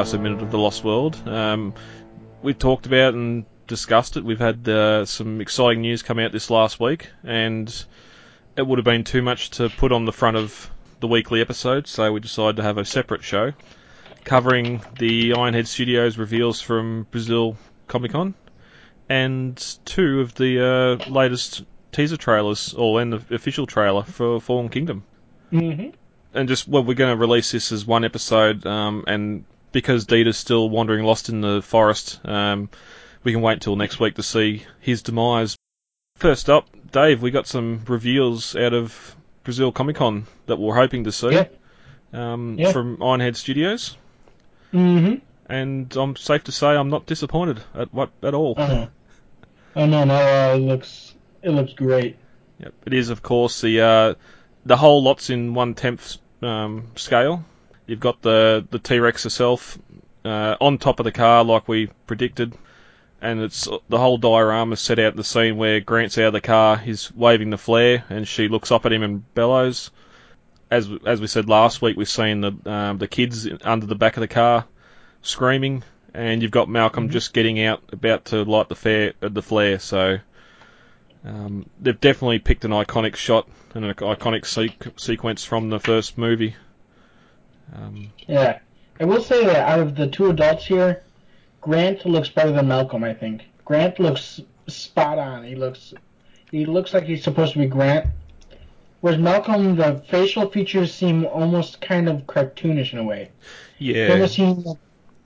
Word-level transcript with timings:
discuss 0.00 0.18
A 0.18 0.22
Minute 0.22 0.40
of 0.40 0.50
the 0.50 0.56
Lost 0.56 0.82
World. 0.82 1.28
Um, 1.28 1.74
we 2.40 2.54
talked 2.54 2.86
about 2.86 3.12
and 3.12 3.44
discussed 3.66 4.16
it. 4.16 4.24
We've 4.24 4.40
had 4.40 4.66
uh, 4.66 5.04
some 5.04 5.42
exciting 5.42 5.82
news 5.82 6.02
come 6.02 6.18
out 6.18 6.32
this 6.32 6.48
last 6.48 6.80
week, 6.80 7.10
and 7.22 7.84
it 8.56 8.66
would 8.66 8.78
have 8.78 8.84
been 8.86 9.04
too 9.04 9.20
much 9.20 9.50
to 9.50 9.68
put 9.68 9.92
on 9.92 10.06
the 10.06 10.12
front 10.12 10.38
of 10.38 10.70
the 11.00 11.06
weekly 11.06 11.42
episode, 11.42 11.86
so 11.86 12.10
we 12.10 12.20
decided 12.20 12.56
to 12.56 12.62
have 12.62 12.78
a 12.78 12.84
separate 12.86 13.22
show 13.22 13.52
covering 14.24 14.80
the 14.98 15.32
Ironhead 15.32 15.66
Studios 15.66 16.16
reveals 16.16 16.62
from 16.62 17.06
Brazil 17.10 17.58
Comic 17.86 18.12
Con 18.12 18.32
and 19.10 19.76
two 19.84 20.20
of 20.20 20.34
the 20.34 20.64
uh, 20.64 21.10
latest 21.10 21.62
teaser 21.92 22.16
trailers, 22.16 22.72
or 22.72 23.02
and 23.02 23.12
the 23.12 23.34
official 23.34 23.66
trailer 23.66 24.04
for 24.04 24.40
Fallen 24.40 24.70
Kingdom. 24.70 25.04
Mm-hmm. 25.52 25.90
And 26.32 26.48
just 26.48 26.66
well, 26.66 26.84
we're 26.84 26.94
going 26.94 27.14
to 27.14 27.20
release 27.20 27.52
this 27.52 27.70
as 27.70 27.84
one 27.84 28.02
episode, 28.02 28.64
um, 28.64 29.04
and 29.06 29.44
because 29.72 30.06
Dieter's 30.06 30.36
still 30.36 30.68
wandering 30.68 31.04
lost 31.04 31.28
in 31.28 31.40
the 31.40 31.62
forest, 31.62 32.20
um, 32.24 32.68
we 33.24 33.32
can 33.32 33.42
wait 33.42 33.60
till 33.60 33.76
next 33.76 34.00
week 34.00 34.14
to 34.16 34.22
see 34.22 34.64
his 34.80 35.02
demise. 35.02 35.56
First 36.16 36.50
up, 36.50 36.68
Dave, 36.92 37.22
we 37.22 37.30
got 37.30 37.46
some 37.46 37.82
reveals 37.86 38.56
out 38.56 38.74
of 38.74 39.16
Brazil 39.44 39.72
Comic 39.72 39.96
Con 39.96 40.26
that 40.46 40.58
we're 40.58 40.74
hoping 40.74 41.04
to 41.04 41.12
see 41.12 41.32
Yeah. 41.32 41.46
um, 42.12 42.56
Yeah. 42.58 42.72
from 42.72 42.98
Ironhead 42.98 43.36
Studios, 43.36 43.96
Mm-hmm. 44.72 45.16
and 45.52 45.96
I'm 45.96 46.16
safe 46.16 46.44
to 46.44 46.52
say 46.52 46.68
I'm 46.68 46.90
not 46.90 47.06
disappointed 47.06 47.60
at 47.74 47.92
what 47.92 48.10
at 48.22 48.34
all. 48.34 48.54
Uh-huh. 48.56 48.86
Oh 49.76 49.86
no, 49.86 50.04
no, 50.04 50.14
uh, 50.14 50.54
it 50.56 50.60
looks 50.60 51.14
it 51.42 51.50
looks 51.50 51.72
great. 51.72 52.16
Yep. 52.58 52.74
It 52.86 52.92
is, 52.94 53.08
of 53.10 53.22
course, 53.22 53.60
the 53.60 53.80
uh, 53.80 54.14
the 54.66 54.76
whole 54.76 55.02
lot's 55.02 55.30
in 55.30 55.54
one 55.54 55.74
tenth 55.74 56.18
um, 56.42 56.88
scale. 56.96 57.44
You've 57.90 57.98
got 57.98 58.22
the 58.22 58.64
the 58.70 58.78
T 58.78 59.00
Rex 59.00 59.24
herself 59.24 59.76
uh, 60.24 60.54
on 60.60 60.78
top 60.78 61.00
of 61.00 61.04
the 61.04 61.10
car, 61.10 61.42
like 61.42 61.66
we 61.66 61.88
predicted, 62.06 62.54
and 63.20 63.40
it's 63.40 63.66
the 63.88 63.98
whole 63.98 64.16
diorama 64.16 64.76
set 64.76 65.00
out 65.00 65.16
the 65.16 65.24
scene 65.24 65.56
where 65.56 65.80
Grant's 65.80 66.16
out 66.16 66.26
of 66.28 66.32
the 66.34 66.40
car, 66.40 66.76
he's 66.76 67.12
waving 67.16 67.50
the 67.50 67.58
flare, 67.58 68.04
and 68.08 68.28
she 68.28 68.46
looks 68.46 68.70
up 68.70 68.86
at 68.86 68.92
him 68.92 69.02
and 69.02 69.34
bellows. 69.34 69.90
As 70.70 70.88
as 71.04 71.20
we 71.20 71.26
said 71.26 71.48
last 71.48 71.82
week, 71.82 71.96
we've 71.96 72.08
seen 72.08 72.42
the 72.42 72.52
um, 72.64 72.98
the 72.98 73.08
kids 73.08 73.48
under 73.64 73.86
the 73.86 73.96
back 73.96 74.16
of 74.16 74.20
the 74.20 74.28
car 74.28 74.66
screaming, 75.22 75.82
and 76.14 76.42
you've 76.42 76.52
got 76.52 76.68
Malcolm 76.68 77.08
Mhm. 77.08 77.12
just 77.12 77.34
getting 77.34 77.60
out, 77.60 77.82
about 77.92 78.26
to 78.26 78.44
light 78.44 78.68
the 78.68 78.76
flare, 78.76 79.14
uh, 79.20 79.30
the 79.30 79.42
flare. 79.42 79.80
So 79.80 80.20
um, 81.24 81.66
they've 81.80 82.00
definitely 82.00 82.38
picked 82.38 82.64
an 82.64 82.70
iconic 82.70 83.16
shot 83.16 83.48
and 83.74 83.84
an 83.84 83.94
iconic 83.94 84.42
sequ- 84.44 85.00
sequence 85.00 85.44
from 85.44 85.70
the 85.70 85.80
first 85.80 86.16
movie. 86.16 86.54
Um, 87.74 88.12
Yeah, 88.26 88.58
I 88.98 89.04
will 89.04 89.22
say 89.22 89.44
that 89.46 89.68
out 89.68 89.80
of 89.80 89.94
the 89.94 90.06
two 90.06 90.30
adults 90.30 90.66
here, 90.66 91.02
Grant 91.60 92.06
looks 92.06 92.28
better 92.28 92.52
than 92.52 92.68
Malcolm. 92.68 93.04
I 93.04 93.14
think 93.14 93.42
Grant 93.64 93.98
looks 93.98 94.40
spot 94.66 95.18
on. 95.18 95.44
He 95.44 95.54
looks 95.54 95.94
he 96.50 96.66
looks 96.66 96.94
like 96.94 97.04
he's 97.04 97.22
supposed 97.22 97.52
to 97.52 97.58
be 97.58 97.66
Grant. 97.66 98.06
Whereas 99.00 99.18
Malcolm, 99.18 99.76
the 99.76 100.02
facial 100.08 100.50
features 100.50 100.92
seem 100.92 101.24
almost 101.24 101.80
kind 101.80 102.08
of 102.08 102.26
cartoonish 102.26 102.92
in 102.92 102.98
a 102.98 103.04
way. 103.04 103.30
They 103.78 103.86
yeah, 103.86 104.12
almost 104.12 104.34
seem 104.34 104.62
like 104.62 104.78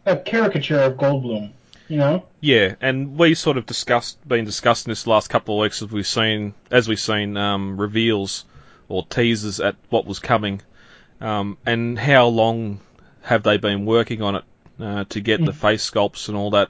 a 0.06 0.16
caricature 0.16 0.80
of 0.80 0.94
Goldblum. 0.94 1.52
You 1.88 1.98
know? 1.98 2.24
yeah, 2.40 2.76
and 2.80 3.18
we 3.18 3.34
sort 3.34 3.58
of 3.58 3.66
discussed, 3.66 4.26
been 4.26 4.46
discussing 4.46 4.90
this 4.90 5.06
last 5.06 5.28
couple 5.28 5.56
of 5.56 5.62
weeks 5.62 5.82
as 5.82 5.90
we've 5.90 6.06
seen, 6.06 6.54
as 6.70 6.88
we've 6.88 6.98
seen 6.98 7.36
um, 7.36 7.78
reveals 7.78 8.46
or 8.88 9.04
teasers 9.04 9.60
at 9.60 9.76
what 9.90 10.06
was 10.06 10.18
coming, 10.18 10.62
um, 11.24 11.56
and 11.66 11.98
how 11.98 12.26
long 12.26 12.80
have 13.22 13.42
they 13.42 13.56
been 13.56 13.86
working 13.86 14.22
on 14.22 14.36
it 14.36 14.44
uh, 14.80 15.04
to 15.08 15.20
get 15.20 15.44
the 15.44 15.52
Mm. 15.52 15.56
face 15.56 15.90
sculpts 15.90 16.28
and 16.28 16.36
all 16.36 16.50
that 16.50 16.68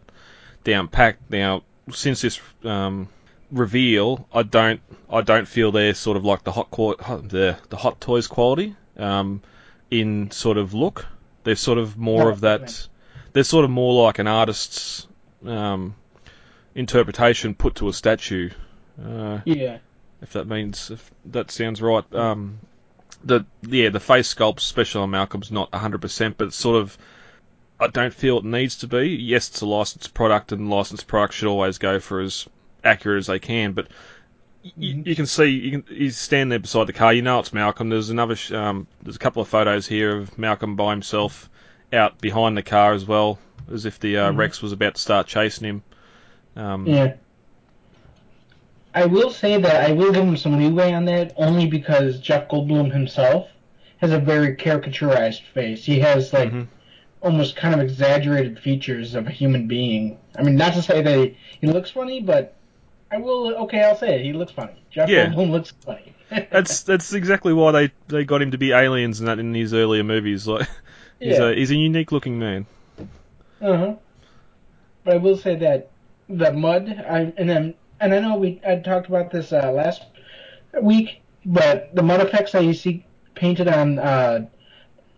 down 0.62 0.88
packed. 0.88 1.30
Now, 1.30 1.62
since 1.92 2.20
this 2.22 2.40
um, 2.64 3.08
reveal, 3.50 4.26
I 4.32 4.42
don't, 4.42 4.80
I 5.10 5.20
don't 5.22 5.48
feel 5.48 5.72
they're 5.72 5.94
sort 5.94 6.16
of 6.16 6.24
like 6.24 6.44
the 6.44 6.52
hot, 6.52 6.70
the 6.70 7.56
the 7.68 7.76
hot 7.76 8.00
toys 8.00 8.26
quality 8.26 8.76
um, 8.96 9.42
in 9.90 10.30
sort 10.30 10.56
of 10.58 10.74
look. 10.74 11.06
They're 11.44 11.56
sort 11.56 11.78
of 11.78 11.96
more 11.98 12.24
No, 12.24 12.28
of 12.30 12.40
that. 12.42 12.88
They're 13.32 13.44
sort 13.44 13.64
of 13.64 13.70
more 13.70 14.04
like 14.04 14.18
an 14.20 14.26
artist's 14.28 15.06
um, 15.44 15.94
interpretation 16.74 17.54
put 17.54 17.74
to 17.76 17.88
a 17.88 17.92
statue. 17.92 18.50
Uh, 19.04 19.40
Yeah. 19.44 19.78
if 20.22 20.32
that 20.34 20.46
means 20.46 20.90
if 20.90 21.10
that 21.26 21.50
sounds 21.50 21.82
right. 21.82 22.04
Um, 22.14 22.60
the 23.24 23.44
yeah, 23.62 23.88
the 23.88 24.00
face 24.00 24.32
sculpt, 24.34 24.58
especially 24.58 25.02
on 25.02 25.10
Malcolm's, 25.10 25.50
not 25.50 25.70
100%, 25.72 26.34
but 26.36 26.48
it's 26.48 26.56
sort 26.56 26.76
of. 26.80 26.96
I 27.80 27.88
don't 27.88 28.14
feel 28.14 28.38
it 28.38 28.44
needs 28.44 28.76
to 28.78 28.86
be. 28.86 29.08
Yes, 29.08 29.48
it's 29.48 29.60
a 29.60 29.66
licensed 29.66 30.14
product, 30.14 30.52
and 30.52 30.70
licensed 30.70 31.06
products 31.08 31.36
should 31.36 31.48
always 31.48 31.78
go 31.78 31.98
for 31.98 32.20
as 32.20 32.46
accurate 32.84 33.18
as 33.18 33.26
they 33.26 33.38
can. 33.40 33.72
But 33.72 33.88
y- 34.64 34.70
Mhm. 34.78 35.06
you 35.06 35.16
can 35.16 35.26
see, 35.26 35.46
you 35.46 35.70
can 35.82 35.96
he's 35.96 36.16
standing 36.16 36.50
there 36.50 36.58
beside 36.60 36.86
the 36.86 36.92
car. 36.92 37.12
You 37.12 37.22
know 37.22 37.40
it's 37.40 37.52
Malcolm. 37.52 37.88
There's 37.88 38.10
another, 38.10 38.36
sh- 38.36 38.52
um, 38.52 38.86
there's 39.02 39.16
a 39.16 39.18
couple 39.18 39.42
of 39.42 39.48
photos 39.48 39.86
here 39.88 40.16
of 40.16 40.38
Malcolm 40.38 40.76
by 40.76 40.90
himself 40.92 41.50
out 41.92 42.20
behind 42.20 42.56
the 42.56 42.62
car 42.62 42.92
as 42.92 43.04
well, 43.04 43.38
as 43.72 43.84
if 43.86 43.98
the 43.98 44.18
uh, 44.18 44.32
Mhm. 44.32 44.36
Rex 44.38 44.62
was 44.62 44.72
about 44.72 44.94
to 44.94 45.00
start 45.00 45.26
chasing 45.26 45.66
him. 45.66 45.82
Um, 46.56 46.86
Yeah. 46.86 47.14
I 48.94 49.06
will 49.06 49.30
say 49.30 49.60
that 49.60 49.90
I 49.90 49.92
will 49.92 50.12
give 50.12 50.22
him 50.22 50.36
some 50.36 50.56
leeway 50.56 50.92
on 50.92 51.04
that 51.06 51.32
only 51.36 51.66
because 51.66 52.20
Jeff 52.20 52.48
Goldblum 52.48 52.92
himself 52.92 53.48
has 53.98 54.12
a 54.12 54.18
very 54.18 54.54
caricaturized 54.56 55.42
face. 55.52 55.84
He 55.84 55.98
has 55.98 56.32
like 56.32 56.52
mhm. 56.52 56.68
almost 57.20 57.56
kind 57.56 57.74
of 57.74 57.80
exaggerated 57.80 58.58
features 58.58 59.16
of 59.16 59.26
a 59.26 59.30
human 59.30 59.66
being. 59.66 60.18
I 60.36 60.42
mean, 60.42 60.54
not 60.54 60.74
to 60.74 60.82
say 60.82 61.02
that 61.02 61.18
he, 61.18 61.36
he 61.60 61.66
looks 61.66 61.90
funny, 61.90 62.20
but 62.20 62.54
I 63.10 63.18
will. 63.18 63.54
Okay, 63.64 63.82
I'll 63.82 63.96
say 63.96 64.20
it. 64.20 64.24
He 64.24 64.32
looks 64.32 64.52
funny. 64.52 64.80
Jeff 64.90 65.08
Yeah. 65.08 65.26
Goldblum 65.26 65.50
looks 65.50 65.72
funny. 65.84 66.12
That's 66.50 66.82
that's 66.82 67.12
exactly 67.12 67.52
why 67.52 67.70
they, 67.70 67.92
they 68.08 68.24
got 68.24 68.42
him 68.42 68.52
to 68.52 68.58
be 68.58 68.72
aliens 68.72 69.20
and 69.20 69.28
that 69.28 69.38
in 69.38 69.54
his 69.54 69.74
earlier 69.74 70.02
movies. 70.02 70.48
Like 70.48 70.66
he's 71.20 71.38
yeah. 71.38 71.50
a 71.50 71.54
he's 71.54 71.70
a 71.70 71.76
unique 71.76 72.12
looking 72.12 72.38
man. 72.38 72.66
Uh 73.60 73.76
huh. 73.76 73.94
But 75.04 75.14
I 75.14 75.16
will 75.18 75.36
say 75.36 75.54
that 75.56 75.90
the 76.28 76.52
mud, 76.52 76.88
I 76.88 77.32
and 77.36 77.48
then 77.48 77.74
and 78.04 78.14
I 78.14 78.20
know 78.20 78.36
we 78.36 78.60
I 78.66 78.76
talked 78.76 79.08
about 79.08 79.30
this 79.30 79.52
uh, 79.52 79.72
last 79.72 80.02
week, 80.80 81.22
but 81.46 81.94
the 81.94 82.02
mud 82.02 82.20
effects 82.20 82.52
that 82.52 82.64
you 82.64 82.74
see 82.74 83.04
painted 83.34 83.66
on 83.66 83.98
uh, 83.98 84.46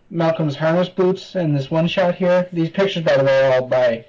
Malcolm's 0.09 0.55
harness 0.55 0.87
boots 0.87 1.35
in 1.35 1.53
this 1.53 1.69
one 1.69 1.87
shot 1.87 2.15
here. 2.15 2.47
These 2.53 2.69
pictures, 2.69 3.03
by 3.03 3.17
the 3.17 3.25
way, 3.25 3.45
are 3.45 3.53
all 3.55 3.67
by 3.67 4.05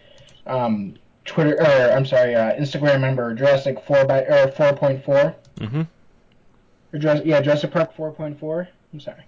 um, 0.46 0.94
Twitter 1.24 1.60
or 1.60 1.92
I'm 1.92 2.06
sorry, 2.06 2.34
uh, 2.36 2.54
Instagram 2.54 3.00
member 3.00 3.34
Jurassic 3.34 3.82
four 3.84 4.04
by 4.06 4.20
or 4.22 4.52
four 4.52 4.72
point 4.74 5.04
four. 5.04 5.34
hmm 5.60 5.82
Or 6.92 6.98
Jurassic, 7.00 7.26
yeah, 7.26 7.40
Jurassic 7.40 7.72
Park 7.72 7.94
4.4. 7.96 8.68
I'm 8.92 9.00
sorry. 9.00 9.24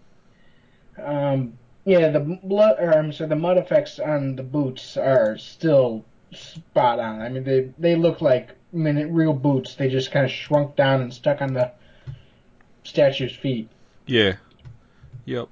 Um, 1.03 1.59
yeah, 1.85 2.09
the 2.11 2.21
blood, 2.21 2.77
or 2.79 2.93
I'm 2.97 3.13
sorry, 3.13 3.29
the 3.29 3.37
mud 3.37 3.59
effects 3.59 3.99
on 3.99 4.37
the 4.37 4.43
boots 4.43 4.97
are 4.97 5.37
still 5.39 6.05
spot 6.33 7.01
on. 7.01 7.21
I 7.21 7.29
mean, 7.29 7.43
they 7.43 7.71
they 7.79 7.97
look 7.97 8.21
like 8.21 8.51
I 8.73 8.77
mean, 8.77 9.13
real 9.13 9.33
boots. 9.33 9.75
They 9.75 9.89
just 9.89 10.13
kind 10.13 10.25
of 10.25 10.31
shrunk 10.31 10.77
down 10.77 11.01
and 11.03 11.13
stuck 11.13 11.43
on 11.43 11.55
the 11.55 11.73
statue's 12.85 13.35
feet. 13.35 13.69
Yeah. 14.07 14.37
Yep. 15.25 15.49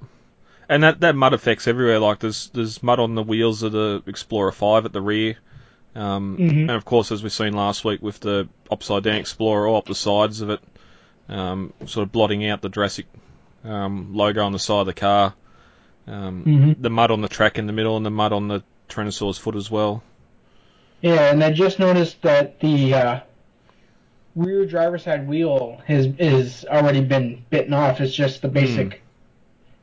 And 0.69 0.83
that 0.83 1.01
that 1.01 1.17
mud 1.17 1.35
effects 1.35 1.67
everywhere. 1.67 1.99
Like 1.99 2.21
there's 2.21 2.51
there's 2.51 2.83
mud 2.83 3.01
on 3.01 3.15
the 3.15 3.23
wheels 3.23 3.63
of 3.63 3.73
the 3.73 4.03
Explorer 4.07 4.53
Five 4.53 4.85
at 4.85 4.93
the 4.93 5.01
rear. 5.01 5.37
Um, 5.95 6.37
Mhm. 6.39 6.61
And 6.61 6.71
of 6.71 6.85
course, 6.85 7.11
as 7.11 7.23
we've 7.23 7.33
seen 7.33 7.55
last 7.55 7.85
week 7.85 8.03
with 8.03 8.21
the 8.21 8.49
upside 8.71 9.03
down 9.03 9.17
Explorer, 9.17 9.67
all 9.67 9.79
up 9.79 9.87
the 9.87 9.95
sides 9.95 10.43
of 10.43 10.51
it, 10.51 10.61
um, 11.29 11.73
sort 11.87 12.05
of 12.07 12.13
blotting 12.13 12.47
out 12.47 12.61
the 12.61 12.69
Jurassic 12.69 13.07
um, 13.65 14.15
logo 14.15 14.45
on 14.45 14.53
the 14.53 14.59
side 14.59 14.81
of 14.81 14.87
the 14.87 14.95
car. 14.95 15.35
Um, 16.07 16.45
Mm-hmm. 16.47 16.83
The 16.83 16.91
mud 16.91 17.11
on 17.11 17.21
the 17.23 17.29
track 17.29 17.59
in 17.59 17.67
the 17.67 17.73
middle, 17.73 17.97
and 17.97 18.07
the 18.07 18.11
mud 18.11 18.33
on 18.33 18.49
the 18.49 18.63
Tyrannosaurus 18.89 19.39
foot 19.39 19.57
as 19.57 19.71
well. 19.71 20.03
Yeah, 21.01 21.31
and 21.31 21.43
I 21.45 21.53
just 21.53 21.79
noticed 21.79 22.23
that 22.23 22.59
the 22.61 22.95
uh, 22.95 23.21
rear 24.35 24.67
driver's 24.67 25.05
side 25.05 25.29
wheel 25.29 25.81
has 25.87 26.07
is 26.19 26.65
already 26.65 27.03
been 27.03 27.45
bitten 27.51 27.73
off. 27.73 28.01
It's 28.01 28.15
just 28.15 28.43
the 28.43 28.49
basic. 28.49 29.03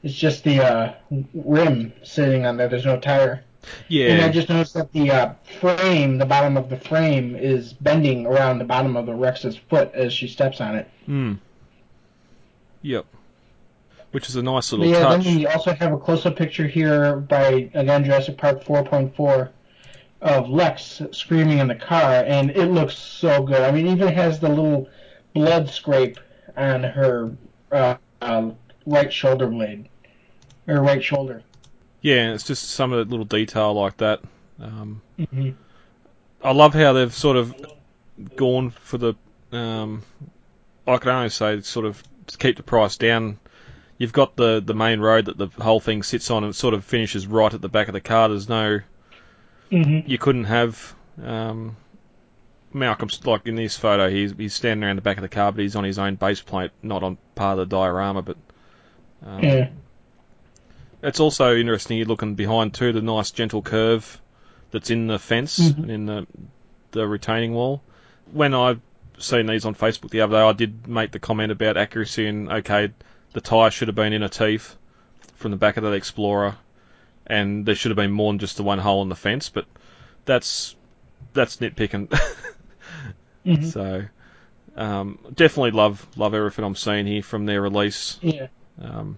It's 0.03 0.13
just 0.13 0.43
the 0.43 0.61
uh, 0.61 0.93
rim 1.33 1.93
sitting 2.03 2.45
on 2.45 2.57
there. 2.57 2.67
There's 2.67 2.85
no 2.85 2.99
tire. 2.99 3.43
Yeah. 3.87 4.07
And 4.09 4.21
I 4.21 4.29
just 4.29 4.49
noticed 4.49 4.73
that 4.75 4.91
the 4.91 5.09
uh, 5.11 5.33
frame, 5.59 6.17
the 6.17 6.25
bottom 6.25 6.57
of 6.57 6.69
the 6.69 6.77
frame, 6.77 7.35
is 7.35 7.73
bending 7.73 8.25
around 8.25 8.59
the 8.59 8.65
bottom 8.65 8.95
of 8.95 9.05
the 9.05 9.15
Rex's 9.15 9.57
foot 9.57 9.91
as 9.93 10.13
she 10.13 10.27
steps 10.27 10.61
on 10.61 10.75
it. 10.75 10.89
Mm. 11.07 11.39
Yep. 12.83 13.05
Which 14.11 14.29
is 14.29 14.35
a 14.35 14.43
nice 14.43 14.71
little 14.71 14.85
yeah, 14.85 14.99
touch. 14.99 15.23
then 15.23 15.35
we 15.35 15.47
also 15.47 15.73
have 15.73 15.91
a 15.91 15.97
close-up 15.97 16.35
picture 16.35 16.67
here 16.67 17.17
by 17.17 17.69
again 17.73 18.05
Jurassic 18.05 18.37
Park 18.37 18.63
4.4 18.63 19.49
of 20.25 20.49
Lex 20.49 21.01
screaming 21.11 21.59
in 21.59 21.67
the 21.67 21.75
car, 21.75 22.23
and 22.25 22.49
it 22.49 22.65
looks 22.65 22.97
so 22.97 23.43
good. 23.43 23.61
I 23.61 23.71
mean, 23.71 23.87
even 23.87 24.07
has 24.09 24.39
the 24.39 24.49
little 24.49 24.89
blood 25.33 25.69
scrape 25.69 26.19
on 26.57 26.83
her 26.83 27.31
uh, 27.71 27.95
uh, 28.21 28.49
right 28.87 29.13
shoulder 29.13 29.47
blade 29.47 29.87
or 30.67 30.81
right 30.81 31.03
shoulder. 31.03 31.43
Yeah, 32.01 32.33
it's 32.33 32.43
just 32.43 32.71
some 32.71 32.91
of 32.91 33.07
the 33.07 33.11
little 33.11 33.25
detail 33.25 33.73
like 33.73 33.97
that. 33.97 34.21
Um, 34.59 35.01
hmm 35.31 35.51
I 36.43 36.51
love 36.51 36.73
how 36.73 36.93
they've 36.93 37.13
sort 37.13 37.37
of 37.37 37.55
gone 38.35 38.69
for 38.69 38.97
the. 38.97 39.13
Um, 39.51 40.03
I 40.87 40.97
can 40.97 41.09
only 41.09 41.29
say 41.29 41.61
sort 41.61 41.85
of 41.85 42.03
to 42.27 42.37
keep 42.37 42.57
the 42.57 42.63
price 42.63 42.97
down. 42.97 43.39
You've 43.97 44.13
got 44.13 44.35
the 44.35 44.61
the 44.63 44.73
main 44.73 44.99
road 44.99 45.25
that 45.25 45.37
the 45.37 45.47
whole 45.61 45.79
thing 45.79 46.03
sits 46.03 46.29
on, 46.31 46.43
and 46.43 46.51
it 46.51 46.55
sort 46.55 46.73
of 46.73 46.83
finishes 46.83 47.25
right 47.27 47.53
at 47.53 47.61
the 47.61 47.69
back 47.69 47.87
of 47.87 47.93
the 47.93 48.01
car. 48.01 48.29
There's 48.29 48.49
no, 48.49 48.81
hmm 49.71 49.99
you 50.05 50.17
couldn't 50.17 50.45
have. 50.45 50.95
Um, 51.23 51.75
Malcolm's 52.73 53.25
like 53.25 53.47
in 53.47 53.55
this 53.55 53.77
photo, 53.77 54.09
he's 54.09 54.33
he's 54.37 54.53
standing 54.53 54.83
around 54.83 54.97
the 54.97 55.01
back 55.01 55.17
of 55.17 55.21
the 55.21 55.29
car, 55.29 55.51
but 55.51 55.61
he's 55.61 55.75
on 55.75 55.83
his 55.85 55.97
own 55.97 56.15
base 56.15 56.41
plate, 56.41 56.71
not 56.83 57.03
on 57.03 57.17
part 57.35 57.57
of 57.57 57.69
the 57.69 57.75
diorama. 57.75 58.21
But 58.21 58.37
um, 59.25 59.43
Yeah. 59.43 59.69
it's 61.01 61.19
also 61.19 61.55
interesting. 61.55 61.97
You're 61.97 62.07
looking 62.07 62.35
behind 62.35 62.73
too, 62.73 62.91
the 62.91 63.01
nice 63.01 63.31
gentle 63.31 63.61
curve 63.61 64.21
that's 64.71 64.89
in 64.89 65.07
the 65.07 65.19
fence 65.19 65.59
Mhm. 65.59 65.77
and 65.77 65.91
in 65.91 66.05
the 66.05 66.27
the 66.91 67.07
retaining 67.07 67.53
wall. 67.53 67.81
When 68.31 68.53
I 68.53 68.77
seen 69.19 69.45
these 69.45 69.65
on 69.65 69.75
Facebook 69.75 70.09
the 70.09 70.21
other 70.21 70.35
day, 70.37 70.41
I 70.41 70.53
did 70.53 70.87
make 70.87 71.11
the 71.11 71.19
comment 71.19 71.51
about 71.51 71.77
accuracy 71.77 72.27
and 72.27 72.51
okay, 72.51 72.91
the 73.33 73.41
tyre 73.41 73.71
should 73.71 73.87
have 73.87 73.95
been 73.95 74.13
in 74.13 74.23
a 74.23 74.29
teeth 74.29 74.75
from 75.35 75.51
the 75.51 75.57
back 75.57 75.77
of 75.77 75.83
that 75.83 75.93
Explorer, 75.93 76.55
and 77.27 77.65
there 77.65 77.75
should 77.75 77.91
have 77.91 77.97
been 77.97 78.11
more 78.11 78.31
than 78.31 78.39
just 78.39 78.57
the 78.57 78.63
one 78.63 78.79
hole 78.79 79.01
in 79.01 79.09
the 79.09 79.15
fence. 79.15 79.49
But 79.49 79.65
that's 80.25 80.75
that's 81.33 81.57
nitpicking. 81.57 82.13
hmm 83.45 83.63
so 83.63 84.03
um, 84.75 85.19
definitely 85.33 85.71
love 85.71 86.05
love 86.17 86.33
everything 86.33 86.65
I'm 86.65 86.75
seeing 86.75 87.05
here 87.05 87.21
from 87.23 87.45
their 87.45 87.61
release. 87.61 88.19
Yeah. 88.21 88.47
Um, 88.81 89.17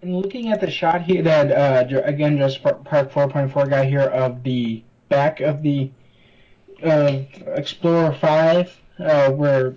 And 0.00 0.16
looking 0.16 0.50
at 0.50 0.60
the 0.60 0.70
shot 0.70 1.02
here, 1.02 1.22
that 1.22 1.52
uh, 1.52 2.00
again, 2.04 2.38
just 2.38 2.62
Park 2.62 3.12
4.4 3.12 3.68
guy 3.68 3.84
here 3.84 4.00
of 4.00 4.42
the 4.42 4.82
back 5.08 5.40
of 5.40 5.62
the 5.62 5.90
uh, 6.82 7.20
Explorer 7.54 8.12
5, 8.12 8.80
uh, 8.98 9.30
where 9.30 9.74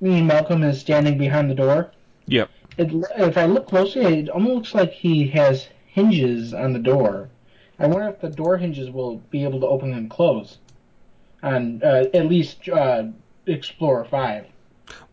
me 0.00 0.18
and 0.18 0.28
Malcolm 0.28 0.62
is 0.62 0.80
standing 0.80 1.18
behind 1.18 1.50
the 1.50 1.54
door. 1.54 1.90
Yep. 2.26 2.50
It, 2.78 2.90
if 3.16 3.36
I 3.36 3.46
look 3.46 3.66
closely, 3.66 4.20
it 4.20 4.28
almost 4.28 4.54
looks 4.54 4.74
like 4.74 4.92
he 4.92 5.26
has 5.28 5.68
hinges 5.96 6.52
on 6.52 6.74
the 6.74 6.78
door. 6.78 7.30
I 7.78 7.86
wonder 7.86 8.08
if 8.08 8.20
the 8.20 8.28
door 8.28 8.58
hinges 8.58 8.90
will 8.90 9.16
be 9.30 9.44
able 9.44 9.60
to 9.60 9.66
open 9.66 9.94
and 9.94 10.10
close 10.10 10.58
on 11.42 11.82
uh, 11.82 12.04
at 12.12 12.26
least 12.26 12.68
uh, 12.68 13.04
Explorer 13.46 14.04
5. 14.04 14.46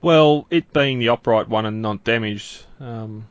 Well, 0.02 0.46
it 0.50 0.74
being 0.74 1.00
the 1.00 1.10
upright 1.10 1.48
one 1.48 1.66
and 1.66 1.82
not 1.82 2.04
damaged, 2.04 2.66
um, 2.82 3.28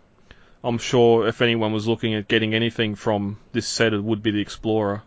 I'm 0.65 0.79
sure 0.79 1.29
if 1.29 1.43
anyone 1.43 1.73
was 1.73 1.87
looking 1.87 2.15
at 2.15 2.27
getting 2.27 2.55
anything 2.55 2.95
from 2.95 3.39
this 3.53 3.69
set, 3.69 3.93
it 3.93 4.03
would 4.03 4.23
be 4.23 4.31
the 4.31 4.41
Explorer. 4.41 5.03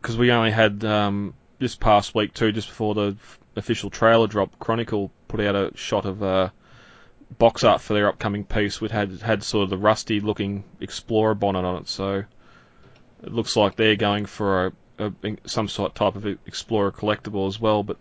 Because 0.00 0.16
we 0.16 0.30
only 0.30 0.52
had 0.52 0.84
um, 0.84 1.34
this 1.58 1.74
past 1.74 2.14
week 2.14 2.32
too, 2.32 2.52
just 2.52 2.68
before 2.68 2.94
the 2.94 3.16
f- 3.20 3.38
official 3.56 3.90
trailer 3.90 4.28
drop. 4.28 4.56
Chronicle 4.60 5.10
put 5.26 5.40
out 5.40 5.56
a 5.56 5.76
shot 5.76 6.06
of 6.06 6.22
uh, 6.22 6.50
box 7.38 7.64
art 7.64 7.80
for 7.80 7.94
their 7.94 8.08
upcoming 8.08 8.44
piece, 8.44 8.80
which 8.80 8.92
had 8.92 9.20
had 9.20 9.42
sort 9.42 9.64
of 9.64 9.70
the 9.70 9.78
rusty 9.78 10.20
looking 10.20 10.64
Explorer 10.80 11.34
bonnet 11.34 11.64
on 11.64 11.82
it. 11.82 11.88
So 11.88 12.24
it 13.22 13.32
looks 13.32 13.56
like 13.56 13.76
they're 13.76 13.96
going 13.96 14.26
for 14.26 14.72
a, 14.98 15.12
a 15.22 15.36
some 15.46 15.68
sort 15.68 15.94
type 15.94 16.16
of 16.16 16.26
Explorer 16.46 16.92
collectible 16.92 17.48
as 17.48 17.60
well, 17.60 17.82
but. 17.82 17.96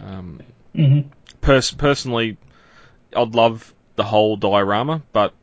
Um, 0.00 0.40
hmm 0.74 1.00
pers- 1.40 1.72
personally, 1.72 2.36
I'd 3.14 3.34
love 3.34 3.74
the 3.96 4.04
whole 4.04 4.36
diorama, 4.36 5.02
but 5.12 5.34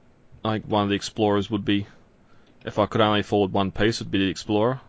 I 0.46 0.54
think 0.54 0.66
one 0.68 0.84
of 0.84 0.90
the 0.90 0.96
explorers 0.96 1.50
would 1.50 1.66
be, 1.66 1.86
if 2.66 2.80
I 2.80 2.86
could 2.86 3.02
only 3.02 3.20
afford 3.22 3.52
one 3.52 3.72
piece, 3.72 4.00
would 4.00 4.12
be 4.12 4.20
the 4.20 4.30
explorer. 4.30 4.80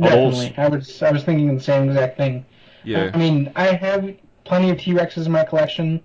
I'd 0.00 0.12
also- 0.12 0.42
Definitely. 0.48 0.64
I 0.64 0.68
was 0.68 1.02
I 1.02 1.10
was 1.12 1.22
thinking 1.22 1.54
the 1.54 1.62
same 1.62 1.88
exact 1.88 2.16
thing. 2.16 2.44
yeah, 2.82 3.10
I 3.14 3.16
mean, 3.18 3.52
I 3.54 3.66
have 3.66 4.14
plenty 4.44 4.70
of 4.70 4.78
T 4.78 4.92
Rexes 4.92 5.26
in 5.26 5.32
my 5.32 5.44
collection. 5.44 6.00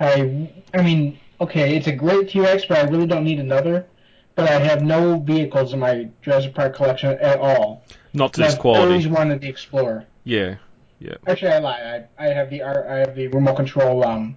I, 0.00 0.50
I 0.74 0.82
mean, 0.82 1.18
okay, 1.40 1.76
it's 1.76 1.86
a 1.86 1.92
great 1.92 2.30
T 2.30 2.40
Rex, 2.40 2.64
but 2.64 2.78
I 2.78 2.82
really 2.90 3.06
don't 3.06 3.24
need 3.24 3.38
another. 3.40 3.86
But 4.34 4.48
I 4.48 4.58
have 4.60 4.82
no 4.82 5.18
vehicles 5.18 5.74
in 5.74 5.78
my 5.80 6.08
Jurassic 6.22 6.54
Park 6.54 6.74
collection 6.74 7.10
at 7.20 7.38
all. 7.38 7.84
not 8.14 8.32
to 8.34 8.40
And 8.40 8.46
this 8.48 8.54
I've 8.54 8.60
quality. 8.60 8.82
always 8.92 9.06
wanted 9.08 9.42
the 9.42 9.48
Explorer. 9.48 10.06
Yeah, 10.24 10.56
yeah. 11.00 11.16
Actually, 11.26 11.52
I 11.52 11.58
lie. 11.58 12.04
I, 12.18 12.24
I 12.26 12.28
have 12.32 12.48
the 12.48 12.62
I 12.62 12.96
have 12.98 13.14
the 13.14 13.26
remote 13.28 13.56
control 13.56 14.04
um, 14.06 14.36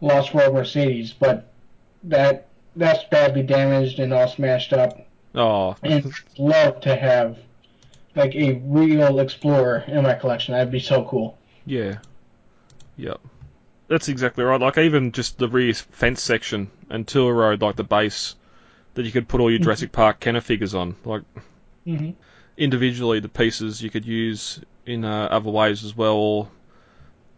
Lost 0.00 0.32
World 0.34 0.54
Mercedes, 0.54 1.12
but 1.12 1.52
that 2.04 2.48
that's 2.76 3.02
badly 3.10 3.42
damaged 3.42 3.98
and 3.98 4.12
all 4.14 4.28
smashed 4.28 4.72
up. 4.72 5.04
oh, 5.34 5.74
And 5.82 6.06
I'd 6.06 6.12
love 6.38 6.80
to 6.82 6.94
have 6.94 7.38
like 8.14 8.34
a 8.36 8.54
real 8.64 9.18
Explorer 9.18 9.84
in 9.88 10.02
my 10.04 10.14
collection. 10.14 10.52
That'd 10.54 10.70
be 10.72 10.78
so 10.80 11.04
cool. 11.04 11.38
yeah, 11.66 11.98
yep. 12.96 13.20
That's 13.92 14.08
exactly 14.08 14.42
right. 14.42 14.58
Like 14.58 14.78
even 14.78 15.12
just 15.12 15.36
the 15.36 15.50
rear 15.50 15.74
fence 15.74 16.22
section 16.22 16.70
and 16.88 17.06
tour 17.06 17.34
road, 17.34 17.60
like 17.60 17.76
the 17.76 17.84
base 17.84 18.36
that 18.94 19.04
you 19.04 19.12
could 19.12 19.28
put 19.28 19.38
all 19.38 19.50
your 19.50 19.58
Jurassic 19.58 19.92
Park 19.92 20.18
Kenner 20.18 20.40
figures 20.40 20.74
on. 20.74 20.96
Like 21.04 21.20
hmm 21.84 22.12
individually 22.56 23.20
the 23.20 23.28
pieces 23.28 23.82
you 23.82 23.90
could 23.90 24.06
use 24.06 24.60
in 24.86 25.04
uh, 25.04 25.28
other 25.30 25.50
ways 25.50 25.84
as 25.84 25.94
well, 25.94 26.16
or 26.16 26.48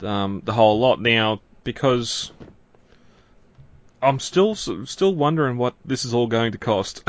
um, 0.04 0.42
the 0.44 0.52
whole 0.52 0.78
lot. 0.78 1.00
Now, 1.00 1.40
because 1.64 2.30
I'm 4.00 4.20
still 4.20 4.54
still 4.54 5.12
wondering 5.12 5.56
what 5.56 5.74
this 5.84 6.04
is 6.04 6.14
all 6.14 6.28
going 6.28 6.52
to 6.52 6.58
cost. 6.58 7.02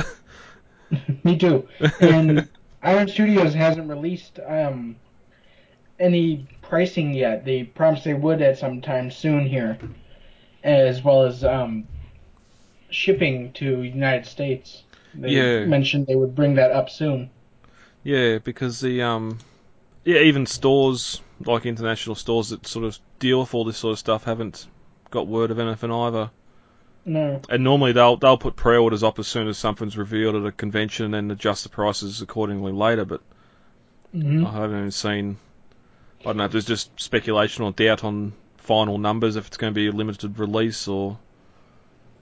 Me 1.23 1.37
too. 1.37 1.67
And 1.99 2.49
Iron 2.81 3.07
Studios 3.07 3.53
hasn't 3.53 3.89
released 3.89 4.39
um, 4.43 4.95
any 5.99 6.47
pricing 6.69 7.13
yet. 7.13 7.45
They 7.45 7.63
promised 7.63 8.03
they 8.05 8.13
would 8.13 8.41
at 8.41 8.57
some 8.57 8.81
time 8.81 9.11
soon 9.11 9.47
here, 9.47 9.79
as 10.63 11.03
well 11.03 11.23
as 11.23 11.43
um, 11.43 11.87
shipping 12.89 13.53
to 13.53 13.83
United 13.83 14.25
States. 14.25 14.85
They 15.13 15.35
Yeah. 15.35 15.59
mentioned 15.61 16.07
they 16.07 16.15
would 16.15 16.33
bring 16.33 16.55
that 16.55 16.71
up 16.71 16.89
soon. 16.89 17.29
yeah, 18.03 18.37
because 18.39 18.79
the 18.79 19.01
um, 19.01 19.39
yeah, 20.05 20.19
even 20.21 20.45
stores 20.45 21.21
like 21.45 21.65
international 21.65 22.15
stores 22.15 22.49
that 22.49 22.67
sort 22.67 22.85
of 22.85 22.99
deal 23.19 23.41
with 23.41 23.53
all 23.55 23.65
this 23.65 23.77
sort 23.79 23.93
of 23.93 23.99
stuff 23.99 24.25
haven't 24.25 24.67
got 25.11 25.27
word 25.27 25.51
of 25.51 25.59
anything 25.59 25.91
either. 25.91 26.31
No. 27.05 27.41
And 27.49 27.63
normally 27.63 27.91
they'll 27.91 28.17
they'll 28.17 28.37
put 28.37 28.55
pre-orders 28.55 29.01
up 29.01 29.17
as 29.17 29.27
soon 29.27 29.47
as 29.47 29.57
something's 29.57 29.97
revealed 29.97 30.35
at 30.35 30.45
a 30.45 30.51
convention 30.51 31.05
and 31.05 31.13
then 31.15 31.31
adjust 31.31 31.63
the 31.63 31.69
prices 31.69 32.21
accordingly 32.21 32.71
later. 32.71 33.03
But 33.03 33.21
hmm 34.13 34.45
I 34.45 34.53
haven't 34.53 34.77
even 34.77 34.91
seen. 34.91 35.39
I 36.25 36.29
don't 36.29 36.37
know 36.37 36.45
if 36.45 36.51
there's 36.51 36.65
just 36.65 36.99
speculation 36.99 37.63
or 37.63 37.71
doubt 37.71 38.03
on 38.03 38.33
final 38.57 38.97
numbers 38.97 39.35
if 39.35 39.47
it's 39.47 39.57
going 39.57 39.71
to 39.73 39.75
be 39.75 39.87
a 39.87 39.91
limited 39.91 40.39
release 40.39 40.87
or, 40.87 41.19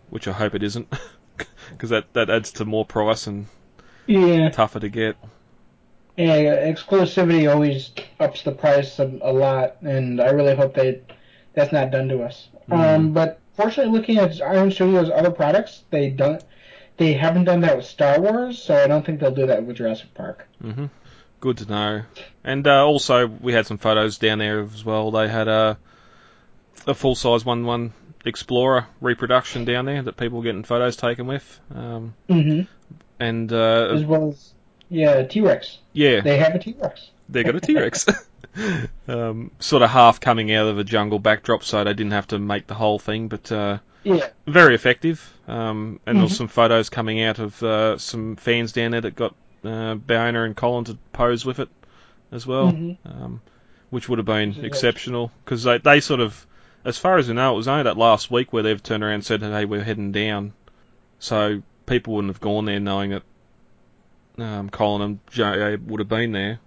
which 0.10 0.28
I 0.28 0.32
hope 0.34 0.56
it 0.56 0.64
isn't, 0.64 0.92
because 1.72 1.90
that 1.90 2.14
that 2.14 2.30
adds 2.30 2.52
to 2.54 2.66
more 2.66 2.86
price 2.86 3.28
and 3.28 3.48
Yeah. 4.08 4.50
tougher 4.50 4.80
to 4.80 4.90
get. 4.90 5.16
Yeah, 6.18 6.68
exclusivity 6.72 7.52
always 7.52 7.92
ups 8.20 8.44
the 8.44 8.52
price 8.52 9.00
a, 9.00 9.06
a 9.22 9.32
lot, 9.34 9.78
and 9.82 10.22
I 10.22 10.30
really 10.30 10.56
hope 10.56 10.76
they 10.76 11.02
that's 11.54 11.72
not 11.72 11.90
done 11.92 12.08
to 12.10 12.24
us. 12.24 12.50
Um, 12.72 13.14
but 13.14 13.40
fortunately, 13.56 13.92
looking 13.98 14.18
at 14.18 14.40
Iron 14.42 14.70
Studios' 14.72 15.10
other 15.10 15.32
products, 15.32 15.84
they 15.90 16.10
don't 16.10 16.44
they 16.98 17.14
haven't 17.14 17.46
done 17.46 17.62
that 17.62 17.76
with 17.78 17.86
Star 17.86 18.20
Wars, 18.20 18.62
so 18.62 18.76
I 18.76 18.86
don't 18.88 19.04
think 19.04 19.20
they'll 19.20 19.32
do 19.32 19.48
that 19.48 19.64
with 19.66 19.78
Jurassic 19.78 20.14
Park. 20.14 20.48
hmm 20.62 20.86
Good 21.44 21.58
to 21.58 21.66
know. 21.66 22.02
And 22.46 22.66
uh, 22.66 22.86
also 22.86 23.28
we 23.28 23.52
had 23.52 23.68
some 23.68 23.78
photos 23.78 24.18
down 24.18 24.38
there 24.38 24.62
as 24.62 24.86
well. 24.86 25.12
They 25.12 25.28
had 25.28 25.50
a 25.50 25.78
a 26.88 26.94
full 26.94 27.16
size 27.16 27.44
one 27.44 27.66
one 27.66 27.92
Explorer 28.26 28.88
reproduction 29.02 29.66
down 29.66 29.84
there 29.84 30.02
that 30.02 30.16
people 30.16 30.38
were 30.38 30.46
getting 30.46 30.64
photos 30.64 30.96
taken 30.96 31.28
with. 31.28 31.60
Um, 31.76 32.14
Mm-hmm. 32.30 32.62
and 33.20 33.52
uh, 33.52 33.90
As 33.92 34.06
well 34.06 34.30
as 34.30 34.54
yeah, 34.88 35.24
T 35.24 35.42
Rex. 35.42 35.80
yeah, 35.92 36.22
They 36.22 36.38
have 36.38 36.56
a 36.56 36.60
T 36.60 36.78
Rex. 36.80 37.10
they 37.28 37.44
got 37.44 37.56
a 37.56 37.60
T 37.60 37.76
Rex. 37.76 38.06
um, 39.10 39.52
sort 39.60 39.84
of 39.84 39.90
half 39.90 40.22
coming 40.22 40.54
out 40.54 40.68
of 40.68 40.80
a 40.80 40.86
jungle 40.86 41.20
backdrop, 41.20 41.64
so 41.66 41.84
they 41.84 41.94
didn't 41.94 42.14
have 42.14 42.28
to 42.28 42.40
make 42.40 42.68
the 42.68 42.74
whole 42.76 43.00
thing, 43.00 43.28
but 43.28 43.52
uh, 43.52 43.80
Yeah. 44.06 44.30
very 44.48 44.76
effective. 44.76 45.30
Um, 45.46 46.00
and 46.06 46.16
there 46.20 46.24
was 46.24 46.32
Mhm. 46.32 46.38
some 46.38 46.48
photos 46.48 46.88
coming 46.90 47.22
out 47.22 47.40
of 47.40 47.62
uh, 47.62 47.98
some 47.98 48.38
fans 48.38 48.72
down 48.72 48.92
there 48.92 49.02
that 49.02 49.16
got 49.16 49.36
uh, 49.64 49.96
and 50.10 50.56
Colin 50.56 50.86
to 50.86 50.98
pose 51.12 51.46
with 51.46 51.60
it 51.60 51.70
as 52.32 52.46
well, 52.48 52.72
Mhm. 52.72 52.98
um, 53.06 53.42
which 53.90 54.10
would 54.10 54.20
have 54.20 54.26
been 54.26 54.52
is 54.52 54.58
exceptional 54.60 55.32
because 55.46 55.64
they 55.64 55.78
they 55.78 56.00
sort 56.00 56.20
of, 56.20 56.46
as 56.84 56.98
far 56.98 57.18
as 57.18 57.28
we 57.28 57.34
know, 57.36 57.54
it 57.54 57.58
was 57.58 57.68
only 57.68 57.84
that 57.84 57.98
last 57.98 58.32
week 58.32 58.52
where 58.52 58.64
they've 58.64 58.82
turned 58.82 59.04
around 59.04 59.14
and 59.16 59.26
said, 59.26 59.42
"Hey, 59.42 59.66
we're 59.66 59.84
heading 59.84 60.12
down," 60.12 60.54
so 61.20 61.62
people 61.86 62.16
wouldn't 62.16 62.34
have 62.34 62.42
gone 62.42 62.66
there 62.66 62.80
knowing 62.80 63.12
that 63.12 63.24
um, 64.40 64.70
Colin 64.70 65.02
and 65.02 65.20
J.A. 65.30 65.78
would 65.78 66.00
have 66.00 66.10
been 66.10 66.32
there, 66.32 66.60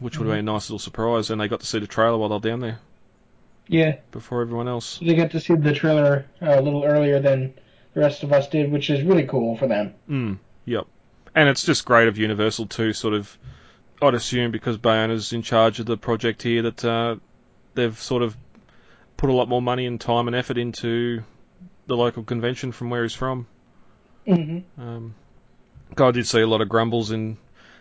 which 0.00 0.18
would 0.18 0.26
have 0.26 0.36
been 0.36 0.48
a 0.48 0.52
nice 0.52 0.70
little 0.70 0.78
surprise, 0.78 1.30
and 1.30 1.40
they 1.40 1.48
got 1.48 1.60
to 1.60 1.66
see 1.66 1.78
the 1.78 1.86
trailer 1.86 2.16
while 2.16 2.30
they're 2.30 2.50
down 2.50 2.60
there 2.60 2.78
Yeah. 3.68 3.96
before 4.10 4.40
everyone 4.40 4.68
else. 4.68 4.98
They 5.00 5.14
got 5.14 5.32
to 5.32 5.40
see 5.40 5.54
the 5.54 5.74
trailer 5.74 6.24
uh, 6.40 6.58
a 6.58 6.62
little 6.62 6.84
earlier 6.84 7.20
than 7.20 7.52
the 7.92 8.00
rest 8.00 8.22
of 8.22 8.32
us 8.32 8.48
did, 8.48 8.72
which 8.72 8.88
is 8.88 9.02
really 9.02 9.24
cool 9.26 9.56
for 9.58 9.66
them. 9.66 9.92
Mm, 10.08 10.38
yep. 10.64 10.86
And 11.34 11.48
it's 11.48 11.64
just 11.64 11.84
great 11.84 12.08
of 12.08 12.18
Universal 12.18 12.66
to 12.66 12.92
sort 12.92 13.14
of, 13.14 13.36
I'd 14.00 14.14
assume 14.14 14.50
because 14.50 14.78
Bayona's 14.78 15.32
in 15.32 15.42
charge 15.42 15.80
of 15.80 15.86
the 15.86 15.96
project 15.96 16.42
here, 16.42 16.62
that 16.62 16.84
uh, 16.84 17.16
they've 17.74 17.98
sort 17.98 18.22
of 18.22 18.36
put 19.16 19.30
a 19.30 19.32
lot 19.32 19.48
more 19.48 19.62
money 19.62 19.86
and 19.86 20.00
time 20.00 20.28
and 20.28 20.36
effort 20.36 20.58
into 20.58 21.22
the 21.86 21.96
local 21.96 22.22
convention 22.22 22.72
from 22.72 22.90
where 22.90 23.02
he's 23.02 23.14
from. 23.14 23.46
Mm-hmm. 24.26 24.80
Um, 24.80 25.14
I 25.96 26.10
did 26.10 26.26
see 26.26 26.40
a 26.40 26.46
lot 26.46 26.60
of 26.60 26.68
grumbles 26.68 27.10
in 27.10 27.36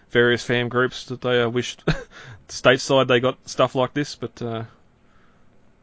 various 0.09 0.43
fan 0.43 0.69
groups 0.69 1.05
that 1.05 1.21
they 1.21 1.41
uh, 1.41 1.49
wished 1.49 1.83
stateside 2.47 3.07
they 3.07 3.19
got 3.19 3.37
stuff 3.49 3.75
like 3.75 3.93
this, 3.93 4.15
but 4.15 4.41
uh, 4.41 4.63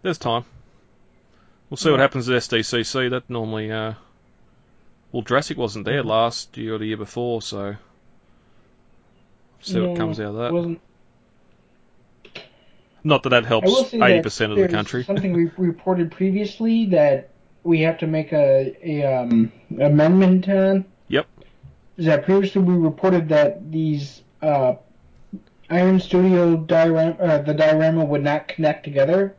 there's 0.02 0.18
time. 0.18 0.44
We'll 1.68 1.76
see 1.76 1.90
what 1.90 2.00
happens 2.00 2.28
at 2.28 2.36
SDCC. 2.42 3.10
That 3.10 3.30
normally, 3.30 3.70
uh, 3.70 3.94
well, 5.12 5.22
Jurassic 5.22 5.56
wasn't 5.56 5.84
there 5.84 6.02
last 6.02 6.56
year 6.56 6.74
or 6.74 6.78
the 6.78 6.86
year 6.86 6.96
before, 6.96 7.42
so 7.42 7.76
see 9.60 9.80
what 9.80 9.96
comes 9.96 10.20
out 10.20 10.26
of 10.26 10.36
that. 10.36 10.52
Wasn't 10.52 10.80
Not 13.02 13.22
that 13.24 13.30
that 13.30 13.46
helps 13.46 13.92
eighty 13.92 14.22
percent 14.22 14.52
of 14.52 14.58
the 14.58 14.68
country. 14.68 15.04
something 15.04 15.32
we 15.32 15.50
reported 15.58 16.12
previously 16.12 16.86
that 16.86 17.30
we 17.62 17.80
have 17.80 17.98
to 17.98 18.06
make 18.06 18.32
a, 18.32 18.76
a 18.82 19.04
um, 19.04 19.52
amendment 19.78 20.48
on. 20.48 20.84
Yep. 21.08 21.26
Is 21.96 22.06
that 22.06 22.24
previously 22.24 22.62
we 22.62 22.74
reported 22.74 23.28
that 23.28 23.70
these 23.70 24.22
uh, 24.40 24.74
Iron 25.68 26.00
Studio 26.00 26.56
diorama, 26.56 27.16
uh, 27.20 27.42
the 27.42 27.54
diorama 27.54 28.04
would 28.04 28.22
not 28.22 28.48
connect 28.48 28.84
together. 28.84 29.34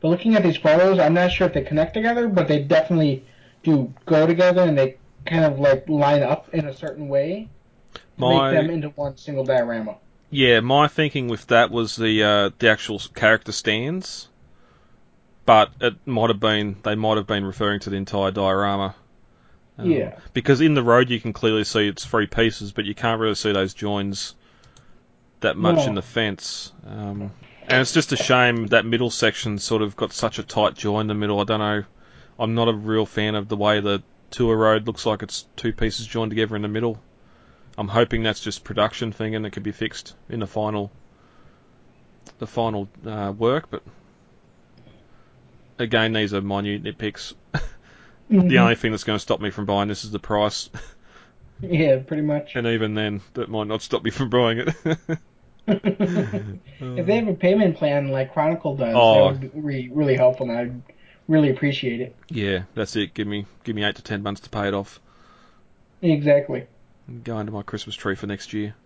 But 0.00 0.08
looking 0.08 0.34
at 0.34 0.42
these 0.42 0.56
photos, 0.56 0.98
I'm 0.98 1.14
not 1.14 1.32
sure 1.32 1.46
if 1.46 1.54
they 1.54 1.62
connect 1.62 1.94
together, 1.94 2.28
but 2.28 2.46
they 2.46 2.62
definitely 2.62 3.24
do 3.62 3.92
go 4.06 4.26
together, 4.26 4.62
and 4.62 4.76
they 4.76 4.98
kind 5.26 5.44
of 5.44 5.58
like 5.58 5.88
line 5.88 6.22
up 6.22 6.52
in 6.54 6.66
a 6.66 6.74
certain 6.74 7.08
way 7.08 7.48
to 7.94 8.00
My 8.18 8.52
make 8.52 8.60
them 8.60 8.70
into 8.74 8.88
one 8.90 9.16
single 9.16 9.44
diorama. 9.44 9.96
Yeah, 10.30 10.60
my 10.60 10.88
thinking 10.88 11.28
with 11.28 11.46
that 11.48 11.70
was 11.70 11.96
the 11.96 12.22
uh, 12.22 12.50
the 12.58 12.68
actual 12.70 12.98
character 13.14 13.52
stands, 13.52 14.28
but 15.46 15.70
it 15.80 15.94
might 16.06 16.30
have 16.30 16.40
been 16.40 16.76
they 16.82 16.94
might 16.94 17.16
have 17.16 17.26
been 17.26 17.44
referring 17.44 17.80
to 17.80 17.90
the 17.90 17.96
entire 17.96 18.30
diorama. 18.30 18.94
Um, 19.78 19.90
Yeah. 19.90 20.18
Because 20.32 20.60
in 20.60 20.74
the 20.74 20.82
road 20.82 21.10
you 21.10 21.20
can 21.20 21.32
clearly 21.32 21.64
see 21.64 21.88
it's 21.88 22.04
three 22.04 22.26
pieces, 22.26 22.72
but 22.72 22.84
you 22.84 22.94
can't 22.94 23.20
really 23.20 23.34
see 23.34 23.52
those 23.52 23.74
joins 23.74 24.34
that 25.40 25.56
much 25.56 25.76
No. 25.76 25.86
in 25.86 25.94
the 25.94 26.02
fence. 26.02 26.72
Um, 26.86 27.30
and 27.68 27.80
it's 27.80 27.92
just 27.92 28.12
a 28.12 28.16
shame 28.16 28.68
that 28.68 28.84
middle 28.84 29.10
section 29.10 29.58
sort 29.58 29.82
of 29.82 29.96
got 29.96 30.12
such 30.12 30.38
a 30.38 30.42
tight 30.42 30.74
join 30.74 31.02
in 31.02 31.06
the 31.08 31.14
middle. 31.14 31.40
I 31.40 31.44
don't 31.44 31.60
know. 31.60 31.84
I'm 32.38 32.54
not 32.54 32.68
a 32.68 32.72
real 32.74 33.06
fan 33.06 33.34
of 33.34 33.48
the 33.48 33.56
way 33.56 33.80
the 33.80 34.02
tour 34.34 34.56
road 34.56 34.86
looks 34.86 35.06
like 35.06 35.22
it's 35.22 35.46
two 35.56 35.72
pieces 35.72 36.06
joined 36.06 36.30
together 36.30 36.56
in 36.56 36.62
the 36.62 36.68
middle. 36.68 37.00
I'm 37.78 37.88
hoping 37.88 38.22
that's 38.22 38.40
just 38.40 38.64
production 38.64 39.12
thing 39.12 39.34
and 39.34 39.46
it 39.46 39.50
could 39.50 39.62
be 39.62 39.72
fixed 39.72 40.14
in 40.28 40.40
the 40.40 40.46
final 40.46 40.90
the 42.38 42.46
final 42.46 42.88
uh, 43.06 43.32
work, 43.36 43.70
but 43.70 43.82
again, 45.78 46.12
these 46.12 46.34
are 46.34 46.40
minute 46.40 46.82
nitpicks. 46.84 47.34
The 48.30 48.36
Mhm. 48.36 48.58
only 48.58 48.74
thing 48.74 48.90
that's 48.90 49.04
going 49.04 49.16
to 49.18 49.22
stop 49.22 49.38
me 49.40 49.50
from 49.50 49.66
buying 49.66 49.86
this 49.88 50.02
is 50.02 50.10
the 50.10 50.18
price, 50.18 50.70
Yeah, 51.60 51.98
pretty 51.98 52.22
much. 52.22 52.56
and 52.56 52.66
even 52.66 52.94
then, 52.94 53.20
that 53.34 53.50
might 53.50 53.66
not 53.66 53.82
stop 53.82 54.02
me 54.02 54.10
from 54.10 54.30
buying 54.30 54.60
it. 54.60 54.68
if 55.66 57.06
they 57.06 57.16
have 57.16 57.28
a 57.28 57.34
payment 57.34 57.76
plan 57.76 58.08
like 58.08 58.32
Chronicle 58.32 58.76
does, 58.76 58.94
Oh. 58.96 59.34
that 59.34 59.54
would 59.54 59.66
be 59.66 59.90
really 59.92 60.16
helpful, 60.16 60.48
and 60.50 60.58
I'd 60.58 60.82
really 61.28 61.50
appreciate 61.50 62.00
it. 62.00 62.14
yeah, 62.28 62.64
that's 62.74 62.96
it. 62.96 63.14
Give 63.14 63.26
me 63.26 63.46
give 63.64 63.74
me 63.76 63.84
eight 63.84 63.96
to 63.96 64.02
ten 64.02 64.22
months 64.22 64.42
to 64.42 64.50
pay 64.50 64.68
it 64.68 64.74
off. 64.74 65.00
Exactly. 66.02 66.66
and 67.08 67.24
Go 67.24 67.36
under 67.36 67.52
my 67.52 67.62
Christmas 67.62 67.94
tree 67.96 68.14
for 68.14 68.26
next 68.26 68.52
year. 68.52 68.74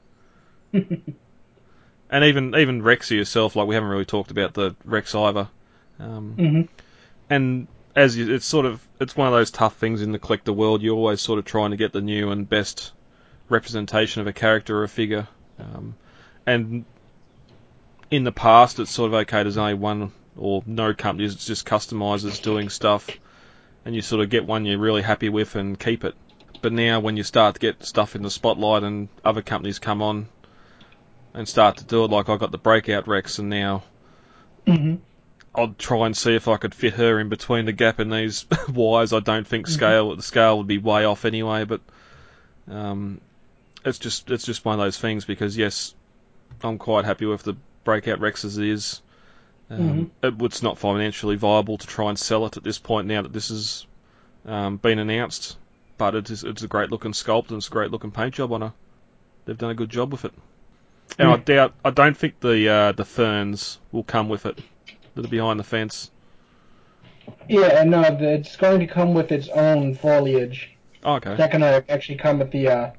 And 2.11 2.25
even 2.25 2.54
even 2.57 2.80
Rexy 2.83 3.18
herself, 3.18 3.54
like 3.54 3.68
we 3.68 3.75
haven't 3.75 3.90
really 3.90 4.07
talked 4.07 4.30
about 4.30 4.54
the 4.54 4.75
Rex 4.85 5.14
either. 5.14 5.49
Um, 5.99 6.33
hmm 6.38 6.62
and 7.28 7.68
as 7.95 8.16
you, 8.16 8.33
it's 8.35 8.47
sort 8.47 8.64
of 8.64 8.80
it's 8.99 9.14
one 9.14 9.26
of 9.28 9.35
those 9.35 9.50
tough 9.50 9.76
things 9.76 10.00
in 10.00 10.12
the 10.12 10.18
collector 10.18 10.52
world. 10.54 10.80
You're 10.80 10.97
always 10.97 11.21
sort 11.21 11.38
of 11.38 11.45
trying 11.45 11.73
to 11.73 11.76
get 11.76 11.92
the 11.92 12.00
new 12.00 12.30
and 12.30 12.49
best 12.49 12.92
representation 13.50 14.23
of 14.23 14.26
a 14.26 14.33
character 14.33 14.78
or 14.78 14.85
a 14.85 14.88
figure. 14.88 15.28
Um, 15.59 15.97
and 16.47 16.87
in 18.11 18.25
the 18.25 18.33
past, 18.33 18.78
it's 18.78 18.90
sort 18.90 19.09
of 19.09 19.14
okay. 19.14 19.42
There's 19.42 19.59
only 19.59 19.75
one 19.75 20.11
or 20.38 20.62
no 20.66 20.95
companies. 20.95 21.35
It's 21.35 21.47
just 21.47 21.66
customizers 21.66 22.40
doing 22.42 22.68
stuff, 22.68 23.09
and 23.85 23.95
you 23.95 24.02
sort 24.02 24.23
of 24.23 24.30
get 24.30 24.47
one 24.47 24.64
you're 24.64 24.78
really 24.78 25.02
happy 25.02 25.28
with 25.28 25.54
and 25.57 25.78
keep 25.78 26.04
it. 26.04 26.14
But 26.61 26.73
now, 26.73 27.00
when 27.00 27.16
you 27.16 27.23
start 27.23 27.54
to 27.54 27.61
get 27.61 27.85
stuff 27.85 28.16
in 28.16 28.23
the 28.23 28.30
spotlight 28.30 28.83
and 28.83 29.09
other 29.25 29.42
companies 29.42 29.78
come 29.78 30.02
on 30.02 30.28
and 31.35 31.49
start 31.49 31.78
to 31.78 31.85
do 31.85 32.04
it, 32.04 32.11
like 32.11 32.28
I 32.28 32.37
got 32.37 32.50
the 32.50 32.59
Breakout 32.59 33.07
Rex, 33.09 33.38
and 33.38 33.49
now 33.49 33.85
hmm 34.66 34.95
I'll 35.54 35.75
try 35.75 36.07
and 36.07 36.16
see 36.16 36.35
if 36.35 36.47
I 36.49 36.57
could 36.57 36.75
fit 36.75 36.95
her 36.95 37.18
in 37.18 37.28
between 37.28 37.64
the 37.64 37.73
gap 37.73 38.00
in 38.00 38.11
these 38.11 38.47
wires. 38.68 39.12
I 39.12 39.21
don't 39.21 39.47
think 39.47 39.66
scale 39.66 40.14
the 40.14 40.23
scale 40.23 40.59
would 40.59 40.66
be 40.66 40.78
way 40.78 41.04
off 41.04 41.25
anyway, 41.25 41.64
but 41.64 41.80
um, 42.71 43.21
it's 43.85 43.99
just 43.99 44.30
it's 44.30 44.45
just 44.45 44.64
one 44.64 44.78
of 44.78 44.85
those 44.85 44.99
things 44.99 45.25
because 45.25 45.57
yes, 45.57 45.95
I'm 46.62 46.78
quite 46.78 47.04
happy 47.04 47.26
with 47.26 47.42
the 47.42 47.57
breakout 47.85 48.21
Rex 48.21 48.45
as 48.45 48.59
it 48.59 48.66
is. 48.66 49.02
Um, 49.71 50.11
it, 50.23 50.35
it's 50.41 50.63
not 50.63 50.79
financially 50.79 51.37
viable 51.37 51.77
to 51.79 51.87
try 51.87 52.09
and 52.09 52.19
sell 52.19 52.47
it 52.47 52.57
at 52.57 52.65
this 52.65 52.79
point 52.79 53.07
now 53.07 53.23
that 53.23 53.33
this 53.33 53.49
has 53.49 53.87
um, 54.47 54.79
been 54.79 54.99
announced, 54.99 55.57
but 55.99 56.15
it 56.15 56.31
is 56.31 56.45
it's 56.45 56.63
a 56.63 56.69
great 56.69 56.91
looking 56.91 57.13
sculpt 57.13 57.49
and 57.49 57.59
it's 57.59 57.69
a 57.69 57.71
great 57.71 57.91
looking 57.91 58.11
paint 58.11 58.35
job 58.35 58.53
on 58.53 58.63
her. 58.63 58.73
They've 59.45 59.59
done 59.59 59.71
a 59.71 59.75
good 59.75 59.91
job 59.91 60.13
with 60.13 60.25
it. 60.25 60.33
And 61.19 61.29
I 61.29 61.37
doubt 61.37 61.75
I 61.85 61.91
don't 61.91 62.17
think 62.17 62.41
the 62.41 62.69
uh, 62.69 62.93
the 62.93 63.05
ferns 63.05 63.79
will 63.93 64.05
come 64.05 64.29
with 64.29 64.47
it 64.47 64.59
that 65.15 65.25
are 65.25 65.29
behind 65.29 65.59
the 65.59 65.65
fence. 65.65 66.11
Yeah, 67.49 67.81
and 67.81 67.91
no, 67.91 68.03
the, 68.03 68.35
it's 68.35 68.57
going 68.57 68.81
to 68.81 68.87
come 68.87 69.15
with 69.15 69.33
its 69.33 69.49
own 69.49 69.95
foliage. 69.95 70.77
Oh, 71.05 71.15
okay. 71.15 71.31
It's 71.31 71.39
not 71.39 71.51
going 71.51 71.61
to 71.61 71.85
actually 71.91 72.17
come 72.17 72.39
with 72.39 72.51
the 72.51 72.69
uh, 72.69 72.91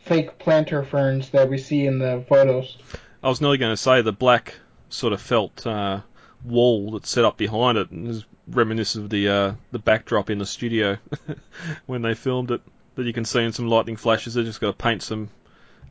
fake 0.00 0.38
planter 0.38 0.82
ferns 0.82 1.30
that 1.30 1.48
we 1.48 1.58
see 1.58 1.86
in 1.86 1.98
the 1.98 2.24
photos. 2.28 2.76
I 3.22 3.28
was 3.28 3.40
nearly 3.40 3.58
going 3.58 3.72
to 3.72 3.76
say 3.76 4.02
the 4.02 4.12
black 4.12 4.54
sort 4.92 5.12
of 5.12 5.20
felt 5.20 5.66
uh, 5.66 6.00
wall 6.44 6.92
that's 6.92 7.10
set 7.10 7.24
up 7.24 7.36
behind 7.36 7.78
it, 7.78 7.90
and 7.90 8.08
is 8.08 8.24
reminiscent 8.46 9.04
of 9.04 9.10
the 9.10 9.28
uh, 9.28 9.52
the 9.70 9.78
backdrop 9.78 10.30
in 10.30 10.38
the 10.38 10.46
studio 10.46 10.98
when 11.86 12.02
they 12.02 12.14
filmed 12.14 12.50
it. 12.50 12.60
That 12.94 13.06
you 13.06 13.12
can 13.14 13.24
see 13.24 13.42
in 13.42 13.52
some 13.52 13.68
lightning 13.68 13.96
flashes. 13.96 14.34
They 14.34 14.44
just 14.44 14.60
got 14.60 14.66
to 14.66 14.72
paint 14.74 15.02
some 15.02 15.30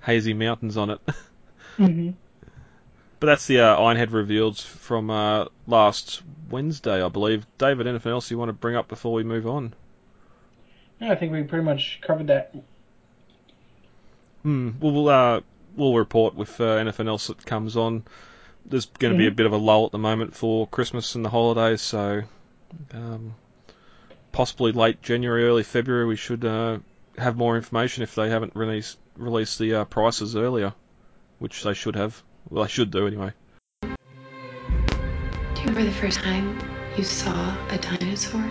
hazy 0.04 0.34
mountains 0.34 0.78
on 0.78 0.92
it. 0.92 1.00
hmm 1.78 2.12
But 3.20 3.28
that's 3.28 3.48
the 3.48 3.62
uh, 3.62 3.78
Ironhead 3.78 4.12
revealed 4.12 4.60
from 4.60 5.10
uh, 5.10 5.46
last 5.66 6.22
Wednesday, 6.50 7.04
I 7.04 7.10
believe. 7.10 7.48
David, 7.58 7.88
anything 7.88 8.12
else 8.12 8.30
you 8.30 8.38
want 8.38 8.50
to 8.50 8.54
bring 8.54 8.76
up 8.76 8.88
before 8.88 9.14
we 9.14 9.24
move 9.24 9.48
on? 9.48 9.74
I 11.00 11.16
think 11.16 11.32
we 11.32 11.42
pretty 11.42 11.66
much 11.66 12.00
covered 12.02 12.28
that. 12.28 12.54
Hmm. 14.44 14.72
Well, 14.80 14.92
we'll 14.92 15.10
uh, 15.10 15.42
we'll 15.76 15.96
report 15.96 16.36
with 16.36 16.62
uh, 16.62 16.66
anything 16.66 17.08
else 17.08 17.28
that 17.28 17.44
comes 17.46 17.76
on. 17.78 18.04
There's 18.66 18.86
going 18.86 19.14
to 19.14 19.18
be 19.18 19.28
a 19.28 19.32
bit 19.32 19.46
of 19.46 19.52
a 19.52 19.58
lull 19.58 19.86
at 19.86 19.92
the 19.92 19.98
moment 19.98 20.36
for 20.36 20.68
Christmas 20.68 21.16
and 21.16 21.26
the 21.26 21.30
holidays, 21.30 21.82
so 21.82 22.24
um, 22.94 23.36
possibly 24.32 24.72
late 24.72 25.02
January, 25.02 25.46
early 25.46 25.64
February, 25.64 26.06
we 26.06 26.16
should 26.16 26.46
uh, 26.46 26.80
have 27.18 27.36
more 27.38 27.56
information 27.56 28.04
if 28.04 28.16
they 28.16 28.30
haven't 28.30 28.56
released 28.56 28.98
released 29.18 29.60
the 29.60 29.76
uh, 29.76 29.86
prices 29.86 30.36
earlier, 30.36 30.74
which 31.40 31.64
they 31.64 31.74
should 31.74 31.96
have. 31.96 32.22
Well, 32.50 32.64
they 32.64 32.70
should 32.70 32.92
do 32.92 33.08
anyway. 33.08 33.34
Do 33.82 33.90
you 35.58 35.68
remember 35.68 35.84
the 35.84 35.92
first 35.92 36.20
time 36.20 36.58
you 36.98 37.04
saw 37.04 37.56
a 37.70 37.78
dinosaur? 37.78 38.44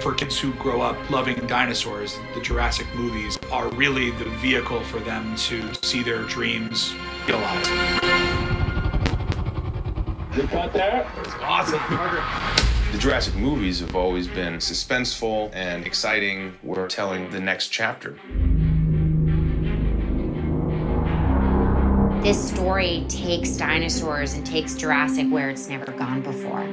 For 0.00 0.14
kids 0.14 0.38
who 0.38 0.52
grow 0.54 0.82
up 0.82 1.10
loving 1.10 1.46
dinosaurs, 1.46 2.16
the 2.34 2.40
Jurassic 2.40 2.86
movies 2.94 3.38
are 3.50 3.68
really 3.70 4.10
the 4.12 4.26
vehicle 4.36 4.80
for 4.84 5.00
them 5.00 5.34
to 5.36 5.74
see 5.82 6.02
their 6.02 6.22
dreams 6.24 6.94
realized. 7.26 8.05
The 10.36 10.42
Jurassic 12.98 13.34
movies 13.36 13.80
have 13.80 13.96
always 13.96 14.28
been 14.28 14.56
suspenseful 14.56 15.50
and 15.54 15.86
exciting. 15.86 16.58
We're 16.62 16.88
telling 16.88 17.30
the 17.30 17.40
next 17.40 17.68
chapter. 17.68 18.18
This 22.22 22.50
story 22.50 23.06
takes 23.08 23.56
dinosaurs 23.56 24.34
and 24.34 24.44
takes 24.44 24.74
Jurassic 24.74 25.26
where 25.30 25.48
it's 25.48 25.70
never 25.70 25.90
gone 25.92 26.20
before. 26.20 26.66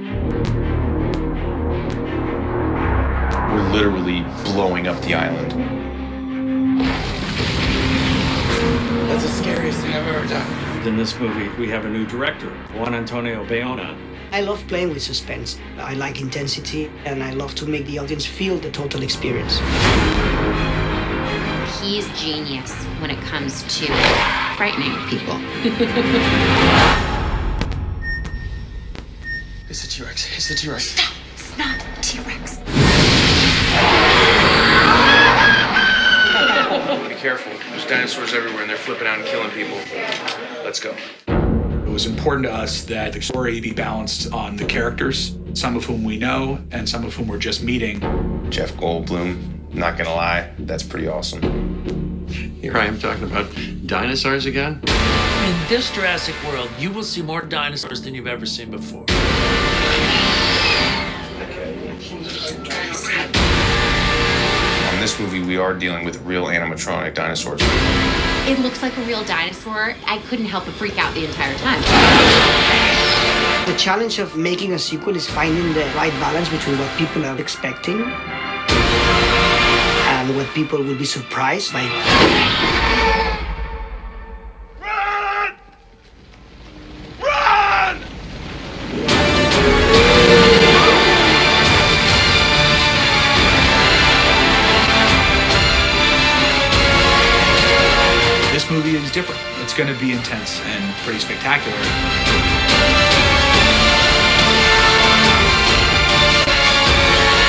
We're 3.48 3.72
literally 3.72 4.24
blowing 4.44 4.88
up 4.88 5.02
the 5.04 5.14
island. 5.14 5.52
That's 9.08 9.24
the 9.24 9.30
scariest 9.30 9.80
thing 9.80 9.94
I've 9.94 10.06
ever 10.06 10.28
done. 10.28 10.63
In 10.86 10.98
this 10.98 11.18
movie, 11.18 11.48
we 11.58 11.70
have 11.70 11.86
a 11.86 11.90
new 11.90 12.06
director, 12.06 12.50
Juan 12.76 12.94
Antonio 12.94 13.46
Bayona. 13.46 13.98
I 14.34 14.42
love 14.42 14.62
playing 14.68 14.90
with 14.90 15.02
suspense. 15.02 15.58
I 15.78 15.94
like 15.94 16.20
intensity, 16.20 16.92
and 17.06 17.24
I 17.24 17.32
love 17.32 17.56
to 17.56 17.66
make 17.66 17.86
the 17.86 18.00
audience 18.00 18.26
feel 18.26 18.58
the 18.58 18.70
total 18.70 19.02
experience. 19.02 19.60
He's 21.80 22.06
genius 22.20 22.74
when 23.00 23.12
it 23.12 23.22
comes 23.22 23.64
to 23.80 23.86
frightening 24.58 24.92
people. 25.08 25.40
It's 29.70 29.84
the 29.84 29.88
T-Rex. 29.88 30.36
It's 30.36 30.50
the 30.50 30.56
T-Rex. 30.56 30.84
Stop! 30.84 31.13
Careful. 37.24 37.54
There's 37.70 37.86
dinosaurs 37.86 38.34
everywhere 38.34 38.64
and 38.64 38.70
they're 38.70 38.76
flipping 38.76 39.08
out 39.08 39.18
and 39.18 39.26
killing 39.26 39.50
people. 39.52 39.78
Let's 40.62 40.82
go. 40.82 40.94
It 41.30 41.90
was 41.90 42.06
important 42.06 42.46
to 42.48 42.52
us 42.52 42.84
that 42.84 43.14
the 43.14 43.22
story 43.22 43.62
be 43.62 43.72
balanced 43.72 44.34
on 44.34 44.58
the 44.58 44.66
characters, 44.66 45.38
some 45.54 45.78
of 45.78 45.86
whom 45.86 46.04
we 46.04 46.18
know 46.18 46.60
and 46.72 46.88
some 46.88 47.06
of 47.06 47.16
whom 47.16 47.30
we're 47.30 47.38
just 47.38 47.64
meeting. 47.64 48.02
Jeff 48.50 48.74
Goldblum. 48.74 49.74
Not 49.74 49.98
gonna 49.98 50.14
lie, 50.14 50.52
that's 50.60 50.84
pretty 50.84 51.08
awesome. 51.08 52.28
Here 52.62 52.78
I 52.78 52.88
am 52.88 53.00
talking 53.00 53.24
about 53.24 53.50
dinosaurs 53.86 54.46
again. 54.46 54.82
In 54.86 55.70
this 55.70 55.96
Jurassic 55.96 56.36
World, 56.44 56.70
you 56.78 56.92
will 56.92 57.04
see 57.04 57.22
more 57.22 57.42
dinosaurs 57.42 58.02
than 58.02 58.14
you've 58.14 58.28
ever 58.28 58.46
seen 58.46 58.70
before. 58.70 59.06
This 65.04 65.20
movie, 65.20 65.42
we 65.42 65.58
are 65.58 65.74
dealing 65.74 66.06
with 66.06 66.16
real 66.22 66.46
animatronic 66.46 67.14
dinosaurs. 67.14 67.60
It 68.48 68.58
looks 68.60 68.82
like 68.82 68.96
a 68.96 69.02
real 69.02 69.22
dinosaur. 69.26 69.96
I 70.08 70.20
couldn't 70.30 70.46
help 70.46 70.64
but 70.64 70.76
freak 70.76 70.98
out 70.98 71.14
the 71.14 71.26
entire 71.26 71.58
time. 71.58 71.82
The 73.68 73.78
challenge 73.78 74.20
of 74.20 74.38
making 74.38 74.72
a 74.72 74.80
sequel 74.80 75.18
is 75.18 75.28
finding 75.28 75.74
the 75.74 75.84
right 75.94 76.14
balance 76.22 76.48
between 76.48 76.78
what 76.80 76.90
people 76.98 77.26
are 77.26 77.38
expecting 77.38 78.02
and 80.16 80.36
what 80.38 80.48
people 80.54 80.82
will 80.82 80.98
be 80.98 81.06
surprised 81.06 81.74
by. 81.74 82.73
It's 99.74 99.80
going 99.80 99.92
to 99.92 100.00
be 100.00 100.12
intense 100.12 100.62
and 100.62 100.94
pretty 100.98 101.18
spectacular. 101.18 101.76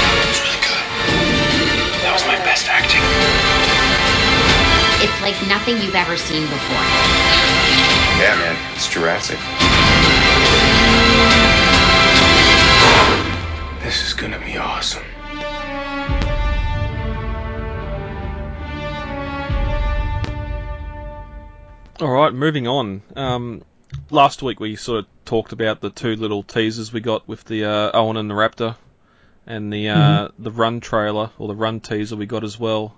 That 0.09 0.25
was 0.25 0.41
really 0.41 0.57
good. 0.65 0.87
That 2.01 2.17
was 2.17 2.25
my 2.25 2.41
best 2.41 2.65
acting. 2.71 3.05
It's 5.05 5.21
like 5.21 5.37
nothing 5.47 5.77
you've 5.85 5.95
ever 5.95 6.17
seen 6.17 6.45
before. 6.49 6.87
Yeah, 8.17 8.41
man. 8.41 8.57
It's 8.75 8.89
Jurassic. 8.89 9.37
This 13.85 14.03
is 14.03 14.15
gonna 14.15 14.41
be 14.41 14.57
awesome. 14.57 15.05
All 22.01 22.11
right, 22.11 22.35
moving 22.35 22.67
on. 22.67 23.03
Um, 23.15 23.63
last 24.11 24.43
week 24.43 24.59
we 24.59 24.75
sort 24.75 24.99
of 24.99 25.07
talked 25.25 25.53
about 25.53 25.81
the 25.81 25.91
two 25.91 26.17
little 26.17 26.43
teasers 26.43 26.93
we 26.93 26.99
got 26.99 27.29
with 27.29 27.45
the 27.45 27.67
uh, 27.67 27.93
Owen 27.95 28.17
and 28.17 28.29
the 28.29 28.35
Raptor, 28.35 28.75
and 29.47 29.73
the 29.73 29.91
uh, 29.91 30.29
the 30.37 30.51
Run 30.51 30.81
trailer 30.81 31.31
or 31.39 31.47
the 31.47 31.55
Run 31.55 31.79
teaser 31.79 32.17
we 32.17 32.27
got 32.27 32.43
as 32.43 32.59
well, 32.59 32.97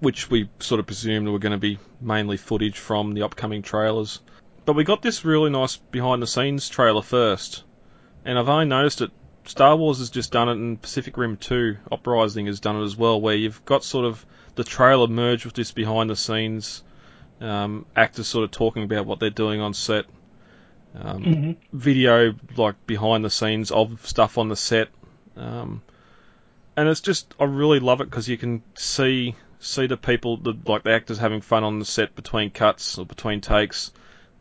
which 0.00 0.30
we 0.30 0.48
sort 0.60 0.80
of 0.80 0.86
presumed 0.86 1.28
were 1.28 1.38
going 1.38 1.52
to 1.52 1.58
be 1.58 1.78
mainly 2.00 2.38
footage 2.38 2.78
from 2.78 3.12
the 3.12 3.20
upcoming 3.20 3.60
trailers. 3.60 4.18
But 4.64 4.76
we 4.76 4.84
got 4.84 5.02
this 5.02 5.26
really 5.26 5.50
nice 5.50 5.76
behind 5.76 6.22
the 6.22 6.26
scenes 6.26 6.70
trailer 6.70 7.02
first, 7.02 7.64
and 8.24 8.38
I've 8.38 8.48
only 8.48 8.64
noticed 8.64 9.02
it. 9.02 9.10
Star 9.44 9.76
Wars 9.76 9.98
has 9.98 10.08
just 10.08 10.32
done 10.32 10.48
it, 10.48 10.52
and 10.52 10.80
Pacific 10.80 11.18
Rim 11.18 11.36
2 11.36 11.76
Uprising 11.92 12.46
has 12.46 12.60
done 12.60 12.80
it 12.80 12.84
as 12.84 12.96
well, 12.96 13.20
where 13.20 13.36
you've 13.36 13.62
got 13.66 13.84
sort 13.84 14.06
of 14.06 14.24
the 14.54 14.64
trailer 14.64 15.06
merged 15.06 15.44
with 15.44 15.54
this 15.54 15.72
behind 15.72 16.08
the 16.08 16.16
scenes 16.16 16.82
um, 17.42 17.84
actors 17.96 18.28
sort 18.28 18.44
of 18.44 18.50
talking 18.50 18.84
about 18.84 19.04
what 19.06 19.18
they're 19.20 19.30
doing 19.30 19.60
on 19.60 19.74
set, 19.74 20.06
um, 20.94 21.24
Mhm. 21.24 21.56
video 21.72 22.34
like 22.56 22.86
behind 22.86 23.24
the 23.24 23.30
scenes 23.30 23.70
of 23.70 24.06
stuff 24.06 24.38
on 24.38 24.48
the 24.48 24.56
set, 24.56 24.88
um, 25.36 25.82
and 26.76 26.88
it's 26.88 27.00
just 27.00 27.34
I 27.40 27.44
really 27.44 27.80
love 27.80 28.00
it 28.00 28.08
because 28.10 28.28
you 28.28 28.38
can 28.38 28.62
see 28.74 29.34
see 29.58 29.86
the 29.86 29.96
people 29.96 30.36
the 30.36 30.54
like 30.66 30.82
the 30.82 30.92
actors 30.92 31.18
having 31.18 31.40
fun 31.40 31.64
on 31.64 31.78
the 31.78 31.84
set 31.84 32.14
between 32.14 32.50
cuts 32.50 32.98
or 32.98 33.06
between 33.06 33.40
takes. 33.40 33.92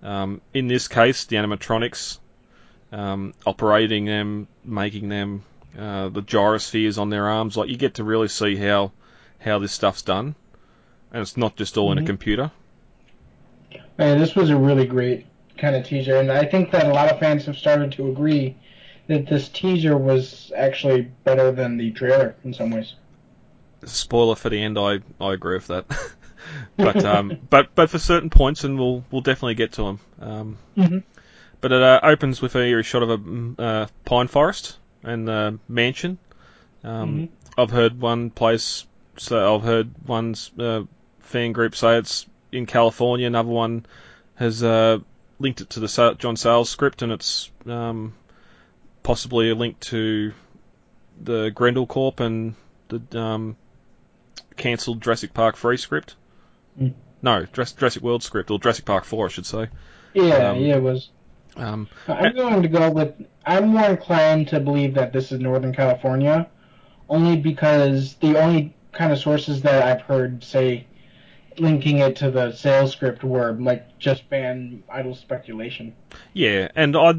Um, 0.04 0.42
in 0.54 0.68
this 0.68 0.88
case, 0.88 1.26
the 1.26 1.36
animatronics 1.36 2.18
um, 2.92 3.34
operating 3.46 4.06
them, 4.06 4.48
making 4.66 5.10
them, 5.10 5.44
uh, 5.78 6.10
the 6.10 6.22
gyrospheres 6.22 6.98
on 6.98 7.10
their 7.10 7.30
arms, 7.30 7.56
like 7.56 7.70
you 7.70 7.78
get 7.78 7.96
to 7.96 8.04
really 8.04 8.28
see 8.28 8.56
how 8.56 8.92
how 9.40 9.60
this 9.60 9.72
stuff's 9.72 10.02
done, 10.02 10.36
and 11.12 11.22
it's 11.22 11.38
not 11.38 11.56
just 11.56 11.78
all 11.78 11.92
in 11.92 11.98
a 11.98 12.02
Mhm. 12.02 12.06
computer. 12.06 12.52
Man, 13.98 14.20
this 14.20 14.36
was 14.36 14.50
a 14.50 14.58
really 14.58 14.86
great 14.86 15.26
kind 15.58 15.76
of 15.76 15.86
teaser, 15.86 16.16
and 16.16 16.32
I 16.32 16.46
think 16.46 16.72
that 16.72 16.88
a 16.88 16.94
lot 16.94 17.12
of 17.12 17.20
fans 17.20 17.46
have 17.46 17.58
started 17.58 17.92
to 17.94 18.10
agree 18.10 18.56
that 19.08 19.28
this 19.28 19.50
teaser 19.50 19.98
was 19.98 20.52
actually 20.56 21.12
better 21.24 21.52
than 21.52 21.78
the 21.78 21.92
trailer 21.92 22.36
in 22.44 22.54
some 22.54 22.72
ways. 22.72 22.96
Spoiler 23.86 24.36
for 24.36 24.50
the 24.50 24.62
end, 24.62 24.78
I, 24.78 25.00
I 25.20 25.34
agree 25.34 25.56
with 25.56 25.68
that. 25.68 25.86
but 26.78 27.04
um, 27.06 27.38
but 27.50 27.74
but 27.76 27.90
for 27.90 28.00
certain 28.00 28.30
points, 28.30 28.64
and 28.64 28.78
we'll 28.78 29.04
we'll 29.12 29.22
definitely 29.22 29.56
get 29.56 29.74
to 29.74 29.84
them. 29.84 30.00
Um, 30.20 30.58
Mhm. 30.78 31.04
But 31.60 31.72
it 31.72 31.82
uh, 31.82 32.00
opens 32.04 32.42
with 32.42 32.56
a 32.56 32.82
shot 32.84 33.04
of 33.04 33.10
a 33.10 33.18
mm, 33.18 33.60
uh, 33.60 33.88
pine 34.06 34.28
forest 34.28 34.78
and 35.04 35.28
the 35.28 35.60
mansion. 35.68 36.18
Um, 36.84 37.08
Mhm. 37.08 37.30
I've 37.58 37.70
heard 37.72 38.00
one 38.00 38.30
place, 38.32 38.86
so 39.18 39.56
I've 39.56 39.64
heard 39.64 39.92
one 40.06 40.36
uh, 40.60 40.84
fan 41.20 41.52
group 41.52 41.76
say 41.76 41.98
it's 41.98 42.26
in 42.52 42.66
California. 42.66 43.28
Another 43.28 43.50
one 43.50 43.86
has 44.36 44.64
uh, 44.64 45.00
linked 45.40 45.62
it 45.62 45.72
to 45.72 45.80
the 45.80 46.16
John 46.18 46.36
Sayles 46.36 46.70
script, 46.70 47.02
and 47.02 47.12
it's 47.12 47.52
um, 47.66 48.14
possibly 49.04 49.50
a 49.50 49.56
link 49.56 49.80
to 49.82 50.34
the 51.22 51.52
Grendel 51.52 51.88
Corp 51.88 52.20
and 52.20 52.56
the 52.90 53.20
um, 53.20 53.56
cancelled 54.58 55.02
Jurassic 55.02 55.34
Park 55.34 55.56
free 55.56 55.78
script. 55.78 56.16
Mm. 56.80 56.94
No, 57.22 57.46
Jurassic 57.46 58.02
World 58.02 58.24
script, 58.24 58.50
or 58.50 58.60
Jurassic 58.60 58.86
Park 58.86 59.06
4, 59.06 59.26
I 59.26 59.30
should 59.30 59.46
say. 59.46 59.68
Yeah, 60.14 60.50
Um, 60.50 60.58
yeah, 60.58 60.76
it 60.76 60.84
was. 60.84 61.10
Um, 61.56 61.88
I'm 62.08 62.36
going 62.36 62.62
to 62.62 62.68
go 62.68 62.90
with. 62.90 63.14
I'm 63.46 63.70
more 63.70 63.90
inclined 63.90 64.48
to 64.50 64.60
believe 64.60 64.94
that 64.96 65.14
this 65.14 65.32
is 65.32 65.40
Northern 65.40 65.74
California, 65.74 66.50
only 67.10 67.36
because 67.36 68.16
the 68.16 68.40
only 68.40 68.74
kind 68.94 69.12
of 69.12 69.20
sources 69.20 69.62
that 69.64 69.84
I've 69.84 70.02
heard 70.02 70.44
say 70.44 70.88
linking 71.58 72.00
it 72.00 72.18
to 72.18 72.32
the 72.32 72.52
Sayles 72.52 72.92
script 72.92 73.24
were 73.24 73.54
like 73.54 73.98
just 74.00 74.30
ban 74.30 74.84
idle 74.90 75.16
speculation. 75.16 75.96
Yeah, 76.34 76.70
and 76.76 76.96
I 76.96 77.10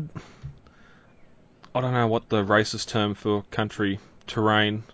I 1.74 1.80
don't 1.80 1.92
know 1.92 2.06
what 2.06 2.28
the 2.28 2.44
racist 2.44 2.88
term 2.88 3.14
for 3.14 3.42
country 3.50 3.98
terrain. 4.26 4.84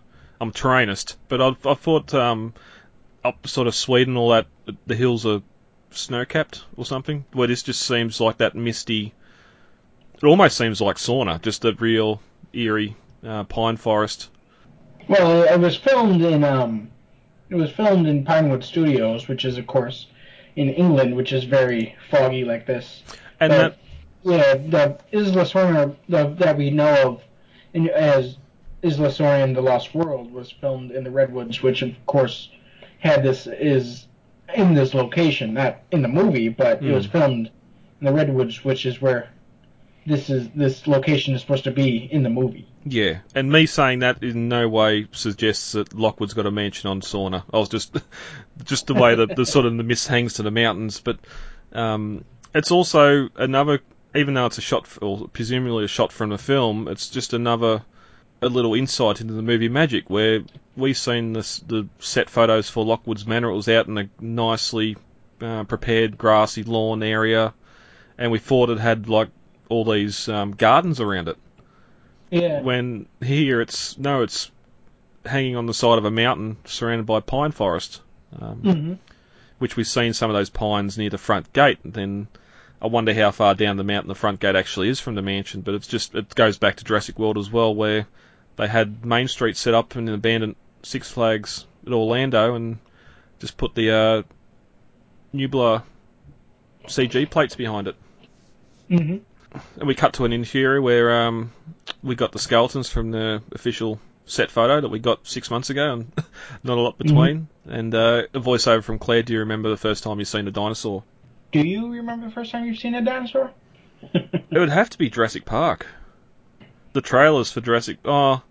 I'm 0.40 0.52
terrainist, 0.52 1.16
but 1.28 1.40
I 1.40 1.56
I 1.68 1.74
thought 1.74 2.14
um 2.14 2.54
up 3.24 3.46
sort 3.46 3.66
of 3.66 3.74
Sweden, 3.74 4.16
all 4.16 4.30
that 4.30 4.46
the 4.86 4.94
hills 4.94 5.26
are 5.26 5.42
snow 5.90 6.24
capped 6.24 6.64
or 6.76 6.84
something. 6.84 7.24
Where 7.32 7.48
this 7.48 7.62
just 7.62 7.82
seems 7.82 8.20
like 8.20 8.38
that 8.38 8.54
misty. 8.54 9.14
It 10.14 10.24
almost 10.24 10.56
seems 10.56 10.80
like 10.80 10.96
Sorna, 10.96 11.40
just 11.40 11.64
a 11.64 11.72
real 11.72 12.20
eerie 12.52 12.96
uh, 13.24 13.44
pine 13.44 13.76
forest. 13.76 14.30
Well, 15.08 15.42
it, 15.42 15.52
it 15.52 15.60
was 15.60 15.76
filmed 15.76 16.22
in 16.22 16.44
um, 16.44 16.90
it 17.50 17.54
was 17.54 17.70
filmed 17.70 18.06
in 18.06 18.24
Pinewood 18.24 18.62
Studios, 18.64 19.28
which 19.28 19.44
is 19.44 19.58
of 19.58 19.66
course 19.66 20.06
in 20.56 20.68
England, 20.70 21.14
which 21.16 21.32
is 21.32 21.44
very 21.44 21.94
foggy 22.10 22.44
like 22.44 22.66
this. 22.66 23.02
And 23.40 23.50
But, 23.50 23.78
that 24.24 24.68
yeah, 24.70 24.98
the 25.10 25.16
Isla 25.16 25.44
Sorna 25.44 25.96
the, 26.08 26.34
that 26.38 26.56
we 26.56 26.70
know 26.70 26.94
of 27.02 27.22
in, 27.74 27.88
as 27.90 28.36
Isla 28.82 29.08
Sorna 29.08 29.44
and 29.44 29.56
the 29.56 29.60
Lost 29.60 29.94
World 29.94 30.32
was 30.32 30.50
filmed 30.50 30.90
in 30.90 31.04
the 31.04 31.10
Redwoods, 31.10 31.62
which 31.62 31.82
of 31.82 31.90
course 32.06 32.50
had 32.98 33.22
this 33.22 33.46
is 33.46 34.06
in 34.54 34.74
this 34.74 34.94
location, 34.94 35.54
not 35.54 35.78
in 35.92 36.02
the 36.02 36.08
movie, 36.08 36.48
but 36.48 36.82
it 36.82 36.90
was 36.92 37.06
Hmm. 37.06 37.12
filmed 37.12 37.50
in 38.00 38.06
the 38.06 38.12
Redwoods, 38.12 38.64
which 38.64 38.86
is 38.86 39.00
where 39.00 39.28
this 40.06 40.30
is 40.30 40.48
this 40.54 40.86
location 40.86 41.34
is 41.34 41.40
supposed 41.42 41.64
to 41.64 41.70
be 41.70 42.08
in 42.10 42.22
the 42.22 42.30
movie. 42.30 42.66
Yeah, 42.84 43.18
and 43.34 43.50
me 43.50 43.66
saying 43.66 44.00
that 44.00 44.22
in 44.22 44.48
no 44.48 44.68
way 44.68 45.08
suggests 45.12 45.72
that 45.72 45.92
Lockwood's 45.92 46.34
got 46.34 46.46
a 46.46 46.50
mansion 46.50 46.88
on 46.88 47.00
Sorna. 47.00 47.42
I 47.52 47.58
was 47.58 47.68
just, 47.68 47.96
just 48.64 48.86
the 48.86 48.94
way 48.94 49.14
the, 49.14 49.26
the 49.26 49.44
sort 49.44 49.66
of 49.66 49.76
the 49.76 49.82
mist 49.82 50.08
hangs 50.08 50.34
to 50.34 50.42
the 50.42 50.50
mountains. 50.50 51.00
But 51.00 51.18
um, 51.72 52.24
it's 52.54 52.70
also 52.70 53.28
another 53.36 53.80
even 54.14 54.34
though 54.34 54.46
it's 54.46 54.58
a 54.58 54.62
shot, 54.62 54.88
or 55.02 55.28
presumably 55.28 55.84
a 55.84 55.88
shot 55.88 56.12
from 56.12 56.30
the 56.30 56.38
film, 56.38 56.88
it's 56.88 57.08
just 57.08 57.32
another 57.34 57.82
a 58.40 58.48
little 58.48 58.74
insight 58.74 59.20
into 59.20 59.34
the 59.34 59.42
movie 59.42 59.68
magic 59.68 60.08
where 60.08 60.42
we've 60.76 60.96
seen 60.96 61.32
the 61.32 61.88
set 61.98 62.30
photos 62.30 62.70
for 62.70 62.84
Lockwood's 62.84 63.26
Manor. 63.26 63.50
It 63.50 63.56
was 63.56 63.68
out 63.68 63.88
in 63.88 63.98
a 63.98 64.08
nicely 64.20 64.96
uh, 65.40 65.64
prepared 65.64 66.16
grassy 66.16 66.62
lawn 66.62 67.02
area, 67.02 67.52
and 68.16 68.30
we 68.30 68.38
thought 68.38 68.70
it 68.70 68.78
had 68.78 69.08
like 69.08 69.28
all 69.68 69.84
these 69.84 70.28
um, 70.28 70.52
gardens 70.52 71.00
around 71.00 71.28
it. 71.28 71.36
Yeah. 72.30 72.60
When 72.60 73.06
here 73.22 73.60
it's 73.60 73.98
no, 73.98 74.22
it's 74.22 74.50
hanging 75.24 75.56
on 75.56 75.66
the 75.66 75.74
side 75.74 75.98
of 75.98 76.04
a 76.04 76.10
mountain 76.10 76.56
surrounded 76.64 77.06
by 77.06 77.20
pine 77.20 77.52
forest, 77.52 78.00
um, 78.38 78.60
hmm 78.60 78.94
which 79.58 79.76
we've 79.76 79.88
seen 79.88 80.12
some 80.12 80.30
of 80.30 80.36
those 80.36 80.50
pines 80.50 80.96
near 80.96 81.10
the 81.10 81.18
front 81.18 81.52
gate. 81.52 81.78
Then 81.84 82.28
I 82.80 82.86
wonder 82.86 83.12
how 83.12 83.32
far 83.32 83.56
down 83.56 83.76
the 83.76 83.82
mountain 83.82 84.08
the 84.08 84.14
front 84.14 84.38
gate 84.38 84.54
actually 84.54 84.88
is 84.88 85.00
from 85.00 85.16
the 85.16 85.22
mansion. 85.22 85.62
But 85.62 85.74
it's 85.74 85.88
just 85.88 86.14
it 86.14 86.32
goes 86.34 86.58
back 86.58 86.76
to 86.76 86.84
Jurassic 86.84 87.18
World 87.18 87.38
as 87.38 87.50
well, 87.50 87.74
where 87.74 88.06
they 88.56 88.68
had 88.68 89.04
Main 89.04 89.26
Street 89.26 89.56
set 89.56 89.74
up 89.74 89.96
in 89.96 90.06
an 90.08 90.14
abandoned 90.14 90.54
Six 90.84 91.10
Flags 91.10 91.66
at 91.86 91.92
Orlando 91.92 92.54
and 92.54 92.78
just 93.40 93.56
put 93.56 93.74
the 93.74 93.90
uh, 93.90 94.22
Nublar 95.34 95.82
CG 96.86 97.28
plates 97.30 97.56
behind 97.56 97.88
it. 97.88 97.96
hmm 98.88 99.16
And 99.78 99.88
we 99.88 99.94
cut 99.94 100.14
to 100.14 100.24
an 100.24 100.32
interior 100.32 100.80
where 100.80 101.22
um, 101.22 101.52
we 102.02 102.14
got 102.14 102.32
the 102.32 102.38
skeletons 102.38 102.88
from 102.88 103.10
the 103.10 103.42
official 103.52 104.00
set 104.26 104.50
photo 104.50 104.80
that 104.80 104.88
we 104.88 104.98
got 104.98 105.26
six 105.26 105.50
months 105.50 105.70
ago, 105.70 105.92
and 105.92 106.12
not 106.62 106.78
a 106.78 106.80
lot 106.80 106.98
between. 106.98 107.48
And 107.66 107.94
uh, 107.94 108.24
a 108.34 108.40
voiceover 108.40 108.82
from 108.82 108.98
Claire. 108.98 109.22
Do 109.22 109.32
you 109.32 109.40
remember 109.40 109.70
the 109.70 109.76
first 109.76 110.04
time 110.04 110.18
you've 110.18 110.28
seen 110.28 110.46
a 110.48 110.50
dinosaur? 110.50 111.02
Do 111.52 111.60
you 111.60 111.92
remember 111.92 112.26
the 112.26 112.32
first 112.32 112.52
time 112.52 112.66
you've 112.66 112.78
seen 112.78 112.94
a 112.94 113.02
dinosaur? 113.02 113.52
It 114.50 114.58
would 114.58 114.70
have 114.70 114.88
to 114.90 114.98
be 114.98 115.10
Jurassic 115.10 115.44
Park. 115.44 115.86
The 116.94 117.02
trailers 117.02 117.52
for 117.52 117.60
Jurassic. 117.60 117.98
Oh, 118.04 118.42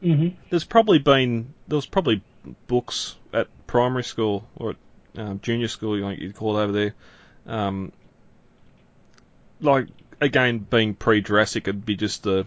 hmm 0.00 0.28
there's 0.50 0.64
probably 0.64 0.98
been 0.98 1.54
there 1.68 1.76
was 1.76 1.86
probably 1.86 2.22
books 2.66 3.16
at 3.32 3.48
primary 3.66 4.04
school 4.04 4.46
or 4.56 4.70
at 4.70 4.76
um, 5.18 5.40
junior 5.40 5.68
school, 5.68 5.96
like 5.98 6.18
you'd 6.18 6.34
call 6.34 6.58
it 6.58 6.62
over 6.62 6.72
there. 6.72 6.94
Um, 7.46 7.92
like 9.60 9.88
again, 10.20 10.58
being 10.58 10.94
pre-Jurassic, 10.94 11.68
it'd 11.68 11.84
be 11.86 11.96
just 11.96 12.22
the 12.22 12.46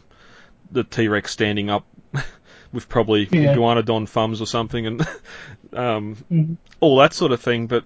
the 0.72 0.84
T-Rex 0.84 1.32
standing 1.32 1.70
up 1.70 1.86
with 2.72 2.88
probably 2.90 3.28
Yeah. 3.32 3.56
iguanodon 3.56 4.08
thumbs 4.08 4.40
or 4.42 4.46
something, 4.46 4.86
and 4.86 5.02
um, 5.74 6.16
Mhm. 6.32 6.58
all 6.80 6.98
that 6.98 7.14
sort 7.14 7.32
of 7.32 7.42
thing. 7.42 7.68
But 7.68 7.86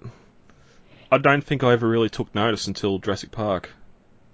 I 1.10 1.18
don't 1.18 1.42
think 1.42 1.62
I 1.64 1.72
ever 1.72 1.88
really 1.88 2.10
took 2.10 2.34
notice 2.34 2.66
until 2.66 2.98
Jurassic 2.98 3.30
Park. 3.30 3.70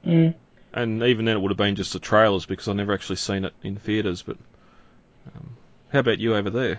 Mm. 0.05 0.35
And 0.73 1.03
even 1.03 1.25
then, 1.27 1.37
it 1.37 1.41
would 1.41 1.51
have 1.51 1.59
been 1.59 1.75
just 1.77 1.93
the 1.93 1.99
trailers 1.99 2.47
because 2.47 2.69
I 2.69 2.73
never 2.73 2.93
actually 2.93 3.17
seen 3.17 3.45
it 3.45 3.53
in 3.63 3.77
theatres. 3.77 4.23
But 4.23 4.37
um, 5.37 5.57
how 5.93 5.99
about 6.01 6.19
you 6.19 6.35
over 6.35 6.51
there? 6.51 6.79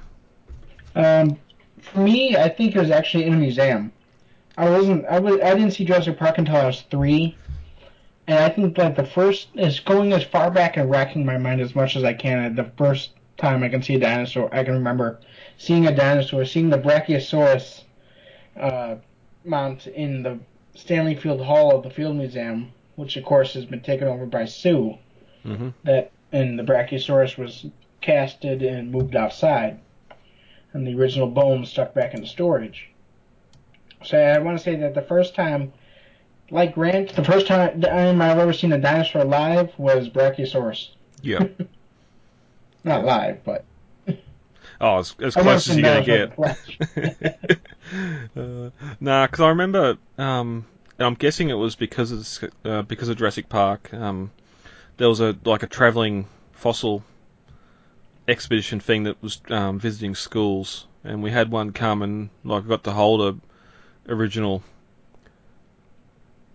Um, 0.95 1.37
for 1.81 1.99
me, 1.99 2.35
I 2.35 2.49
think 2.49 2.75
it 2.75 2.79
was 2.79 2.91
actually 2.91 3.25
in 3.25 3.33
a 3.33 3.37
museum. 3.37 3.91
I 4.57 4.69
wasn't. 4.69 5.05
I 5.05 5.19
was. 5.19 5.39
I 5.41 5.53
didn't 5.55 5.71
see 5.71 5.85
Jurassic 5.85 6.17
Park 6.17 6.37
until 6.37 6.55
I 6.57 6.65
was 6.65 6.81
three, 6.91 7.35
and 8.31 8.39
I 8.39 8.47
think 8.47 8.77
that 8.77 8.95
the 8.95 9.03
first 9.05 9.49
is 9.55 9.81
going 9.81 10.13
as 10.13 10.23
far 10.23 10.49
back 10.49 10.77
and 10.77 10.89
racking 10.89 11.25
my 11.25 11.37
mind 11.37 11.59
as 11.59 11.75
much 11.75 11.97
as 11.97 12.05
I 12.05 12.13
can. 12.13 12.55
The 12.55 12.71
first 12.77 13.11
time 13.35 13.61
I 13.61 13.67
can 13.67 13.83
see 13.83 13.95
a 13.95 13.99
dinosaur, 13.99 14.47
I 14.55 14.63
can 14.63 14.75
remember 14.75 15.19
seeing 15.57 15.85
a 15.85 15.93
dinosaur, 15.93 16.45
seeing 16.45 16.69
the 16.69 16.77
Brachiosaurus 16.77 17.83
uh, 18.57 18.95
mount 19.43 19.87
in 19.87 20.23
the 20.23 20.39
Stanley 20.75 21.15
Field 21.15 21.41
Hall 21.41 21.75
of 21.75 21.83
the 21.83 21.89
Field 21.89 22.15
Museum, 22.15 22.71
which 22.95 23.17
of 23.17 23.25
course 23.25 23.53
has 23.53 23.65
been 23.65 23.81
taken 23.81 24.07
over 24.07 24.25
by 24.25 24.45
Sue. 24.45 24.97
hmm 25.43 25.69
That 25.83 26.11
and 26.31 26.57
the 26.57 26.63
Brachiosaurus 26.63 27.37
was 27.37 27.65
casted 27.99 28.63
and 28.63 28.91
moved 28.91 29.13
outside 29.13 29.77
and 30.71 30.87
the 30.87 30.95
original 30.95 31.27
bone 31.27 31.65
stuck 31.65 31.93
back 31.93 32.13
in 32.13 32.25
storage. 32.25 32.91
So 34.05 34.17
I 34.17 34.39
want 34.39 34.57
to 34.57 34.63
say 34.63 34.77
that 34.77 34.95
the 34.95 35.01
first 35.01 35.35
time, 35.35 35.73
like 36.51 36.75
Grant, 36.75 37.15
the 37.15 37.23
first 37.23 37.47
time 37.47 37.83
I've 38.21 38.37
ever 38.37 38.53
seen 38.53 38.73
a 38.73 38.77
dinosaur 38.77 39.23
live 39.23 39.71
was 39.77 40.09
Brachiosaurus. 40.09 40.89
Yeah. 41.21 41.47
Not 42.83 43.05
live, 43.05 43.43
but 43.43 43.65
Oh, 44.81 44.97
as, 44.97 45.15
as 45.21 45.35
close 45.35 45.69
as 45.69 45.77
you're 45.77 45.83
gonna 45.83 46.05
get. 46.05 46.37
uh, 48.35 48.69
nah, 48.99 49.27
because 49.27 49.39
I 49.39 49.49
remember, 49.49 49.97
um, 50.17 50.65
and 50.97 51.05
I'm 51.05 51.13
guessing 51.13 51.49
it 51.49 51.53
was 51.53 51.75
because 51.75 52.11
of 52.11 52.17
this- 52.19 52.43
uh, 52.65 52.81
because 52.81 53.07
of 53.09 53.17
Jurassic 53.17 53.47
Park. 53.47 53.93
Um, 53.93 54.31
there 54.97 55.07
was 55.07 55.19
a 55.19 55.35
like 55.45 55.63
a 55.63 55.67
travelling 55.67 56.27
fossil 56.51 57.03
expedition 58.27 58.79
thing 58.79 59.03
that 59.03 59.21
was 59.21 59.41
um, 59.49 59.79
visiting 59.79 60.15
schools, 60.15 60.87
and 61.03 61.21
we 61.21 61.29
had 61.29 61.51
one 61.51 61.71
come 61.73 62.01
and 62.01 62.29
like 62.43 62.67
got 62.67 62.83
to 62.85 62.91
hold 62.91 63.21
a 63.21 64.11
original. 64.11 64.63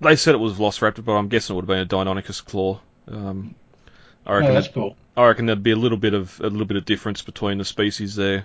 They 0.00 0.16
said 0.16 0.34
it 0.34 0.38
was 0.38 0.54
Velociraptor, 0.54 1.04
but 1.04 1.12
I'm 1.12 1.28
guessing 1.28 1.54
it 1.54 1.56
would 1.56 1.68
have 1.68 1.88
been 1.88 2.00
a 2.00 2.04
Deinonychus 2.04 2.44
claw. 2.44 2.80
Um, 3.08 3.54
I 4.26 4.30
Oh, 4.32 4.38
reckon. 4.38 4.54
that's 4.54 4.66
it- 4.66 4.74
cool. 4.74 4.96
I 5.16 5.26
reckon 5.26 5.46
there'd 5.46 5.62
be 5.62 5.70
a 5.70 5.76
little 5.76 5.96
bit 5.96 6.12
of 6.12 6.38
a 6.40 6.48
little 6.50 6.66
bit 6.66 6.76
of 6.76 6.84
difference 6.84 7.22
between 7.22 7.56
the 7.58 7.64
species 7.64 8.14
there. 8.16 8.44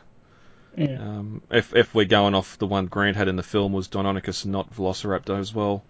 Yeah. 0.77 1.01
Um, 1.01 1.41
if 1.51 1.75
if 1.75 1.93
we're 1.93 2.05
going 2.05 2.33
off 2.33 2.57
the 2.57 2.67
one 2.67 2.85
Grant 2.85 3.17
had 3.17 3.27
in 3.27 3.35
the 3.35 3.43
film 3.43 3.73
was 3.73 3.89
Deinonychus 3.89 4.45
not 4.45 4.73
Velociraptor 4.73 5.37
as 5.37 5.53
well. 5.53 5.83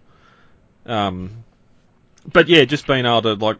Um, 0.86 1.44
but 2.32 2.48
yeah, 2.48 2.64
just 2.64 2.86
being 2.88 3.06
able 3.06 3.22
to 3.22 3.34
like, 3.34 3.58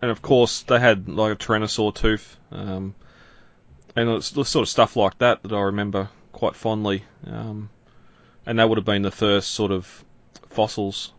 and 0.00 0.10
of 0.12 0.22
course 0.22 0.62
they 0.62 0.78
had 0.78 1.08
like 1.08 1.32
a 1.32 1.36
Tyrannosaur 1.36 1.92
tooth, 1.92 2.36
um, 2.52 2.94
and 3.96 4.08
it's 4.10 4.30
the 4.30 4.44
sort 4.44 4.62
of 4.62 4.68
stuff 4.68 4.94
like 4.94 5.18
that 5.18 5.42
that 5.42 5.52
I 5.52 5.62
remember 5.62 6.08
quite 6.30 6.54
fondly. 6.54 7.02
Um, 7.26 7.68
and 8.46 8.60
that 8.60 8.68
would 8.68 8.78
have 8.78 8.84
been 8.84 9.02
the 9.02 9.10
first 9.10 9.50
sort 9.50 9.72
of 9.72 10.04
fossils 10.50 11.12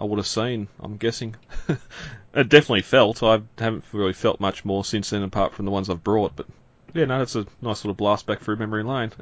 I 0.00 0.04
would 0.04 0.18
have 0.18 0.26
seen. 0.26 0.68
I'm 0.80 0.96
guessing. 0.96 1.36
it 1.68 2.48
definitely 2.48 2.82
felt. 2.82 3.22
I 3.22 3.42
haven't 3.58 3.84
really 3.92 4.14
felt 4.14 4.40
much 4.40 4.64
more 4.64 4.84
since 4.84 5.10
then, 5.10 5.22
apart 5.22 5.54
from 5.54 5.66
the 5.66 5.70
ones 5.70 5.90
I've 5.90 6.02
brought. 6.02 6.34
But 6.34 6.46
yeah, 6.94 7.04
no, 7.04 7.18
that's 7.18 7.36
a 7.36 7.46
nice 7.60 7.84
little 7.84 7.94
blast 7.94 8.26
back 8.26 8.40
through 8.40 8.56
memory 8.56 8.82
lane. 8.82 9.12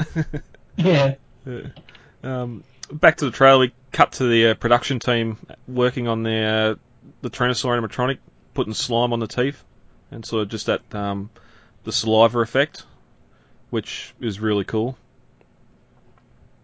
Yeah. 0.76 1.16
Yeah. 1.44 1.62
Um, 2.22 2.62
back 2.92 3.16
to 3.16 3.24
the 3.24 3.32
trailer, 3.32 3.58
we 3.58 3.72
cut 3.90 4.12
to 4.12 4.28
the 4.28 4.50
uh, 4.50 4.54
production 4.54 5.00
team 5.00 5.36
working 5.66 6.06
on 6.06 6.22
the 6.22 6.36
uh, 6.36 6.74
the 7.20 7.30
Tyrannosaur 7.30 7.76
animatronic, 7.76 8.18
putting 8.54 8.74
slime 8.74 9.12
on 9.12 9.18
the 9.18 9.26
teeth, 9.26 9.60
and 10.12 10.24
sort 10.24 10.42
of 10.42 10.50
just 10.50 10.66
that 10.66 10.94
um, 10.94 11.30
the 11.82 11.90
saliva 11.90 12.38
effect, 12.38 12.84
which 13.70 14.14
is 14.20 14.38
really 14.38 14.62
cool 14.62 14.96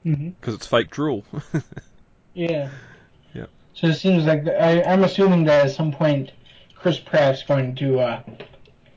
because 0.04 0.54
it's 0.54 0.66
fake 0.68 0.90
drool. 0.90 1.24
Yeah. 2.34 2.70
So 3.74 3.88
it 3.88 3.94
seems 3.94 4.24
like 4.24 4.46
I, 4.46 4.82
I'm 4.82 5.04
assuming 5.04 5.44
that 5.44 5.66
at 5.66 5.72
some 5.72 5.92
point 5.92 6.30
Chris 6.76 6.98
Pratt's 6.98 7.42
going 7.42 7.74
to 7.76 7.98
uh, 7.98 8.22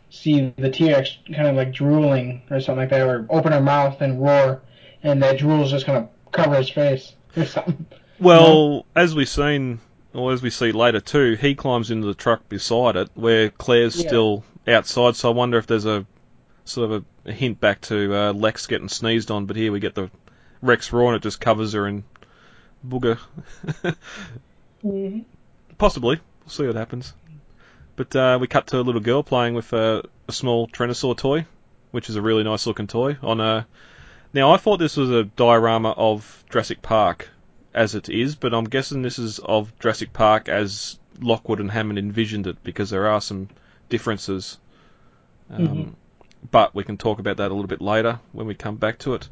see 0.09 0.53
the 0.57 0.69
T-Rex 0.69 1.17
kind 1.33 1.47
of 1.47 1.55
like 1.55 1.73
drooling 1.73 2.43
or 2.51 2.59
something 2.59 2.81
like 2.81 2.89
that, 2.89 3.07
or 3.07 3.25
open 3.29 3.51
her 3.51 3.61
mouth 3.61 4.01
and 4.01 4.21
roar, 4.21 4.61
and 5.03 5.21
that 5.23 5.37
drool 5.39 5.63
is 5.63 5.71
just 5.71 5.85
going 5.85 6.03
to 6.03 6.09
cover 6.31 6.55
his 6.55 6.69
face 6.69 7.13
or 7.35 7.45
something. 7.45 7.85
well, 8.19 8.85
as 8.95 9.15
we've 9.15 9.29
seen, 9.29 9.79
or 10.13 10.31
as 10.31 10.41
we 10.41 10.49
see 10.49 10.71
later 10.71 10.99
too, 10.99 11.33
he 11.33 11.55
climbs 11.55 11.91
into 11.91 12.07
the 12.07 12.13
truck 12.13 12.47
beside 12.47 12.95
it, 12.95 13.09
where 13.15 13.49
Claire's 13.49 13.95
Yeah. 13.95 14.07
still 14.07 14.43
outside. 14.67 15.15
So 15.15 15.31
I 15.31 15.33
wonder 15.33 15.57
if 15.57 15.65
there's 15.67 15.85
a 15.85 16.05
sort 16.65 16.91
of 16.91 17.03
a, 17.25 17.29
a 17.29 17.33
hint 17.33 17.59
back 17.59 17.81
to 17.81 18.13
uh, 18.13 18.33
Lex 18.33 18.67
getting 18.67 18.89
sneezed 18.89 19.31
on, 19.31 19.45
but 19.45 19.55
here 19.55 19.71
we 19.71 19.79
get 19.79 19.95
the 19.95 20.11
Rex 20.61 20.91
roar 20.91 21.13
and 21.13 21.15
it 21.17 21.23
just 21.23 21.39
covers 21.39 21.73
her 21.73 21.87
in 21.87 22.03
booger. 22.87 23.17
hmm 24.81 25.19
Possibly. 25.77 26.19
We'll 26.41 26.49
see 26.49 26.65
what 26.65 26.75
happens. 26.75 27.13
But 27.95 28.15
uh, 28.15 28.37
we 28.41 28.47
cut 28.47 28.67
to 28.67 28.79
a 28.79 28.81
little 28.81 29.01
girl 29.01 29.23
playing 29.23 29.53
with 29.53 29.71
a, 29.73 30.03
a 30.27 30.31
small 30.31 30.67
Tyrannosaur 30.67 31.17
toy, 31.17 31.45
which 31.91 32.09
is 32.09 32.15
a 32.15 32.21
really 32.21 32.43
nice 32.43 32.65
looking 32.65 32.87
toy. 32.87 33.17
On 33.21 33.39
a 33.39 33.67
now, 34.33 34.51
I 34.51 34.57
thought 34.57 34.77
this 34.77 34.97
was 34.97 35.09
a 35.09 35.23
diorama 35.23 35.91
of 35.91 36.43
Jurassic 36.49 36.81
Park, 36.81 37.29
as 37.73 37.95
it 37.95 38.09
is, 38.09 38.35
but 38.35 38.53
I'm 38.53 38.65
guessing 38.65 39.01
this 39.01 39.19
is 39.19 39.39
of 39.39 39.77
Jurassic 39.79 40.13
Park 40.13 40.49
as 40.49 40.99
Lockwood 41.19 41.59
and 41.59 41.71
Hammond 41.71 41.97
envisioned 41.97 42.45
it, 42.45 42.63
because 42.63 42.89
there 42.89 43.07
are 43.07 43.21
some 43.21 43.49
differences. 43.89 44.57
Um, 45.49 45.67
Mhm. 45.67 45.93
But 46.51 46.75
we 46.75 46.83
can 46.83 46.97
talk 46.97 47.19
about 47.19 47.37
that 47.37 47.49
a 47.51 47.53
little 47.53 47.67
bit 47.67 47.81
later 47.81 48.19
when 48.31 48.45
we 48.47 48.53
come 48.53 48.75
back 48.75 48.99
to 48.99 49.15
it. 49.15 49.27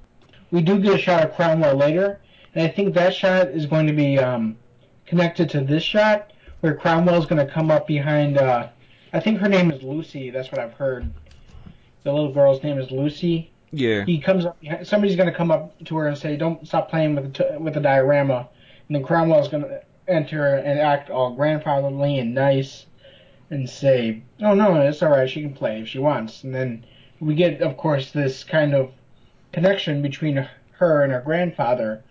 We 0.51 0.62
do 0.62 0.79
get 0.79 0.95
a 0.95 0.97
shot 0.97 1.23
of 1.23 1.36
Cromwell 1.36 1.75
later, 1.75 2.19
and 2.55 2.63
I 2.63 2.67
think 2.69 2.95
that 2.95 3.13
shot 3.13 3.49
is 3.49 3.67
going 3.67 3.88
to 3.88 3.93
be 3.93 4.17
um, 4.17 4.58
connected 5.06 5.50
to 5.52 5.62
this 5.62 5.84
shot, 5.84 6.32
where 6.62 6.76
Cromwell's 6.76 7.26
going 7.26 7.46
to 7.46 7.52
come 7.52 7.72
up 7.72 7.88
behind. 7.88 8.38
Uh, 8.38 8.70
I 9.13 9.20
think 9.20 9.39
her 9.39 9.50
name 9.50 9.72
is 9.72 9.84
Lucy. 9.84 10.30
That's 10.30 10.52
what 10.52 10.60
I've 10.60 10.74
heard. 10.74 11.12
The 12.04 12.12
little 12.12 12.34
girl's 12.34 12.63
name 12.63 12.78
is 12.78 12.91
Lucy. 12.91 13.52
Yeah. 13.72 14.06
he 14.06 14.20
comes 14.20 14.46
up 14.46 14.60
behind, 14.62 14.88
somebody's 14.88 15.18
going 15.18 15.30
to 15.30 15.36
come 15.36 15.52
up 15.52 15.84
to 15.86 15.98
her 15.98 16.08
and 16.08 16.18
say 16.18 16.38
don't 16.38 16.65
stop 16.65 16.89
playing 16.89 17.15
with 17.15 17.34
the 17.34 17.44
t- 17.44 17.58
with 17.58 17.74
the 17.74 17.82
diorama 17.82 18.48
and 18.88 18.96
then 18.96 19.04
cromwell's 19.04 19.50
going 19.50 19.63
to 19.63 19.82
enter 20.08 20.56
and 20.56 20.80
act 20.80 21.10
all 21.10 21.34
grandfatherly 21.34 22.20
and 22.20 22.34
nice 22.34 22.86
and 23.50 23.70
say, 23.70 24.22
"Oh 24.41 24.54
no, 24.54 24.76
it's 24.82 25.02
all 25.04 25.12
right. 25.12 25.30
She 25.30 25.41
can 25.41 25.54
play 25.54 25.82
if 25.82 25.88
she 25.88 26.00
wants." 26.00 26.44
And 26.44 26.54
then 26.54 26.86
we 27.20 27.36
get, 27.36 27.62
of 27.62 27.78
course, 27.78 28.12
this 28.12 28.44
kind 28.44 28.74
of 28.74 28.91
connection 29.52 30.02
between 30.02 30.48
her 30.72 31.04
and 31.04 31.12
her 31.12 31.22
grandfather 31.22 32.04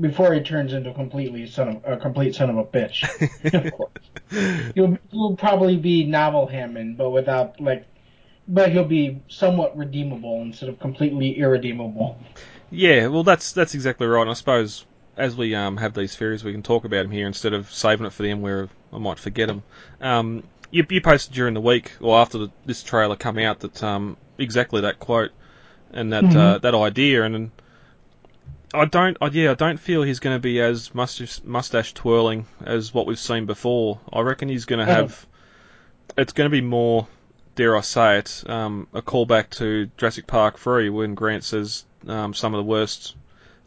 before 0.00 0.34
he 0.34 0.40
turns 0.40 0.72
into 0.72 0.92
completely 0.92 1.46
son 1.46 1.68
of 1.68 1.84
a 1.84 1.96
complete 1.96 2.34
son 2.34 2.50
of 2.50 2.56
a 2.58 2.64
bitch. 2.64 3.04
of 3.54 3.70
course, 3.70 3.92
he'll, 4.74 4.98
he'll 5.10 5.36
probably 5.36 5.76
be 5.76 6.04
novel 6.04 6.46
Hammond, 6.46 6.96
but 6.96 7.10
without 7.10 7.60
like, 7.60 7.86
but 8.48 8.72
he'll 8.72 8.84
be 8.84 9.22
somewhat 9.28 9.76
redeemable 9.76 10.42
instead 10.42 10.68
of 10.68 10.78
completely 10.78 11.38
irredeemable. 11.38 12.18
Yeah, 12.70 13.08
well, 13.08 13.24
that's 13.24 13.52
that's 13.52 13.74
exactly 13.74 14.06
right. 14.06 14.22
And 14.22 14.30
I 14.30 14.34
suppose 14.34 14.86
as 15.16 15.36
we 15.36 15.54
um, 15.54 15.76
have 15.76 15.94
these 15.94 16.16
theories, 16.16 16.42
we 16.44 16.52
can 16.52 16.62
talk 16.62 16.84
about 16.84 17.02
them 17.02 17.10
here 17.10 17.26
instead 17.26 17.52
of 17.52 17.70
saving 17.70 18.06
it 18.06 18.12
for 18.12 18.22
them 18.22 18.40
where 18.40 18.68
I 18.92 18.98
might 18.98 19.18
forget 19.18 19.48
them. 19.48 19.62
Um, 20.00 20.44
you, 20.70 20.86
you 20.88 21.00
posted 21.02 21.34
during 21.34 21.54
the 21.54 21.60
week 21.60 21.92
or 22.00 22.18
after 22.18 22.38
the, 22.38 22.50
this 22.64 22.82
trailer 22.82 23.16
come 23.16 23.38
out 23.38 23.60
that 23.60 23.82
um, 23.82 24.16
exactly 24.38 24.80
that 24.80 24.98
quote 24.98 25.32
and 25.92 26.12
that 26.12 26.24
Mm-hmm. 26.24 26.36
uh, 26.36 26.58
that 26.58 26.74
idea, 26.74 27.22
and, 27.24 27.36
and 27.36 27.50
I 28.74 28.84
don't, 28.86 29.16
I, 29.20 29.26
yeah, 29.28 29.50
I 29.52 29.54
don't 29.54 29.78
feel 29.78 30.02
he's 30.02 30.20
going 30.20 30.34
to 30.36 30.40
be 30.40 30.60
as 30.60 30.94
mustache, 30.94 31.42
mustache 31.44 31.92
twirling 31.94 32.46
as 32.64 32.92
what 32.94 33.06
we've 33.06 33.18
seen 33.18 33.46
before. 33.46 34.00
I 34.12 34.20
reckon 34.20 34.48
he's 34.48 34.64
going 34.64 34.84
to 34.86 34.90
Oh. 34.90 34.94
have. 34.94 35.26
It's 36.16 36.32
going 36.32 36.46
to 36.50 36.52
be 36.54 36.60
more, 36.60 37.06
dare 37.54 37.76
I 37.76 37.80
say 37.80 38.18
it, 38.18 38.44
um, 38.48 38.86
a 38.92 39.02
callback 39.02 39.50
to 39.58 39.90
Jurassic 39.96 40.26
Park 40.26 40.58
3 40.58 40.90
when 40.90 41.14
Grant 41.14 41.44
says 41.44 41.84
um, 42.06 42.34
some 42.34 42.54
of 42.54 42.58
the 42.58 42.64
worst 42.68 43.14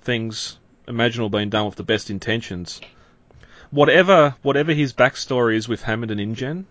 things 0.02 0.58
imaginable 0.88 1.30
being 1.30 1.50
done 1.50 1.66
with 1.66 1.76
the 1.76 1.84
best 1.84 2.10
intentions. 2.10 2.82
Whatever, 3.72 4.36
whatever 4.44 4.74
his 4.74 4.94
backstory 4.94 5.56
is 5.56 5.68
with 5.68 5.82
Hammond 5.84 6.12
and 6.12 6.22
InGen, 6.22 6.66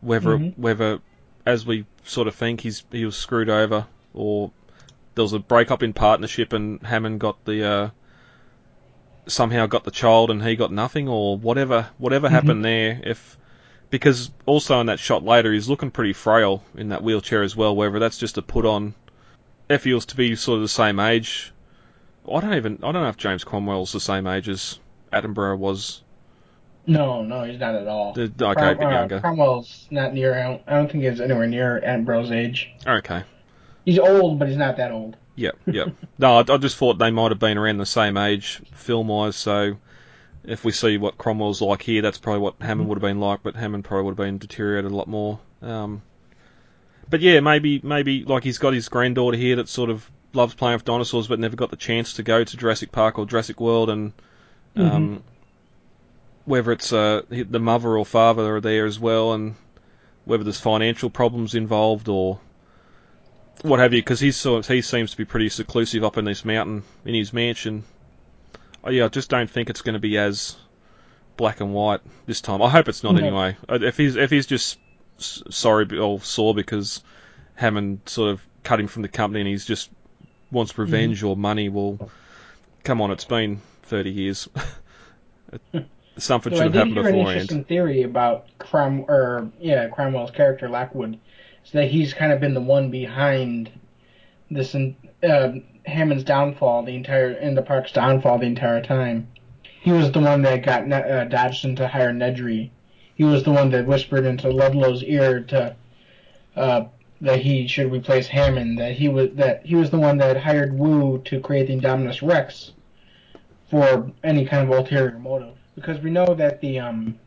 whether 0.00 0.38
Mhm. 0.38 0.56
whether 0.58 1.00
as 1.44 1.66
we 1.66 1.84
sort 2.04 2.28
of 2.28 2.34
think 2.34 2.60
he's 2.62 2.84
he 2.90 3.04
was 3.04 3.16
screwed 3.16 3.48
over 3.50 3.86
or 4.14 4.50
there 5.18 5.24
was 5.24 5.32
a 5.32 5.40
breakup 5.40 5.82
in 5.82 5.92
partnership 5.92 6.52
and 6.52 6.80
Hammond 6.86 7.18
got 7.18 7.44
the 7.44 7.68
uh, 7.68 7.90
somehow 9.26 9.66
got 9.66 9.82
the 9.82 9.90
child 9.90 10.30
and 10.30 10.44
he 10.44 10.54
got 10.54 10.70
nothing 10.70 11.08
or 11.08 11.36
whatever 11.36 11.88
whatever 11.98 12.28
happened 12.28 12.64
there 12.64 13.00
if 13.02 13.36
because 13.90 14.30
also 14.46 14.78
in 14.78 14.86
that 14.86 15.00
shot 15.00 15.24
later 15.24 15.52
he's 15.52 15.68
looking 15.68 15.90
pretty 15.90 16.12
frail 16.12 16.62
in 16.76 16.90
that 16.90 17.02
wheelchair 17.02 17.42
as 17.42 17.56
well 17.56 17.74
whether 17.74 17.98
that's 17.98 18.16
just 18.16 18.38
a 18.38 18.42
put 18.42 18.64
on 18.64 18.94
if 19.68 19.82
he 19.82 19.92
was 19.92 20.06
to 20.06 20.16
be 20.16 20.36
sort 20.36 20.54
of 20.58 20.62
the 20.62 20.68
same 20.68 21.00
age 21.00 21.52
I 22.32 22.38
don't 22.38 22.54
even 22.54 22.78
I 22.84 22.92
don't 22.92 23.02
know 23.02 23.08
if 23.08 23.16
James 23.16 23.42
Cromwell's 23.42 23.90
the 23.90 23.98
same 23.98 24.28
age 24.28 24.48
as 24.48 24.78
Attenborough 25.12 25.58
was 25.58 26.00
No, 26.86 27.24
no, 27.24 27.42
he's 27.42 27.58
not 27.58 27.74
at 27.74 27.88
all. 27.88 28.12
The- 28.12 28.32
okay, 28.40 28.66
a 28.66 28.68
bit 28.68 28.78
Crom- 28.78 28.92
uh, 28.92 28.98
younger. 28.98 29.20
Cromwell's 29.20 29.88
not 29.90 30.14
near. 30.14 30.38
I 30.38 30.42
don't, 30.44 30.62
I 30.68 30.74
don't 30.74 30.88
think 30.88 31.02
he's 31.02 31.20
anywhere 31.20 31.48
near 31.48 31.82
Ambrose's 31.84 32.30
age. 32.30 32.70
okay 32.86 33.24
He's 33.88 33.98
old, 33.98 34.38
but 34.38 34.48
he's 34.48 34.58
not 34.58 34.76
that 34.76 34.92
old. 34.92 35.16
Yep, 35.36 35.56
yep. 35.64 35.94
no, 36.18 36.40
I, 36.40 36.44
I 36.46 36.58
just 36.58 36.76
thought 36.76 36.98
they 36.98 37.10
might 37.10 37.30
have 37.30 37.38
been 37.38 37.56
around 37.56 37.78
the 37.78 37.86
same 37.86 38.18
age 38.18 38.60
film-wise. 38.74 39.34
So 39.34 39.78
if 40.44 40.62
we 40.62 40.72
see 40.72 40.98
what 40.98 41.16
Cromwell's 41.16 41.62
like 41.62 41.80
here, 41.80 42.02
that's 42.02 42.18
probably 42.18 42.40
what 42.40 42.56
Hammond 42.60 42.90
would 42.90 42.96
have 42.96 43.02
been 43.02 43.18
like. 43.18 43.42
But 43.42 43.56
Hammond 43.56 43.86
probably 43.86 44.04
would 44.04 44.10
have 44.10 44.18
been 44.18 44.36
deteriorated 44.36 44.92
a 44.92 44.94
lot 44.94 45.08
more. 45.08 45.40
Um, 45.62 46.02
but 47.08 47.22
yeah, 47.22 47.40
maybe 47.40 47.80
maybe 47.82 48.24
like 48.24 48.44
he's 48.44 48.58
got 48.58 48.74
his 48.74 48.90
granddaughter 48.90 49.38
here 49.38 49.56
that 49.56 49.70
sort 49.70 49.88
of 49.88 50.10
loves 50.34 50.54
playing 50.54 50.74
with 50.74 50.84
dinosaurs, 50.84 51.26
but 51.26 51.38
never 51.38 51.56
got 51.56 51.70
the 51.70 51.76
chance 51.76 52.12
to 52.12 52.22
go 52.22 52.44
to 52.44 52.56
Jurassic 52.58 52.92
Park 52.92 53.18
or 53.18 53.24
Jurassic 53.24 53.58
World, 53.58 53.88
and 53.88 54.12
um, 54.76 55.22
whether 56.44 56.72
it's 56.72 56.92
uh, 56.92 57.22
the 57.30 57.58
mother 57.58 57.96
or 57.96 58.04
father 58.04 58.56
are 58.56 58.60
there 58.60 58.84
as 58.84 59.00
well, 59.00 59.32
and 59.32 59.54
whether 60.26 60.44
there's 60.44 60.60
financial 60.60 61.08
problems 61.08 61.54
involved 61.54 62.10
or 62.10 62.38
what 63.62 63.80
have 63.80 63.92
you, 63.94 64.00
because 64.00 64.20
he's 64.20 64.36
sort 64.36 64.66
he 64.66 64.82
seems 64.82 65.10
to 65.12 65.16
be 65.16 65.24
pretty 65.24 65.48
seclusive 65.48 66.04
up 66.04 66.16
in 66.18 66.24
this 66.24 66.44
mountain 66.44 66.82
in 67.04 67.14
his 67.14 67.32
mansion. 67.32 67.84
Oh, 68.84 68.90
yeah, 68.90 69.06
I 69.06 69.08
just 69.08 69.28
don't 69.30 69.50
think 69.50 69.70
it's 69.70 69.82
going 69.82 69.94
to 69.94 69.98
be 70.00 70.16
as 70.18 70.56
black 71.36 71.60
and 71.60 71.74
white 71.74 72.00
this 72.26 72.40
time. 72.40 72.62
I 72.62 72.68
hope 72.70 72.88
it's 72.88 73.02
not 73.02 73.14
No. 73.14 73.20
anyway. 73.26 73.56
Uh, 73.68 73.78
If 73.82 73.96
he's 73.96 74.16
if 74.16 74.30
he's 74.30 74.46
just 74.46 74.78
sorry 75.18 75.98
or 75.98 76.20
sore 76.20 76.54
because 76.54 77.02
Hammond 77.56 78.00
sort 78.06 78.30
of 78.30 78.42
cut 78.62 78.78
him 78.80 78.86
from 78.86 79.02
the 79.02 79.08
company 79.08 79.40
and 79.40 79.48
he's 79.48 79.64
just 79.64 79.90
wants 80.50 80.76
revenge 80.78 81.22
or 81.22 81.36
money, 81.36 81.68
well, 81.68 82.10
come 82.84 83.00
on, 83.00 83.10
it's 83.10 83.24
been 83.24 83.60
thirty 83.82 84.10
years. 84.10 84.48
Something 86.18 86.52
So 86.52 86.58
I 86.60 86.64
should 86.64 86.64
have 86.64 86.72
did 86.72 86.78
happened 86.78 86.94
hear 86.96 87.06
an 87.06 87.12
beforehand. 87.14 87.40
interesting 87.42 87.64
theory 87.64 88.02
about 88.02 88.46
Crom 88.58 89.04
or 89.08 89.50
yeah 89.60 89.88
Cromwell's 89.88 90.32
character 90.32 90.68
Lockwood, 90.68 91.18
is 91.68 91.72
that 91.72 91.90
he's 91.90 92.14
kind 92.14 92.32
of 92.32 92.40
been 92.40 92.54
the 92.54 92.60
one 92.62 92.90
behind 92.90 93.70
this 94.50 94.74
uh, 94.74 95.52
Hammond's 95.84 96.24
downfall 96.24 96.82
the 96.84 96.94
entire 96.94 97.32
in 97.32 97.54
the 97.54 97.62
park's 97.62 97.92
downfall 97.92 98.38
the 98.38 98.46
entire 98.46 98.82
time. 98.82 99.28
He 99.82 99.92
was 99.92 100.10
the 100.10 100.20
one 100.20 100.40
that 100.42 100.64
got 100.64 100.90
uh, 100.90 101.24
Dodgson 101.24 101.76
to 101.76 101.86
hire 101.86 102.10
Nedry. 102.10 102.70
He 103.14 103.24
was 103.24 103.42
the 103.42 103.50
one 103.50 103.70
that 103.72 103.86
whispered 103.86 104.24
into 104.24 104.48
Ludlow's 104.48 105.02
ear 105.02 105.40
to 105.44 105.76
uh, 106.56 106.84
that 107.20 107.40
he 107.40 107.66
should 107.66 107.92
replace 107.92 108.28
Hammond. 108.28 108.78
That 108.78 108.92
he 108.92 109.08
was 109.10 109.30
that 109.34 109.66
he 109.66 109.74
was 109.74 109.90
the 109.90 109.98
one 109.98 110.16
that 110.18 110.38
hired 110.38 110.78
Wu 110.78 111.20
to 111.26 111.38
create 111.38 111.66
the 111.66 111.76
Indominus 111.76 112.26
Rex 112.26 112.72
for 113.70 114.10
any 114.24 114.46
kind 114.46 114.70
of 114.70 114.78
ulterior 114.78 115.18
motive. 115.18 115.56
Because 115.74 116.00
we 116.00 116.10
know 116.10 116.34
that 116.34 116.62
the 116.62 116.78
um 116.78 117.18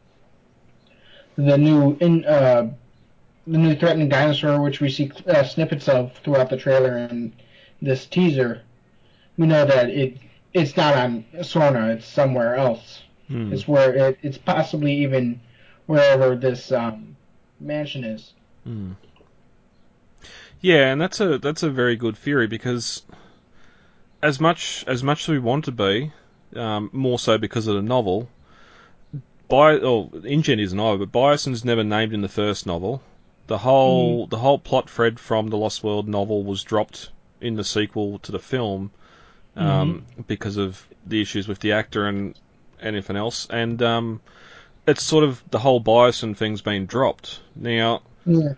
the 1.36 1.60
new 1.60 1.96
in 2.00 2.26
uh 2.26 2.72
the 3.48 3.58
new 3.58 3.76
threatening 3.76 4.10
dinosaur, 4.10 4.62
which 4.62 4.80
we 4.80 4.90
see 4.90 5.12
uh, 5.28 5.44
snippets 5.44 5.88
of 5.88 6.14
throughout 6.24 6.50
the 6.50 6.58
trailer 6.58 6.96
and 6.96 7.34
this 7.82 8.06
teaser, 8.06 8.62
we 9.38 9.48
know 9.48 9.66
that 9.66 9.90
it 9.90 10.18
it's 10.54 10.76
not 10.78 10.96
on 10.96 11.26
Sorna. 11.40 11.96
It's 11.96 12.06
somewhere 12.06 12.56
else. 12.56 13.02
Hmm. 13.28 13.54
It's 13.54 13.68
where 13.68 13.94
it, 13.94 14.20
it's 14.22 14.38
possibly 14.38 14.94
even 14.98 15.40
wherever 15.86 16.36
this 16.36 16.72
um, 16.72 17.16
mansion 17.60 18.04
is. 18.04 18.34
Mm. 18.68 18.96
Yeah, 20.60 20.92
and 20.92 21.02
that's 21.02 21.20
a 21.20 21.38
that's 21.40 21.64
a 21.64 21.70
very 21.70 21.96
good 21.96 22.18
theory 22.18 22.48
because 22.48 23.04
as 24.22 24.40
much 24.40 24.84
as 24.88 25.04
much 25.04 25.24
as 25.24 25.28
we 25.30 25.40
want 25.40 25.66
to 25.66 25.72
be, 25.72 26.12
um, 26.56 26.90
more 26.94 27.18
so 27.18 27.38
because 27.38 27.68
of 27.68 27.76
the 27.76 27.82
novel. 27.82 28.30
Bi- 29.48 29.80
oh, 29.80 30.10
InGen 30.24 30.60
isn't 30.60 30.80
either, 30.80 31.06
but 31.06 31.12
Biosyn's 31.12 31.66
never 31.66 31.84
named 31.84 32.14
in 32.14 32.22
the 32.22 32.30
first 32.30 32.66
novel. 32.66 33.02
The 33.52 33.58
whole 33.58 34.28
the 34.28 34.38
whole 34.38 34.58
plot 34.58 34.90
thread 34.90 35.20
from 35.20 35.50
the 35.50 35.58
Lost 35.58 35.84
World 35.84 36.08
novel 36.08 36.42
was 36.42 36.64
dropped 36.64 37.10
in 37.42 37.58
the 37.58 37.66
sequel 37.66 38.20
to 38.20 38.32
the 38.32 38.40
film 38.40 38.92
um, 39.58 40.06
because 40.26 40.56
of 40.56 40.88
the 41.06 41.22
issues 41.22 41.50
with 41.50 41.60
the 41.60 41.74
actor 41.74 42.08
and 42.08 42.34
anything 42.82 43.18
else, 43.18 43.48
and 43.50 43.82
um, 43.82 44.22
it's 44.88 45.04
sort 45.04 45.26
of 45.26 45.44
the 45.52 45.60
whole 45.60 45.82
Biosyn 45.82 46.38
thing's 46.38 46.62
been 46.62 46.86
dropped. 46.86 47.42
Now 47.54 48.04
Yeah. 48.26 48.54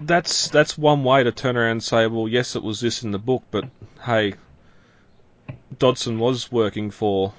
that's 0.00 0.48
that's 0.48 0.78
one 0.78 1.04
way 1.04 1.22
to 1.22 1.30
turn 1.30 1.58
around 1.58 1.72
and 1.72 1.82
say, 1.82 2.06
well, 2.06 2.26
yes, 2.26 2.56
it 2.56 2.62
was 2.62 2.80
this 2.80 3.02
in 3.02 3.10
the 3.10 3.18
book, 3.18 3.42
but 3.50 3.66
hey, 4.02 4.32
Dodgson 5.78 6.18
was 6.18 6.50
working 6.50 6.90
for 6.90 7.34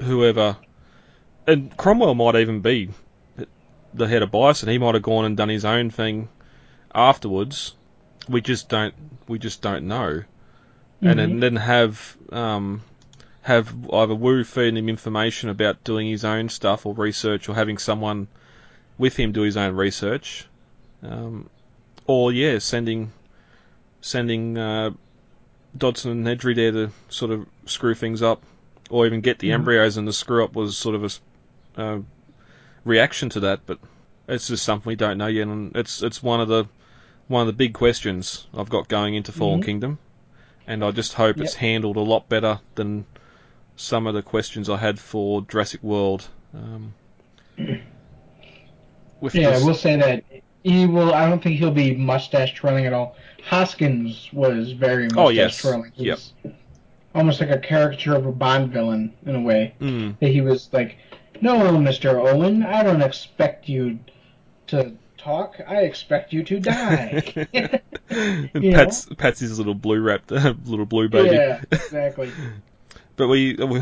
whoever, 0.00 0.56
and 1.48 1.76
Cromwell 1.76 2.14
might 2.14 2.36
even 2.36 2.60
be 2.60 2.90
the 3.94 4.08
head 4.08 4.22
of 4.22 4.30
Biosyn. 4.30 4.68
He 4.68 4.78
might 4.78 4.94
have 4.94 5.02
gone 5.02 5.24
and 5.24 5.36
done 5.36 5.48
his 5.48 5.64
own 5.64 5.90
thing 5.90 6.28
afterwards. 6.94 7.74
We 8.28 8.40
just 8.40 8.68
don't 8.68 8.94
we 9.28 9.38
just 9.38 9.62
don't 9.62 9.86
know, 9.86 10.22
and 11.00 11.18
then, 11.18 11.40
then 11.40 11.56
have 11.56 12.16
um, 12.30 12.82
have 13.42 13.74
either 13.92 14.14
Wu 14.14 14.44
feeding 14.44 14.76
him 14.76 14.88
information 14.88 15.48
about 15.48 15.82
doing 15.84 16.08
his 16.08 16.24
own 16.24 16.48
stuff 16.48 16.86
or 16.86 16.94
research, 16.94 17.48
or 17.48 17.54
having 17.54 17.78
someone 17.78 18.28
with 18.98 19.16
him 19.16 19.32
do 19.32 19.42
his 19.42 19.56
own 19.56 19.74
research, 19.74 20.46
um, 21.02 21.50
or 22.06 22.32
yeah, 22.32 22.58
sending 22.58 23.12
sending 24.00 24.56
uh, 24.56 24.90
Dodgson 25.76 26.12
and 26.12 26.26
Nedry 26.26 26.54
there 26.54 26.72
to 26.72 26.90
sort 27.08 27.32
of 27.32 27.46
screw 27.66 27.94
things 27.94 28.22
up, 28.22 28.42
or 28.90 29.06
even 29.06 29.20
get 29.20 29.40
the 29.40 29.52
embryos, 29.52 29.96
and 29.96 30.06
the 30.06 30.12
screw 30.12 30.44
up 30.44 30.54
was 30.54 30.76
sort 30.76 30.94
of 30.94 31.04
a 31.76 31.80
uh, 31.80 31.98
reaction 32.84 33.28
to 33.30 33.40
that. 33.40 33.60
But 33.66 33.78
it's 34.28 34.48
just 34.48 34.64
something 34.64 34.88
we 34.88 34.96
don't 34.96 35.18
know 35.18 35.26
yet, 35.26 35.46
and 35.48 35.74
it's 35.76 36.02
it's 36.02 36.22
one 36.22 36.40
of 36.40 36.48
the 36.48 36.66
one 37.28 37.40
of 37.42 37.46
the 37.46 37.52
big 37.52 37.74
questions 37.74 38.46
I've 38.56 38.68
got 38.70 38.88
going 38.88 39.14
into 39.14 39.32
Fallen 39.32 39.60
Mhm. 39.60 39.64
Kingdom, 39.64 39.98
and 40.66 40.84
I 40.84 40.90
just 40.90 41.14
hope 41.14 41.38
it's 41.38 41.54
handled 41.54 41.96
a 41.96 42.00
lot 42.00 42.28
better 42.28 42.60
than 42.74 43.06
some 43.76 44.06
of 44.06 44.14
the 44.14 44.22
questions 44.22 44.68
I 44.68 44.76
had 44.76 44.98
for 44.98 45.42
Jurassic 45.42 45.82
World. 45.82 46.28
Um, 46.54 46.94
with 49.20 49.34
Yeah, 49.34 49.50
this- 49.50 49.62
I 49.62 49.66
will 49.66 49.74
say 49.74 49.96
that 49.96 50.24
he 50.62 50.86
will. 50.86 51.14
I 51.14 51.28
don't 51.28 51.42
think 51.42 51.58
he'll 51.58 51.70
be 51.70 51.94
mustache 51.94 52.54
twirling 52.54 52.86
at 52.86 52.92
all. 52.92 53.16
Hoskins 53.44 54.28
was 54.32 54.72
very 54.72 55.04
mustache 55.04 55.18
Oh, 55.24 55.28
yes. 55.30 55.58
twirling. 55.60 55.92
Yep. 55.96 56.18
He's- 56.18 56.32
almost 57.14 57.40
like 57.40 57.50
a 57.50 57.58
caricature 57.58 58.14
of 58.14 58.24
a 58.26 58.32
Bond 58.32 58.72
villain 58.72 59.12
in 59.26 59.34
a 59.34 59.40
way. 59.40 59.74
Mm. 59.80 60.18
That 60.20 60.28
he 60.30 60.40
was 60.40 60.70
like, 60.72 60.96
"No, 61.42 61.76
Mister 61.78 62.18
Owen, 62.18 62.62
I 62.62 62.82
don't 62.82 63.02
expect 63.02 63.68
you 63.68 63.98
to 64.68 64.96
talk. 65.18 65.60
I 65.66 65.82
expect 65.82 66.32
you 66.32 66.42
to 66.44 66.60
die." 66.60 67.22
You? 68.10 68.72
Pat's 68.72 69.06
Pat's 69.16 69.40
his 69.40 69.56
little 69.58 69.74
blue 69.74 70.00
wrapped 70.00 70.30
little 70.66 70.84
blue 70.86 71.08
baby. 71.08 71.36
yeah, 71.36 71.62
exactly. 71.70 72.30
But 73.16 73.28
we 73.28 73.54
we 73.54 73.80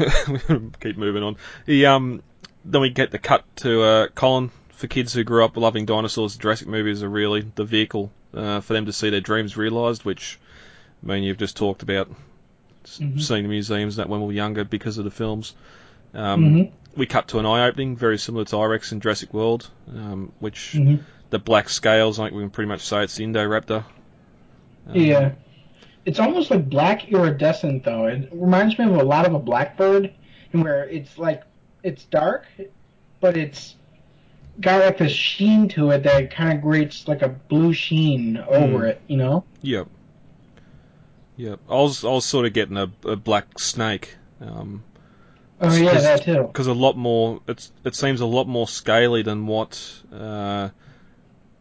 keep 0.80 0.96
moving 0.96 1.22
on. 1.24 1.36
He 1.66 1.84
um 1.84 2.22
then 2.64 2.80
we 2.80 2.90
get 2.90 3.10
the 3.10 3.18
cut 3.18 3.44
to 3.56 3.82
uh, 3.82 4.08
Colin 4.08 4.50
for 4.70 4.86
kids 4.86 5.12
who 5.12 5.24
grew 5.24 5.44
up 5.44 5.56
loving 5.56 5.84
dinosaurs. 5.86 6.36
Jurassic 6.36 6.68
movies 6.68 7.02
are 7.02 7.08
really 7.08 7.40
the 7.54 7.64
vehicle 7.64 8.12
uh, 8.34 8.60
for 8.60 8.72
them 8.74 8.86
to 8.86 8.92
see 8.92 9.10
their 9.10 9.20
dreams 9.20 9.56
realised. 9.56 10.04
Which 10.04 10.38
I 11.02 11.06
mean 11.06 11.24
you've 11.24 11.38
just 11.38 11.56
talked 11.56 11.82
about 11.82 12.08
s 12.84 13.00
Mhm. 13.00 13.20
seeing 13.20 13.42
the 13.42 13.48
museums 13.48 13.96
that 13.96 14.08
when 14.08 14.20
we 14.20 14.26
were 14.28 14.32
younger 14.32 14.64
because 14.64 14.98
of 14.98 15.04
the 15.04 15.10
films. 15.10 15.54
Um, 16.14 16.44
Mhm. 16.44 16.70
We 16.96 17.06
cut 17.06 17.28
to 17.28 17.38
an 17.38 17.46
eye 17.46 17.66
opening 17.68 17.96
very 17.96 18.18
similar 18.18 18.44
to 18.46 18.58
I-Rex 18.58 18.92
in 18.92 19.00
Jurassic 19.00 19.32
World, 19.32 19.70
um, 19.94 20.32
which 20.40 20.72
Mhm. 20.74 21.00
the 21.30 21.38
black 21.38 21.68
scales 21.68 22.18
I 22.18 22.24
think 22.24 22.36
we 22.36 22.42
can 22.42 22.50
pretty 22.50 22.68
much 22.68 22.80
say 22.80 23.04
it's 23.04 23.14
the 23.16 23.24
Indoraptor. 23.24 23.84
Um, 24.88 24.94
Yeah. 24.96 25.32
It's 26.06 26.18
almost 26.18 26.50
like 26.50 26.68
black 26.68 27.08
iridescent 27.12 27.84
though. 27.84 28.06
It 28.06 28.28
reminds 28.32 28.78
me 28.78 28.86
of 28.86 28.96
a 28.96 29.02
lot 29.04 29.26
of 29.26 29.34
a 29.34 29.38
blackbird, 29.38 30.10
and 30.52 30.64
where 30.64 30.84
it's 30.88 31.16
like 31.18 31.42
it's 31.82 32.04
dark, 32.04 32.46
but 33.20 33.36
it's 33.36 33.76
got 34.60 34.84
like 34.84 34.98
this 34.98 35.12
sheen 35.12 35.68
to 35.68 35.90
it 35.90 36.02
that 36.02 36.30
kind 36.30 36.56
of 36.58 36.62
creates 36.64 37.06
like 37.06 37.22
a 37.22 37.28
blue 37.28 37.72
sheen 37.72 38.36
over 38.38 38.80
Mm. 38.80 38.88
it. 38.88 39.00
You 39.06 39.16
know? 39.18 39.44
Yep. 39.62 39.86
Yep. 41.36 41.60
I 41.68 41.74
was 41.74 42.04
I 42.04 42.08
was 42.10 42.24
sort 42.24 42.46
of 42.46 42.52
getting 42.52 42.76
a, 42.76 42.90
a 43.04 43.16
black 43.16 43.58
snake. 43.58 44.16
Um, 44.40 44.82
Oh 45.60 45.74
yeah, 45.74 45.98
that 45.98 46.22
too. 46.24 46.44
Because 46.44 46.66
a 46.66 46.72
lot 46.72 46.96
more, 46.96 47.40
it's 47.46 47.70
it 47.84 47.94
seems 47.94 48.20
a 48.20 48.26
lot 48.26 48.46
more 48.48 48.66
scaly 48.66 49.22
than 49.22 49.46
what 49.46 49.80
uh, 50.12 50.70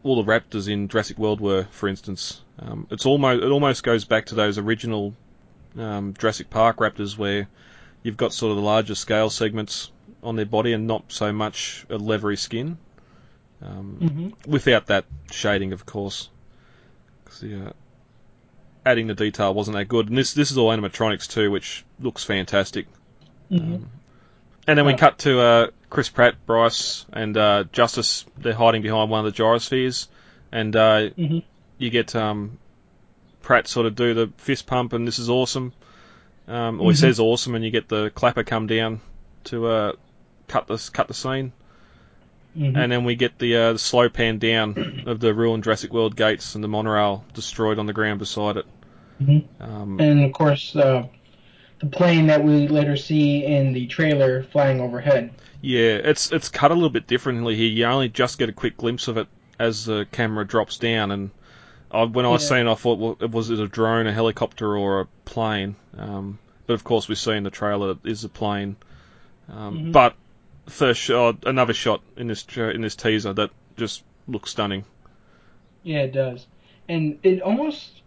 all 0.04 0.24
the 0.24 0.32
raptors 0.32 0.70
in 0.70 0.88
Jurassic 0.88 1.18
World 1.18 1.42
were, 1.42 1.66
for 1.72 1.90
instance. 1.90 2.42
Um, 2.60 2.88
it's 2.92 3.06
almost 3.06 3.44
it 3.44 3.50
almost 3.50 3.84
goes 3.84 4.06
back 4.06 4.28
to 4.28 4.36
those 4.36 4.58
original 4.58 5.14
um, 5.78 6.14
Jurassic 6.18 6.50
Park 6.50 6.78
raptors 6.78 7.18
where 7.18 7.48
you've 8.04 8.18
got 8.18 8.34
sort 8.34 8.52
of 8.52 8.58
the 8.58 8.64
larger 8.64 8.96
scale 8.96 9.30
segments 9.30 9.92
on 10.24 10.36
their 10.36 10.46
body 10.46 10.74
and 10.74 10.88
not 10.88 11.12
so 11.12 11.32
much 11.34 11.86
a 11.90 11.98
leathery 11.98 12.38
skin. 12.38 12.78
Um, 13.62 13.98
Mhm. 14.02 14.48
Without 14.48 14.88
that 14.88 15.06
shading, 15.32 15.74
of 15.74 15.86
course, 15.86 16.30
because 17.26 17.44
uh, 17.44 17.74
adding 18.86 19.08
the 19.08 19.14
detail 19.16 19.54
wasn't 19.54 19.76
that 19.76 19.90
good. 19.90 20.08
And 20.08 20.18
this 20.18 20.34
this 20.34 20.52
is 20.52 20.58
all 20.58 20.70
animatronics 20.70 21.28
too, 21.28 21.52
which 21.52 21.84
looks 22.00 22.24
fantastic. 22.24 22.88
Mhm. 23.52 23.84
And 24.68 24.78
then 24.78 24.86
we 24.86 24.94
Oh. 24.94 24.98
cut 24.98 25.18
to 25.20 25.40
uh, 25.40 25.68
Chris 25.90 26.10
Pratt, 26.10 26.36
Bryce, 26.46 27.06
and 27.12 27.36
uh, 27.36 27.64
Justice. 27.72 28.26
They're 28.38 28.54
hiding 28.54 28.82
behind 28.82 29.10
one 29.10 29.26
of 29.26 29.34
the 29.34 29.38
gyrospheres, 29.44 30.08
and 30.52 30.76
uh, 30.76 31.10
Mhm. 31.18 31.44
you 31.78 31.90
get 31.90 32.16
um, 32.16 32.58
Pratt 33.42 33.68
sort 33.68 33.86
of 33.88 33.96
do 33.96 34.14
the 34.14 34.30
fist 34.38 34.68
pump, 34.68 34.94
and 34.94 35.08
this 35.08 35.18
is 35.20 35.30
awesome. 35.30 35.74
Um, 36.48 36.80
or 36.82 36.92
he 36.92 36.96
Mhm. 36.98 37.00
says 37.02 37.20
awesome, 37.20 37.56
and 37.56 37.64
you 37.64 37.72
get 37.72 37.88
the 37.90 38.10
clapper 38.12 38.44
come 38.44 38.68
down 38.68 39.02
to 39.46 39.68
uh, 39.68 39.92
cut 40.48 40.68
the 40.68 40.90
cut 40.94 41.08
the 41.08 41.14
scene, 41.14 41.52
Mhm. 42.58 42.76
and 42.78 42.92
then 42.92 43.04
we 43.06 43.16
get 43.16 43.38
the, 43.40 43.56
uh, 43.56 43.74
the 43.74 43.80
slow 43.80 44.10
pan 44.10 44.38
down 44.40 45.04
of 45.06 45.20
the 45.20 45.34
ruined 45.34 45.64
Jurassic 45.64 45.94
World 45.94 46.16
gates 46.16 46.56
and 46.56 46.64
the 46.64 46.68
monorail 46.68 47.24
destroyed 47.34 47.80
on 47.80 47.86
the 47.86 47.94
ground 47.94 48.20
beside 48.20 48.58
it. 48.58 48.66
Mhm. 49.22 49.44
Um, 49.60 50.00
And 50.00 50.24
of 50.26 50.34
course, 50.34 50.76
uh, 50.76 51.04
the 51.80 51.88
plane 51.88 52.28
that 52.28 52.44
we 52.44 52.68
later 52.68 52.98
see 52.98 53.46
in 53.46 53.74
the 53.74 53.88
trailer 53.88 54.44
flying 54.44 54.82
overhead. 54.82 55.32
Yeah, 55.62 55.96
it's 55.96 56.32
it's 56.32 56.50
cut 56.50 56.72
a 56.72 56.74
little 56.74 56.90
bit 56.90 57.08
differently 57.08 57.56
here. 57.56 57.68
You 57.70 57.86
only 57.86 58.10
just 58.10 58.38
get 58.38 58.50
a 58.50 58.54
quick 58.54 58.78
glimpse 58.78 59.08
of 59.08 59.18
it 59.18 59.28
as 59.58 59.86
the 59.86 60.08
camera 60.12 60.46
drops 60.46 60.78
down, 60.78 61.12
and 61.12 61.32
I, 61.92 62.04
when 62.04 62.26
I 62.26 62.30
was 62.30 62.44
Yeah. 62.44 62.50
seeing, 62.50 62.68
it, 62.68 62.72
I 62.72 62.76
thought, 62.76 62.98
well, 63.00 63.30
was 63.30 63.50
it 63.50 63.60
a 63.60 63.68
drone, 63.68 64.08
a 64.08 64.14
helicopter, 64.14 64.78
or 64.78 65.02
a 65.02 65.06
plane? 65.26 65.76
Um, 65.98 66.40
but 66.66 66.74
of 66.76 66.84
course, 66.84 67.08
we 67.10 67.16
see 67.16 67.32
in 67.34 67.44
the 67.44 67.50
trailer 67.50 67.92
it 67.92 67.98
is 68.06 68.24
a 68.24 68.30
plane. 68.30 68.76
Um, 69.50 69.78
Mhm. 69.80 69.92
But 69.92 70.16
first 70.68 71.02
shot, 71.02 71.38
another 71.46 71.74
shot 71.74 72.02
in 72.16 72.28
this 72.28 72.46
in 72.58 72.82
this 72.82 72.96
teaser 72.96 73.34
that 73.34 73.50
just 73.76 74.04
looks 74.28 74.52
stunning. 74.52 74.86
Yeah, 75.84 76.02
it 76.02 76.14
does, 76.14 76.46
and 76.88 77.20
it 77.24 77.42
almost 77.42 78.02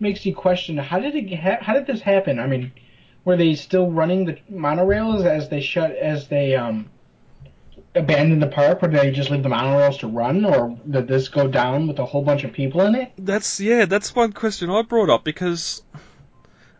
makes 0.00 0.26
you 0.26 0.34
question 0.34 0.76
how 0.78 0.98
did 0.98 1.14
it 1.14 1.32
ha- 1.38 1.58
how 1.60 1.74
did 1.74 1.86
this 1.86 2.00
happen? 2.00 2.38
I 2.40 2.46
mean, 2.48 2.72
were 3.24 3.36
they 3.36 3.54
still 3.54 3.90
running 3.90 4.24
the 4.24 4.38
monorails 4.50 5.24
as 5.24 5.48
they 5.48 5.60
shut 5.60 5.92
as 5.92 6.28
they 6.28 6.56
um 6.56 6.88
abandoned 7.94 8.42
the 8.42 8.46
park, 8.46 8.82
or 8.82 8.88
did 8.88 9.00
they 9.00 9.10
just 9.10 9.30
leave 9.30 9.42
the 9.42 9.48
monorails 9.48 9.98
to 9.98 10.06
run, 10.06 10.44
or 10.44 10.78
did 10.88 11.06
this 11.06 11.28
go 11.28 11.46
down 11.46 11.86
with 11.86 11.98
a 11.98 12.06
whole 12.06 12.22
bunch 12.22 12.42
of 12.44 12.52
people 12.52 12.80
in 12.82 12.94
it? 12.94 13.12
That's 13.18 13.60
yeah, 13.60 13.84
that's 13.84 14.14
one 14.14 14.32
question 14.32 14.70
I 14.70 14.82
brought 14.82 15.10
up 15.10 15.24
because, 15.24 15.82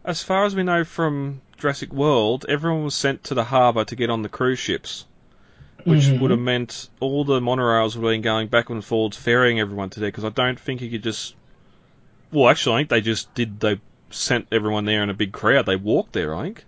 as 0.04 0.22
far 0.22 0.44
as 0.46 0.54
we 0.54 0.62
know 0.62 0.84
from 0.84 1.42
Jurassic 1.58 1.92
World, 1.92 2.46
everyone 2.48 2.84
was 2.84 2.94
sent 2.94 3.24
to 3.24 3.34
the 3.34 3.44
harbour 3.44 3.84
to 3.84 3.96
get 3.96 4.10
on 4.10 4.22
the 4.22 4.28
cruise 4.28 4.58
ships, 4.58 5.04
which 5.84 6.04
Mhm. 6.04 6.20
would 6.20 6.30
have 6.30 6.40
meant 6.40 6.88
all 6.98 7.24
the 7.24 7.40
monorails 7.40 7.94
would 7.94 8.04
have 8.04 8.14
been 8.14 8.22
going 8.22 8.48
back 8.48 8.70
and 8.70 8.84
forwards, 8.84 9.16
ferrying 9.16 9.60
everyone 9.60 9.90
to 9.90 10.00
there. 10.00 10.08
Because 10.08 10.24
I 10.24 10.30
don't 10.30 10.58
think 10.58 10.80
you 10.80 10.90
could 10.90 11.02
just. 11.02 11.34
Well, 12.32 12.48
actually, 12.48 12.76
I 12.76 12.78
think 12.78 12.88
they 12.88 13.00
just 13.02 13.34
did. 13.34 13.60
They 13.60 13.80
sent 14.12 14.46
everyone 14.52 14.84
there 14.84 15.02
in 15.02 15.10
a 15.10 15.14
big 15.14 15.32
crowd. 15.32 15.66
They 15.66 15.76
walked 15.76 16.12
there, 16.12 16.34
I 16.34 16.44
think. 16.44 16.64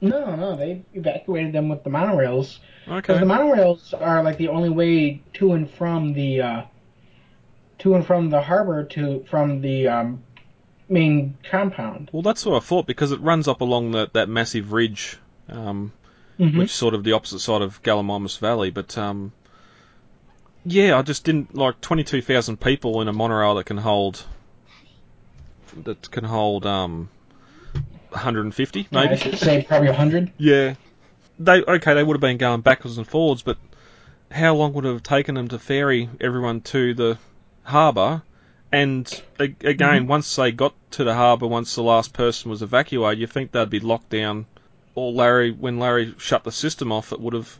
No, 0.00 0.34
no, 0.34 0.56
they 0.56 0.82
evacuated 0.94 1.52
them 1.52 1.68
with 1.68 1.84
the 1.84 1.90
monorails. 1.90 2.58
Okay. 2.88 2.96
Because 2.96 3.20
the 3.20 3.26
monorails 3.26 4.00
are 4.00 4.22
like 4.22 4.36
the 4.36 4.48
only 4.48 4.68
way 4.70 5.22
to 5.34 5.52
and 5.52 5.70
from 5.70 6.12
the 6.14 6.40
uh, 6.40 6.62
to 7.78 7.94
and 7.94 8.04
from 8.04 8.30
the 8.30 8.42
harbor 8.42 8.82
to 8.84 9.24
from 9.30 9.60
the 9.60 9.86
um, 9.88 10.22
main 10.88 11.36
compound. 11.48 12.10
Well, 12.12 12.22
that's 12.22 12.44
what 12.44 12.56
I 12.56 12.60
thought 12.60 12.86
because 12.86 13.12
it 13.12 13.20
runs 13.20 13.46
up 13.46 13.60
along 13.60 13.92
that 13.92 14.14
that 14.14 14.28
massive 14.28 14.72
ridge, 14.72 15.18
um, 15.48 15.92
Mhm. 16.38 16.58
which 16.58 16.70
is 16.70 16.74
sort 16.74 16.94
of 16.94 17.04
the 17.04 17.12
opposite 17.12 17.38
side 17.38 17.62
of 17.62 17.80
Gallimimus 17.84 18.38
Valley. 18.38 18.70
But 18.70 18.98
um, 18.98 19.32
yeah, 20.64 20.98
I 20.98 21.02
just 21.02 21.24
didn't 21.24 21.54
like 21.54 21.80
twenty 21.80 22.02
two 22.02 22.22
thousand 22.22 22.58
people 22.60 23.00
in 23.00 23.06
a 23.06 23.12
monorail 23.12 23.54
that 23.54 23.66
can 23.66 23.78
hold 23.78 24.24
that 25.84 26.10
can 26.10 26.24
hold 26.24 26.66
um, 26.66 27.08
150 28.10 28.88
maybe. 28.90 29.16
should 29.16 29.38
say 29.38 29.62
probably 29.66 29.92
hundred. 29.92 30.30
Yeah, 30.38 30.74
they 31.38 31.62
okay. 31.62 31.94
They 31.94 32.02
would 32.04 32.14
have 32.14 32.20
been 32.20 32.36
going 32.38 32.60
backwards 32.60 32.98
and 32.98 33.06
forwards, 33.06 33.42
but 33.42 33.56
how 34.30 34.54
long 34.54 34.72
would 34.74 34.84
it 34.84 34.88
have 34.92 35.02
taken 35.02 35.34
them 35.34 35.48
to 35.48 35.58
ferry 35.58 36.08
everyone 36.20 36.60
to 36.62 36.94
the 36.94 37.18
harbour? 37.64 38.22
And 38.70 39.22
again, 39.38 40.06
once 40.06 40.34
they 40.36 40.50
got 40.50 40.74
to 40.92 41.04
the 41.04 41.14
harbour, 41.14 41.46
once 41.46 41.74
the 41.74 41.82
last 41.82 42.14
person 42.14 42.50
was 42.50 42.62
evacuated, 42.62 43.18
you 43.20 43.26
think 43.26 43.52
they'd 43.52 43.68
be 43.68 43.80
locked 43.80 44.08
down. 44.08 44.46
Or 44.94 45.12
Larry, 45.12 45.50
when 45.50 45.78
Larry 45.78 46.14
shut 46.18 46.44
the 46.44 46.52
system 46.52 46.90
off, 46.90 47.12
it 47.12 47.20
would 47.20 47.34
have 47.34 47.58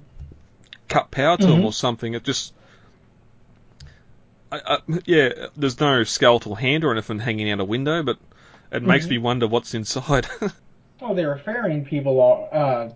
cut 0.89 1.11
power 1.11 1.37
to 1.37 1.47
them 1.47 1.61
Mhm. 1.61 1.65
or 1.65 1.73
something. 1.75 2.15
It 2.15 2.25
just, 2.25 2.55
I, 4.53 4.61
I, 4.67 4.79
yeah, 5.07 5.31
there's 5.57 5.81
no 5.81 6.05
skeletal 6.05 6.55
hand 6.55 6.85
or 6.85 6.93
anything 6.93 7.19
hanging 7.19 7.51
out 7.51 7.61
a 7.61 7.65
window, 7.65 8.03
but 8.03 8.19
it 8.71 8.83
makes 8.83 9.07
Mhm. 9.07 9.11
me 9.11 9.19
wonder 9.19 9.47
what's 9.49 9.75
inside. 9.75 10.27
Well, 11.01 11.15
they 11.15 11.27
were 11.27 11.39
ferrying 11.39 11.85
people 11.85 12.21
all, 12.21 12.49
uh, 12.53 12.91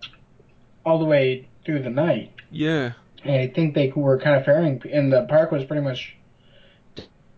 all 0.85 0.97
the 0.99 1.05
way 1.05 1.49
through 1.65 1.79
the 1.83 1.89
night. 1.89 2.31
yeah. 2.49 2.93
And 3.25 3.35
I 3.35 3.47
think 3.47 3.73
they 3.75 3.91
were 3.93 4.17
kind 4.19 4.35
of 4.37 4.45
ferrying, 4.45 4.81
and 4.93 5.11
the 5.11 5.23
park 5.23 5.51
was 5.51 5.65
pretty 5.65 5.81
much 5.81 6.15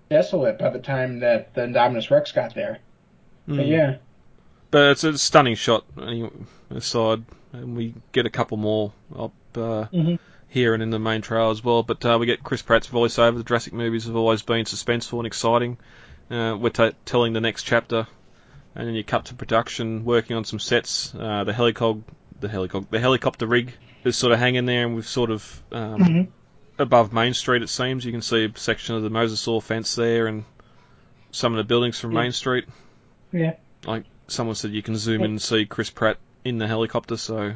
desolate 0.09 0.59
by 0.59 0.69
the 0.69 0.79
time 0.79 1.19
that 1.21 1.53
the 1.55 1.61
Indominus 1.61 2.11
Rex 2.11 2.31
got 2.31 2.53
there. 2.53 2.79
But 3.47 3.57
Mm. 3.57 3.67
yeah, 3.67 3.95
But 4.71 4.91
it's 4.91 5.03
a 5.03 5.17
stunning 5.17 5.55
shot 5.55 5.85
anyway, 5.99 6.29
aside, 6.69 7.23
and 7.53 7.75
we 7.75 7.95
get 8.11 8.27
a 8.27 8.29
couple 8.29 8.57
more 8.57 8.91
up 9.17 9.31
uh, 9.55 9.85
Mhm. 9.91 10.19
Here 10.49 10.73
and 10.73 10.81
in 10.83 10.89
the 10.89 10.99
main 10.99 11.21
trail 11.21 11.51
as 11.51 11.63
well. 11.63 11.83
But 11.83 12.03
uh, 12.05 12.17
we 12.19 12.25
get 12.25 12.43
Chris 12.43 12.61
Pratt's 12.61 12.87
voiceover. 12.87 13.37
The 13.37 13.43
Jurassic 13.43 13.73
movies 13.73 14.05
have 14.05 14.15
always 14.15 14.41
been 14.41 14.65
suspenseful 14.65 15.19
and 15.19 15.27
exciting. 15.27 15.77
Uh, 16.29 16.57
we're 16.59 16.69
t- 16.69 16.91
telling 17.05 17.33
the 17.33 17.41
next 17.41 17.63
chapter, 17.63 18.07
and 18.75 18.87
then 18.87 18.95
you 18.95 19.03
cut 19.03 19.25
to 19.25 19.33
production, 19.35 20.05
working 20.05 20.35
on 20.35 20.45
some 20.45 20.59
sets. 20.59 21.13
Uh, 21.15 21.43
the 21.43 21.53
helicog, 21.53 22.03
the 22.39 22.47
helicog, 22.49 22.87
the 22.89 22.99
helicopter 22.99 23.45
rig 23.47 23.73
is 24.03 24.15
sort 24.17 24.31
of 24.33 24.39
hanging 24.39 24.65
there, 24.65 24.85
and 24.85 24.95
we've 24.95 25.07
sort 25.07 25.29
of 25.31 25.63
um, 25.71 25.99
Mhm. 25.99 26.27
above 26.77 27.13
Main 27.13 27.33
Street. 27.33 27.61
It 27.61 27.69
seems 27.69 28.05
you 28.05 28.11
can 28.11 28.21
see 28.21 28.45
a 28.45 28.57
section 28.57 28.95
of 28.95 29.01
the 29.03 29.09
Mosasaur 29.09 29.61
fence 29.61 29.95
there, 29.95 30.27
and 30.27 30.45
some 31.31 31.53
of 31.53 31.57
the 31.57 31.63
buildings 31.63 31.99
from 31.99 32.11
Yeah. 32.13 32.21
Main 32.21 32.31
Street 32.31 32.65
yeah. 33.31 33.53
like 33.85 34.05
someone 34.27 34.55
said 34.55 34.71
you 34.71 34.81
can 34.81 34.95
zoom 34.97 35.21
in 35.23 35.31
and 35.31 35.41
see 35.41 35.65
Chris 35.65 35.89
Pratt 35.91 36.17
in 36.45 36.57
the 36.59 36.67
helicopter, 36.67 37.17
so 37.17 37.53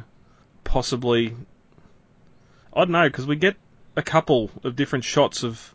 possibly 0.64 1.34
I 2.74 2.80
don't 2.80 2.90
know 2.90 3.08
because 3.08 3.26
we 3.26 3.36
get 3.36 3.56
a 3.96 4.02
couple 4.02 4.50
of 4.64 4.76
different 4.76 5.04
shots 5.04 5.42
of 5.42 5.74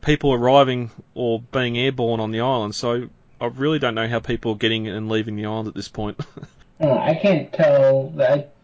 people 0.00 0.32
arriving 0.32 0.90
or 1.14 1.40
being 1.40 1.76
airborne 1.76 2.20
on 2.20 2.30
the 2.30 2.40
island, 2.40 2.74
so 2.74 3.08
I 3.40 3.46
really 3.46 3.78
don't 3.78 3.94
know 3.94 4.08
how 4.08 4.20
people 4.20 4.52
are 4.52 4.56
getting 4.56 4.88
and 4.88 5.08
leaving 5.08 5.36
the 5.36 5.46
island 5.46 5.68
at 5.68 5.74
this 5.74 5.88
point. 5.88 6.18
Uh, 6.80 6.92
I 6.98 7.14
can't 7.14 7.52
tell 7.52 8.10
that. 8.16 8.54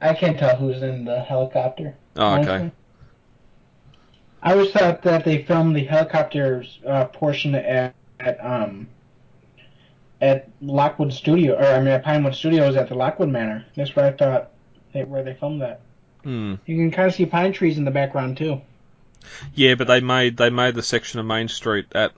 I 0.00 0.14
can't 0.14 0.38
tell 0.38 0.56
who's 0.56 0.82
in 0.82 1.04
the 1.04 1.20
helicopter. 1.20 1.94
Oh, 2.16 2.34
okay. 2.40 2.50
honestly. 2.50 2.72
I 4.42 4.52
always 4.54 4.72
thought 4.72 5.02
that 5.02 5.24
they 5.24 5.44
filmed 5.44 5.76
the 5.76 5.84
helicopters 5.84 6.80
uh, 6.84 7.04
portion 7.04 7.54
at, 7.54 7.94
at 8.18 8.44
um 8.44 8.88
at 10.20 10.48
Lockwood 10.60 11.12
Studio, 11.12 11.54
or 11.54 11.64
I 11.64 11.78
mean 11.78 11.88
at 11.88 12.04
Pinewood 12.04 12.34
Studios 12.34 12.76
at 12.76 12.88
the 12.88 12.94
Lockwood 12.94 13.28
Manor. 13.28 13.66
That's 13.76 13.94
where 13.94 14.06
I 14.06 14.12
thought 14.12 14.50
they, 14.92 15.04
where 15.04 15.22
they 15.22 15.34
filmed 15.34 15.62
that. 15.62 15.80
Hmm. 16.24 16.54
You 16.66 16.76
can 16.76 16.90
kind 16.90 17.08
of 17.08 17.14
see 17.14 17.26
pine 17.26 17.52
trees 17.52 17.78
in 17.78 17.84
the 17.84 17.90
background 17.90 18.36
too. 18.36 18.60
Yeah, 19.54 19.74
but 19.74 19.86
they 19.86 20.00
made 20.00 20.36
they 20.36 20.50
made 20.50 20.74
the 20.74 20.82
section 20.82 21.20
of 21.20 21.26
Main 21.26 21.48
Street 21.48 21.86
at 21.94 22.12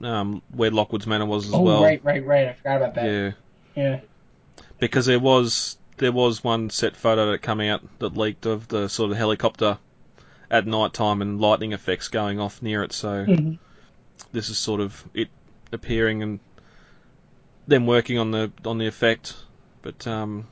um, 0.00 0.42
where 0.50 0.70
Lockwood's 0.70 1.06
Manor 1.06 1.26
was 1.26 1.46
as 1.46 1.54
oh, 1.54 1.60
well. 1.62 1.82
right, 1.82 2.02
right, 2.04 2.24
right. 2.24 2.48
I 2.48 2.52
forgot 2.52 2.76
about 2.76 2.94
that. 2.94 3.04
Yeah, 3.06 3.32
Yeah. 3.74 4.00
because 4.78 5.06
there 5.06 5.18
was 5.20 5.78
there 5.96 6.12
was 6.12 6.44
one 6.44 6.70
set 6.70 6.96
photo 6.96 7.30
that 7.30 7.38
come 7.42 7.60
out 7.60 7.82
that 8.00 8.16
leaked 8.16 8.46
of 8.46 8.68
the 8.68 8.88
sort 8.88 9.10
of 9.10 9.16
helicopter 9.16 9.78
at 10.50 10.66
night 10.66 10.92
time 10.92 11.22
and 11.22 11.40
lightning 11.40 11.72
effects 11.72 12.08
going 12.08 12.38
off 12.38 12.62
near 12.62 12.82
it. 12.82 12.92
So 12.92 13.24
Mhm. 13.24 13.58
this 14.32 14.50
is 14.50 14.58
sort 14.58 14.80
of 14.80 15.02
it 15.14 15.28
appearing 15.72 16.22
and 16.22 16.40
them 17.66 17.86
working 17.86 18.18
on 18.18 18.30
the 18.30 18.52
on 18.64 18.78
the 18.78 18.86
effect. 18.86 19.34
But 19.82 20.06
um, 20.06 20.46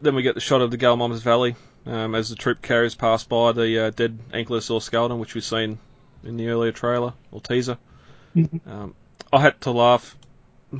then 0.00 0.14
we 0.14 0.22
get 0.22 0.34
the 0.34 0.40
shot 0.40 0.60
of 0.60 0.70
the 0.70 0.78
Gallimimus 0.78 1.20
Valley 1.22 1.54
um, 1.86 2.14
as 2.14 2.30
the 2.30 2.36
troop 2.36 2.62
carriers 2.62 2.94
pass 2.94 3.24
by 3.24 3.52
the 3.52 3.86
uh, 3.86 3.90
dead 3.90 4.18
Ankylosaur 4.32 4.80
skeleton, 4.82 5.18
which 5.18 5.34
we've 5.34 5.44
seen 5.44 5.78
in 6.24 6.36
the 6.36 6.48
earlier 6.48 6.72
trailer 6.72 7.14
or 7.30 7.40
teaser. 7.40 7.78
Mhm. 8.36 8.60
Um, 8.66 8.94
I 9.32 9.40
had 9.40 9.60
to 9.62 9.70
laugh. 9.70 10.16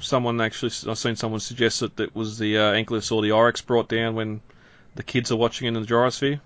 Someone 0.01 0.41
actually, 0.41 0.73
I've 0.89 0.99
seen 0.99 1.17
someone 1.17 1.41
suggest 1.41 1.81
that 1.81 1.99
it 2.01 2.15
was 2.15 2.39
the 2.39 2.57
uh, 2.57 2.73
Ankylosaur 2.73 3.23
the 3.23 3.33
I-Rex 3.33 3.61
brought 3.61 3.89
down 3.89 4.15
when 4.15 4.41
the 4.95 5.03
kids 5.03 5.31
are 5.33 5.37
watching 5.37 5.69
in 5.69 5.75
the 5.75 5.81
gyrosphere, 5.81 6.41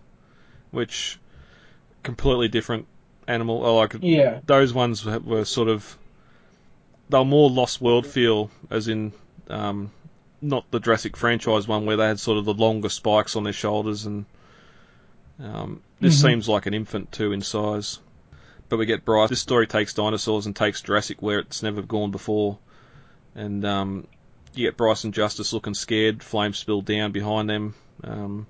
which 0.71 1.19
completely 2.03 2.49
different 2.49 2.87
animal. 3.29 3.65
I 3.65 3.71
like 3.71 3.97
Yeah. 4.01 4.41
those 4.47 4.73
ones 4.73 5.05
were, 5.05 5.19
were 5.21 5.45
sort 5.45 5.69
of 5.69 5.97
they 7.09 7.19
were 7.19 7.25
more 7.25 7.51
Lost 7.51 7.81
World 7.81 8.07
feel, 8.07 8.51
as 8.71 8.89
in 8.89 9.13
um, 9.49 9.91
not 10.41 10.69
the 10.71 10.81
Jurassic 10.81 11.17
franchise 11.17 11.69
one 11.69 11.87
where 11.87 11.97
they 11.97 12.07
had 12.07 12.19
sort 12.19 12.39
of 12.39 12.45
the 12.45 12.55
longer 12.55 12.89
spikes 12.89 13.37
on 13.37 13.45
their 13.45 13.53
shoulders, 13.53 14.07
and 14.07 14.25
um, 15.43 15.83
this 16.01 16.19
Mhm. 16.19 16.23
seems 16.23 16.49
like 16.49 16.67
an 16.67 16.75
infant 16.75 17.13
too 17.13 17.33
in 17.33 17.43
size. 17.43 17.99
But 18.69 18.79
we 18.79 18.87
get 18.87 19.05
Bryce. 19.05 19.31
This 19.31 19.41
story 19.41 19.67
takes 19.67 19.95
dinosaurs 19.95 20.47
and 20.47 20.57
takes 20.57 20.83
Jurassic 20.83 21.23
where 21.23 21.39
it's 21.39 21.63
never 21.63 21.83
gone 21.83 22.11
before, 22.11 22.59
and 23.35 23.65
um, 23.65 24.07
you 24.55 24.67
get 24.67 24.77
Bryce 24.77 25.05
and 25.05 25.15
Justice 25.15 25.53
looking 25.53 25.75
scared. 25.75 26.23
Flames 26.23 26.59
spill 26.59 26.81
down 26.83 27.13
behind 27.13 27.49
them. 27.49 27.75
Um, 28.03 28.47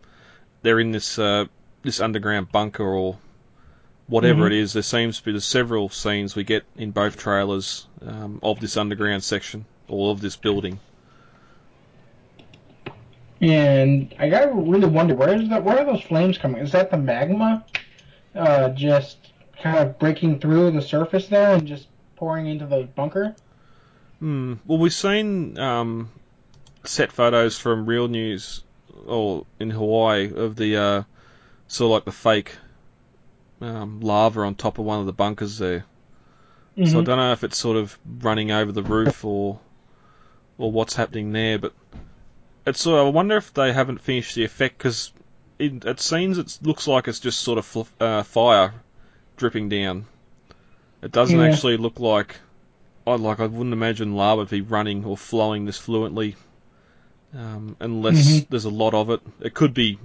they're 0.62 0.80
in 0.80 0.93
this 0.93 1.18
uh, 1.18 1.45
this 1.82 2.01
underground 2.01 2.51
bunker 2.51 2.82
or 2.84 3.18
whatever 4.07 4.45
Mhm. 4.45 4.47
it 4.47 4.53
is. 4.53 4.72
There 4.72 4.82
seems 4.82 5.18
to 5.18 5.24
be 5.24 5.32
there's 5.32 5.45
several 5.45 5.89
scenes 5.91 6.34
we 6.34 6.45
get 6.45 6.64
in 6.76 6.93
both 6.93 7.18
trailers 7.18 7.87
um, 8.01 8.41
of 8.43 8.59
this 8.61 8.76
underground 8.76 9.22
section 9.22 9.66
or 9.89 10.12
of 10.12 10.20
this 10.20 10.37
building. 10.37 10.80
And 13.41 14.14
I 14.18 14.28
gotta 14.28 14.53
really 14.53 14.87
wonder 14.87 15.14
where 15.14 15.34
is 15.34 15.49
that? 15.51 15.62
Where 15.62 15.78
are 15.78 15.84
those 15.84 16.03
flames 16.03 16.39
coming? 16.39 16.62
Is 16.62 16.72
that 16.72 16.91
the 16.91 16.97
magma, 16.97 17.64
uh, 18.34 18.70
just 18.70 19.18
kind 19.62 19.78
of 19.78 19.99
breaking 19.99 20.41
through 20.41 20.70
the 20.70 20.82
surface 20.82 21.28
there 21.28 21.55
and 21.55 21.66
just 21.66 21.89
pouring 22.16 22.47
into 22.47 22.66
the 22.66 22.84
bunker? 22.84 23.34
Hmm. 24.20 24.55
Well, 24.66 24.78
we've 24.78 24.93
seen 24.93 25.59
um, 25.59 26.11
set 26.84 27.12
photos 27.12 27.59
from 27.59 27.87
Real 27.87 28.09
News 28.09 28.62
or 29.07 29.45
in 29.61 29.70
Hawaii 29.70 30.32
of 30.34 30.57
the 30.57 30.76
uh, 30.76 31.03
sort 31.68 31.89
of 31.89 31.91
like 31.93 32.05
the 32.07 32.12
fake 32.12 32.57
um, 33.61 34.01
lava 34.01 34.41
on 34.41 34.55
top 34.55 34.78
of 34.78 34.84
one 34.84 35.01
of 35.01 35.07
the 35.07 35.12
bunkers 35.12 35.59
there. 35.59 35.84
So 36.84 37.01
I 37.01 37.05
don't 37.05 37.16
know 37.16 37.32
if 37.32 37.43
it's 37.43 37.57
sort 37.57 37.78
of 37.78 37.99
running 38.20 38.51
over 38.51 38.70
the 38.70 38.82
roof 38.82 39.24
or 39.24 39.59
or 40.59 40.70
what's 40.70 40.95
happening 40.95 41.32
there, 41.32 41.59
but 41.59 41.72
it's 42.67 42.81
sort 42.81 43.01
of, 43.01 43.07
I 43.07 43.11
wonder 43.11 43.37
if 43.37 43.55
they 43.55 43.73
haven't 43.73 44.01
finished 44.01 44.35
the 44.35 44.45
effect 44.45 44.79
because 44.79 45.12
it, 45.59 45.85
it 45.85 46.01
seems 46.01 46.39
it 46.39 46.59
looks 46.62 46.87
like 46.87 47.09
it's 47.09 47.21
just 47.21 47.41
sort 47.41 47.59
of 47.59 47.64
fl- 47.64 47.83
uh, 48.01 48.23
fire 48.23 48.75
dripping 49.37 49.69
down. 49.69 50.07
It 51.03 51.12
doesn't 51.12 51.39
Yeah. 51.39 51.47
actually 51.47 51.77
look 51.77 52.01
like 52.01 52.37
I 53.07 53.14
like 53.14 53.39
I 53.41 53.47
wouldn't 53.47 53.73
imagine 53.73 54.17
lava 54.17 54.45
to 54.45 54.51
be 54.51 54.61
running 54.62 55.05
or 55.05 55.17
flowing 55.17 55.64
this 55.64 55.79
fluently 55.79 56.35
um, 57.35 57.77
unless 57.81 58.27
Mhm. 58.27 58.49
there's 58.49 58.64
a 58.64 58.71
lot 58.71 58.95
of 58.95 59.11
it. 59.11 59.21
It 59.41 59.55
could 59.55 59.73
be 59.75 59.99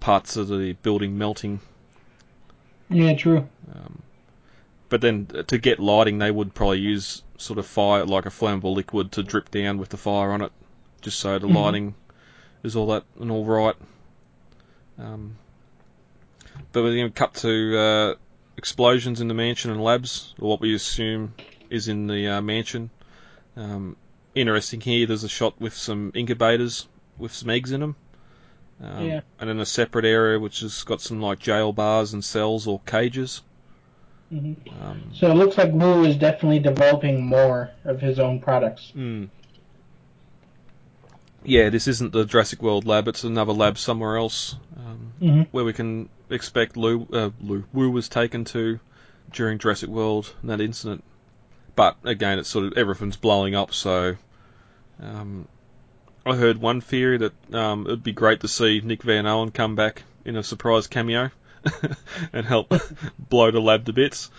parts 0.00 0.36
of 0.36 0.48
the 0.48 0.72
building 0.82 1.18
melting 1.18 1.60
Yeah, 2.90 3.14
true. 3.14 3.48
um, 3.74 4.02
but 4.88 5.00
then 5.00 5.26
uh, 5.34 5.42
to 5.44 5.58
get 5.58 5.80
lighting, 5.80 6.18
they 6.18 6.30
would 6.30 6.54
probably 6.54 6.80
use 6.80 7.22
sort 7.38 7.58
of 7.58 7.66
fire, 7.66 8.04
like 8.04 8.26
a 8.26 8.30
flammable 8.30 8.74
liquid, 8.74 9.12
to 9.12 9.22
drip 9.22 9.50
down 9.50 9.78
with 9.78 9.88
the 9.88 9.96
fire 9.96 10.30
on 10.30 10.42
it, 10.42 10.52
just 11.04 11.20
so 11.20 11.38
the 11.38 11.46
Mhm. 11.46 11.54
lighting 11.54 11.94
is 12.64 12.74
all 12.74 12.86
that 12.86 13.04
and 13.20 13.30
all 13.30 13.44
right. 13.44 13.76
Um, 14.98 15.36
but 16.72 16.82
we're 16.82 16.94
going 16.96 17.12
to 17.12 17.12
cut 17.12 17.34
to 17.34 17.78
uh, 17.78 18.14
explosions 18.56 19.20
in 19.20 19.28
the 19.28 19.34
mansion 19.34 19.70
and 19.70 19.82
labs, 19.84 20.34
or 20.40 20.48
what 20.48 20.60
we 20.60 20.74
assume 20.74 21.34
is 21.70 21.88
in 21.88 22.06
the 22.06 22.26
uh, 22.28 22.40
mansion. 22.40 22.90
Um, 23.56 23.96
interesting 24.34 24.80
here, 24.80 25.06
there's 25.06 25.24
a 25.24 25.28
shot 25.28 25.60
with 25.60 25.74
some 25.74 26.10
incubators 26.14 26.88
with 27.18 27.32
some 27.32 27.50
eggs 27.50 27.70
in 27.70 27.80
them. 27.80 27.96
Um, 28.82 29.06
Yeah. 29.06 29.20
And 29.38 29.48
then 29.50 29.60
a 29.60 29.66
separate 29.66 30.04
area 30.06 30.40
which 30.40 30.60
has 30.60 30.82
got 30.84 31.00
some 31.00 31.20
like 31.20 31.38
jail 31.38 31.72
bars 31.72 32.12
and 32.14 32.24
cells 32.24 32.66
or 32.66 32.80
cages. 32.86 33.42
hmm 34.30 34.54
Um, 34.82 35.02
So 35.12 35.30
it 35.30 35.34
looks 35.34 35.58
like 35.58 35.72
Wu 35.72 36.04
is 36.04 36.16
definitely 36.16 36.60
developing 36.60 37.24
more 37.26 37.70
of 37.84 38.00
his 38.00 38.18
own 38.18 38.40
products. 38.40 38.92
Mm. 38.96 39.28
Yeah, 41.44 41.68
this 41.68 41.86
isn't 41.88 42.12
the 42.12 42.24
Jurassic 42.24 42.62
World 42.62 42.86
lab; 42.86 43.06
it's 43.08 43.24
another 43.24 43.52
lab 43.52 43.76
somewhere 43.78 44.16
else, 44.16 44.56
um, 44.76 45.12
Mhm. 45.20 45.46
where 45.50 45.64
we 45.64 45.72
can 45.74 46.08
expect 46.30 46.76
Lou, 46.76 47.06
uh, 47.12 47.30
Lou 47.40 47.64
Wu 47.72 47.90
was 47.90 48.08
taken 48.08 48.44
to 48.46 48.80
during 49.30 49.58
Jurassic 49.58 49.90
World 49.90 50.32
and 50.40 50.50
that 50.50 50.60
incident. 50.60 51.04
But 51.76 51.96
again, 52.04 52.38
it's 52.38 52.48
sort 52.48 52.66
of 52.66 52.72
everything's 52.78 53.16
blowing 53.16 53.54
up, 53.54 53.74
so 53.74 54.16
um, 55.02 55.46
I 56.24 56.34
heard 56.36 56.58
one 56.58 56.80
theory 56.80 57.18
that 57.18 57.54
um, 57.54 57.86
it'd 57.86 58.02
be 58.02 58.12
great 58.12 58.40
to 58.40 58.48
see 58.48 58.80
Nick 58.82 59.02
Van 59.02 59.26
Owen 59.26 59.50
come 59.50 59.74
back 59.74 60.04
in 60.24 60.36
a 60.36 60.42
surprise 60.42 60.86
cameo 60.86 61.30
and 62.32 62.46
help 62.46 62.72
blow 63.18 63.50
the 63.50 63.60
lab 63.60 63.84
to 63.86 63.92
bits. 63.92 64.30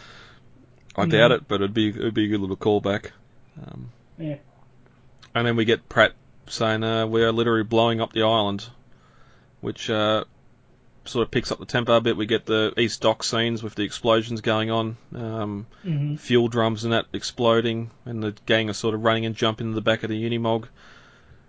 I 0.96 1.06
doubt 1.06 1.32
Mhm. 1.32 1.36
it, 1.36 1.48
but 1.48 1.56
it'd 1.56 1.74
be 1.74 1.90
it'd 1.90 2.14
be 2.16 2.26
a 2.26 2.30
good 2.30 2.40
little 2.42 2.56
callback. 2.58 3.12
Um, 3.68 3.92
Yeah. 4.18 4.38
and 5.36 5.46
then 5.46 5.56
we 5.56 5.66
get 5.66 5.88
Pratt 5.90 6.14
saying 6.48 6.84
uh, 6.84 7.08
we 7.08 7.24
are 7.24 7.32
literally 7.32 7.64
blowing 7.64 8.02
up 8.02 8.14
the 8.14 8.24
island, 8.24 8.66
which 9.62 9.90
uh, 9.90 10.24
sort 11.06 11.26
of 11.26 11.32
picks 11.32 11.52
up 11.52 11.60
the 11.60 11.66
tempo 11.66 11.96
a 11.98 12.02
bit. 12.02 12.18
We 12.18 12.26
get 12.26 12.46
the 12.46 12.74
East 12.78 13.02
Dock 13.02 13.24
scenes 13.24 13.62
with 13.64 13.76
the 13.76 13.84
explosions 13.84 14.42
going 14.42 14.72
on, 14.72 14.98
um, 15.14 15.68
Mhm. 15.86 16.20
fuel 16.20 16.48
drums 16.48 16.84
and 16.84 16.94
that 16.94 17.06
exploding, 17.14 17.92
and 18.06 18.24
the 18.24 18.36
gang 18.46 18.70
are 18.70 18.74
sort 18.74 18.96
of 18.96 19.04
running 19.04 19.26
and 19.26 19.36
jumping 19.36 19.68
into 19.68 19.76
the 19.76 19.82
back 19.82 20.04
of 20.04 20.10
the 20.10 20.30
Unimog. 20.30 20.66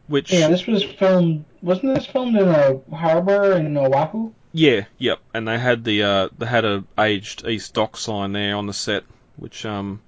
Which 0.09 0.32
Yeah, 0.32 0.49
this 0.49 0.66
was 0.66 0.84
filmed. 0.84 1.44
Wasn't 1.62 1.94
this 1.94 2.07
filmed 2.07 2.36
in 2.36 2.49
a 2.49 2.78
harbor 2.94 3.53
in 3.55 3.76
Oahu? 3.76 4.30
Yeah, 4.53 4.84
yep. 4.99 5.18
And 5.34 5.49
they 5.49 5.59
had 5.59 5.82
the 5.84 6.03
uh, 6.05 6.28
they 6.38 6.47
had 6.47 6.64
a 6.64 6.84
aged 6.97 7.44
East 7.47 7.74
Dock 7.74 7.97
sign 7.97 8.32
there 8.32 8.55
on 8.57 8.66
the 8.66 8.72
set, 8.72 9.03
which 9.36 9.66
um 9.66 10.01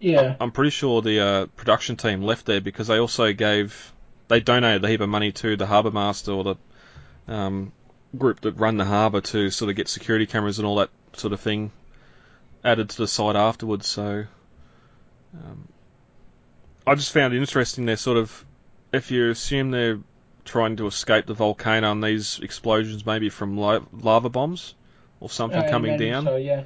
Yeah. 0.00 0.34
I'm 0.40 0.50
pretty 0.50 0.70
sure 0.70 1.02
the 1.02 1.20
uh, 1.20 1.46
production 1.56 1.96
team 1.96 2.22
left 2.22 2.46
there 2.46 2.60
because 2.60 2.88
they 2.88 2.98
also 2.98 3.32
gave 3.32 3.92
they 4.28 4.40
donated 4.40 4.84
a 4.84 4.88
heap 4.88 5.00
of 5.00 5.08
money 5.08 5.32
to 5.32 5.56
the 5.56 5.66
harbour 5.66 5.90
master 5.90 6.32
or 6.32 6.44
the 6.44 6.56
um, 7.28 7.72
group 8.16 8.40
that 8.40 8.52
run 8.52 8.76
the 8.76 8.84
harbour 8.84 9.20
to 9.20 9.50
sort 9.50 9.70
of 9.70 9.76
get 9.76 9.88
security 9.88 10.26
cameras 10.26 10.58
and 10.58 10.66
all 10.66 10.76
that 10.76 10.90
sort 11.14 11.32
of 11.32 11.40
thing 11.40 11.70
added 12.64 12.88
to 12.88 12.96
the 12.96 13.06
site 13.06 13.36
afterwards. 13.36 13.86
So 13.86 14.24
um, 15.34 15.68
I 16.86 16.94
just 16.94 17.12
found 17.12 17.34
it 17.34 17.38
interesting. 17.38 17.84
They're 17.84 17.96
sort 17.96 18.16
of 18.16 18.44
if 18.92 19.10
you 19.10 19.30
assume 19.30 19.70
they're 19.70 20.00
trying 20.44 20.76
to 20.76 20.86
escape 20.86 21.26
the 21.26 21.34
volcano 21.34 21.92
and 21.92 22.02
these 22.02 22.40
explosions 22.40 23.04
maybe 23.04 23.28
from 23.28 23.58
lava 23.58 24.28
bombs 24.28 24.74
or 25.20 25.28
something 25.28 25.60
I 25.60 25.70
coming 25.70 25.98
down. 25.98 26.24
So 26.24 26.36
yeah. 26.36 26.64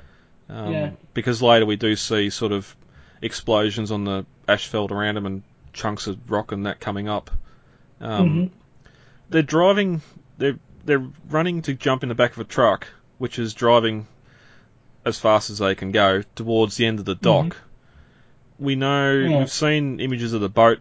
Um, 0.49 0.73
Yeah. 0.73 0.91
Because 1.13 1.43
later 1.43 1.67
we 1.67 1.77
do 1.77 1.97
see 1.97 2.31
sort 2.31 2.53
of 2.53 2.75
explosions 3.23 3.91
on 3.91 4.05
the 4.05 4.27
asphalt 4.49 4.93
around 4.93 5.15
them 5.17 5.27
and 5.27 5.43
chunks 5.73 6.07
of 6.07 6.31
rock 6.31 6.53
and 6.53 6.67
that 6.67 6.81
coming 6.81 7.09
up. 7.09 7.31
Um, 8.01 8.29
Mhm. 8.29 8.51
They're 9.31 9.43
driving. 9.43 10.03
They're 10.39 10.59
they're 10.85 11.07
running 11.31 11.63
to 11.63 11.73
jump 11.75 12.03
in 12.03 12.11
the 12.11 12.15
back 12.15 12.33
of 12.33 12.39
a 12.39 12.45
truck, 12.45 12.87
which 13.17 13.39
is 13.39 13.55
driving 13.55 14.07
as 15.07 15.19
fast 15.19 15.49
as 15.49 15.59
they 15.59 15.75
can 15.75 15.93
go 15.93 16.23
towards 16.35 16.77
the 16.77 16.85
end 16.87 16.99
of 16.99 17.07
the 17.07 17.15
dock. 17.15 17.47
Mhm. 17.47 17.55
We 18.59 18.75
know 18.77 19.13
Yeah. 19.13 19.39
we've 19.39 19.51
seen 19.51 20.01
images 20.01 20.35
of 20.35 20.41
the 20.43 20.49
boat. 20.51 20.81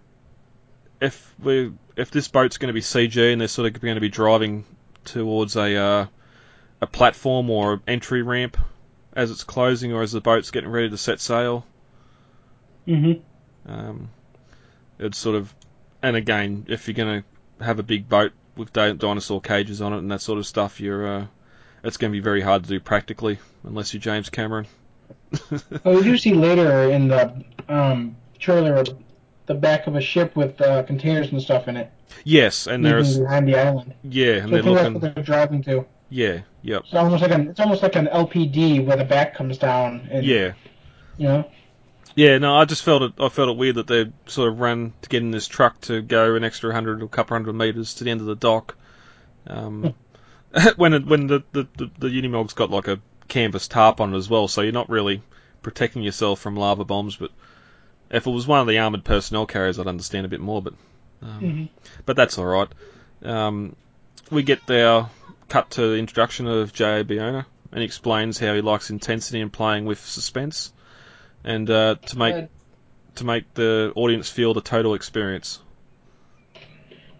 If 1.01 1.33
we're 1.39 1.71
if 1.95 2.11
this 2.11 2.27
boat's 2.27 2.57
going 2.57 2.67
to 2.67 2.73
be 2.73 2.81
CG 2.81 3.31
and 3.31 3.39
they're 3.39 3.47
sort 3.47 3.73
of 3.73 3.79
going 3.81 3.95
to 3.95 4.01
be 4.01 4.09
driving 4.09 4.65
towards 5.05 5.55
a 5.55 5.75
uh, 5.75 6.05
a 6.81 6.87
platform 6.87 7.49
or 7.49 7.81
entry 7.87 8.21
ramp 8.23 8.57
as 9.13 9.31
it's 9.31 9.43
closing 9.43 9.93
or 9.93 10.01
as 10.01 10.11
the 10.11 10.21
boat's 10.21 10.51
getting 10.51 10.69
ready 10.69 10.89
to 10.89 10.97
set 10.97 11.19
sail. 11.21 11.65
Hmm 12.85 13.13
Um, 13.65 14.09
it's 14.99 15.17
sort 15.17 15.35
of, 15.35 15.53
and 16.01 16.15
again, 16.15 16.65
if 16.69 16.87
you're 16.87 16.95
going 16.95 17.23
to 17.59 17.63
have 17.65 17.79
a 17.79 17.83
big 17.83 18.07
boat 18.09 18.31
with 18.55 18.71
di- 18.73 18.93
dinosaur 18.93 19.41
cages 19.41 19.81
on 19.81 19.93
it 19.93 19.97
and 19.99 20.11
that 20.11 20.21
sort 20.21 20.39
of 20.39 20.45
stuff, 20.45 20.79
you're 20.79 21.07
uh, 21.07 21.25
it's 21.83 21.97
going 21.97 22.11
to 22.11 22.15
be 22.15 22.21
very 22.23 22.41
hard 22.41 22.63
to 22.63 22.69
do 22.69 22.79
practically 22.79 23.39
unless 23.63 23.93
you're 23.93 24.01
James 24.01 24.29
Cameron. 24.29 24.67
Well, 25.83 25.95
we 25.95 26.03
do 26.03 26.17
see 26.17 26.33
later 26.33 26.89
in 26.91 27.07
the 27.07 27.43
um, 27.67 28.15
trailer 28.39 28.83
the 29.45 29.53
back 29.55 29.87
of 29.87 29.95
a 29.95 30.01
ship 30.01 30.35
with 30.35 30.59
uh, 30.61 30.83
containers 30.83 31.31
and 31.31 31.41
stuff 31.41 31.67
in 31.67 31.75
it. 31.77 31.91
Yes, 32.23 32.67
and 32.67 32.85
there's 32.85 33.17
behind 33.19 33.47
the 33.47 33.55
island. 33.59 33.93
yeah, 34.03 34.35
and 34.35 34.47
I 34.47 34.61
they're 34.61 34.63
think 34.63 34.75
that's 34.75 34.89
looking 34.89 34.93
what 35.01 35.15
they're 35.15 35.23
driving 35.23 35.63
to. 35.63 35.85
yeah, 36.09 36.41
yep, 36.61 36.83
It's 36.83 36.93
almost 36.93 37.21
like 37.23 37.31
an 37.31 37.49
it's 37.49 37.59
almost 37.59 37.81
like 37.81 37.95
an 37.95 38.05
LPD 38.07 38.85
where 38.85 38.95
the 38.97 39.03
back 39.03 39.33
comes 39.35 39.57
down. 39.57 40.07
And, 40.11 40.25
yeah. 40.25 40.53
You 41.17 41.27
know. 41.27 41.51
Yeah, 42.15 42.37
no, 42.37 42.55
I 42.55 42.65
just 42.65 42.83
felt 42.83 43.01
it. 43.01 43.13
I 43.19 43.29
felt 43.29 43.49
it 43.49 43.57
weird 43.57 43.75
that 43.75 43.87
they 43.87 44.11
sort 44.27 44.49
of 44.49 44.59
ran 44.59 44.93
to 45.01 45.09
get 45.09 45.23
in 45.23 45.31
this 45.31 45.47
truck 45.47 45.81
to 45.81 46.01
go 46.01 46.35
an 46.35 46.43
extra 46.43 46.71
hundred 46.73 47.01
or 47.01 47.05
a 47.05 47.09
couple 47.09 47.35
hundred 47.35 47.53
meters 47.53 47.95
to 47.95 48.03
the 48.03 48.11
end 48.11 48.21
of 48.21 48.27
the 48.27 48.35
dock. 48.35 48.75
Um, 49.47 49.93
when 50.75 50.93
it, 50.93 51.05
when 51.05 51.27
the 51.27 51.43
the 51.51 51.67
the, 51.75 51.91
the 51.97 52.09
Unimog's 52.09 52.53
got 52.53 52.69
like 52.69 52.87
a 52.87 52.99
canvas 53.27 53.67
tarp 53.67 53.99
on 53.99 54.13
it 54.13 54.17
as 54.17 54.29
well, 54.29 54.47
so 54.47 54.61
you're 54.61 54.71
not 54.71 54.89
really 54.89 55.21
protecting 55.63 56.03
yourself 56.03 56.39
from 56.39 56.55
lava 56.55 56.85
bombs. 56.85 57.15
But 57.15 57.31
if 58.11 58.27
it 58.27 58.31
was 58.31 58.45
one 58.45 58.59
of 58.59 58.67
the 58.67 58.77
armored 58.77 59.03
personnel 59.03 59.47
carriers, 59.47 59.79
I'd 59.79 59.87
understand 59.87 60.25
a 60.25 60.29
bit 60.29 60.39
more. 60.41 60.61
But 60.61 60.73
um, 61.23 61.41
Mhm. 61.41 61.69
but 62.05 62.15
that's 62.15 62.37
all 62.37 62.45
right. 62.45 62.67
Um, 63.23 63.75
we 64.29 64.43
get 64.43 64.69
our 64.69 65.09
cut 65.49 65.71
to 65.71 65.81
the 65.81 65.97
introduction 65.97 66.47
of 66.47 66.73
J.A. 66.73 67.03
Bayona, 67.03 67.45
and 67.71 67.79
he 67.79 67.85
explains 67.85 68.37
how 68.37 68.53
he 68.53 68.61
likes 68.61 68.89
intensity 68.89 69.41
and 69.41 69.51
playing 69.51 69.85
with 69.85 69.99
suspense, 70.05 70.71
and 71.43 71.69
uh, 71.69 71.95
to 72.05 72.17
make 72.17 72.35
Uh, 72.35 72.47
to 73.15 73.25
make 73.25 73.53
the 73.53 73.93
audience 73.95 74.29
feel 74.29 74.53
the 74.53 74.61
total 74.61 74.95
experience. 74.95 75.59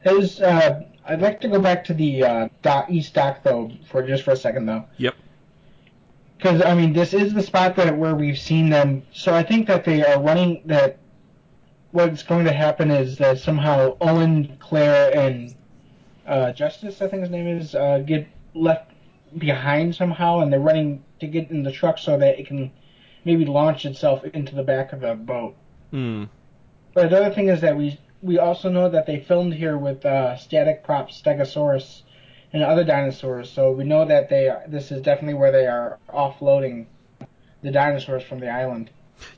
There's, 0.04 0.42
uh, 0.42 0.84
I'd 1.06 1.22
like 1.22 1.40
to 1.42 1.48
go 1.48 1.60
back 1.60 1.84
to 1.86 1.94
the 1.94 2.24
uh, 2.24 2.84
East 2.90 3.14
Dock 3.14 3.44
though 3.44 3.72
for 3.90 4.02
just 4.06 4.24
for 4.24 4.32
a 4.32 4.36
second 4.36 4.66
though. 4.66 4.86
Yep. 4.98 5.16
Because 6.38 6.62
I 6.62 6.74
mean, 6.74 6.94
this 6.94 7.14
is 7.14 7.34
the 7.34 7.44
spot 7.44 7.76
that 7.76 7.98
where 7.98 8.16
we've 8.16 8.38
seen 8.38 8.70
them. 8.70 9.04
So 9.14 9.34
I 9.34 9.44
think 9.44 9.68
that 9.68 9.86
they 9.86 10.04
are 10.04 10.22
running. 10.22 10.62
That 10.66 10.98
what's 11.92 12.24
going 12.24 12.46
to 12.46 12.54
happen 12.54 12.92
is 12.92 13.18
that 13.18 13.38
somehow 13.38 13.96
Owen, 14.02 14.58
Claire, 14.60 15.16
and 15.16 15.56
uh, 16.28 16.52
Justice, 16.52 17.02
I 17.02 17.08
think 17.08 17.22
his 17.22 17.30
name 17.30 17.48
is, 17.48 17.76
uh, 17.76 18.00
get 18.00 18.28
left 18.56 18.92
behind 19.38 19.96
somehow, 19.96 20.40
and 20.40 20.52
they're 20.52 20.60
running 20.60 21.04
to 21.20 21.28
get 21.28 21.50
in 21.52 21.64
the 21.64 21.72
truck 21.72 21.98
so 21.98 22.18
that 22.18 22.40
it 22.40 22.48
can 22.48 22.72
maybe 23.26 23.46
launch 23.46 23.86
itself 23.86 24.24
into 24.24 24.56
the 24.56 24.64
back 24.64 24.94
of 24.94 25.02
the 25.02 25.16
boat. 25.16 25.56
Hmm. 25.92 26.26
But 26.94 27.10
the 27.10 27.18
other 27.18 27.34
thing 27.34 27.50
is 27.50 27.62
that 27.62 27.78
we 27.78 28.00
we 28.22 28.40
also 28.40 28.70
know 28.70 28.90
that 28.90 29.06
they 29.06 29.20
filmed 29.20 29.54
here 29.54 29.78
with 29.78 30.06
uh, 30.06 30.38
static 30.38 30.84
props, 30.84 31.22
Stegosaurus, 31.22 32.04
and 32.54 32.64
other 32.64 32.84
dinosaurs. 32.84 33.50
So 33.50 33.72
we 33.72 33.84
know 33.84 34.06
that 34.06 34.30
they 34.30 34.48
are, 34.48 34.64
this 34.68 34.92
is 34.92 35.02
definitely 35.02 35.34
where 35.34 35.52
they 35.52 35.68
are 35.68 36.00
offloading 36.08 36.86
the 37.62 37.72
dinosaurs 37.72 38.24
from 38.24 38.40
the 38.40 38.50
island. 38.50 38.90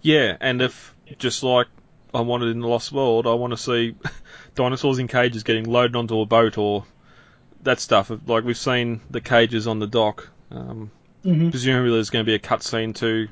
Yeah, 0.01 0.37
and 0.39 0.61
if 0.61 0.93
just 1.17 1.41
like 1.41 1.67
I 2.13 2.21
wanted 2.21 2.49
in 2.49 2.59
the 2.59 2.67
Lost 2.67 2.91
World, 2.91 3.25
I 3.25 3.33
want 3.33 3.53
to 3.53 3.57
see 3.57 3.95
dinosaurs 4.55 4.99
in 4.99 5.07
cages 5.07 5.43
getting 5.43 5.65
loaded 5.65 5.95
onto 5.95 6.19
a 6.19 6.25
boat 6.25 6.57
or 6.57 6.85
that 7.63 7.79
stuff. 7.79 8.11
Like 8.27 8.43
we've 8.43 8.57
seen 8.57 9.01
the 9.09 9.21
cages 9.21 9.67
on 9.67 9.79
the 9.79 9.87
dock. 9.87 10.29
Um, 10.51 10.91
Mhm. 11.25 11.49
Presumably, 11.49 11.91
there's 11.91 12.11
going 12.11 12.23
to 12.23 12.29
be 12.29 12.35
a 12.35 12.39
cutscene 12.39 12.93
to 12.97 13.27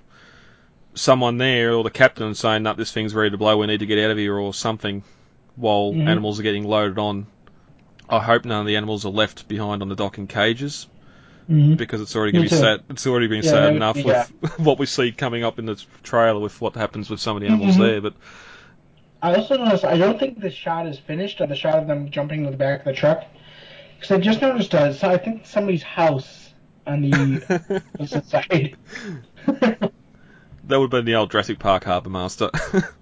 someone 0.96 1.38
there 1.38 1.74
or 1.74 1.84
the 1.84 1.89
captain 1.91 2.36
saying 2.36 2.64
that 2.64 2.78
this 2.78 2.91
thing's 2.91 3.14
ready 3.16 3.32
to 3.32 3.38
blow. 3.38 3.58
We 3.58 3.68
need 3.68 3.80
to 3.80 3.86
get 3.86 4.04
out 4.04 4.12
of 4.12 4.18
here 4.18 4.38
or 4.38 4.54
something. 4.54 5.04
While 5.56 5.94
Mhm. 5.94 6.08
animals 6.08 6.39
are 6.39 6.44
getting 6.44 6.66
loaded 6.68 6.98
on. 6.98 7.28
I 8.10 8.20
hope 8.20 8.46
none 8.46 8.62
of 8.62 8.68
the 8.68 8.76
animals 8.76 9.06
are 9.06 9.12
left 9.12 9.48
behind 9.48 9.82
on 9.82 9.89
the 9.89 9.96
dock 9.96 10.18
in 10.18 10.28
cages. 10.28 10.88
Mhm. 11.50 11.76
because 11.76 12.00
it's 12.00 12.16
already 12.16 12.32
going 12.32 12.46
to 12.46 12.50
be 12.50 12.56
sad. 12.56 12.80
It's 12.89 13.06
already 13.06 13.28
been 13.28 13.44
Yeah, 13.44 13.52
sad 13.52 13.76
enough 13.76 13.96
be, 13.96 14.04
with 14.04 14.32
what 14.60 14.80
we 14.80 14.86
see 14.86 15.12
coming 15.12 15.44
up 15.44 15.60
in 15.60 15.66
the 15.66 15.76
trailer 16.02 16.39
with 16.39 16.62
what 16.62 16.74
happens 16.76 17.10
with 17.10 17.20
some 17.20 17.36
of 17.36 17.41
the 17.41 17.50
animals 17.50 17.76
Mhm. 17.76 17.80
there. 17.80 18.00
But 18.02 18.14
I 19.22 19.36
also 19.36 19.58
noticed 19.58 19.84
I 19.84 19.98
don't 19.98 20.18
think 20.18 20.39
the 20.39 20.50
shot 20.50 20.88
is 20.88 20.98
finished 21.00 21.41
of 21.41 21.50
the 21.50 21.56
shot 21.56 21.76
of 21.76 21.88
them 21.88 22.10
jumping 22.10 22.46
to 22.46 22.52
the 22.52 22.56
back 22.56 22.80
of 22.80 22.86
the 22.86 22.94
truck 22.94 23.26
because 24.00 24.12
I 24.16 24.20
just 24.22 24.41
noticed 24.41 24.74
uh, 24.74 24.94
I 25.04 25.18
think 25.18 25.46
somebody's 25.46 25.84
house 25.84 26.54
on 26.88 27.02
the 27.02 27.82
opposite 28.00 28.26
side. 28.26 28.78
that 30.68 30.80
would 30.80 30.91
be 30.91 31.01
the 31.01 31.16
old 31.16 31.32
Jurassic 31.32 31.59
Park 31.59 31.84
Harbour 31.84 32.09
Master. 32.09 32.49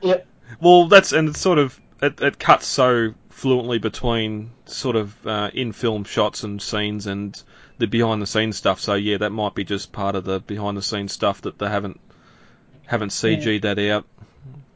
Yep. 0.00 0.26
Well, 0.60 0.88
that's 0.88 1.12
and 1.12 1.30
it's 1.30 1.40
sort 1.40 1.58
of 1.58 1.78
it, 2.00 2.20
it 2.20 2.38
cuts 2.38 2.66
so 2.66 3.14
fluently 3.30 3.78
between 3.78 4.50
sort 4.66 4.96
of 4.96 5.26
uh, 5.26 5.50
in-film 5.52 6.04
shots 6.04 6.44
and 6.44 6.60
scenes 6.60 7.06
and 7.06 7.40
the 7.78 7.86
behind-the-scenes 7.86 8.56
stuff. 8.56 8.80
So 8.80 8.94
yeah, 8.94 9.18
that 9.18 9.30
might 9.30 9.54
be 9.54 9.64
just 9.64 9.92
part 9.92 10.14
of 10.14 10.24
the 10.24 10.40
behind-the-scenes 10.40 11.12
stuff 11.12 11.42
that 11.42 11.58
they 11.58 11.68
haven't 11.68 12.00
haven't 12.86 13.10
CG'd 13.10 13.62
that 13.62 13.78
out. 13.78 14.06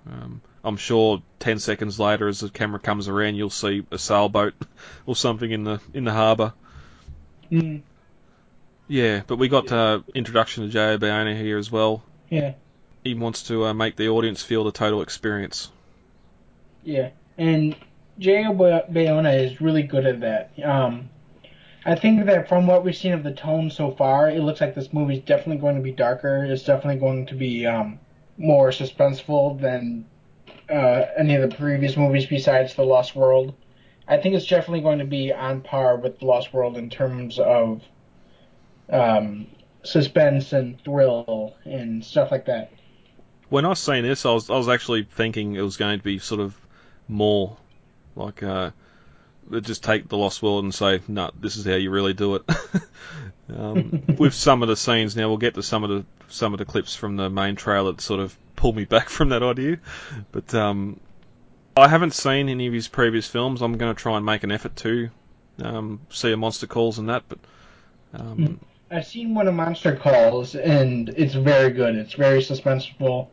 Um, 0.07 0.43
I'm 0.65 0.77
sure 0.77 1.23
ten 1.39 1.59
seconds 1.59 1.99
later, 1.99 2.29
as 2.29 2.41
the 2.41 2.51
camera 2.51 2.79
comes 2.79 3.09
around, 3.09 3.37
you'll 3.37 3.51
see 3.51 3.85
a 3.91 3.99
sailboat 3.99 4.55
or 5.07 5.17
something 5.17 5.51
in 5.51 5.65
the 5.65 5.81
in 5.95 6.05
the 6.05 6.13
harbour. 6.13 6.53
Mm, 7.51 7.83
Yeah, 8.93 9.23
but 9.27 9.37
we 9.37 9.49
got 9.49 9.73
uh, 9.73 10.01
introduction 10.15 10.65
to 10.65 10.69
J.A. 10.69 10.99
Bayona 10.99 11.35
here 11.35 11.57
as 11.57 11.73
well. 11.73 12.03
yeah, 12.29 12.53
He 13.03 13.15
wants 13.15 13.45
to 13.45 13.65
uh, 13.65 13.73
make 13.73 13.97
the 13.97 14.11
audience 14.11 14.43
feel 14.43 14.65
the 14.65 14.71
total 14.71 15.01
experience. 15.01 15.71
yeah, 16.85 17.09
and 17.39 17.75
J.O. 18.19 18.53
Bay- 18.53 18.85
Bayona 18.91 19.47
is 19.47 19.63
really 19.63 19.83
good 19.85 20.05
at 20.05 20.21
that. 20.21 20.51
Um, 20.63 21.09
I 21.87 21.95
think 21.95 22.27
that 22.27 22.51
from 22.51 22.67
what 22.67 22.85
we've 22.85 22.95
seen 22.95 23.15
of 23.15 23.23
the 23.23 23.33
tone 23.33 23.71
so 23.71 23.93
far, 23.93 24.29
it 24.29 24.41
looks 24.43 24.61
like 24.61 24.75
this 24.75 24.93
movie 24.93 25.15
is 25.15 25.25
definitely 25.25 25.63
going 25.63 25.77
to 25.77 25.83
be 25.83 25.93
darker. 25.93 26.45
It's 26.45 26.63
definitely 26.65 27.01
going 27.01 27.25
to 27.29 27.35
be 27.35 27.65
um, 27.65 27.99
more 28.37 28.73
suspenseful 28.73 29.59
than 29.59 30.05
uh, 30.69 31.05
any 31.17 31.35
of 31.37 31.49
the 31.49 31.57
previous 31.57 31.97
movies 31.97 32.27
besides 32.27 32.75
The 32.75 32.83
Lost 32.85 33.17
World. 33.17 33.55
I 34.07 34.19
think 34.19 34.35
it's 34.35 34.47
definitely 34.47 34.83
going 34.83 34.99
to 34.99 35.07
be 35.07 35.33
on 35.33 35.63
par 35.63 35.97
with 35.97 36.19
The 36.19 36.27
Lost 36.27 36.53
World 36.53 36.77
in 36.77 36.91
terms 36.91 37.39
of 37.39 37.81
um, 38.93 39.47
suspense 39.83 40.53
and 40.53 40.81
thrill 40.83 41.57
and 41.65 42.05
stuff 42.05 42.31
like 42.31 42.47
that. 42.47 42.73
When 43.49 43.65
I 43.65 43.69
was 43.69 43.81
seeing 43.81 44.03
this, 44.05 44.25
I 44.25 44.33
was 44.33 44.49
I 44.49 44.57
was 44.57 44.69
actually 44.69 45.05
thinking 45.05 45.57
it 45.57 45.63
was 45.63 45.77
going 45.77 45.99
to 45.99 46.05
be 46.05 46.19
sort 46.19 46.41
of 46.41 46.57
more 47.09 47.57
like 48.15 48.43
uh, 48.43 48.71
just 49.61 49.83
take 49.83 50.09
the 50.09 50.17
Lost 50.17 50.43
World 50.43 50.65
and 50.65 50.75
say, 50.75 51.01
"No, 51.09 51.31
this 51.39 51.57
is 51.57 51.65
how 51.65 51.75
you 51.75 51.91
really 51.91 52.15
do 52.15 52.37
it." 52.37 52.43
um, 53.55 54.03
with 54.19 54.35
some 54.35 54.63
of 54.63 54.69
the 54.69 54.77
scenes, 54.77 55.17
now 55.17 55.29
we'll 55.29 55.39
get 55.39 55.55
to 55.55 55.63
some 55.63 55.85
of 55.85 55.91
the 55.91 56.05
some 56.29 56.55
of 56.55 56.59
the 56.59 56.65
clips 56.65 56.95
from 56.95 57.17
the 57.17 57.29
main 57.29 57.57
trailer 57.57 57.93
that 57.93 58.01
sort 58.01 58.21
of 58.21 58.37
pull 58.57 58.73
me 58.73 58.85
back 58.87 59.09
from 59.09 59.31
that 59.31 59.43
idea. 59.43 59.79
But 60.31 60.55
um, 60.55 61.01
I 61.77 61.89
haven't 61.89 62.15
seen 62.15 62.49
any 62.49 62.67
of 62.69 62.73
his 62.73 62.89
previous 62.89 63.27
films. 63.27 63.61
I'm 63.61 63.77
going 63.77 63.95
to 63.95 64.01
try 64.01 64.17
and 64.17 64.25
make 64.25 64.45
an 64.45 64.53
effort 64.53 64.77
to 64.77 65.11
um, 65.63 66.01
see 66.11 66.33
a 66.33 66.37
Monster 66.37 66.67
Calls 66.67 66.99
and 66.99 67.09
that, 67.09 67.25
but. 67.29 67.39
Um, 68.15 68.61
I've 68.93 69.07
seen 69.07 69.35
one 69.35 69.49
of 69.49 69.55
Monster 69.55 69.97
Calls, 69.97 70.55
and 70.55 71.09
it's 71.11 71.33
very 71.35 71.71
good. 71.71 71.97
It's 71.97 72.13
very 72.13 72.41
suspenseful, 72.41 73.29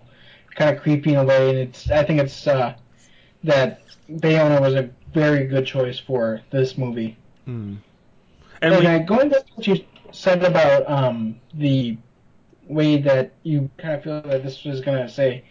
kind 0.55 0.73
of 0.75 0.81
creepy 0.81 1.11
in 1.11 1.17
a 1.17 1.25
way, 1.25 1.49
and 1.49 1.57
it's. 1.57 1.91
I 1.91 2.03
think 2.05 2.21
it's 2.21 2.47
uh, 2.47 2.75
that 3.43 3.81
Bayona 4.09 4.61
was 4.61 4.73
a 4.75 4.89
very 5.13 5.47
good 5.47 5.65
choice 5.65 5.99
for 5.99 6.41
this 6.49 6.77
movie. 6.77 7.17
hmm. 7.43 7.75
And, 8.61 8.73
And 8.73 8.79
we, 8.79 8.87
uh, 8.87 8.99
going 8.99 9.29
back 9.29 9.45
to 9.47 9.53
what 9.55 9.67
you 9.67 9.83
said 10.11 10.43
about 10.43 10.89
um, 10.89 11.39
the 11.53 11.97
way 12.67 13.01
that 13.01 13.33
you 13.43 13.69
kind 13.77 13.95
of 13.95 14.03
feel 14.03 14.21
that 14.21 14.43
this 14.43 14.63
was 14.63 14.79
gonna 14.81 15.09
say, 15.09 15.43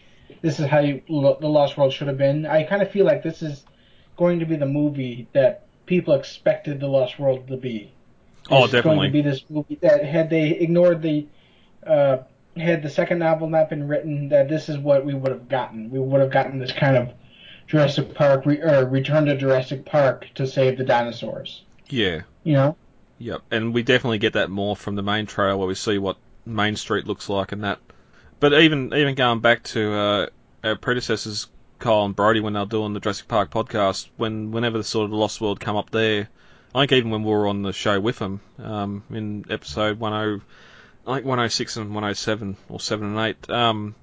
this 0.43 0.59
is 0.59 0.67
how 0.67 0.79
you, 0.81 1.03
lo- 1.09 1.39
the 1.41 1.49
Lost 1.49 1.77
World 1.77 1.93
should 1.93 2.09
have 2.09 2.19
been. 2.19 2.47
I 2.47 2.63
kind 2.65 2.81
of 2.83 2.91
feel 2.91 3.05
like 3.05 3.23
this 3.23 3.43
is 3.43 3.65
going 4.17 4.39
to 4.41 4.47
be 4.47 4.57
the 4.57 4.67
movie 4.67 5.29
that 5.33 5.67
people 5.87 6.15
expected 6.15 6.81
the 6.81 6.87
Lost 6.87 7.19
World 7.19 7.47
to 7.49 7.57
be. 7.57 7.93
Oh, 8.51 8.65
It's 8.65 8.73
going 8.73 8.83
definitely. 8.83 9.07
to 9.09 9.13
be 9.13 9.23
this 9.23 9.45
movie 9.49 9.79
that 9.83 10.05
had 10.05 10.31
they 10.31 10.51
ignored 10.51 11.03
the, 11.03 11.27
uh, 11.87 12.19
had 12.57 12.83
the 12.83 12.91
second 12.91 13.19
novel 13.21 13.49
not 13.49 13.69
been 13.71 13.87
written, 13.87 14.29
that 14.31 14.49
this 14.49 14.69
is 14.69 14.79
what 14.79 15.05
we 15.05 15.15
would 15.15 15.31
have 15.33 15.49
gotten. 15.49 15.91
We 15.91 15.99
would 15.99 16.21
have 16.21 16.31
gotten 16.31 16.59
this 16.59 16.73
kind 16.73 16.97
of 16.97 17.11
Jurassic 17.67 18.15
Park 18.15 18.47
re- 18.47 18.61
or 18.63 18.87
Return 18.87 19.27
to 19.27 19.37
Jurassic 19.37 19.85
Park 19.85 20.27
to 20.37 20.47
save 20.47 20.79
the 20.79 20.85
dinosaurs. 20.85 21.63
yeah. 21.89 22.23
You 22.45 22.55
know. 22.55 22.77
Yep, 23.19 23.43
and 23.51 23.75
we 23.75 23.83
definitely 23.83 24.19
get 24.19 24.35
that 24.35 24.49
more 24.49 24.77
from 24.77 24.95
the 24.95 25.03
main 25.03 25.27
trail 25.27 25.59
where 25.59 25.67
we 25.69 25.75
see 25.75 25.99
what 25.99 26.17
Main 26.47 26.77
Street 26.77 27.07
looks 27.07 27.29
like 27.29 27.51
and 27.53 27.65
that. 27.65 27.79
But 28.41 28.55
even 28.55 28.95
even 28.95 29.17
going 29.17 29.41
back 29.41 29.65
to 29.65 29.93
uh, 29.93 30.27
our 30.63 30.77
predecessors, 30.77 31.49
Kyle 31.81 32.05
and 32.05 32.15
Brody 32.17 32.39
when 32.41 32.53
they 32.53 32.61
were 32.61 32.67
doing 32.67 32.93
the 32.95 33.01
Jurassic 33.01 33.27
Park 33.29 33.51
podcast. 33.51 34.09
When 34.17 34.53
whenever 34.53 34.79
the 34.79 34.85
sort 34.85 35.05
of 35.07 35.11
the 35.11 35.17
Lost 35.17 35.41
World 35.41 35.59
come 35.59 35.77
up 35.77 35.91
there, 35.91 36.29
I 36.75 36.81
think 36.81 36.93
even 36.93 37.11
when 37.11 37.25
we 37.25 37.31
were 37.31 37.47
on 37.47 37.63
the 37.63 37.73
show 37.73 37.99
with 37.99 38.19
them 38.19 38.41
um, 38.59 39.03
in 39.11 39.45
episode 39.51 40.01
10, 40.01 40.13
I 40.13 41.15
think 41.15 41.25
106 41.27 41.77
and 41.77 41.87
107 41.87 42.57
or 42.69 42.81
7 42.81 43.07
and 43.07 43.19
8, 43.19 43.51
um, 43.51 43.95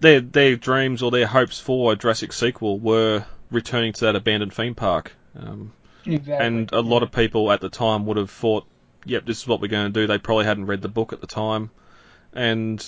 their 0.00 0.20
their 0.20 0.56
dreams 0.56 1.02
or 1.02 1.10
their 1.10 1.26
hopes 1.26 1.58
for 1.58 1.92
a 1.92 1.96
Jurassic 1.96 2.32
sequel 2.32 2.78
were 2.78 3.24
returning 3.50 3.92
to 3.94 4.06
that 4.06 4.16
abandoned 4.16 4.52
theme 4.52 4.74
park. 4.74 5.12
Um, 5.38 5.72
Exactly. 6.06 6.46
and 6.46 6.72
a 6.72 6.80
lot 6.80 7.02
of 7.02 7.12
people 7.12 7.52
at 7.52 7.60
the 7.60 7.68
time 7.68 8.06
would 8.06 8.16
have 8.16 8.30
thought, 8.30 8.66
"Yep, 9.04 9.26
this 9.26 9.42
is 9.42 9.46
what 9.46 9.60
we're 9.60 9.68
going 9.68 9.92
to 9.92 10.00
do." 10.00 10.06
They 10.06 10.18
probably 10.18 10.46
hadn't 10.46 10.66
read 10.66 10.80
the 10.80 10.88
book 10.88 11.12
at 11.12 11.20
the 11.20 11.26
time, 11.26 11.70
and 12.32 12.80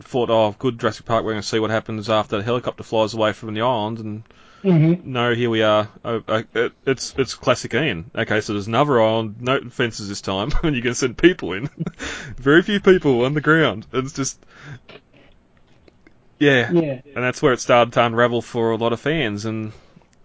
thought, 0.00 0.28
"Oh, 0.30 0.54
good 0.58 0.78
Jurassic 0.78 1.06
Park. 1.06 1.24
We're 1.24 1.32
going 1.32 1.42
to 1.42 1.48
see 1.48 1.58
what 1.58 1.70
happens 1.70 2.10
after 2.10 2.36
the 2.36 2.44
helicopter 2.44 2.82
flies 2.82 3.14
away 3.14 3.32
from 3.32 3.54
the 3.54 3.62
island." 3.62 3.98
And 4.00 4.22
Mm-hmm. 4.64 5.12
no, 5.12 5.34
here 5.34 5.50
we 5.50 5.62
are. 5.62 5.88
Oh, 6.04 6.20
uh, 6.26 6.42
it, 6.52 6.72
it's 6.84 7.14
it's 7.16 7.34
classic 7.36 7.74
Ian. 7.74 8.10
Okay, 8.14 8.40
so 8.40 8.52
there's 8.54 8.66
another 8.66 9.00
island, 9.00 9.36
no 9.40 9.60
fences 9.70 10.08
this 10.08 10.20
time, 10.20 10.50
and 10.64 10.74
you 10.74 10.82
can 10.82 10.94
send 10.94 11.16
people 11.16 11.52
in. 11.52 11.66
Very 12.36 12.62
few 12.62 12.80
people 12.80 13.24
on 13.24 13.34
the 13.34 13.40
ground. 13.40 13.86
It's 13.92 14.12
just, 14.12 14.38
yeah, 16.40 16.70
Yeah. 16.72 17.00
and 17.14 17.24
that's 17.24 17.40
where 17.40 17.52
it 17.52 17.60
started 17.60 17.92
to 17.94 18.04
unravel 18.04 18.42
for 18.42 18.72
a 18.72 18.76
lot 18.76 18.92
of 18.92 19.00
fans. 19.00 19.44
And 19.44 19.72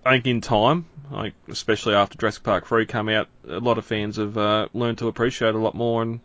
I 0.04 0.14
think 0.14 0.28
in 0.28 0.42
time, 0.42 0.86
like 1.12 1.34
especially 1.50 1.94
after 1.94 2.18
Jurassic 2.18 2.44
Park 2.44 2.66
3 2.68 2.86
came 2.88 3.10
out, 3.10 3.28
a 3.48 3.60
lot 3.60 3.78
of 3.78 3.86
fans 3.86 4.18
have 4.18 4.38
uh, 4.38 4.68
learned 4.74 4.98
to 5.00 5.08
appreciate 5.08 5.54
a 5.54 5.60
lot 5.60 5.76
more. 5.76 6.02
And 6.02 6.20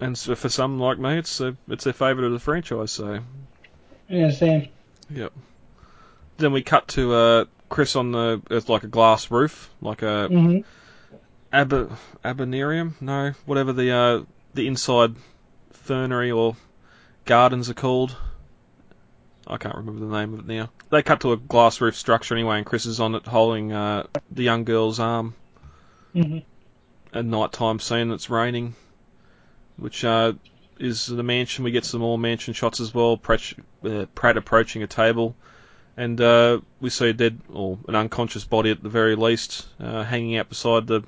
and 0.00 0.16
so 0.16 0.34
for 0.34 0.48
some 0.48 0.78
like 0.78 0.98
me, 0.98 1.18
it's 1.18 1.40
a, 1.40 1.56
it's 1.68 1.84
their 1.84 1.92
favourite 1.92 2.26
of 2.26 2.32
the 2.32 2.38
franchise. 2.38 2.92
So 2.92 3.20
Yeah, 4.08 4.30
same. 4.30 4.68
yep. 5.08 5.32
Then 6.40 6.52
we 6.52 6.62
cut 6.62 6.88
to 6.88 7.12
uh, 7.14 7.44
Chris 7.68 7.96
on 7.96 8.12
the 8.12 8.40
it's 8.50 8.68
like 8.68 8.82
a 8.82 8.88
glass 8.88 9.30
roof, 9.30 9.70
like 9.82 10.00
a 10.02 10.28
Mm-hmm. 10.30 10.60
ab- 11.52 11.98
abonarium, 12.24 12.94
no, 13.00 13.32
whatever 13.44 13.72
the 13.74 13.90
uh, 13.92 14.22
the 14.54 14.66
inside 14.66 15.14
fernery 15.72 16.30
or 16.30 16.56
gardens 17.26 17.68
are 17.68 17.74
called. 17.74 18.16
I 19.46 19.58
can't 19.58 19.74
remember 19.74 20.06
the 20.06 20.12
name 20.18 20.32
of 20.34 20.40
it 20.40 20.46
now. 20.46 20.70
They 20.90 21.02
cut 21.02 21.20
to 21.20 21.32
a 21.32 21.36
glass 21.36 21.80
roof 21.80 21.94
structure 21.96 22.34
anyway, 22.34 22.56
and 22.58 22.66
Chris 22.66 22.86
is 22.86 23.00
on 23.00 23.14
it 23.14 23.26
holding 23.26 23.72
uh, 23.72 24.06
the 24.30 24.42
young 24.44 24.64
girl's 24.64 24.98
arm. 24.98 25.34
Mm-hmm. 26.14 26.38
A 27.18 27.22
nighttime 27.22 27.80
scene 27.80 28.08
that's 28.08 28.30
raining, 28.30 28.74
which 29.76 30.04
uh, 30.04 30.32
is 30.78 31.06
the 31.06 31.22
mansion. 31.22 31.64
We 31.64 31.70
get 31.72 31.84
some 31.84 32.00
more 32.00 32.16
mansion 32.18 32.54
shots 32.54 32.80
as 32.80 32.94
well. 32.94 33.16
Pratt, 33.16 33.52
uh, 33.84 34.06
Pratt 34.14 34.36
approaching 34.36 34.82
a 34.82 34.86
table, 34.86 35.34
and 36.00 36.18
uh, 36.18 36.58
we 36.80 36.88
see 36.88 37.10
a 37.10 37.12
dead 37.12 37.38
or 37.52 37.78
an 37.86 37.94
unconscious 37.94 38.44
body 38.44 38.70
at 38.70 38.82
the 38.82 38.88
very 38.88 39.16
least, 39.16 39.66
uh, 39.78 40.02
hanging 40.02 40.38
out 40.38 40.48
beside 40.48 40.86
the 40.86 41.02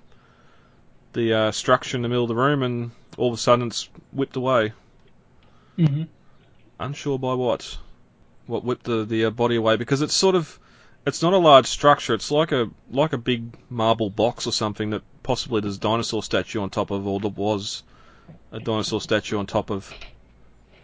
the 1.15 1.33
uh, 1.33 1.51
structure 1.51 1.97
in 1.97 2.03
the 2.03 2.11
middle 2.11 2.25
of 2.25 2.29
the 2.29 2.35
room, 2.35 2.63
and 2.63 2.91
all 3.17 3.29
of 3.29 3.35
a 3.35 3.39
sudden 3.39 3.69
it's 3.69 3.89
whipped 4.13 4.37
away. 4.37 4.75
Mm-hmm. 5.79 6.03
Unsure 6.79 7.19
by 7.19 7.33
what, 7.33 7.79
what 8.47 8.65
whipped 8.65 8.85
the 8.85 9.07
the 9.07 9.25
uh, 9.25 9.31
body 9.31 9.57
away 9.57 9.77
because 9.77 10.03
it's 10.03 10.15
sort 10.15 10.35
of 10.35 10.61
it's 11.07 11.23
not 11.23 11.33
a 11.33 11.39
large 11.39 11.67
structure. 11.67 12.13
It's 12.13 12.31
like 12.31 12.53
a 12.53 12.69
like 12.91 13.15
a 13.15 13.19
big 13.19 13.55
marble 13.71 14.11
box 14.11 14.47
or 14.47 14.53
something 14.53 14.91
that 14.91 15.03
possibly 15.23 15.63
there's 15.63 15.79
a 15.79 15.81
dinosaur 15.81 16.23
statue 16.23 16.61
on 16.61 16.69
top 16.69 16.91
of, 16.91 17.07
or 17.07 17.19
there 17.19 17.31
was 17.31 17.83
a 18.51 18.61
dinosaur 18.61 19.01
statue 19.01 19.39
on 19.39 19.47
top 19.47 19.71
of. 19.71 19.91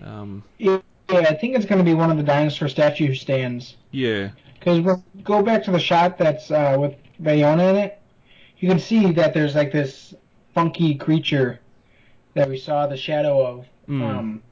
Um, 0.03 0.45
Yeah, 0.57 0.79
I 1.11 1.35
think 1.35 1.57
it's 1.57 1.65
going 1.65 1.79
to 1.79 1.85
be 1.85 1.95
one 1.95 2.11
of 2.11 2.17
the 2.17 2.23
dinosaur 2.23 2.69
statue 2.69 3.15
stands. 3.15 3.77
yeah, 3.91 4.31
Because 4.59 4.81
we'll 4.81 5.03
go 5.23 5.43
back 5.43 5.65
to 5.65 5.71
the 5.71 5.79
shot 5.79 6.19
that's 6.19 6.51
uh, 6.51 6.77
with 6.79 6.95
Bayona 7.23 7.71
in 7.71 7.77
it. 7.77 7.99
You 8.59 8.69
can 8.69 8.79
see 8.79 9.13
that 9.13 9.33
there's 9.35 9.55
like 9.55 9.73
this 9.73 10.15
funky 10.55 10.95
creature 10.97 11.61
that 12.35 12.49
we 12.49 12.59
saw 12.59 12.87
the 12.87 12.97
shadow 12.97 13.45
of, 13.45 13.67
Mm. 13.89 14.03
um, 14.03 14.43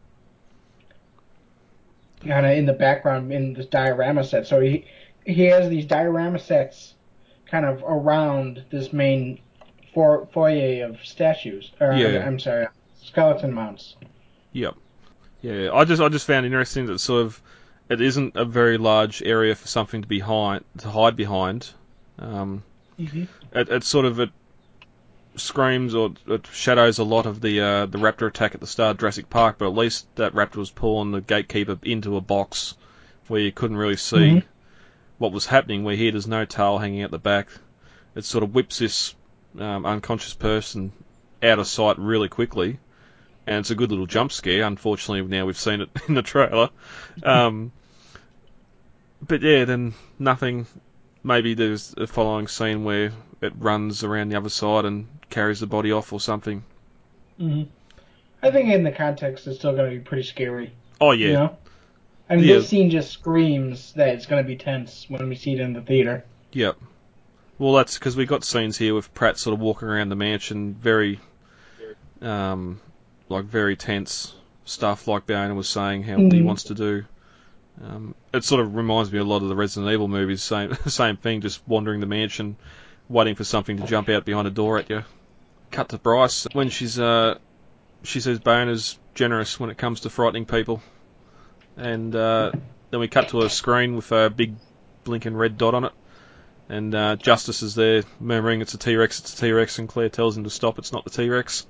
kind 2.27 2.47
of 2.47 2.53
in 2.53 2.65
the 2.65 2.73
background 2.73 3.31
in 3.33 3.53
this 3.53 3.67
diorama 3.67 4.25
set. 4.25 4.47
So 4.47 4.61
he 4.61 4.87
he 5.27 5.45
has 5.47 5.69
these 5.69 5.85
diorama 5.85 6.39
sets 6.39 6.95
kind 7.51 7.67
of 7.67 7.83
around 7.87 8.65
this 8.71 8.93
main 8.95 9.41
for, 9.93 10.27
foyer 10.33 10.85
of 10.87 11.05
statues. 11.05 11.73
Or, 11.81 11.93
Yeah. 11.93 12.25
I'm 12.27 12.39
sorry, 12.39 12.67
skeleton 13.03 13.53
mounts. 13.53 13.97
Yep. 14.53 14.75
Yeah, 15.47 15.71
I 15.73 15.85
just 15.85 16.03
I 16.03 16.09
just 16.09 16.27
found 16.27 16.45
it 16.45 16.49
interesting 16.49 16.87
that 16.87 16.99
sort 16.99 17.25
of 17.25 17.41
it 17.89 18.01
isn't 18.01 18.35
a 18.37 18.45
very 18.45 18.79
large 18.79 19.23
area 19.23 19.55
for 19.55 19.69
something 19.69 20.03
to 20.03 20.09
be 20.09 20.19
hide 20.19 20.65
to 20.79 20.89
hide 20.89 21.17
behind. 21.17 21.71
Um, 22.19 22.63
Mm-hmm. 22.99 23.25
it, 23.53 23.69
it 23.69 23.85
sort 23.85 24.07
of 24.07 24.19
it 24.21 24.31
screams 25.37 25.95
or 25.95 26.15
it 26.27 26.47
shadows 26.47 26.99
a 26.99 27.05
lot 27.05 27.27
of 27.27 27.43
the 27.43 27.61
uh, 27.61 27.87
the 27.87 27.99
raptor 27.99 28.27
attack 28.27 28.55
at 28.55 28.61
the 28.61 28.67
start 28.67 28.93
of 28.93 28.99
Jurassic 29.01 29.29
Park, 29.29 29.57
but 29.59 29.67
at 29.67 29.75
least 29.75 30.07
that 30.17 30.33
raptor 30.33 30.57
was 30.57 30.71
pulling 30.71 31.13
the 31.13 31.21
gatekeeper 31.21 31.79
into 31.83 32.17
a 32.17 32.21
box 32.23 32.75
where 33.29 33.41
you 33.41 33.53
couldn't 33.53 33.77
really 33.77 33.97
see 33.99 34.17
Mhm. 34.17 34.43
what 35.19 35.31
was 35.33 35.47
happening. 35.47 35.85
Where 35.85 35.95
here 35.95 36.11
there's 36.11 36.27
no 36.27 36.45
tail 36.47 36.79
hanging 36.79 37.03
out 37.03 37.11
the 37.11 37.19
back. 37.19 37.49
It 38.15 38.25
sort 38.25 38.43
of 38.43 38.55
whips 38.55 38.79
this 38.79 39.15
um, 39.59 39.85
unconscious 39.85 40.35
person 40.35 40.91
out 41.43 41.59
of 41.59 41.67
sight 41.67 41.99
really 41.99 42.29
quickly, 42.31 42.79
and 43.47 43.59
it's 43.59 43.71
a 43.71 43.75
good 43.75 43.91
little 43.91 44.07
jump 44.07 44.33
scare. 44.33 44.65
Unfortunately, 44.65 45.23
now 45.23 45.47
we've 45.47 45.59
seen 45.59 45.81
it 45.81 45.91
in 46.09 46.15
the 46.15 46.23
trailer. 46.23 46.71
Um, 47.23 47.73
but 49.27 49.43
yeah, 49.43 49.65
then 49.65 49.95
nothing. 50.19 50.67
Maybe 51.23 51.55
there's 51.55 51.95
a 51.97 52.07
following 52.07 52.47
scene 52.49 52.85
where 52.85 53.13
it 53.41 53.53
runs 53.59 54.05
around 54.05 54.29
the 54.31 54.37
other 54.37 54.49
side 54.49 54.85
and 54.85 55.09
carries 55.31 55.61
the 55.61 55.67
body 55.67 55.93
off 55.93 56.13
or 56.13 56.21
something. 56.21 56.63
hmm 57.39 57.63
I 58.43 58.51
think 58.51 58.69
in 58.71 58.85
the 58.85 58.93
context, 58.93 59.47
it's 59.47 59.59
still 59.59 59.75
going 59.75 59.91
to 59.91 59.97
be 59.97 60.03
pretty 60.05 60.23
scary. 60.23 60.73
Oh 61.01 61.11
yeah, 61.13 61.27
You 61.27 61.33
know? 61.33 61.57
I 62.29 62.37
mean, 62.37 62.45
Yeah. 62.45 62.57
this 62.57 62.69
scene 62.69 62.91
just 62.91 63.11
screams 63.11 63.93
that 63.95 64.09
it's 64.11 64.27
going 64.27 64.43
to 64.43 64.47
be 64.47 64.57
tense 64.57 65.07
when 65.09 65.29
we 65.29 65.35
see 65.35 65.55
it 65.55 65.61
in 65.61 65.73
the 65.73 65.81
theater. 65.81 66.25
Yep. 66.53 66.77
Well, 67.59 67.73
that's 67.73 67.99
because 67.99 68.15
we 68.15 68.27
got 68.27 68.45
scenes 68.45 68.77
here 68.77 68.95
with 68.95 69.13
Pratt 69.15 69.39
sort 69.39 69.55
of 69.55 69.61
walking 69.61 69.89
around 69.89 70.11
the 70.11 70.17
mansion, 70.17 70.75
very, 70.75 71.19
um, 72.21 72.79
like 73.29 73.45
very 73.45 73.77
tense 73.77 74.35
stuff, 74.65 75.07
like 75.09 75.27
Bayona 75.27 75.55
was 75.55 75.69
saying, 75.69 76.03
how 76.03 76.17
he 76.17 76.23
Mhm. 76.29 76.45
wants 76.45 76.65
to 76.65 76.75
do. 76.75 77.05
Um, 77.83 78.15
it 78.33 78.43
sort 78.45 78.61
of 78.63 78.75
reminds 78.75 79.13
me 79.13 79.19
a 79.19 79.25
lot 79.25 79.43
of 79.43 79.49
the 79.49 79.57
Resident 79.57 79.93
Evil 79.93 80.09
movies. 80.09 80.43
Same, 80.43 80.75
same 80.87 81.17
thing, 81.17 81.41
just 81.41 81.61
wandering 81.69 82.01
the 82.01 82.07
mansion, 82.07 82.57
waiting 83.09 83.35
for 83.35 83.45
something 83.45 83.77
to 83.79 83.87
jump 83.87 84.09
out 84.09 84.25
behind 84.25 84.49
a 84.49 84.51
door 84.51 84.79
at 84.79 84.89
you. 84.91 85.05
Cut 85.71 85.89
to 85.91 85.99
Bryce 85.99 86.47
when 86.53 86.71
she's, 86.71 86.99
uh, 86.99 87.39
she 88.03 88.21
says 88.21 88.39
Bayona's 88.39 88.99
generous 89.15 89.59
when 89.61 89.71
it 89.71 89.77
comes 89.77 90.01
to 90.01 90.11
frightening 90.11 90.47
people, 90.47 90.81
and 91.77 92.15
uh, 92.15 92.53
then 92.91 93.01
we 93.01 93.09
cut 93.09 93.29
to 93.31 93.43
a 93.43 93.51
screen 93.51 93.97
with 93.97 94.11
a 94.13 94.31
big 94.31 94.55
blinking 95.05 95.35
red 95.37 95.59
dot 95.59 95.75
on 95.75 95.85
it. 95.85 95.93
And 96.69 96.95
uh, 96.95 97.17
Justice 97.17 97.63
is 97.63 97.75
there 97.75 98.03
murmuring, 98.19 98.61
"It's 98.61 98.75
a 98.75 98.79
T-Rex! 98.79 99.21
It's 99.21 99.35
a 99.35 99.41
T-Rex!" 99.41 99.79
And 99.79 99.89
Claire 99.89 100.09
tells 100.09 100.37
him 100.37 100.45
to 100.45 100.51
stop. 100.51 100.79
It's 100.79 100.93
not 100.93 101.05
the 101.05 101.11
T-Rex. 101.11 101.67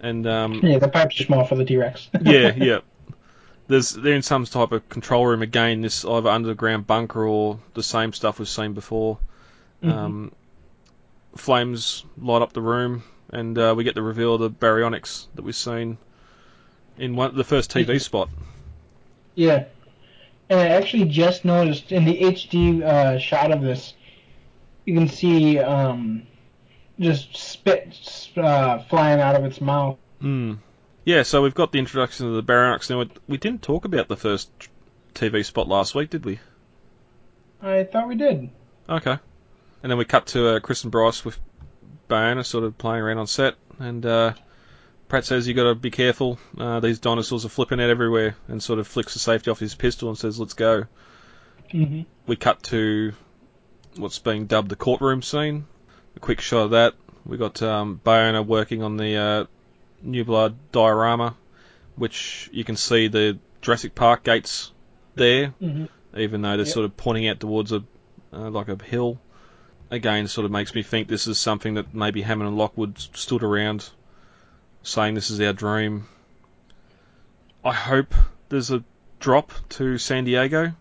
And 0.00 0.26
um, 0.26 0.54
Yeah, 0.62 0.78
the 0.78 0.88
pipe's 0.88 1.16
too 1.16 1.24
small 1.24 1.44
for 1.44 1.54
the 1.56 1.64
T 1.64 1.76
Rex. 1.76 2.08
yeah, 2.20 2.52
yeah. 2.56 2.78
There's 3.68 3.90
they're 3.92 4.14
in 4.14 4.22
some 4.22 4.44
type 4.44 4.70
of 4.70 4.88
control 4.88 5.26
room 5.26 5.42
again. 5.42 5.80
This 5.80 6.04
either 6.04 6.28
underground 6.30 6.86
bunker 6.86 7.26
or 7.26 7.58
the 7.74 7.82
same 7.82 8.12
stuff 8.12 8.38
we've 8.38 8.48
seen 8.48 8.74
before. 8.74 9.18
Mhm. 9.82 9.92
Um, 9.92 10.32
flames 11.34 12.04
light 12.20 12.42
up 12.42 12.52
the 12.52 12.60
room, 12.62 13.02
and 13.30 13.58
uh, 13.58 13.74
we 13.76 13.82
get 13.84 13.94
the 13.96 14.02
reveal 14.02 14.34
of 14.34 14.40
the 14.40 14.50
baryonyx 14.50 15.26
that 15.34 15.42
we've 15.42 15.56
seen 15.56 15.98
in 16.96 17.16
one 17.16 17.34
the 17.36 17.44
first 17.44 17.72
TV 17.72 18.00
spot. 18.00 18.28
Yeah. 19.34 19.64
And 20.48 20.60
I 20.60 20.68
actually 20.68 21.06
just 21.06 21.44
noticed 21.44 21.90
in 21.90 22.04
the 22.04 22.20
HD 22.20 22.82
uh, 22.82 23.18
shot 23.18 23.50
of 23.50 23.62
this, 23.62 23.94
you 24.84 24.94
can 24.94 25.08
see 25.08 25.58
um, 25.58 26.22
just 26.98 27.36
spit 27.36 27.96
uh, 28.36 28.78
flying 28.84 29.20
out 29.20 29.36
of 29.36 29.44
its 29.44 29.60
mouth. 29.60 29.98
Hmm. 30.20 30.54
Yeah, 31.04 31.22
so 31.22 31.42
we've 31.42 31.54
got 31.54 31.70
the 31.72 31.78
introduction 31.78 32.26
of 32.26 32.34
the 32.34 32.42
baryonyx. 32.42 32.90
Now 32.90 33.04
we- 33.28 33.36
didn't 33.38 33.62
talk 33.62 33.84
about 33.84 34.08
the 34.08 34.16
first 34.16 34.50
TV 35.14 35.44
spot 35.44 35.68
last 35.68 35.94
week, 35.94 36.10
did 36.10 36.24
we? 36.24 36.40
I 37.62 37.84
thought 37.84 38.08
we 38.08 38.16
did. 38.16 38.50
Okay. 38.88 39.18
And 39.82 39.90
then 39.90 39.98
we 39.98 40.04
cut 40.04 40.26
to 40.28 40.48
uh, 40.56 40.60
Chris 40.60 40.82
and 40.82 40.90
Bryce 40.90 41.24
with 41.24 41.38
Bayona 42.08 42.44
sort 42.44 42.64
of 42.64 42.76
playing 42.78 43.02
around 43.02 43.18
on 43.18 43.26
set, 43.26 43.54
and 43.78 44.04
uh, 44.04 44.32
Pratt 45.08 45.24
says 45.24 45.46
you 45.46 45.54
got 45.54 45.64
to 45.64 45.74
be 45.74 45.90
careful. 45.90 46.38
Uh, 46.58 46.80
these 46.80 46.98
dinosaurs 46.98 47.44
are 47.44 47.48
flipping 47.50 47.80
out 47.80 47.90
everywhere, 47.90 48.36
and 48.48 48.62
sort 48.62 48.78
of 48.78 48.86
flicks 48.86 49.12
the 49.12 49.18
safety 49.20 49.50
off 49.50 49.58
his 49.60 49.74
pistol 49.74 50.08
and 50.08 50.18
says, 50.18 50.38
"Let's 50.40 50.54
go." 50.54 50.86
hmm 51.70 52.02
We 52.26 52.36
cut 52.36 52.62
to 52.64 53.12
what's 53.96 54.18
being 54.18 54.46
dubbed 54.46 54.68
the 54.70 54.76
courtroom 54.76 55.22
scene. 55.22 55.66
A 56.16 56.20
quick 56.20 56.40
shot 56.40 56.64
of 56.64 56.70
that. 56.70 56.94
We 57.24 57.36
got 57.36 57.60
um, 57.62 58.00
Bayona 58.04 58.44
working 58.44 58.82
on 58.82 58.96
the 58.96 59.16
uh, 59.16 59.44
New 60.02 60.24
Blood 60.24 60.56
diorama, 60.72 61.36
which 61.96 62.48
you 62.52 62.64
can 62.64 62.76
see 62.76 63.08
the 63.08 63.38
Jurassic 63.62 63.94
Park 63.94 64.22
gates 64.24 64.72
there 65.14 65.48
hmm 65.48 65.86
even 66.16 66.40
though 66.40 66.56
they're 66.56 66.64
Yep. 66.66 66.68
sort 66.74 66.84
of 66.86 66.96
pointing 66.96 67.28
out 67.28 67.40
towards 67.40 67.72
a 67.72 67.82
uh, 68.32 68.50
like 68.50 68.68
a 68.68 68.82
hill. 68.82 69.18
Again, 69.90 70.26
sort 70.28 70.44
of 70.46 70.50
makes 70.50 70.74
me 70.74 70.82
think 70.82 71.08
this 71.08 71.26
is 71.26 71.38
something 71.38 71.74
that 71.74 71.94
maybe 71.94 72.22
Hammond 72.22 72.48
and 72.48 72.58
Lockwood 72.58 72.98
stood 72.98 73.42
around 73.42 73.88
saying 74.82 75.14
this 75.14 75.30
is 75.30 75.40
our 75.40 75.52
dream. 75.52 76.06
I 77.64 77.72
hope 77.72 78.14
there's 78.48 78.70
a 78.70 78.82
drop 79.20 79.52
to 79.70 79.98
San 79.98 80.24
Diego. 80.24 80.72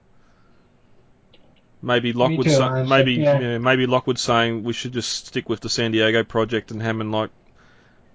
Maybe 1.86 2.14
Lockwood, 2.14 2.48
too, 2.48 2.52
sa- 2.52 2.84
maybe 2.84 3.14
yeah. 3.14 3.40
yeah, 3.40 3.58
maybe 3.60 3.86
Lockwood 3.86 4.18
saying 4.18 4.64
we 4.64 4.74
should 4.74 4.92
just 4.92 5.28
stick 5.28 5.48
with 5.48 5.60
the 5.60 5.70
San 5.70 5.92
Diego 5.92 6.24
project, 6.24 6.72
and 6.72 6.82
Hammond 6.82 7.12
like, 7.12 7.30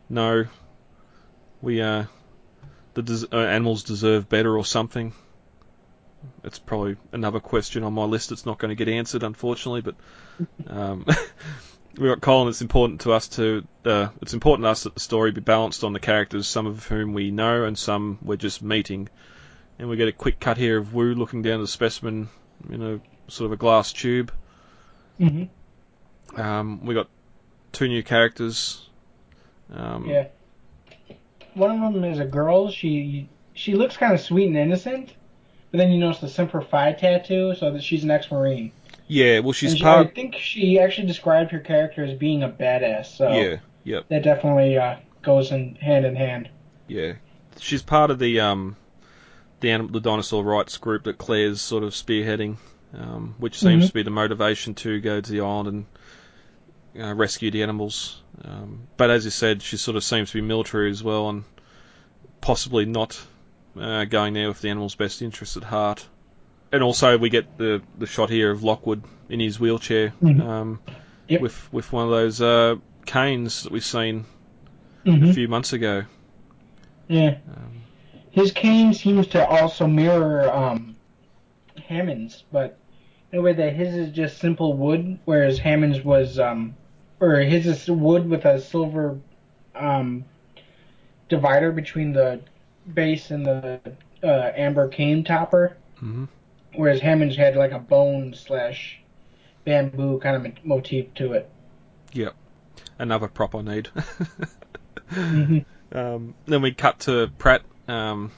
no, 0.08 0.46
we 1.62 1.80
uh, 1.80 2.06
the 2.94 3.02
des- 3.02 3.28
uh, 3.32 3.38
animals 3.38 3.84
deserve 3.84 4.28
better 4.28 4.58
or 4.58 4.64
something. 4.64 5.12
It's 6.42 6.58
probably 6.58 6.96
another 7.12 7.38
question 7.38 7.84
on 7.84 7.92
my 7.94 8.02
list 8.02 8.30
that's 8.30 8.44
not 8.44 8.58
going 8.58 8.70
to 8.70 8.74
get 8.74 8.88
answered, 8.92 9.22
unfortunately. 9.22 9.82
But 9.82 9.94
um, 10.66 11.06
we 11.96 12.08
got 12.08 12.20
Colin. 12.20 12.48
It's 12.48 12.62
important 12.62 13.02
to 13.02 13.12
us 13.12 13.28
to 13.28 13.64
uh, 13.84 14.08
it's 14.20 14.34
important 14.34 14.64
to 14.64 14.70
us 14.70 14.82
that 14.82 14.94
the 14.94 15.00
story 15.00 15.30
be 15.30 15.42
balanced 15.42 15.84
on 15.84 15.92
the 15.92 16.00
characters, 16.00 16.48
some 16.48 16.66
of 16.66 16.88
whom 16.88 17.12
we 17.12 17.30
know 17.30 17.62
and 17.62 17.78
some 17.78 18.18
we're 18.20 18.34
just 18.34 18.62
meeting. 18.62 19.08
And 19.78 19.88
we 19.88 19.96
get 19.96 20.08
a 20.08 20.12
quick 20.12 20.40
cut 20.40 20.56
here 20.56 20.76
of 20.76 20.92
Wu 20.92 21.14
looking 21.14 21.42
down 21.42 21.60
at 21.60 21.62
the 21.62 21.68
specimen 21.68 22.30
in 22.68 22.82
a 22.82 23.00
sort 23.30 23.46
of 23.46 23.52
a 23.52 23.56
glass 23.56 23.92
tube. 23.92 24.32
hmm 25.18 25.44
Um, 26.36 26.84
we 26.84 26.94
got 26.94 27.08
two 27.72 27.88
new 27.88 28.02
characters. 28.02 28.88
Um, 29.72 30.06
Yeah. 30.08 30.28
One 31.54 31.82
of 31.82 31.92
them 31.94 32.04
is 32.04 32.18
a 32.20 32.24
girl. 32.24 32.70
She 32.70 33.28
she 33.54 33.74
looks 33.74 33.96
kind 33.96 34.14
of 34.14 34.20
sweet 34.20 34.46
and 34.46 34.56
innocent, 34.56 35.12
but 35.70 35.78
then 35.78 35.90
you 35.90 35.98
notice 35.98 36.20
the 36.20 36.28
Semper 36.28 36.60
Fi 36.60 36.92
tattoo, 36.92 37.54
so 37.56 37.72
that 37.72 37.82
she's 37.82 38.04
an 38.04 38.10
ex-marine. 38.10 38.70
yeah, 39.08 39.40
well, 39.40 39.52
she's 39.52 39.76
she- 39.76 39.82
part. 39.82 40.06
I 40.06 40.10
think 40.10 40.36
she 40.36 40.78
actually 40.78 41.08
described 41.08 41.50
her 41.50 41.58
character 41.58 42.04
as 42.04 42.16
being 42.16 42.42
a 42.44 42.48
badass. 42.48 43.06
So 43.16 43.32
Yeah, 43.32 43.56
yep. 43.84 44.06
that 44.08 44.22
definitely 44.22 44.78
uh, 44.78 44.96
goes 45.22 45.50
in 45.50 45.74
hand 45.76 46.06
in 46.06 46.14
hand. 46.14 46.48
Yeah, 46.86 47.14
she's 47.58 47.82
part 47.82 48.10
of 48.12 48.18
the 48.20 48.38
um, 48.40 48.76
the 49.58 49.76
the 49.90 50.00
dinosaur 50.00 50.44
rights 50.44 50.76
group 50.76 51.02
that 51.04 51.18
Claire's 51.18 51.60
sort 51.60 51.82
of 51.82 51.90
spearheading, 51.94 52.56
um, 52.94 53.34
which 53.38 53.58
seems 53.58 53.84
Mhm. 53.84 53.88
to 53.88 53.94
be 53.94 54.02
the 54.02 54.10
motivation 54.10 54.74
to 54.74 55.00
go 55.00 55.20
to 55.20 55.32
the 55.32 55.40
island 55.40 55.86
and 56.94 57.02
uh, 57.04 57.14
rescue 57.14 57.50
the 57.50 57.62
animals. 57.62 58.20
Um, 58.44 58.88
but 58.96 59.10
as 59.10 59.24
you 59.24 59.30
said, 59.30 59.62
she 59.62 59.76
sort 59.76 59.96
of 59.96 60.02
seems 60.04 60.30
to 60.30 60.38
be 60.38 60.46
military 60.46 60.90
as 60.90 61.02
well, 61.02 61.28
and 61.28 61.44
possibly 62.40 62.84
not 62.86 63.20
uh, 63.78 64.04
going 64.04 64.34
there 64.34 64.48
with 64.48 64.60
the 64.60 64.68
animals' 64.70 64.96
best 64.96 65.22
interests 65.22 65.56
at 65.56 65.62
heart. 65.62 66.06
And 66.72 66.82
also, 66.82 67.16
we 67.18 67.30
get 67.30 67.56
the 67.58 67.82
the 67.98 68.06
shot 68.06 68.30
here 68.30 68.50
of 68.50 68.62
Lockwood 68.64 69.02
in 69.28 69.38
his 69.40 69.58
wheelchair 69.60 70.12
Mhm. 70.22 70.40
um, 70.40 70.80
Yep. 71.28 71.40
with 71.42 71.72
with 71.72 71.92
one 71.92 72.04
of 72.04 72.10
those 72.10 72.40
uh, 72.40 72.76
canes 73.06 73.62
that 73.62 73.70
we've 73.72 73.84
seen 73.84 74.24
a 75.06 75.10
Mhm. 75.10 75.34
few 75.34 75.46
months 75.48 75.72
ago. 75.72 76.04
Yeah. 77.08 77.38
Um, 77.56 77.82
His 78.32 78.50
cane 78.52 78.94
seems 78.94 79.28
to 79.28 79.44
also 79.46 79.86
mirror 79.88 80.48
um, 80.52 80.96
Hammond's, 81.88 82.44
but 82.52 82.78
in 83.32 83.38
a 83.38 83.42
way 83.42 83.52
that 83.52 83.74
his 83.74 83.94
is 83.94 84.12
just 84.12 84.38
simple 84.38 84.74
wood, 84.74 85.18
whereas 85.24 85.58
Hammond's 85.58 86.04
was, 86.04 86.38
um, 86.38 86.74
or 87.20 87.36
his 87.36 87.66
is 87.66 87.88
wood 87.88 88.28
with 88.28 88.44
a 88.44 88.60
silver 88.60 89.18
um, 89.74 90.24
divider 91.28 91.72
between 91.72 92.12
the 92.12 92.40
base 92.92 93.30
and 93.30 93.46
the 93.46 93.80
uh, 94.22 94.50
amber 94.56 94.88
cane 94.88 95.24
topper, 95.24 95.76
mm-hmm. 95.96 96.24
whereas 96.74 97.00
Hammond's 97.00 97.36
had 97.36 97.56
like 97.56 97.72
a 97.72 97.78
bone 97.78 98.34
slash 98.34 99.00
bamboo 99.64 100.18
kind 100.18 100.46
of 100.46 100.64
motif 100.64 101.12
to 101.14 101.32
it. 101.34 101.48
Yep. 102.12 102.34
Another 102.98 103.28
prop 103.28 103.54
I 103.54 103.62
need. 103.62 103.88
Mhm. 105.10 105.64
um, 105.92 106.34
then 106.46 106.62
we 106.62 106.72
cut 106.72 107.00
to 107.00 107.32
Pratt, 107.36 107.62
um, 107.88 108.30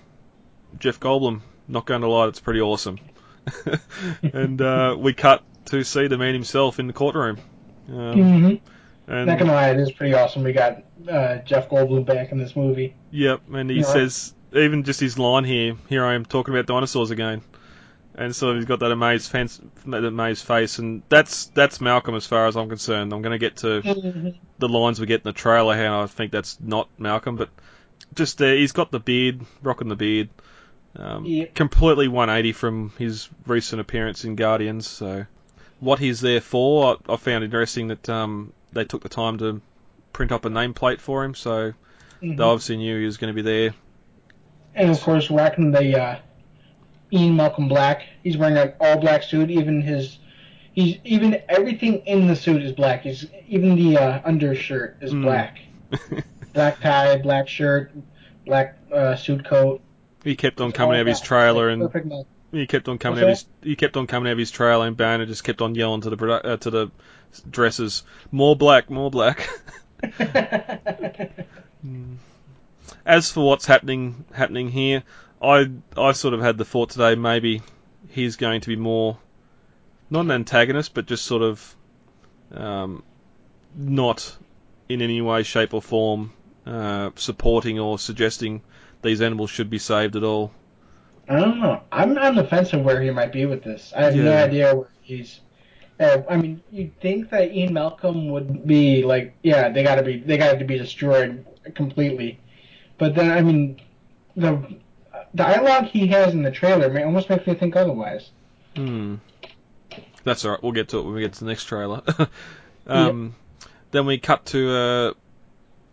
Jeff 0.79 0.99
Goldblum. 0.99 1.43
Not 1.69 1.85
going 1.85 2.01
to 2.01 2.09
lie, 2.09 2.29
it's 2.29 2.41
pretty 2.41 2.63
awesome. 2.63 2.99
and 4.33 4.61
uh, 4.61 4.97
we 4.99 5.13
cut 5.13 5.43
to 5.67 5.85
see 5.85 6.07
the 6.09 6.19
man 6.19 6.35
himself 6.35 6.79
in 6.79 6.87
the 6.87 6.93
courtroom. 6.93 7.39
Um, 7.89 7.95
Mhm. 7.97 8.61
and 9.09 9.31
it 9.31 9.81
is 9.81 9.93
pretty 9.93 10.15
awesome. 10.15 10.45
We 10.45 10.53
got 10.53 10.85
uh, 11.09 11.39
Jeff 11.39 11.69
Goldblum 11.69 12.07
back 12.07 12.33
in 12.33 12.39
this 12.39 12.55
movie. 12.55 12.95
Yep, 13.11 13.43
and 13.53 13.71
he 13.71 13.79
Yeah. 13.79 13.83
says 13.83 14.35
even 14.53 14.85
just 14.85 15.01
his 15.01 15.19
line 15.19 15.45
here. 15.45 15.77
Here 15.89 16.05
I 16.05 16.15
am 16.15 16.25
talking 16.25 16.55
about 16.55 16.67
dinosaurs 16.67 17.11
again, 17.11 17.43
and 18.15 18.35
so 18.35 18.55
he's 18.55 18.65
got 18.65 18.81
that 18.81 18.93
amazed 18.93 19.31
face, 19.31 19.61
that 19.87 20.05
amazed 20.05 20.45
face, 20.45 20.79
and 20.79 21.03
that's 21.09 21.47
that's 21.47 21.81
Malcolm 21.81 22.15
as 22.15 22.27
far 22.27 22.47
as 22.47 22.57
I'm 22.57 22.69
concerned. 22.69 23.13
I'm 23.13 23.23
going 23.23 23.33
to 23.33 23.39
get 23.39 23.57
to 23.59 23.83
the 24.59 24.69
lines 24.69 25.01
we 25.01 25.07
get 25.07 25.21
in 25.23 25.25
the 25.25 25.33
trailer. 25.33 25.77
How 25.77 26.03
I 26.03 26.07
think 26.07 26.31
that's 26.33 26.61
not 26.61 26.89
Malcolm, 26.99 27.37
but 27.37 27.51
just 28.15 28.41
uh, 28.41 28.47
he's 28.47 28.73
got 28.73 28.91
the 28.91 29.01
beard, 29.01 29.41
rocking 29.63 29.89
the 29.89 29.97
beard, 29.97 30.29
um, 30.97 31.25
Yep. 31.25 31.55
completely 31.55 32.09
180 32.09 32.53
from 32.53 32.93
his 32.99 33.29
recent 33.47 33.81
appearance 33.81 34.25
in 34.25 34.37
Guardians. 34.37 34.87
So 34.87 35.27
what 35.81 35.99
he's 35.99 36.21
there 36.21 36.41
for, 36.41 36.97
I, 37.09 37.15
I 37.15 37.17
found 37.17 37.45
interesting 37.45 37.89
that 37.89 38.09
um, 38.09 38.53
they 38.73 38.85
took 38.85 39.03
the 39.03 39.09
time 39.09 39.39
to 39.39 39.61
print 40.13 40.33
up 40.33 40.45
a 40.45 40.49
nameplate 40.51 41.01
for 41.01 41.25
him. 41.25 41.35
So 41.35 41.73
Mhm. 42.23 42.37
they 42.37 42.43
obviously 42.45 42.77
knew 42.77 42.99
he 43.01 43.07
was 43.07 43.17
going 43.17 43.35
to 43.35 43.43
be 43.43 43.43
there. 43.43 43.75
And 44.75 44.91
of 44.91 45.01
course, 45.01 45.31
rocking 45.31 45.71
the 45.73 46.01
uh, 46.01 46.19
Ian 47.13 47.37
Malcolm 47.37 47.69
black. 47.69 48.03
He's 48.23 48.37
wearing 48.37 48.57
an 48.57 48.73
all 48.81 48.99
black 48.99 49.23
suit. 49.23 49.51
Even 49.51 49.83
his, 49.83 50.19
he's 50.73 50.97
even 51.05 51.43
everything 51.49 51.97
in 52.07 52.27
the 52.27 52.37
suit 52.37 52.63
is 52.63 52.73
black. 52.73 53.03
He's 53.03 53.27
even 53.49 53.77
the 53.77 53.99
uh, 53.99 54.21
undershirt 54.25 54.97
is 55.03 55.13
Mm. 55.13 55.23
black. 55.23 55.59
black 56.55 56.81
tie, 56.81 57.17
black 57.19 57.49
shirt, 57.49 57.93
black 58.47 58.79
uh, 58.93 59.15
suit 59.17 59.45
coat. 59.45 59.81
He 60.25 60.37
kept 60.37 60.61
on 60.61 60.73
coming 60.73 60.95
all 60.95 60.99
out 60.99 61.03
of 61.03 61.07
his 61.09 61.21
trailer 61.21 61.69
and 61.69 61.91
he 62.53 62.67
kept 62.67 62.89
on 62.89 62.99
coming 62.99 63.25
What's 63.25 63.43
out 63.43 63.47
of 63.47 63.61
his 63.63 63.69
he 63.71 63.77
kept 63.77 63.97
on 63.97 64.07
coming 64.07 64.29
out 64.29 64.33
of 64.33 64.39
his 64.39 64.51
trailer 64.51 64.87
and 64.87 64.97
Banner 64.97 65.27
just 65.27 65.45
kept 65.45 65.61
on 65.63 65.75
yelling 65.75 66.03
to 66.03 66.11
the 66.11 66.17
produ- 66.17 66.45
uh, 66.45 66.57
to 66.59 66.71
the 66.71 66.91
dressers, 67.51 68.05
more 68.31 68.55
black, 68.55 68.91
more 68.91 69.11
black. 69.11 69.49
As 73.05 73.31
for 73.31 73.47
what's 73.47 73.67
happening 73.67 74.25
happening 74.33 74.69
here, 74.71 75.03
I 75.41 75.71
I 75.97 76.13
sort 76.13 76.35
of 76.35 76.41
had 76.41 76.59
the 76.59 76.65
thought 76.65 76.91
today 76.91 77.15
maybe 77.15 77.63
he's 78.11 78.37
going 78.37 78.61
to 78.61 78.69
be 78.69 78.77
more 78.77 79.19
not 80.11 80.27
an 80.27 80.31
antagonist, 80.31 80.95
but 80.95 81.07
just 81.07 81.25
sort 81.25 81.43
of 81.43 81.77
um, 82.53 83.03
not 83.75 84.37
in 84.89 85.01
any 85.01 85.21
way, 85.23 85.43
shape, 85.43 85.73
or 85.75 85.83
form 85.83 86.33
uh, 86.67 87.11
supporting 87.17 87.79
or 87.79 87.99
suggesting 87.99 88.63
these 89.03 89.21
animals 89.21 89.51
should 89.51 89.71
be 89.71 89.79
saved 89.79 90.17
at 90.17 90.25
all. 90.25 90.53
I 91.29 91.39
don't 91.39 91.61
know. 91.61 91.83
I'm 91.91 92.17
on 92.19 92.35
the 92.35 92.45
fence 92.45 92.73
of 92.73 92.83
where 92.83 93.01
he 93.01 93.11
might 93.11 93.33
be 93.33 93.47
with 93.47 93.63
this. 93.63 93.93
I 93.97 94.05
have 94.05 94.17
no 94.17 94.37
idea 94.37 94.75
where 94.75 94.89
he's. 95.03 95.41
Uh, 96.01 96.23
I 96.29 96.37
mean, 96.37 96.63
you'd 96.73 96.99
think 97.01 97.31
that 97.31 97.53
Ian 97.53 97.75
Malcolm 97.75 98.29
would 98.29 98.67
be 98.67 99.05
like, 99.05 99.35
yeah, 99.43 99.69
they 99.69 99.83
gotta 99.83 100.03
be, 100.03 100.19
they 100.19 100.37
gotta 100.37 100.65
be 100.65 100.79
destroyed 100.79 101.47
completely. 101.75 102.41
But 102.99 103.15
then, 103.15 103.31
I 103.31 103.41
mean, 103.41 103.81
the 104.37 104.77
dialogue 105.35 105.85
he 105.85 106.09
has 106.09 106.35
in 106.35 106.43
the 106.43 106.51
trailer 106.51 106.89
may 106.89 107.05
almost 107.05 107.29
makes 107.31 107.47
me 107.47 107.55
think 107.55 107.77
otherwise. 107.77 108.31
Hmm. 108.75 109.17
That's 110.25 110.45
alright. 110.45 110.63
We'll 110.63 110.73
get 110.73 110.89
to 110.91 110.99
it 110.99 111.03
when 111.05 111.15
we 111.15 111.21
get 111.21 111.35
to 111.35 111.41
the 111.41 111.47
next 111.47 111.65
trailer. 111.65 112.03
um, 112.87 113.35
Then 113.91 114.07
we 114.07 114.19
cut 114.19 114.47
to 114.47 114.75
a, 114.75 115.15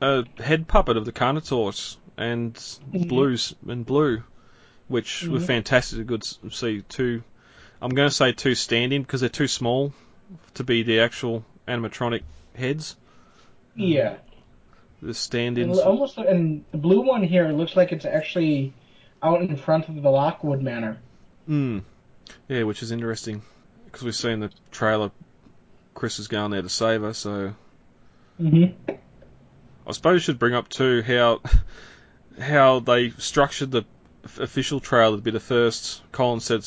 a 0.02 0.42
head 0.42 0.68
puppet 0.68 0.98
of 0.98 1.06
the 1.06 1.12
Carnotaurus 1.12 1.98
and 2.20 2.54
Mhm. 2.54 3.08
blues 3.08 3.56
and 3.68 3.86
blue, 3.86 4.22
which 4.90 5.24
were 5.24 5.40
Mhm. 5.40 5.46
fantastic. 5.48 6.06
Good 6.06 6.22
to 6.24 6.52
see 6.52 6.82
two. 6.82 7.24
I'm 7.82 7.92
going 7.92 8.10
to 8.10 8.14
say 8.16 8.34
two 8.34 8.56
stand-in 8.56 9.02
because 9.04 9.22
they're 9.22 9.30
too 9.30 9.48
small 9.48 9.94
to 10.56 10.64
be 10.66 10.84
the 10.84 11.00
actual 11.00 11.46
animatronic 11.68 12.24
heads. 12.56 12.98
Yeah. 13.76 14.18
The 15.02 15.14
stand-ins. 15.14 15.80
almost, 15.80 16.18
and 16.18 16.66
the 16.72 16.78
blue 16.78 17.00
one 17.02 17.24
here 17.24 17.48
looks 17.54 17.78
like 17.78 17.94
it's 17.94 18.04
actually 18.06 18.74
out 19.24 19.42
in 19.42 19.56
front 19.56 19.88
of 19.88 20.02
the 20.02 20.10
Lockwood 20.12 20.62
Manor. 20.62 20.98
Mm. 21.48 21.84
Yeah, 22.50 22.64
which 22.64 22.84
is 22.84 22.92
interesting 22.92 23.42
because 23.86 24.04
we've 24.04 24.16
seen 24.16 24.42
the 24.42 24.52
trailer. 24.72 25.12
Chris 25.94 26.20
is 26.20 26.28
going 26.28 26.52
there 26.52 26.62
to 26.62 26.70
save 26.70 27.02
her, 27.02 27.14
so 27.14 27.54
Mm-hmm. 28.42 28.92
I 29.88 29.92
suppose 29.92 30.14
you 30.16 30.20
should 30.20 30.40
bring 30.40 30.54
up 30.54 30.68
too 30.70 31.02
how 31.02 31.42
how 32.40 32.80
they 32.80 33.10
structured 33.12 33.72
the 33.72 33.84
f- 34.24 34.40
official 34.40 34.80
trailer 34.80 35.18
to 35.18 35.22
be 35.22 35.32
the 35.32 35.40
first. 35.40 36.02
Colin 36.12 36.40
said 36.40 36.64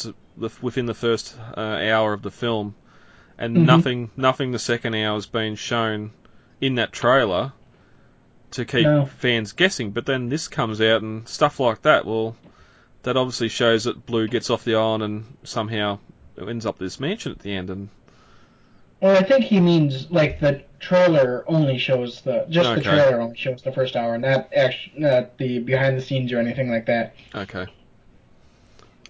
within 0.61 0.87
the 0.87 0.95
first 0.95 1.37
uh, 1.57 1.61
hour 1.61 2.13
of 2.13 2.23
the 2.23 2.31
film, 2.31 2.75
and 3.39 3.57
Mhm. 3.57 3.65
nothing 3.67 4.11
nothing 4.17 4.53
the 4.53 4.59
second 4.59 4.95
hour 4.95 5.15
has 5.15 5.27
been 5.27 5.55
shown 5.57 6.11
in 6.61 6.77
that 6.77 6.93
trailer 6.93 7.53
to 8.53 8.65
keep 8.65 8.85
No. 8.85 9.07
fans 9.07 9.53
guessing. 9.53 9.91
But 9.93 10.07
then 10.07 10.29
this 10.29 10.49
comes 10.49 10.81
out 10.81 11.03
and 11.03 11.27
stuff 11.29 11.59
like 11.61 11.83
that. 11.83 12.05
Well, 12.07 12.37
that 13.03 13.17
obviously 13.17 13.49
shows 13.49 13.85
that 13.85 14.07
Blue 14.07 14.29
gets 14.29 14.51
off 14.51 14.65
the 14.65 14.75
island 14.77 15.03
and 15.03 15.37
somehow 15.43 15.99
ends 16.39 16.67
up 16.67 16.79
this 16.79 17.01
mansion 17.01 17.33
at 17.33 17.39
the 17.41 17.55
end. 17.55 17.71
And 17.71 17.89
Well, 19.03 19.17
I 19.17 19.25
think 19.25 19.45
he 19.45 19.59
means 19.61 20.11
like 20.13 20.39
the 20.39 20.63
trailer 20.79 21.45
only 21.49 21.77
shows 21.77 22.21
the 22.23 22.47
just 22.49 22.73
the 22.75 22.81
trailer 22.81 23.21
only 23.21 23.37
shows 23.37 23.61
the 23.61 23.73
first 23.73 23.97
hour, 23.97 24.17
not 24.17 24.49
actually 24.55 25.01
not 25.01 25.37
the 25.39 25.59
behind 25.59 25.99
the 25.99 26.03
scenes 26.03 26.33
or 26.33 26.39
anything 26.39 26.71
like 26.71 26.87
that. 26.87 27.15
okay, 27.35 27.67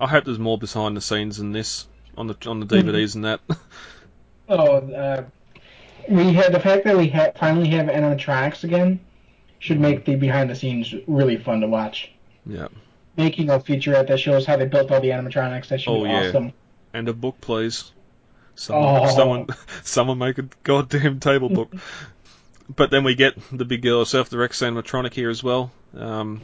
I 0.01 0.07
hope 0.09 0.24
there's 0.24 0.38
more 0.38 0.57
behind 0.57 0.97
the 0.97 1.03
scenes 1.03 1.36
than 1.36 1.53
this 1.53 1.86
on 2.16 2.26
the 2.26 2.36
on 2.47 2.59
the 2.61 2.66
DVDs 2.66 3.14
and 3.14 3.24
that. 3.26 3.40
Oh, 4.49 4.78
uh, 4.78 5.24
we 6.09 6.32
had 6.34 6.53
the 6.53 6.61
fact 6.61 6.84
that 6.84 6.97
we 6.97 7.09
ha- 7.09 7.30
finally 7.36 7.68
have 7.68 7.86
animatronics 7.86 8.64
again 8.64 8.99
should 9.61 9.78
make 9.80 10.05
the 10.05 10.16
behind 10.16 10.51
the 10.51 10.55
scenes 10.57 10.93
really 11.07 11.36
fun 11.38 11.61
to 11.61 11.68
watch. 11.68 12.11
yeah. 12.45 12.66
Making 13.16 13.49
a 13.51 13.61
featurette 13.61 14.09
that 14.09 14.18
shows 14.18 14.45
how 14.45 14.57
they 14.57 14.66
built 14.66 14.90
all 14.90 15.01
the 15.01 15.09
animatronics 15.11 15.68
that 15.68 15.80
should 15.80 15.93
Oh, 15.93 16.03
be 16.05 16.11
yeah. 16.11 16.28
awesome. 16.28 16.53
And 16.93 17.09
a 17.09 17.12
book, 17.14 17.40
please. 17.40 17.93
Someone, 18.55 19.03
Oh. 19.07 19.14
someone, 19.16 19.46
someone 19.82 20.18
make 20.18 20.38
a 20.38 20.46
goddamn 20.62 21.20
table 21.20 21.48
book. 21.48 21.72
but 22.76 22.90
then 22.90 23.05
we 23.05 23.14
get 23.14 23.34
the 23.50 23.64
big 23.64 23.82
girl 23.82 24.00
herself, 24.00 24.28
the 24.30 24.38
Rex 24.38 24.61
animatronic 24.61 25.12
here 25.14 25.30
as 25.30 25.42
well. 25.42 25.70
Um, 25.96 26.42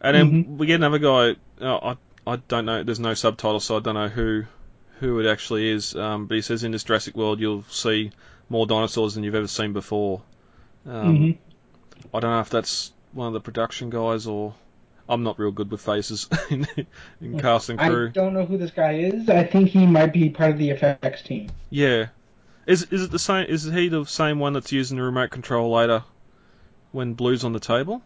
and 0.00 0.16
then 0.16 0.44
Mhm. 0.44 0.56
we 0.58 0.66
get 0.66 0.76
another 0.76 0.98
guy. 0.98 1.36
Uh, 1.60 1.76
I 1.94 1.96
I 2.32 2.36
don't 2.48 2.66
know. 2.66 2.82
There's 2.82 3.00
no 3.00 3.14
subtitles, 3.14 3.64
so 3.64 3.76
I 3.76 3.80
don't 3.80 3.94
know 3.94 4.08
who 4.08 4.44
who 5.00 5.18
it 5.20 5.26
actually 5.26 5.68
is. 5.70 5.94
Um, 5.96 6.26
but 6.26 6.34
he 6.34 6.40
says 6.42 6.62
in 6.64 6.72
this 6.72 6.84
Jurassic 6.84 7.16
World 7.16 7.40
you'll 7.40 7.62
see 7.70 8.10
more 8.48 8.66
dinosaurs 8.66 9.14
than 9.14 9.24
you've 9.24 9.34
ever 9.34 9.46
seen 9.48 9.72
before. 9.72 10.22
Um, 10.86 11.16
Mhm. 11.18 11.38
I 12.14 12.20
don't 12.20 12.30
know 12.30 12.40
if 12.40 12.50
that's 12.50 12.92
one 13.12 13.28
of 13.28 13.32
the 13.32 13.40
production 13.40 13.90
guys 13.90 14.26
or 14.26 14.54
I'm 15.08 15.22
not 15.22 15.38
real 15.38 15.50
good 15.50 15.70
with 15.70 15.80
faces 15.80 16.28
in, 16.50 16.66
in 17.20 17.40
cast 17.40 17.70
and 17.70 17.78
crew. 17.78 18.08
I 18.08 18.10
don't 18.10 18.34
know 18.34 18.44
who 18.44 18.58
this 18.58 18.70
guy 18.70 18.92
is. 18.94 19.28
I 19.28 19.44
think 19.44 19.70
he 19.70 19.86
might 19.86 20.12
be 20.12 20.28
part 20.28 20.50
of 20.50 20.58
the 20.58 20.70
effects 20.70 21.22
team. 21.22 21.50
Yeah. 21.70 22.08
Is 22.66 22.82
is 22.90 23.04
it 23.04 23.10
the 23.10 23.18
same? 23.18 23.46
Is 23.46 23.64
he 23.64 23.88
the 23.88 24.04
same 24.04 24.38
one 24.38 24.52
that's 24.52 24.70
using 24.72 24.98
the 24.98 25.02
remote 25.02 25.30
control 25.30 25.72
later 25.72 26.04
when 26.92 27.14
Blue's 27.14 27.44
on 27.44 27.54
the 27.54 27.60
table? 27.60 28.02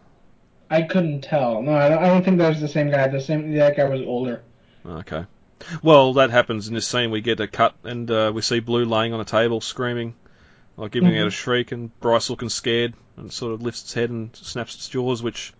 I 0.69 0.83
couldn't 0.83 1.21
tell. 1.21 1.61
No, 1.61 1.73
I 1.73 1.89
don't, 1.89 1.97
I 1.97 2.07
don't 2.07 2.23
think 2.23 2.37
that 2.37 2.49
was 2.49 2.61
the 2.61 2.69
same 2.69 2.89
guy. 2.89 3.07
The 3.09 3.19
same 3.19 3.53
that 3.55 3.75
guy 3.75 3.83
was 3.83 4.01
older. 4.01 4.41
Okay. 4.85 5.25
Well, 5.81 6.13
that 6.13 6.29
happens 6.29 6.67
in 6.67 6.73
this 6.73 6.87
scene. 6.87 7.11
We 7.11 7.21
get 7.21 7.39
a 7.39 7.47
cut 7.47 7.75
and 7.83 8.09
uh, 8.09 8.31
we 8.33 8.41
see 8.41 8.59
Blue 8.59 8.85
laying 8.85 9.13
on 9.13 9.19
a 9.19 9.25
table 9.25 9.61
screaming, 9.61 10.15
like 10.77 10.91
giving 10.91 11.17
out 11.17 11.27
a 11.27 11.31
shriek, 11.31 11.71
and 11.71 11.97
Bryce 11.99 12.29
looking 12.29 12.49
scared 12.49 12.93
and 13.17 13.31
sort 13.31 13.53
of 13.53 13.61
lifts 13.61 13.83
its 13.83 13.93
head 13.93 14.09
and 14.09 14.35
snaps 14.35 14.75
its 14.75 14.89
jaws, 14.89 15.21
which 15.21 15.53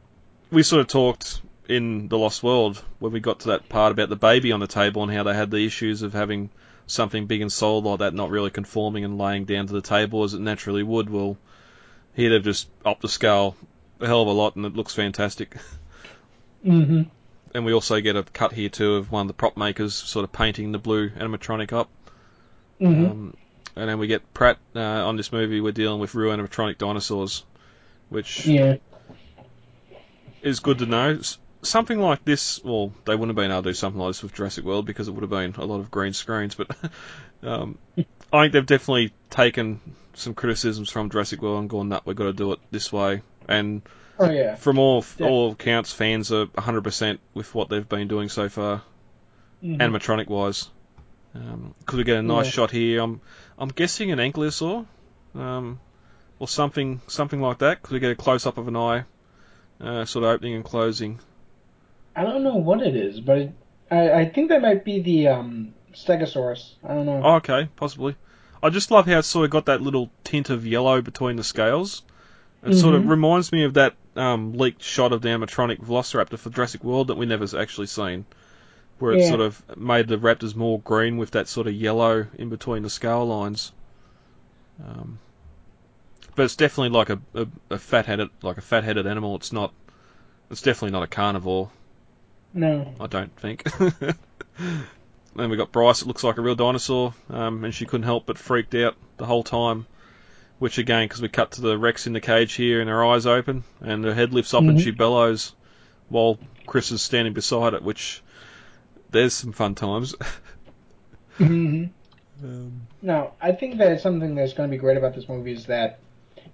we 0.54 0.64
sort 0.64 0.82
of 0.82 0.88
talked 0.88 1.42
in 1.68 2.08
The 2.08 2.18
Lost 2.18 2.44
World 2.44 2.82
when 3.00 3.12
we 3.12 3.20
got 3.20 3.42
to 3.42 3.48
that 3.50 3.68
part 3.68 3.92
about 3.92 4.10
the 4.10 4.16
baby 4.16 4.52
on 4.52 4.60
the 4.60 4.68
table 4.68 5.04
and 5.04 5.12
how 5.12 5.24
they 5.24 5.34
had 5.34 5.50
the 5.50 5.66
issues 5.66 6.04
of 6.04 6.14
having 6.14 6.50
something 6.86 7.26
big 7.26 7.42
and 7.42 7.52
solid 7.52 7.86
like 7.86 8.00
that 8.00 8.14
not 8.14 8.30
really 8.30 8.50
conforming 8.50 9.04
and 9.04 9.18
laying 9.18 9.46
down 9.46 9.68
to 9.68 9.74
the 9.74 9.82
table 9.82 10.24
as 10.24 10.34
it 10.34 10.42
naturally 10.42 10.84
would. 10.84 11.10
Well, 11.10 11.38
he'd 12.14 12.32
have 12.32 12.44
just 12.44 12.70
upped 12.86 13.02
the 13.02 13.10
scale 13.10 13.56
a 14.00 14.08
hell 14.08 14.22
of 14.22 14.28
a 14.28 14.32
lot 14.32 14.56
and 14.56 14.66
it 14.66 14.76
looks 14.76 14.94
fantastic. 14.94 15.58
Mm-hmm. 16.66 17.02
And 17.54 17.66
we 17.66 17.74
also 17.74 18.00
get 18.00 18.16
a 18.16 18.24
cut 18.24 18.54
here 18.54 18.70
too 18.70 18.96
of 18.96 19.12
one 19.12 19.24
of 19.24 19.28
the 19.28 19.34
prop 19.34 19.58
makers 19.58 19.94
sort 19.94 20.24
of 20.24 20.32
painting 20.32 20.72
the 20.72 20.78
blue 20.78 21.10
animatronic 21.10 21.74
up. 21.74 21.90
Mm-hmm. 22.80 23.06
Um, 23.06 23.38
and 23.76 23.90
then 23.90 24.00
we 24.00 24.08
get 24.08 24.34
Pratt 24.34 24.60
uh, 24.74 24.80
on 24.80 25.18
this 25.18 25.34
movie. 25.34 25.60
We're 25.60 25.74
dealing 25.74 26.00
with 26.00 26.16
real 26.16 26.34
animatronic 26.34 26.78
dinosaurs, 26.78 27.44
which 28.08 28.46
yeah. 28.46 28.78
Is 30.44 30.60
good 30.60 30.80
to 30.80 30.86
know. 30.86 31.20
Something 31.64 32.00
like 32.00 32.26
this, 32.26 32.62
well, 32.64 32.92
they 33.06 33.16
wouldn't 33.16 33.30
have 33.30 33.36
been 33.38 33.52
able 33.52 33.64
to 33.64 33.70
do 33.70 33.74
something 33.74 34.00
like 34.00 34.10
this 34.10 34.22
with 34.24 34.34
Jurassic 34.34 34.66
World 34.66 34.86
because 34.86 35.08
it 35.08 35.12
would 35.12 35.22
have 35.24 35.30
been 35.30 35.56
a 35.58 35.66
lot 35.66 35.80
of 35.80 35.90
green 35.90 36.12
screens. 36.14 36.56
But 36.56 36.68
um, 37.44 37.78
I 37.98 38.04
think 38.44 38.54
they've 38.54 38.66
definitely 38.66 39.14
taken 39.30 39.80
some 40.14 40.34
criticisms 40.34 40.90
from 40.90 41.10
Jurassic 41.10 41.42
World 41.42 41.62
and 41.62 41.70
gone, 41.70 41.90
"Nah, 41.90 42.02
we've 42.06 42.16
got 42.18 42.26
to 42.26 42.34
do 42.34 42.52
it 42.52 42.60
this 42.70 42.92
way." 42.92 43.22
And 43.48 43.82
Oh 44.20 44.30
yeah. 44.30 44.56
from 44.56 44.78
all 44.78 45.04
Yeah. 45.18 45.28
all 45.28 45.52
accounts, 45.54 45.92
fans 45.94 46.32
are 46.32 46.46
100% 46.48 47.20
with 47.34 47.56
what 47.56 47.70
they've 47.70 47.88
been 47.88 48.08
doing 48.08 48.30
so 48.30 48.50
far, 48.50 48.82
Mhm. 49.64 49.78
animatronic 49.80 50.28
wise. 50.28 50.70
Um, 51.34 51.74
could 51.86 51.98
we 51.98 52.04
get 52.04 52.18
a 52.18 52.22
nice 52.22 52.46
Yeah. 52.46 52.52
shot 52.52 52.72
here? 52.72 53.02
I'm 53.02 53.22
I'm 53.58 53.70
guessing 53.70 54.12
an 54.12 54.20
ankylosaur, 54.20 54.86
um, 55.36 55.80
or 56.40 56.48
something 56.48 57.02
something 57.08 57.42
like 57.42 57.60
that. 57.60 57.82
Could 57.82 57.94
we 57.94 58.00
get 58.00 58.12
a 58.12 58.16
close 58.16 58.46
up 58.46 58.58
of 58.58 58.68
an 58.68 58.76
eye, 58.76 59.06
uh, 59.84 60.06
sort 60.06 60.24
of 60.26 60.32
opening 60.32 60.56
and 60.56 60.64
closing? 60.64 61.20
I 62.16 62.24
don't 62.24 62.44
know 62.44 62.56
what 62.56 62.82
it 62.82 62.96
is, 62.96 63.20
but 63.20 63.38
it, 63.38 63.52
I 63.92 64.12
I 64.12 64.26
think 64.30 64.50
that 64.50 64.62
might 64.62 64.84
be 64.86 65.00
the 65.02 65.28
um 65.30 65.74
Stegosaurus. 65.94 66.74
I 66.84 66.94
don't 66.94 67.06
know. 67.06 67.22
Oh, 67.24 67.36
okay, 67.36 67.70
possibly. 67.76 68.16
I 68.62 68.70
just 68.70 68.92
love 68.92 69.06
how 69.08 69.20
it's 69.20 69.28
sort 69.28 69.46
of 69.46 69.52
got 69.52 69.66
that 69.66 69.82
little 69.82 70.10
tint 70.24 70.50
of 70.50 70.66
yellow 70.66 71.02
between 71.02 71.36
the 71.36 71.44
scales. 71.44 72.02
It 72.66 72.76
sort 72.76 72.96
of 72.96 73.04
Mhm. 73.04 73.10
reminds 73.10 73.52
me 73.52 73.66
of 73.66 73.74
that 73.74 73.96
um, 74.16 74.54
leaked 74.54 74.82
shot 74.84 75.12
of 75.12 75.22
the 75.22 75.30
animatronic 75.30 75.80
Velociraptor 75.80 76.38
for 76.38 76.50
Jurassic 76.50 76.84
World 76.84 77.08
that 77.08 77.16
we 77.18 77.26
never 77.26 77.46
actually 77.60 77.88
seen, 77.88 78.26
where 79.00 79.14
it 79.14 79.22
Yeah. 79.22 79.30
sort 79.30 79.42
of 79.42 79.62
made 79.78 80.08
the 80.08 80.18
raptors 80.18 80.56
more 80.56 80.80
green 80.80 81.18
with 81.18 81.32
that 81.32 81.48
sort 81.48 81.68
of 81.68 81.74
yellow 81.74 82.28
in 82.38 82.50
between 82.50 82.84
the 82.84 82.90
scale 82.90 83.26
lines. 83.26 83.72
Um, 84.88 85.20
but 86.36 86.44
it's 86.44 86.56
definitely 86.56 86.90
like 86.98 87.10
a, 87.10 87.20
a, 87.34 87.48
a 87.72 87.80
fat-headed 87.80 88.30
like 88.42 88.58
a 88.58 88.62
fat-headed 88.62 89.08
animal. 89.08 89.36
It's 89.36 89.54
not. 89.54 89.74
It's 90.50 90.62
definitely 90.62 90.92
not 90.92 91.04
a 91.04 91.08
carnivore. 91.08 91.72
No. 92.54 92.94
I 93.00 93.08
don't 93.08 93.36
think. 93.40 93.64
then 95.36 95.50
we 95.50 95.58
got 95.58 95.72
Bryce. 95.72 96.02
It 96.02 96.08
looks 96.08 96.24
like 96.24 96.38
a 96.38 96.42
real 96.42 96.56
dinosaur, 96.56 97.14
um, 97.30 97.64
and 97.64 97.74
she 97.74 97.86
couldn't 97.86 98.06
help 98.06 98.26
but 98.26 98.38
freaked 98.38 98.76
out 98.76 98.96
the 99.18 99.26
whole 99.26 99.44
time. 99.44 99.88
Which 100.60 100.78
again, 100.78 101.06
because 101.06 101.22
we 101.22 101.30
cut 101.30 101.52
to 101.54 101.62
the 101.62 101.78
Rex 101.78 102.08
in 102.08 102.14
the 102.14 102.22
cage 102.22 102.54
here, 102.54 102.80
and 102.80 102.90
her 102.90 103.04
eyes 103.04 103.26
open, 103.26 103.64
and 103.82 104.06
her 104.06 104.14
head 104.14 104.34
lifts 104.34 104.54
up, 104.54 104.62
and 104.62 104.78
Mhm. 104.78 104.84
she 104.84 104.92
bellows, 104.92 105.54
while 106.10 106.38
Chris 106.68 106.92
is 106.92 107.02
standing 107.02 107.34
beside 107.34 107.74
it. 107.74 107.82
Which 107.84 108.22
there's 109.10 109.34
some 109.34 109.52
fun 109.52 109.76
times. 109.76 110.16
hmm 111.38 111.86
um, 112.44 112.88
No, 113.02 113.34
I 113.42 113.52
think 113.54 113.78
that 113.80 114.02
something 114.02 114.36
that's 114.36 114.54
going 114.54 114.70
to 114.70 114.72
be 114.72 114.80
great 114.80 114.98
about 114.98 115.16
this 115.16 115.28
movie 115.28 115.54
is 115.54 115.66
that 115.66 116.00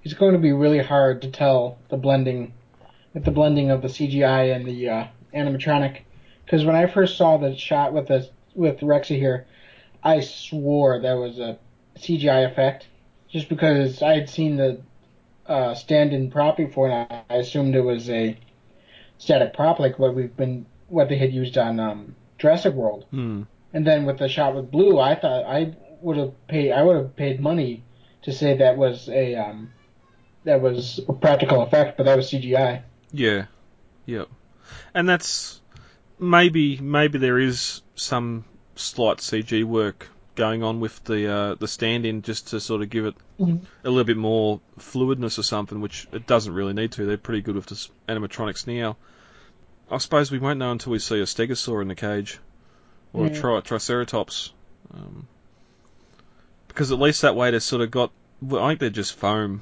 it's 0.04 0.14
going 0.14 0.34
to 0.34 0.40
be 0.40 0.52
really 0.52 0.82
hard 0.82 1.22
to 1.22 1.32
tell 1.32 1.78
the 1.90 1.98
blending, 1.98 2.54
with 3.14 3.26
the 3.26 3.32
blending 3.32 3.72
of 3.72 3.82
the 3.82 3.88
CGI 3.88 4.56
and 4.56 4.66
the 4.66 4.90
uh, 4.90 5.08
animatronic. 5.34 6.02
Because 6.46 6.66
when 6.66 6.76
I 6.76 6.88
first 6.88 7.18
saw 7.18 7.38
the 7.38 7.56
shot 7.56 7.94
with 7.94 8.08
the 8.08 8.30
with 8.56 8.80
Rexy 8.80 9.18
here, 9.18 9.46
I 10.04 10.22
swore 10.22 11.00
that 11.00 11.14
was 11.14 11.40
a 11.40 11.60
CGI 11.98 12.50
effect, 12.50 12.88
just 13.30 13.50
because 13.50 14.02
I 14.02 14.14
had 14.14 14.30
seen 14.30 14.58
the 14.58 14.82
uh, 15.46 15.76
stand-in 15.76 16.32
prop 16.32 16.58
before, 16.58 16.90
and 16.90 17.24
I, 17.30 17.36
assumed 17.36 17.76
it 17.76 17.82
was 17.82 18.10
a 18.10 18.38
static 19.18 19.54
prop 19.54 19.80
like 19.80 20.00
what 20.00 20.16
we've 20.16 20.36
been 20.36 20.66
what 20.88 21.10
they 21.10 21.18
had 21.18 21.34
used 21.34 21.58
on 21.58 21.80
um, 21.80 22.16
Jurassic 22.38 22.74
World. 22.74 23.06
hmm. 23.12 23.44
And 23.72 23.86
then 23.86 24.06
with 24.06 24.18
the 24.18 24.28
shot 24.28 24.56
with 24.56 24.72
blue, 24.72 25.00
I 25.00 25.14
thought 25.14 25.46
I 25.46 25.76
would 26.02 26.18
have 26.18 26.48
paid. 26.48 26.72
I 26.72 26.82
would 26.82 26.96
have 26.96 27.16
paid 27.16 27.40
money 27.40 27.84
to 28.24 28.32
say 28.32 28.58
that 28.58 28.78
was 28.78 29.08
a 29.10 29.36
um, 29.36 29.72
that 30.44 30.62
was 30.62 31.00
a 31.08 31.14
practical 31.14 31.62
effect, 31.62 31.98
but 31.98 32.04
that 32.06 32.16
was 32.18 32.30
CGI. 32.32 32.82
Yeah, 33.12 33.46
yep. 34.06 34.28
And 34.94 35.08
that's 35.10 35.60
maybe 36.20 36.78
maybe 36.78 37.18
there 37.18 37.40
is 37.40 37.82
some 37.96 38.46
slight 38.76 39.18
CG 39.18 39.64
work 39.64 40.08
going 40.36 40.64
on 40.64 40.80
with 40.80 41.04
the 41.04 41.28
uh, 41.32 41.56
the 41.56 41.68
stand-in 41.68 42.22
just 42.22 42.50
to 42.50 42.60
sort 42.60 42.82
of 42.82 42.90
give 42.90 43.06
it 43.06 43.16
Mhm. 43.40 43.62
a 43.84 43.90
little 43.90 44.04
bit 44.06 44.18
more 44.18 44.60
fluidness 44.80 45.38
or 45.40 45.44
something, 45.44 45.82
which 45.82 46.08
it 46.12 46.28
doesn't 46.28 46.54
really 46.54 46.74
need 46.74 46.92
to. 46.94 47.06
They're 47.06 47.18
pretty 47.18 47.42
good 47.42 47.56
with 47.56 47.66
the 47.66 47.88
animatronics 48.08 48.68
now. 48.68 48.98
I 49.92 49.98
suppose 49.98 50.30
we 50.32 50.40
won't 50.40 50.60
know 50.60 50.72
until 50.72 50.92
we 50.92 51.00
see 51.00 51.20
a 51.20 51.24
stegosaur 51.24 51.82
in 51.82 51.88
the 51.88 51.96
cage 51.96 52.40
or 53.12 53.26
a 53.26 53.30
tri- 53.32 53.60
triceratops, 53.62 54.54
um, 54.94 55.28
because 56.68 56.92
at 56.92 57.00
least 57.00 57.24
that 57.24 57.36
way 57.36 57.50
they've 57.52 57.64
sort 57.64 57.82
of 57.82 57.90
got. 57.92 58.12
Well, 58.42 58.64
I 58.64 58.70
think 58.70 58.80
they're 58.82 58.90
just 58.92 59.16
foam, 59.16 59.62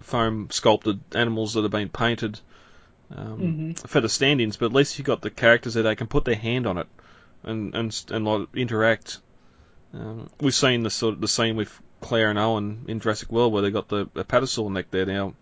foam 0.00 0.48
sculpted 0.50 1.00
animals 1.14 1.54
that 1.54 1.62
have 1.62 1.70
been 1.70 1.88
painted 1.88 2.40
um, 3.14 3.74
Mhm. 3.76 3.88
for 3.88 4.00
the 4.00 4.08
stand-ins, 4.08 4.56
but 4.56 4.66
at 4.66 4.72
least 4.72 4.98
you've 4.98 5.06
got 5.06 5.20
the 5.20 5.30
characters 5.30 5.74
there. 5.74 5.82
They 5.82 5.94
can 5.94 6.06
put 6.06 6.24
their 6.24 6.34
hand 6.34 6.66
on 6.66 6.78
it 6.78 6.86
and 7.42 7.74
and 7.74 8.04
and 8.10 8.24
like 8.24 8.48
interact. 8.54 9.18
Um, 9.92 10.30
we've 10.40 10.54
seen 10.54 10.82
the 10.82 10.90
sort 10.90 11.14
of 11.14 11.20
the 11.20 11.28
scene 11.28 11.54
with 11.56 11.70
Claire 12.00 12.30
and 12.30 12.38
Owen 12.38 12.84
in 12.88 13.00
Jurassic 13.00 13.30
World 13.30 13.52
where 13.52 13.62
they 13.62 13.70
got 13.70 13.88
the 13.88 14.06
apatosaur 14.06 14.70
neck 14.72 14.86
there. 14.90 15.06
Now, 15.06 15.34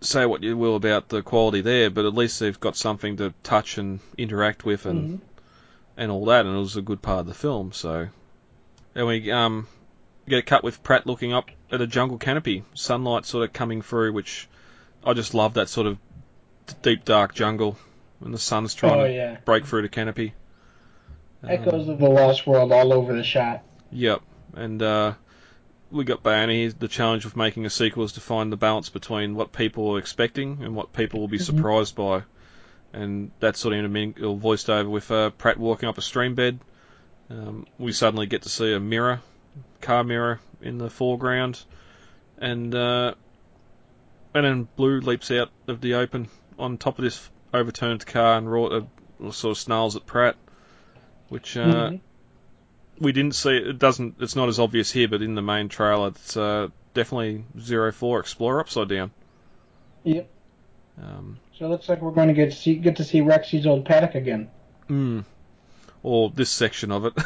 say 0.00 0.26
what 0.26 0.42
you 0.44 0.56
will 0.56 0.76
about 0.76 1.08
the 1.08 1.22
quality 1.22 1.60
there, 1.62 1.90
but 1.90 2.04
at 2.04 2.14
least 2.14 2.38
they've 2.38 2.60
got 2.60 2.76
something 2.76 3.16
to 3.16 3.34
touch 3.42 3.78
and 3.78 3.98
interact 4.16 4.64
with 4.64 4.86
and 4.86 5.08
Mhm. 5.18 5.20
and 5.96 6.10
all 6.12 6.26
that, 6.26 6.46
and 6.46 6.54
it 6.54 6.58
was 6.60 6.76
a 6.76 6.82
good 6.82 7.02
part 7.02 7.20
of 7.20 7.26
the 7.26 7.34
film. 7.34 7.72
So, 7.72 8.08
and 8.94 9.06
we 9.06 9.30
um 9.32 9.66
get 10.28 10.38
a 10.38 10.42
cut 10.42 10.62
with 10.62 10.82
Pratt 10.84 11.06
looking 11.06 11.32
up 11.32 11.50
at 11.70 11.80
a 11.80 11.86
jungle 11.86 12.18
canopy, 12.18 12.64
sunlight 12.74 13.26
sort 13.26 13.44
of 13.44 13.52
coming 13.52 13.82
through, 13.82 14.12
which 14.12 14.48
I 15.04 15.12
just 15.12 15.34
love 15.34 15.54
that 15.54 15.68
sort 15.68 15.86
of 15.86 15.98
deep 16.82 17.04
dark 17.04 17.34
jungle 17.34 17.76
when 18.18 18.32
the 18.32 18.38
sun's 18.38 18.74
trying 18.74 19.00
Oh, 19.00 19.06
to 19.06 19.38
break 19.44 19.66
through 19.66 19.82
the 19.82 19.88
canopy. 19.88 20.34
Echoes 21.46 21.88
of 21.88 21.98
the 21.98 22.08
Lost 22.08 22.46
World 22.46 22.72
all 22.72 22.92
over 22.92 23.14
the 23.14 23.22
shot. 23.22 23.62
Yep, 23.92 24.22
and 24.54 24.82
uh, 24.82 25.12
we 25.90 26.04
got 26.04 26.22
Bayona. 26.22 26.76
The 26.76 26.88
challenge 26.88 27.26
of 27.26 27.36
making 27.36 27.64
a 27.64 27.70
sequel 27.70 28.04
is 28.04 28.12
to 28.12 28.20
find 28.20 28.50
the 28.50 28.56
balance 28.56 28.88
between 28.88 29.34
what 29.36 29.52
people 29.52 29.94
are 29.94 29.98
expecting 29.98 30.58
and 30.62 30.74
what 30.74 30.92
people 30.92 31.20
will 31.20 31.28
be 31.28 31.38
Mhm. 31.38 31.42
surprised 31.42 31.94
by, 31.94 32.22
and 32.92 33.30
that's 33.38 33.60
sort 33.60 33.74
of 33.74 34.38
voiced 34.40 34.68
over 34.68 34.88
with 34.88 35.10
uh, 35.12 35.30
Pratt 35.30 35.58
walking 35.58 35.88
up 35.88 35.96
a 35.96 36.02
stream 36.02 36.34
bed. 36.34 36.58
Um, 37.30 37.66
we 37.78 37.92
suddenly 37.92 38.26
get 38.26 38.42
to 38.42 38.48
see 38.48 38.72
a 38.72 38.80
mirror, 38.80 39.20
car 39.80 40.02
mirror 40.02 40.40
in 40.62 40.78
the 40.78 40.90
foreground, 40.90 41.62
and 42.38 42.74
uh, 42.74 43.14
and 44.34 44.44
then 44.44 44.68
Blue 44.76 45.00
leaps 45.00 45.30
out 45.30 45.50
of 45.66 45.80
the 45.80 45.94
open 45.94 46.28
on 46.58 46.76
top 46.78 46.98
of 46.98 47.04
this 47.04 47.28
overturned 47.54 48.04
car 48.06 48.36
and 48.38 48.50
raw, 48.50 48.64
uh, 48.66 49.30
sort 49.30 49.52
of 49.52 49.58
snarls 49.58 49.96
at 49.96 50.06
Pratt, 50.06 50.36
which 51.28 51.56
uh, 51.56 51.90
Mhm. 51.90 52.00
we 52.98 53.12
didn't 53.12 53.34
see. 53.34 53.56
It 53.56 53.78
doesn't. 53.78 54.16
It's 54.20 54.36
not 54.36 54.48
as 54.48 54.58
obvious 54.58 54.90
here, 54.90 55.08
but 55.08 55.22
in 55.22 55.34
the 55.34 55.42
main 55.42 55.68
trailer, 55.68 56.08
it's 56.08 56.36
uh, 56.36 56.68
definitely 56.94 57.44
Zero 57.60 57.92
Four 57.92 58.20
Explorer 58.20 58.60
upside 58.60 58.88
down. 58.88 59.10
Yep. 60.04 60.28
Um, 61.02 61.38
So 61.56 61.66
it 61.66 61.68
looks 61.68 61.88
like 61.88 62.00
we're 62.02 62.10
going 62.12 62.28
to 62.28 62.34
get 62.34 62.50
to 62.50 62.56
see 62.56 62.74
get 62.76 62.96
to 62.96 63.04
see 63.04 63.20
Rexy's 63.20 63.66
old 63.66 63.84
paddock 63.84 64.14
again. 64.14 64.50
mm, 64.88 65.24
or 66.02 66.30
this 66.30 66.50
section 66.50 66.90
of 66.92 67.04
it. 67.06 67.12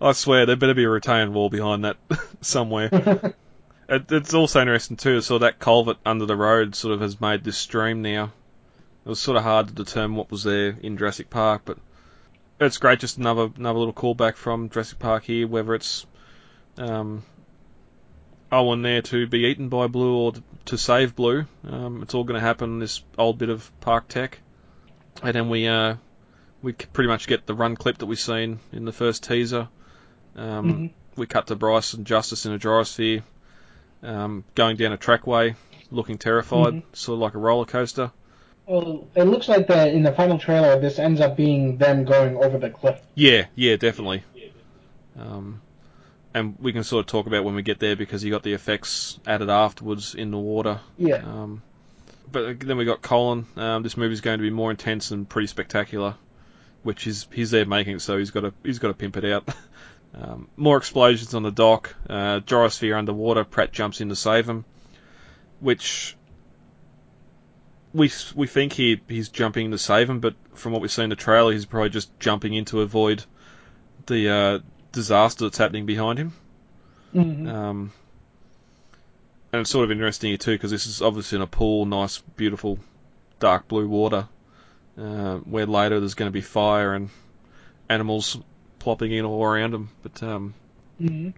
I 0.00 0.12
swear 0.12 0.46
there 0.46 0.56
better 0.56 0.74
be 0.74 0.84
a 0.84 0.88
retaining 0.88 1.32
wall 1.32 1.48
behind 1.50 1.84
that 1.84 1.96
somewhere. 2.40 3.34
It, 3.86 4.10
it's 4.10 4.32
also 4.32 4.60
interesting 4.60 4.96
too. 4.96 5.20
So 5.20 5.38
that 5.38 5.58
culvert 5.58 5.98
under 6.06 6.26
the 6.26 6.36
road 6.36 6.74
sort 6.74 6.94
of 6.94 7.00
has 7.00 7.20
made 7.20 7.44
this 7.44 7.58
stream 7.58 8.02
now. 8.02 8.32
It 9.04 9.08
was 9.08 9.20
sort 9.20 9.36
of 9.36 9.42
hard 9.42 9.68
to 9.68 9.74
determine 9.74 10.16
what 10.16 10.30
was 10.30 10.44
there 10.44 10.78
in 10.82 10.96
Jurassic 10.96 11.28
Park, 11.28 11.62
but 11.66 11.76
it's 12.58 12.78
great. 12.78 13.00
Just 13.00 13.18
another 13.18 13.50
another 13.56 13.78
little 13.78 13.92
callback 13.92 14.36
from 14.36 14.70
Jurassic 14.70 14.98
Park 14.98 15.24
here, 15.24 15.46
whether 15.46 15.74
it's 15.74 16.06
um, 16.78 17.22
Owen 18.50 18.82
there 18.82 19.02
to 19.02 19.26
be 19.26 19.40
eaten 19.40 19.68
by 19.68 19.86
Blue 19.86 20.16
or 20.16 20.32
to 20.66 20.78
save 20.78 21.14
Blue. 21.14 21.44
Um, 21.68 22.02
it's 22.02 22.14
all 22.14 22.24
going 22.24 22.40
to 22.40 22.46
happen 22.46 22.70
in 22.70 22.78
this 22.78 23.02
old 23.18 23.36
bit 23.36 23.50
of 23.50 23.70
park 23.80 24.08
tech, 24.08 24.40
and 25.22 25.34
then 25.34 25.50
we 25.50 25.68
uh, 25.68 25.96
we 26.64 26.72
pretty 26.72 27.08
much 27.08 27.26
get 27.28 27.46
the 27.46 27.54
run 27.54 27.76
clip 27.76 27.98
that 27.98 28.06
we've 28.06 28.18
seen 28.18 28.58
in 28.72 28.84
the 28.84 28.92
first 28.92 29.22
teaser. 29.22 29.68
Um, 30.36 30.72
Mhm. 30.72 30.90
We 31.16 31.26
cut 31.26 31.46
to 31.48 31.54
Bryce 31.56 31.94
and 31.94 32.04
Justice 32.04 32.44
in 32.46 32.52
a 32.52 32.58
gyrosphere, 32.58 33.22
um, 34.02 34.42
going 34.56 34.76
down 34.76 34.92
a 34.92 34.96
trackway, 34.96 35.54
looking 35.92 36.18
terrified, 36.18 36.72
Mhm. 36.74 36.82
sort 36.92 37.14
of 37.14 37.20
like 37.20 37.34
a 37.34 37.38
roller 37.38 37.66
coaster. 37.66 38.10
Well, 38.66 39.06
it 39.14 39.24
looks 39.24 39.48
like 39.48 39.68
that 39.68 39.88
in 39.94 40.02
the 40.02 40.10
final 40.10 40.38
trailer, 40.38 40.80
this 40.80 40.98
ends 40.98 41.20
up 41.20 41.36
being 41.36 41.76
them 41.76 42.04
going 42.04 42.36
over 42.36 42.58
the 42.58 42.70
cliff. 42.70 42.98
Yeah, 43.14 43.46
yeah, 43.54 43.76
definitely. 43.76 44.24
Um, 45.18 45.60
and 46.32 46.56
we 46.58 46.72
can 46.72 46.82
sort 46.82 47.00
of 47.04 47.06
talk 47.06 47.26
about 47.26 47.44
when 47.44 47.54
we 47.54 47.62
get 47.62 47.78
there 47.78 47.94
because 47.94 48.24
you 48.24 48.30
got 48.32 48.42
the 48.42 48.54
effects 48.54 49.20
added 49.26 49.50
afterwards 49.50 50.14
in 50.16 50.30
the 50.32 50.38
water. 50.38 50.80
Yeah. 50.98 51.16
Um, 51.18 51.62
but 52.32 52.58
then 52.58 52.76
we 52.76 52.84
got 52.86 53.02
Colin. 53.02 53.46
Um, 53.56 53.82
this 53.84 53.96
movie's 53.96 54.20
going 54.22 54.38
to 54.38 54.42
be 54.42 54.50
more 54.50 54.70
intense 54.72 55.12
and 55.12 55.28
pretty 55.28 55.46
spectacular, 55.46 56.14
which 56.84 57.06
is 57.06 57.26
he's 57.32 57.50
there 57.50 57.66
making 57.66 57.96
it, 57.96 58.00
so 58.00 58.18
he's 58.18 58.30
got 58.30 58.42
to 58.42 58.54
he's 58.62 58.78
got 58.78 58.88
to 58.88 58.94
pimp 58.94 59.16
it 59.16 59.24
out. 59.24 59.48
um, 60.14 60.48
more 60.56 60.76
explosions 60.76 61.34
on 61.34 61.42
the 61.42 61.50
dock. 61.50 61.94
Uh, 62.08 62.40
gyrosphere 62.40 62.96
underwater. 62.96 63.42
Pratt 63.42 63.72
jumps 63.72 64.00
in 64.00 64.10
to 64.10 64.16
save 64.16 64.48
him, 64.48 64.64
which 65.60 66.16
we 67.92 68.10
we 68.34 68.46
think 68.46 68.72
he 68.74 69.00
he's 69.08 69.30
jumping 69.30 69.70
to 69.72 69.78
save 69.78 70.08
him, 70.08 70.20
but 70.20 70.34
from 70.54 70.72
what 70.72 70.82
we 70.82 70.88
see 70.88 71.02
in 71.02 71.10
the 71.10 71.16
trailer, 71.16 71.52
he's 71.52 71.66
probably 71.66 71.90
just 71.90 72.10
jumping 72.20 72.54
in 72.54 72.66
to 72.66 72.82
avoid 72.82 73.24
the 74.06 74.28
uh, 74.28 74.58
disaster 74.92 75.46
that's 75.46 75.58
happening 75.58 75.86
behind 75.86 76.18
him. 76.18 76.32
Mhm. 77.14 77.48
Um, 77.48 77.92
and 79.52 79.60
it's 79.60 79.70
sort 79.70 79.84
of 79.84 79.92
interesting 79.92 80.30
here 80.30 80.36
too 80.36 80.52
because 80.52 80.72
this 80.72 80.86
is 80.86 81.00
obviously 81.00 81.36
in 81.36 81.42
a 81.42 81.46
pool, 81.46 81.86
nice, 81.86 82.18
beautiful, 82.36 82.78
dark 83.38 83.68
blue 83.68 83.88
water, 83.88 84.28
uh, 84.98 85.36
where 85.38 85.66
later 85.66 86.00
there's 86.00 86.14
going 86.14 86.28
to 86.28 86.32
be 86.32 86.40
fire 86.40 86.94
and 86.94 87.10
animals 87.88 88.38
plopping 88.78 89.12
in 89.12 89.24
all 89.24 89.44
around 89.44 89.74
him. 89.74 89.88
But 90.02 90.22
um, 90.22 90.54
Mhm. 91.00 91.32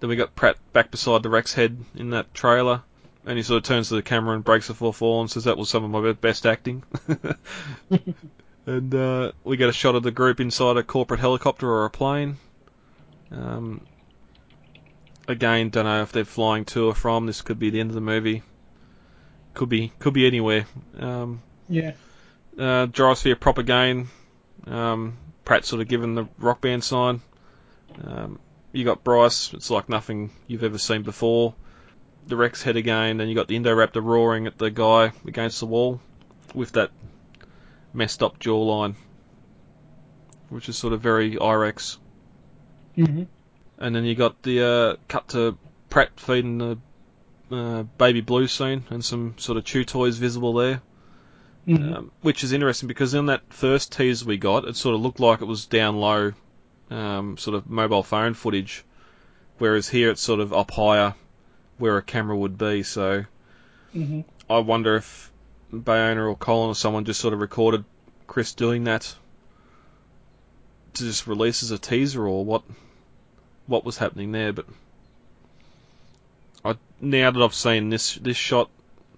then 0.00 0.10
we 0.10 0.16
got 0.16 0.34
Pratt 0.34 0.56
back 0.72 0.90
beside 0.90 1.22
the 1.22 1.30
Rex 1.30 1.52
head 1.52 1.76
in 1.94 2.10
that 2.10 2.32
trailer, 2.34 2.82
and 3.26 3.36
he 3.36 3.42
sort 3.42 3.58
of 3.58 3.64
turns 3.64 3.88
to 3.88 3.94
the 3.94 4.02
camera 4.02 4.34
and 4.34 4.44
breaks 4.44 4.68
the 4.68 4.74
fourth 4.74 5.00
wall 5.00 5.20
and 5.20 5.30
says 5.30 5.44
that 5.44 5.56
was 5.58 5.68
some 5.70 5.84
of 5.84 5.90
my 5.90 6.12
best 6.12 6.46
acting. 6.46 6.82
and 8.66 8.94
uh, 8.94 9.32
we 9.42 9.56
get 9.56 9.68
a 9.68 9.72
shot 9.72 9.94
of 9.94 10.02
the 10.02 10.10
group 10.10 10.40
inside 10.40 10.76
a 10.76 10.82
corporate 10.82 11.20
helicopter 11.20 11.68
or 11.68 11.84
a 11.84 11.90
plane. 11.90 12.36
Um, 13.30 13.80
again, 15.26 15.70
don't 15.70 15.84
know 15.84 16.02
if 16.02 16.12
they're 16.12 16.24
flying 16.24 16.64
to 16.66 16.86
or 16.88 16.94
from. 16.94 17.26
This 17.26 17.42
could 17.42 17.58
be 17.58 17.70
the 17.70 17.80
end 17.80 17.90
of 17.90 17.94
the 17.94 18.00
movie. 18.00 18.42
Could 19.54 19.68
be, 19.68 19.92
could 19.98 20.14
be 20.14 20.26
anywhere. 20.26 20.66
Um, 20.98 21.40
Yeah. 21.68 21.92
Uh, 22.56 22.86
gyrosphere 22.86 23.38
prop 23.38 23.58
again. 23.58 24.08
Um, 24.66 25.18
Pratt 25.44 25.64
sort 25.64 25.82
of 25.82 25.88
given 25.88 26.14
the 26.14 26.28
rock 26.38 26.60
band 26.60 26.84
sign. 26.84 27.20
Um, 28.02 28.38
you 28.72 28.84
got 28.84 29.04
Bryce. 29.04 29.52
It's 29.52 29.70
like 29.70 29.88
nothing 29.88 30.30
you've 30.46 30.64
ever 30.64 30.78
seen 30.78 31.02
before. 31.02 31.54
The 32.26 32.36
Rex 32.36 32.62
head 32.62 32.76
again. 32.76 33.18
Then 33.18 33.28
you 33.28 33.34
got 33.34 33.48
the 33.48 33.58
Indoraptor 33.58 34.02
roaring 34.02 34.46
at 34.46 34.56
the 34.58 34.70
guy 34.70 35.12
against 35.26 35.60
the 35.60 35.66
wall 35.66 36.00
with 36.54 36.72
that 36.72 36.90
messed 37.92 38.22
up 38.22 38.38
jawline, 38.38 38.94
which 40.48 40.68
is 40.68 40.78
sort 40.78 40.92
of 40.92 41.00
very 41.00 41.38
I-Rex. 41.38 41.98
Mhm. 42.96 43.26
And 43.78 43.94
then 43.94 44.04
you 44.04 44.14
got 44.14 44.42
the 44.42 44.62
uh, 44.62 44.96
cut 45.08 45.28
to 45.30 45.58
Pratt 45.90 46.18
feeding 46.18 46.58
the 46.58 46.78
uh, 47.50 47.82
baby 47.98 48.20
blue 48.20 48.46
scene 48.48 48.84
and 48.90 49.04
some 49.04 49.34
sort 49.38 49.58
of 49.58 49.64
chew 49.64 49.84
toys 49.84 50.16
visible 50.18 50.54
there. 50.54 50.80
Mhm. 51.66 51.96
Um, 51.96 52.10
which 52.20 52.44
is 52.44 52.52
interesting 52.52 52.88
because 52.88 53.14
in 53.14 53.26
that 53.26 53.42
first 53.48 53.92
teaser 53.92 54.26
we 54.26 54.36
got, 54.36 54.66
it 54.66 54.76
sort 54.76 54.94
of 54.94 55.00
looked 55.00 55.20
like 55.20 55.40
it 55.40 55.46
was 55.46 55.64
down 55.64 55.96
low, 55.96 56.32
um, 56.90 57.38
sort 57.38 57.56
of 57.56 57.68
mobile 57.70 58.02
phone 58.02 58.34
footage, 58.34 58.84
whereas 59.58 59.88
here 59.88 60.10
it's 60.10 60.20
sort 60.20 60.40
of 60.40 60.52
up 60.52 60.70
higher, 60.70 61.14
where 61.78 61.96
a 61.96 62.02
camera 62.02 62.36
would 62.36 62.58
be. 62.58 62.82
So 62.82 63.24
Mhm. 63.94 64.24
I 64.50 64.58
wonder 64.58 64.96
if 64.96 65.30
Bayona 65.72 66.28
or 66.28 66.36
Colin 66.36 66.70
or 66.70 66.74
someone 66.74 67.04
just 67.06 67.20
sort 67.20 67.32
of 67.32 67.40
recorded 67.40 67.84
Chris 68.26 68.52
doing 68.52 68.84
that 68.84 69.14
to 70.94 71.02
just 71.04 71.26
release 71.26 71.62
as 71.62 71.70
a 71.70 71.78
teaser 71.78 72.26
or 72.26 72.44
what 72.44 72.62
what 73.66 73.84
was 73.84 73.96
happening 73.96 74.32
there. 74.32 74.52
But 74.52 74.66
I 76.64 76.76
now 77.00 77.30
that 77.30 77.42
I've 77.42 77.54
seen 77.54 77.88
this 77.88 78.14
this 78.16 78.36
shot 78.36 78.68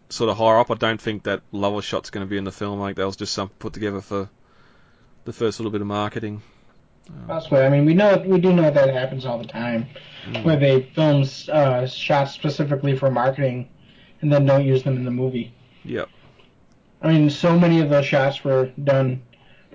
sort 0.09 0.31
of 0.31 0.37
higher 0.37 0.59
up, 0.59 0.71
I 0.71 0.75
don't 0.75 1.01
think 1.01 1.25
that 1.25 1.43
lower 1.53 1.83
shot's 1.83 2.11
going 2.11 2.27
to 2.27 2.31
be 2.31 2.37
in 2.39 2.45
the 2.45 2.53
film. 2.53 2.81
I 2.83 2.89
think 2.89 2.99
that 2.99 3.07
was 3.07 3.17
just 3.17 3.33
something 3.35 3.57
put 3.59 3.73
together 3.73 4.01
for 4.01 4.29
the 5.25 5.33
first 5.33 5.59
little 5.59 5.73
bit 5.73 5.81
of 5.81 5.87
marketing. 5.87 6.43
Possibly. 7.27 7.61
I 7.61 7.69
mean, 7.69 7.85
we 7.85 7.95
know 7.95 8.23
we 8.27 8.41
do 8.41 8.53
know 8.53 8.71
that 8.71 8.93
happens 8.93 9.25
all 9.27 9.39
the 9.39 9.47
time, 9.47 9.87
Mm. 10.27 10.45
where 10.45 10.57
they 10.57 10.83
film 10.83 11.25
uh, 11.53 11.87
shots 11.87 12.33
specifically 12.33 12.97
for 12.97 13.13
marketing, 13.13 13.69
and 14.21 14.33
then 14.33 14.45
don't 14.45 14.65
use 14.65 14.83
them 14.83 14.97
in 14.97 15.05
the 15.05 15.11
movie. 15.13 15.55
Yep. 15.85 16.09
I 17.01 17.13
mean, 17.13 17.31
so 17.31 17.57
many 17.57 17.81
of 17.81 17.91
those 17.91 18.07
shots 18.07 18.43
were 18.43 18.73
done 18.83 19.23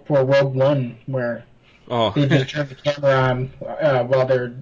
for 0.07 0.25
Rogue 0.25 0.53
One, 0.53 0.97
where 1.05 1.45
Oh, 1.89 2.11
they 2.11 2.27
just 2.27 2.49
turn 2.49 2.67
the 2.67 2.75
camera 2.75 3.13
on 3.15 3.53
uh, 3.65 4.03
while 4.03 4.25
they're 4.25 4.53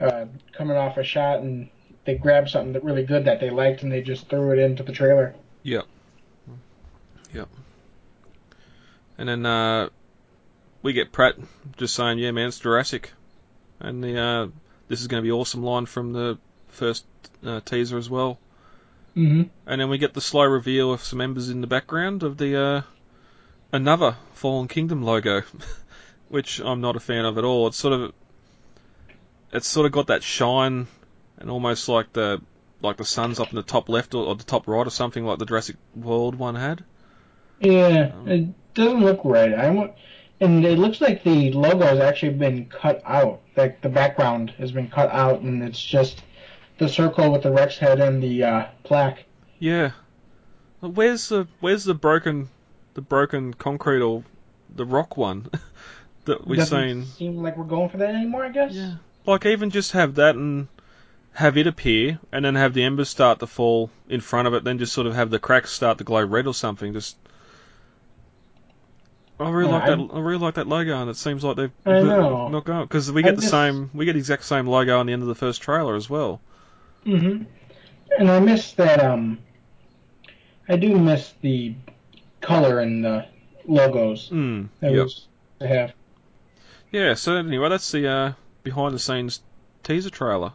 uh, 0.00 0.26
coming 0.52 0.76
off 0.76 0.98
a 0.98 1.02
shot, 1.04 1.40
and 1.40 1.68
they 2.04 2.16
grabbed 2.16 2.50
something 2.50 2.72
that 2.74 2.84
really 2.84 3.04
good 3.04 3.24
that 3.24 3.40
they 3.40 3.50
liked, 3.50 3.82
and 3.82 3.90
they 3.90 4.02
just 4.02 4.28
threw 4.28 4.52
it 4.52 4.58
into 4.58 4.82
the 4.82 4.92
trailer. 4.92 5.34
Yep. 5.62 5.84
Yep. 7.32 7.48
And 9.18 9.28
then 9.28 9.46
uh, 9.46 9.88
we 10.82 10.92
get 10.92 11.12
Pratt 11.12 11.36
just 11.76 11.94
saying, 11.94 12.18
"Yeah, 12.18 12.30
man, 12.32 12.48
it's 12.48 12.58
Jurassic," 12.58 13.12
and 13.80 14.02
the 14.02 14.18
uh, 14.18 14.46
this 14.88 15.00
is 15.00 15.06
going 15.06 15.22
to 15.22 15.26
be 15.26 15.32
awesome 15.32 15.62
line 15.62 15.86
from 15.86 16.12
the 16.12 16.38
first 16.68 17.04
uh, 17.44 17.60
teaser 17.64 17.96
as 17.96 18.10
well. 18.10 18.38
Mm-hmm. 19.16 19.42
And 19.66 19.80
then 19.80 19.88
we 19.88 19.98
get 19.98 20.12
the 20.12 20.20
slow 20.20 20.44
reveal 20.44 20.92
of 20.92 21.02
some 21.02 21.20
embers 21.20 21.48
in 21.48 21.60
the 21.60 21.66
background 21.66 22.22
of 22.22 22.36
the 22.36 22.60
uh, 22.60 22.82
another 23.72 24.16
Fallen 24.34 24.68
Kingdom 24.68 25.02
logo, 25.02 25.42
which 26.28 26.60
I'm 26.60 26.80
not 26.80 26.96
a 26.96 27.00
fan 27.00 27.24
of 27.24 27.38
at 27.38 27.44
all. 27.44 27.68
It's 27.68 27.76
sort 27.76 27.94
of 27.94 28.12
it's 29.52 29.68
sort 29.68 29.86
of 29.86 29.92
got 29.92 30.08
that 30.08 30.22
shine 30.22 30.88
and 31.38 31.50
almost 31.50 31.88
like 31.88 32.12
the 32.12 32.40
like 32.82 32.96
the 32.98 33.04
sun's 33.04 33.40
up 33.40 33.50
in 33.50 33.56
the 33.56 33.62
top 33.62 33.88
left 33.88 34.14
or, 34.14 34.24
or 34.26 34.34
the 34.36 34.44
top 34.44 34.68
right 34.68 34.86
or 34.86 34.90
something 34.90 35.24
like 35.24 35.38
the 35.38 35.46
Jurassic 35.46 35.76
World 35.94 36.34
one 36.34 36.54
had. 36.54 36.84
Yeah, 37.60 38.12
it 38.26 38.48
doesn't 38.74 39.00
look 39.00 39.20
right. 39.24 39.54
I 39.54 39.70
want, 39.70 39.92
and 40.40 40.64
it 40.64 40.78
looks 40.78 41.00
like 41.00 41.24
the 41.24 41.52
logo 41.52 41.86
has 41.86 42.00
actually 42.00 42.34
been 42.34 42.66
cut 42.66 43.00
out. 43.04 43.40
Like 43.56 43.80
the 43.80 43.88
background 43.88 44.50
has 44.58 44.72
been 44.72 44.90
cut 44.90 45.10
out, 45.10 45.40
and 45.40 45.62
it's 45.62 45.82
just 45.82 46.22
the 46.78 46.88
circle 46.88 47.32
with 47.32 47.42
the 47.42 47.52
Rex 47.52 47.78
head 47.78 48.00
and 48.00 48.22
the 48.22 48.44
uh, 48.44 48.66
plaque. 48.82 49.24
Yeah. 49.58 49.92
Where's 50.80 51.28
the 51.30 51.46
where's 51.60 51.84
the 51.84 51.94
broken 51.94 52.50
the 52.92 53.00
broken 53.00 53.54
concrete 53.54 54.02
or 54.02 54.24
the 54.74 54.84
rock 54.84 55.16
one 55.16 55.48
that 56.26 56.46
we've 56.46 56.58
Doesn't 56.58 57.04
seen. 57.04 57.06
seem 57.06 57.42
like 57.42 57.56
we're 57.56 57.64
going 57.64 57.88
for 57.88 57.96
that 57.98 58.14
anymore. 58.14 58.44
I 58.44 58.50
guess. 58.50 58.72
Yeah. 58.72 58.96
Like 59.24 59.46
even 59.46 59.70
just 59.70 59.92
have 59.92 60.16
that 60.16 60.34
and 60.34 60.68
have 61.34 61.56
it 61.56 61.66
appear, 61.66 62.18
and 62.32 62.44
then 62.44 62.54
have 62.54 62.74
the 62.74 62.82
embers 62.84 63.08
start 63.08 63.40
to 63.40 63.46
fall 63.46 63.90
in 64.08 64.20
front 64.20 64.46
of 64.48 64.54
it, 64.54 64.64
then 64.64 64.78
just 64.78 64.92
sort 64.92 65.06
of 65.06 65.14
have 65.14 65.30
the 65.30 65.38
cracks 65.38 65.70
start 65.72 65.98
to 65.98 66.04
glow 66.04 66.24
red 66.24 66.46
or 66.46 66.54
something. 66.54 66.92
Just 66.92 67.16
I 69.40 69.50
really 69.50 69.68
Yeah, 69.70 69.78
like 69.78 69.86
that. 69.86 69.98
I- 69.98 70.16
I 70.16 70.20
really 70.20 70.38
like 70.38 70.54
that 70.54 70.68
logo, 70.68 71.00
and 71.00 71.10
it 71.10 71.16
seems 71.16 71.42
like 71.42 71.56
they've 71.56 71.72
I 71.84 72.00
not 72.00 72.64
going 72.64 72.82
because 72.82 73.10
we 73.10 73.22
I 73.22 73.24
get 73.24 73.34
the 73.36 73.42
miss- 73.42 73.50
same. 73.50 73.90
We 73.92 74.04
get 74.04 74.12
the 74.12 74.20
exact 74.20 74.44
same 74.44 74.66
logo 74.68 74.98
on 75.00 75.06
the 75.06 75.12
end 75.12 75.22
of 75.22 75.28
the 75.28 75.34
first 75.34 75.60
trailer 75.60 75.96
as 75.96 76.08
well. 76.08 76.40
hmm 77.04 77.42
And 78.16 78.30
I 78.30 78.38
miss 78.38 78.72
that. 78.72 79.02
Um, 79.02 79.38
I 80.68 80.76
do 80.76 80.96
miss 80.98 81.34
the 81.40 81.74
color 82.40 82.78
and 82.78 83.04
the 83.04 83.26
logos 83.66 84.30
Mm, 84.30 84.68
that 84.80 84.92
yep. 84.92 85.08
have. 85.68 85.92
Yeah. 86.92 87.14
So 87.14 87.34
anyway, 87.34 87.68
that's 87.70 87.90
the 87.90 88.06
uh, 88.08 88.32
behind 88.62 88.94
the 88.94 88.98
scenes 89.00 89.42
teaser 89.82 90.10
trailer. 90.10 90.52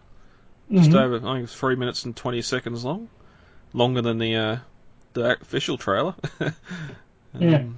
Just 0.72 0.92
Mhm. 0.92 0.96
over, 0.96 1.16
I 1.18 1.34
think 1.34 1.44
it's 1.46 1.56
three 1.56 1.76
minutes 1.76 2.06
and 2.06 2.16
twenty 2.16 2.42
seconds 2.42 2.86
long, 2.86 3.10
longer 3.74 4.02
than 4.02 4.18
the 4.20 4.36
uh, 4.36 4.58
the 5.14 5.40
official 5.42 5.78
trailer. 5.78 6.16
Yeah. 7.40 7.58
Um, 7.58 7.78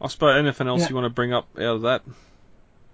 I 0.00 0.08
suppose 0.08 0.38
anything 0.38 0.68
else 0.68 0.80
Yeah. 0.82 0.88
you 0.88 0.94
want 0.94 1.04
to 1.04 1.10
bring 1.10 1.32
up 1.34 1.46
out 1.58 1.76
of 1.76 1.82
that? 1.82 2.02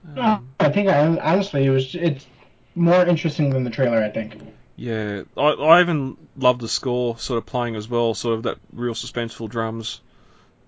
No, 0.05 0.41
I 0.59 0.69
think 0.71 0.89
I, 0.89 1.07
honestly 1.19 1.65
it 1.65 1.71
was 1.71 1.95
it's 1.95 2.27
more 2.75 3.07
interesting 3.07 3.51
than 3.51 3.63
the 3.65 3.71
trailer. 3.71 4.03
I 4.03 4.11
think. 4.11 4.35
Yeah, 4.77 5.23
I, 5.37 5.41
I 5.43 5.81
even 5.81 6.17
love 6.37 6.59
the 6.59 6.69
score 6.69 7.19
sort 7.19 7.39
of 7.39 7.47
playing 7.47 7.77
as 7.77 7.89
well, 7.89 8.15
sort 8.15 8.35
of 8.37 8.43
that 8.45 8.59
real 8.73 8.95
suspenseful 8.95 9.49
drums. 9.49 10.01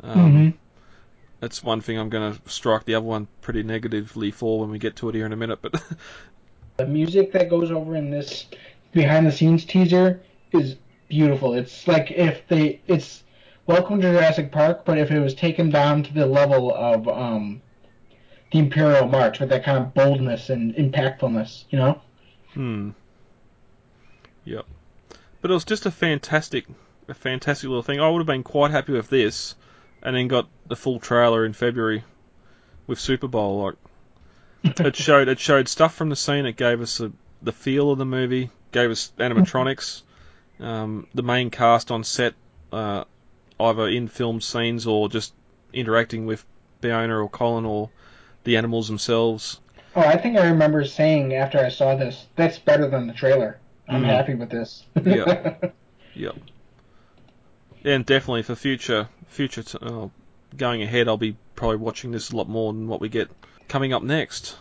Um, 0.02 0.32
Mhm. 0.32 0.54
That's 1.40 1.64
one 1.64 1.80
thing 1.80 1.98
I'm 1.98 2.08
going 2.08 2.34
to 2.34 2.50
strike 2.50 2.84
the 2.84 2.94
other 2.94 3.06
one 3.06 3.26
pretty 3.40 3.64
negatively 3.64 4.30
for 4.30 4.60
when 4.60 4.70
we 4.70 4.78
get 4.78 4.94
to 4.96 5.08
it 5.08 5.16
here 5.16 5.26
in 5.26 5.32
a 5.32 5.36
minute. 5.36 5.58
But 5.60 5.82
The 6.83 6.89
music 6.89 7.30
that 7.30 7.49
goes 7.49 7.70
over 7.70 7.95
in 7.95 8.11
this 8.11 8.47
behind 8.91 9.24
the 9.24 9.30
scenes 9.30 9.64
teaser 9.64 10.20
is 10.51 10.74
beautiful. 11.09 11.55
It's 11.55 11.87
like 11.87 12.11
if 12.11 12.49
they 12.49 12.80
it's 12.89 13.22
Welcome 13.66 14.01
to 14.01 14.11
Jurassic 14.11 14.51
Park, 14.51 14.85
but 14.85 14.99
if 14.99 15.12
it 15.12 15.20
was 15.20 15.33
taken 15.33 15.70
down 15.70 16.03
to 16.03 16.12
the 16.12 16.26
level 16.26 16.74
of 16.74 17.07
um 17.07 17.62
the 18.51 18.59
Imperial 18.59 19.07
March 19.07 19.39
with 19.39 19.51
that 19.51 19.62
kind 19.62 19.78
of 19.78 19.95
boldness 19.95 20.51
and 20.51 20.74
impactfulness, 20.74 21.66
you 21.70 21.78
know? 21.78 22.03
hmm, 22.55 22.91
yep. 24.45 24.66
But 25.41 25.53
it 25.53 25.55
was 25.55 25.64
just 25.64 25.87
a 25.87 25.93
fantastic, 25.93 26.66
a 27.07 27.14
fantastic 27.14 27.68
little 27.68 27.85
thing. 27.85 28.01
I 28.01 28.11
would 28.11 28.18
have 28.18 28.26
been 28.26 28.43
quite 28.43 28.72
happy 28.72 28.93
with 28.93 29.09
this, 29.09 29.55
and 30.03 30.16
then 30.16 30.26
got 30.26 30.49
the 30.66 30.74
full 30.74 30.99
trailer 30.99 31.47
in 31.47 31.53
February 31.53 32.03
with 32.89 32.99
Super 32.99 33.28
Bowl. 33.28 33.62
Like 33.62 33.76
it 34.80 34.96
showed, 34.96 35.28
it 35.28 35.38
showed 35.38 35.68
stuff 35.68 35.94
from 35.94 36.08
the 36.08 36.16
scene. 36.16 36.46
It 36.46 36.56
gave 36.56 36.80
us 36.80 37.00
a, 37.00 37.12
the 37.42 37.52
feel 37.52 37.90
of 37.90 37.98
the 37.98 38.04
movie. 38.04 38.50
Gave 38.72 38.90
us 38.90 39.12
animatronics. 39.18 40.02
Um, 40.60 41.08
the 41.12 41.24
main 41.24 41.50
cast 41.50 41.90
on 41.90 42.04
set, 42.04 42.34
uh, 42.72 43.02
either 43.58 43.88
in 43.88 44.06
film 44.06 44.40
scenes 44.40 44.86
or 44.86 45.08
just 45.08 45.32
interacting 45.72 46.24
with 46.24 46.44
Bayona 46.80 47.20
or 47.24 47.28
Colin 47.28 47.64
or 47.64 47.90
the 48.44 48.56
animals 48.58 48.86
themselves. 48.86 49.58
Oh, 49.96 50.02
I 50.02 50.16
think 50.18 50.38
I 50.38 50.46
remember 50.50 50.84
saying 50.84 51.34
after 51.34 51.58
I 51.58 51.68
saw 51.68 51.96
this, 51.96 52.26
that's 52.36 52.60
better 52.60 52.86
than 52.88 53.08
the 53.08 53.12
trailer. 53.12 53.58
I'm 53.88 54.02
Mhm. 54.02 54.06
happy 54.06 54.34
with 54.34 54.50
this. 54.50 54.84
Yeah. 55.04 55.54
Yep. 56.14 56.36
And 57.84 58.06
definitely 58.06 58.42
for 58.42 58.54
future 58.54 59.08
future 59.26 59.64
t- 59.64 59.78
uh, 59.82 60.08
going 60.57 60.82
ahead, 60.82 61.09
I'll 61.09 61.16
be 61.16 61.36
probably 61.57 61.76
watching 61.76 62.12
this 62.12 62.30
a 62.30 62.36
lot 62.36 62.48
more 62.48 62.72
than 62.72 62.88
what 62.88 63.00
we 63.00 63.09
get 63.09 63.30
coming 63.68 63.92
up 63.92 64.03
next. 64.03 64.57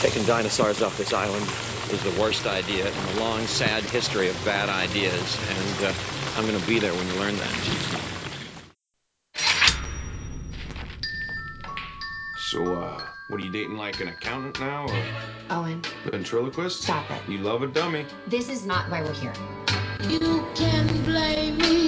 Taking 0.00 0.24
dinosaurs 0.24 0.82
off 0.82 0.96
this 0.96 1.12
island 1.12 1.46
is 1.92 2.02
the 2.02 2.20
worst 2.20 2.46
idea 2.46 2.88
in 2.88 3.16
a 3.16 3.20
long, 3.20 3.46
sad 3.46 3.82
history 3.84 4.28
of 4.28 4.44
bad 4.44 4.68
ideas, 4.68 5.38
and 5.48 5.84
uh, 5.86 5.92
I'm 6.36 6.46
going 6.46 6.58
to 6.58 6.66
be 6.66 6.78
there 6.78 6.92
when 6.92 7.06
you 7.06 7.14
learn 7.14 7.36
that. 7.36 8.00
So, 12.50 12.74
uh, 12.74 13.00
what 13.28 13.40
are 13.40 13.44
you 13.44 13.52
dating 13.52 13.76
like 13.76 14.00
an 14.00 14.08
accountant 14.08 14.58
now 14.58 14.86
or 14.88 15.02
Owen, 15.50 15.82
ventriloquist? 16.06 16.82
stop 16.82 17.08
it. 17.10 17.20
You 17.28 17.38
love 17.38 17.62
a 17.62 17.68
dummy. 17.68 18.04
This 18.26 18.48
is 18.48 18.66
not 18.66 18.90
why 18.90 19.02
we're 19.02 19.12
here. 19.12 19.32
You 20.08 20.44
can 20.56 21.02
blame 21.04 21.58
me, 21.58 21.79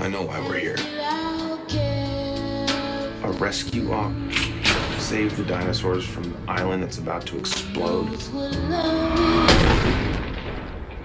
I 0.00 0.08
know 0.08 0.22
why 0.22 0.40
we're 0.40 0.58
here. 0.60 0.76
but 0.76 1.00
I'll 1.00 1.66
care. 1.66 3.24
A 3.24 3.32
rescue 3.32 3.92
op. 3.92 4.12
Save 4.98 5.36
the 5.36 5.44
dinosaurs 5.44 6.06
from 6.06 6.24
the 6.24 6.40
island 6.50 6.82
that's 6.84 6.98
about 6.98 7.26
to 7.28 7.38
explode. 7.38 8.08
Those 8.08 8.28
who 8.28 8.38
love 8.38 9.18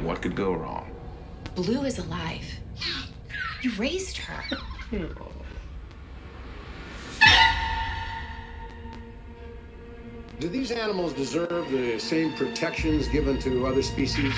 What 0.02 0.22
could 0.22 0.36
go 0.36 0.54
wrong? 0.54 0.92
Blue 1.56 1.84
is 1.86 2.00
alive. 2.00 2.46
You 3.62 3.72
raised 3.74 4.18
her. 4.18 4.46
Do 10.40 10.50
these 10.50 10.72
animals 10.72 11.14
deserve 11.14 11.72
the 11.72 12.00
same 12.00 12.34
protections 12.36 13.08
given 13.10 13.40
to 13.42 13.68
other 13.68 13.84
species? 13.84 14.36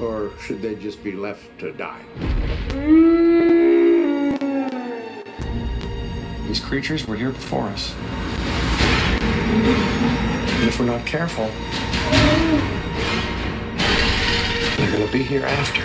Or 0.00 0.32
should 0.40 0.60
they 0.60 0.74
just 0.74 1.04
be 1.04 1.12
left 1.12 1.58
to 1.60 1.72
die? 1.72 2.02
These 6.46 6.60
creatures 6.60 7.06
were 7.06 7.16
here 7.16 7.30
before 7.30 7.64
us. 7.64 7.94
And 10.42 10.68
if 10.68 10.78
we're 10.78 10.86
not 10.86 11.06
careful, 11.06 11.46
they're 14.76 14.90
going 14.90 15.06
to 15.06 15.12
be 15.12 15.22
here 15.22 15.44
after. 15.44 15.82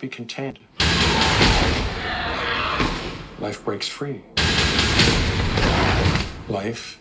Be 0.00 0.08
contained. 0.08 0.58
Life 3.38 3.64
breaks 3.64 3.86
free. 3.86 4.22
Life 6.48 6.98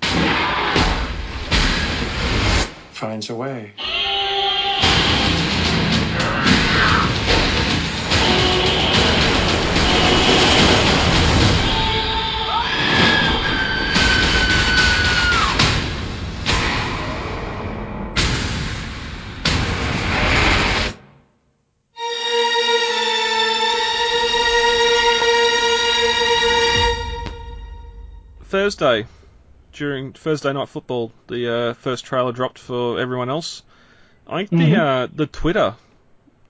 finds 2.92 3.30
a 3.30 3.36
way. 3.36 3.72
Thursday, 28.70 29.08
during 29.74 30.14
Thursday 30.14 30.54
night 30.54 30.70
football, 30.70 31.12
the 31.28 31.52
uh, 31.52 31.74
first 31.74 32.06
trailer 32.06 32.32
dropped 32.32 32.60
for 32.60 33.00
everyone 33.00 33.28
else. 33.28 33.64
I 34.28 34.46
think 34.46 34.52
the 34.52 34.76
uh, 34.76 35.08
the 35.12 35.26
Twitter, 35.26 35.74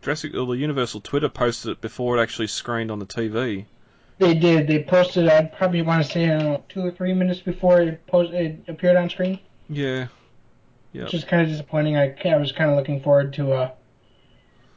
Jurassic 0.02 0.36
or 0.36 0.46
the 0.48 0.58
Universal 0.58 1.00
Twitter 1.00 1.30
posted 1.30 1.72
it 1.72 1.82
before 1.82 2.18
it 2.18 2.22
actually 2.22 2.48
screened 2.48 2.92
on 2.92 3.00
the 3.00 3.06
TV. 3.06 3.68
They 4.18 4.34
did. 4.34 4.68
They 4.68 4.84
posted. 4.84 5.30
I 5.30 5.44
probably 5.46 5.82
want 5.82 6.06
to 6.06 6.12
say 6.12 6.26
I 6.26 6.40
don't 6.40 6.44
know, 6.44 6.64
two 6.68 6.82
or 6.86 6.92
three 6.92 7.14
minutes 7.14 7.40
before 7.40 7.80
it 7.80 8.06
post 8.06 8.34
it 8.34 8.66
appeared 8.68 8.98
on 8.98 9.10
screen, 9.10 9.40
Yeah. 9.70 10.08
Yep. 10.92 11.06
which 11.06 11.14
is 11.14 11.24
kind 11.24 11.42
of 11.44 11.48
disappointing. 11.48 11.96
I, 11.96 12.14
I 12.26 12.36
was 12.36 12.52
kind 12.52 12.70
of 12.70 12.76
looking 12.76 13.02
forward 13.02 13.32
to 13.36 13.54
uh 13.54 13.72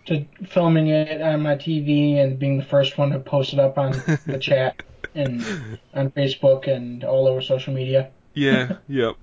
to 0.06 0.26
filming 0.46 0.86
it 0.86 1.20
on 1.20 1.42
my 1.42 1.56
TV 1.56 2.22
and 2.22 2.38
being 2.38 2.58
the 2.58 2.64
first 2.64 2.96
one 2.98 3.10
to 3.10 3.18
post 3.18 3.52
it 3.52 3.58
up 3.58 3.78
on 3.78 3.92
the 4.26 4.38
chat 4.40 4.80
and 5.14 5.78
on 5.94 6.10
Facebook 6.10 6.66
and 6.68 7.04
all 7.04 7.26
over 7.26 7.40
social 7.40 7.72
media. 7.72 8.10
Yeah, 8.34 8.76
yep, 8.88 9.16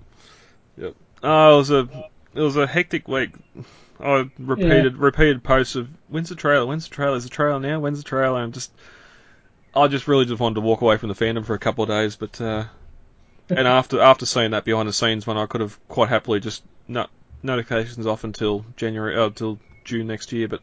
yep. 0.77 0.95
Oh, 1.23 1.55
it 1.55 1.57
was 1.57 1.71
a 1.71 1.89
it 2.35 2.41
was 2.41 2.57
a 2.57 2.67
hectic 2.67 3.07
week. 3.07 3.31
I 3.99 4.29
repeated 4.39 4.97
repeated 4.97 5.43
posts 5.43 5.75
of 5.75 5.89
when's 6.07 6.29
the 6.29 6.35
trailer? 6.35 6.65
When's 6.65 6.87
the 6.87 6.95
trailer? 6.95 7.17
Is 7.17 7.23
the 7.23 7.29
trailer 7.29 7.59
now? 7.59 7.79
When's 7.79 7.99
the 7.99 8.07
trailer? 8.07 8.41
And 8.41 8.53
just 8.53 8.71
I 9.75 9.87
just 9.87 10.07
really 10.07 10.25
just 10.25 10.39
wanted 10.39 10.55
to 10.55 10.61
walk 10.61 10.81
away 10.81 10.97
from 10.97 11.09
the 11.09 11.15
fandom 11.15 11.45
for 11.45 11.53
a 11.53 11.59
couple 11.59 11.83
of 11.83 11.89
days, 11.89 12.15
but 12.15 12.39
uh, 12.39 12.65
and 13.49 13.67
after 13.67 13.99
after 14.01 14.25
seeing 14.25 14.51
that 14.51 14.65
behind 14.65 14.87
the 14.87 14.93
scenes 14.93 15.27
one, 15.27 15.37
I 15.37 15.45
could 15.45 15.61
have 15.61 15.77
quite 15.87 16.09
happily 16.09 16.39
just 16.39 16.63
not 16.87 17.09
notifications 17.43 18.07
off 18.07 18.23
until 18.23 18.65
January, 18.75 19.15
uh, 19.15 19.27
until 19.27 19.59
June 19.83 20.07
next 20.07 20.31
year. 20.31 20.47
But 20.47 20.61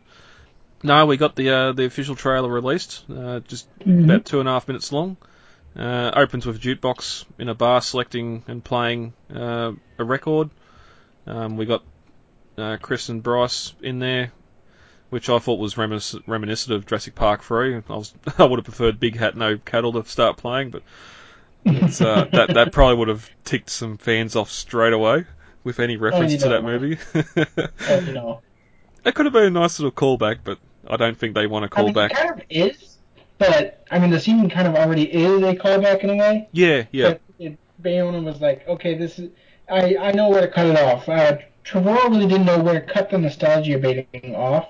no, 0.82 1.06
we 1.06 1.16
got 1.16 1.36
the 1.36 1.50
uh, 1.50 1.72
the 1.72 1.84
official 1.84 2.16
trailer 2.16 2.48
released, 2.48 3.04
uh, 3.10 3.40
just 3.40 3.66
about 3.84 4.24
two 4.24 4.40
and 4.40 4.48
a 4.48 4.52
half 4.52 4.68
minutes 4.68 4.92
long. 4.92 5.16
Uh, 5.76 6.10
opens 6.14 6.46
with 6.46 6.56
a 6.56 6.58
jukebox 6.58 7.26
in 7.38 7.50
a 7.50 7.54
bar 7.54 7.82
selecting 7.82 8.42
and 8.48 8.64
playing 8.64 9.12
uh, 9.34 9.72
a 9.98 10.04
record. 10.04 10.48
Um, 11.26 11.58
we 11.58 11.66
got 11.66 11.82
uh, 12.56 12.78
Chris 12.80 13.10
and 13.10 13.22
Bryce 13.22 13.74
in 13.82 13.98
there, 13.98 14.32
which 15.10 15.28
I 15.28 15.38
thought 15.38 15.58
was 15.58 15.74
reminis- 15.74 16.22
reminiscent 16.26 16.74
of 16.74 16.86
Jurassic 16.86 17.14
Park 17.14 17.42
3. 17.42 17.76
I 17.76 17.80
was 17.88 18.14
I 18.38 18.44
would 18.44 18.58
have 18.58 18.64
preferred 18.64 18.98
Big 18.98 19.16
Hat 19.16 19.36
No 19.36 19.58
Cattle 19.58 19.92
to 19.94 20.08
start 20.08 20.38
playing, 20.38 20.70
but 20.70 20.82
it's, 21.64 22.00
uh, 22.00 22.26
that 22.32 22.54
that 22.54 22.72
probably 22.72 22.96
would 22.96 23.08
have 23.08 23.28
ticked 23.44 23.68
some 23.68 23.98
fans 23.98 24.34
off 24.34 24.50
straight 24.50 24.94
away 24.94 25.26
with 25.62 25.80
any 25.80 25.96
reference 25.96 26.32
you 26.32 26.38
to 26.38 26.48
that 26.50 26.62
movie. 26.62 26.98
Oh, 27.88 27.98
you 27.98 28.12
know. 28.12 28.40
It 29.04 29.14
could 29.14 29.26
have 29.26 29.32
been 29.32 29.44
a 29.44 29.50
nice 29.50 29.78
little 29.78 29.92
callback, 29.92 30.38
but 30.42 30.58
I 30.88 30.96
don't 30.96 31.16
think 31.18 31.34
they 31.34 31.46
want 31.46 31.70
to 31.70 31.74
I 31.74 31.74
call 31.74 31.84
mean, 31.86 31.94
back. 31.94 32.10
it 32.12 32.16
kind 32.16 32.30
of 32.30 32.42
is, 32.48 32.98
but 33.38 33.84
I 33.90 33.98
mean, 33.98 34.10
the 34.10 34.20
scene 34.20 34.48
kind 34.50 34.66
of 34.68 34.74
already 34.74 35.02
is 35.04 35.42
a 35.42 35.54
callback 35.54 36.02
in 36.04 36.10
a 36.10 36.16
way. 36.16 36.48
Yeah, 36.52 36.84
yeah, 36.92 37.10
But 37.10 37.20
it, 37.38 37.58
Bayona 37.82 38.22
was 38.24 38.40
like, 38.40 38.66
okay, 38.68 38.94
this 38.96 39.18
is. 39.18 39.30
I 39.68 39.96
I 39.96 40.12
know 40.12 40.28
where 40.28 40.42
to 40.42 40.48
cut 40.48 40.66
it 40.66 40.78
off. 40.78 41.08
Uh, 41.08 41.38
Trevorrow 41.64 42.08
really 42.10 42.28
didn't 42.28 42.46
know 42.46 42.62
where 42.62 42.80
to 42.80 42.92
cut 42.92 43.10
the 43.10 43.18
nostalgia 43.18 43.78
baiting 43.78 44.36
off. 44.36 44.68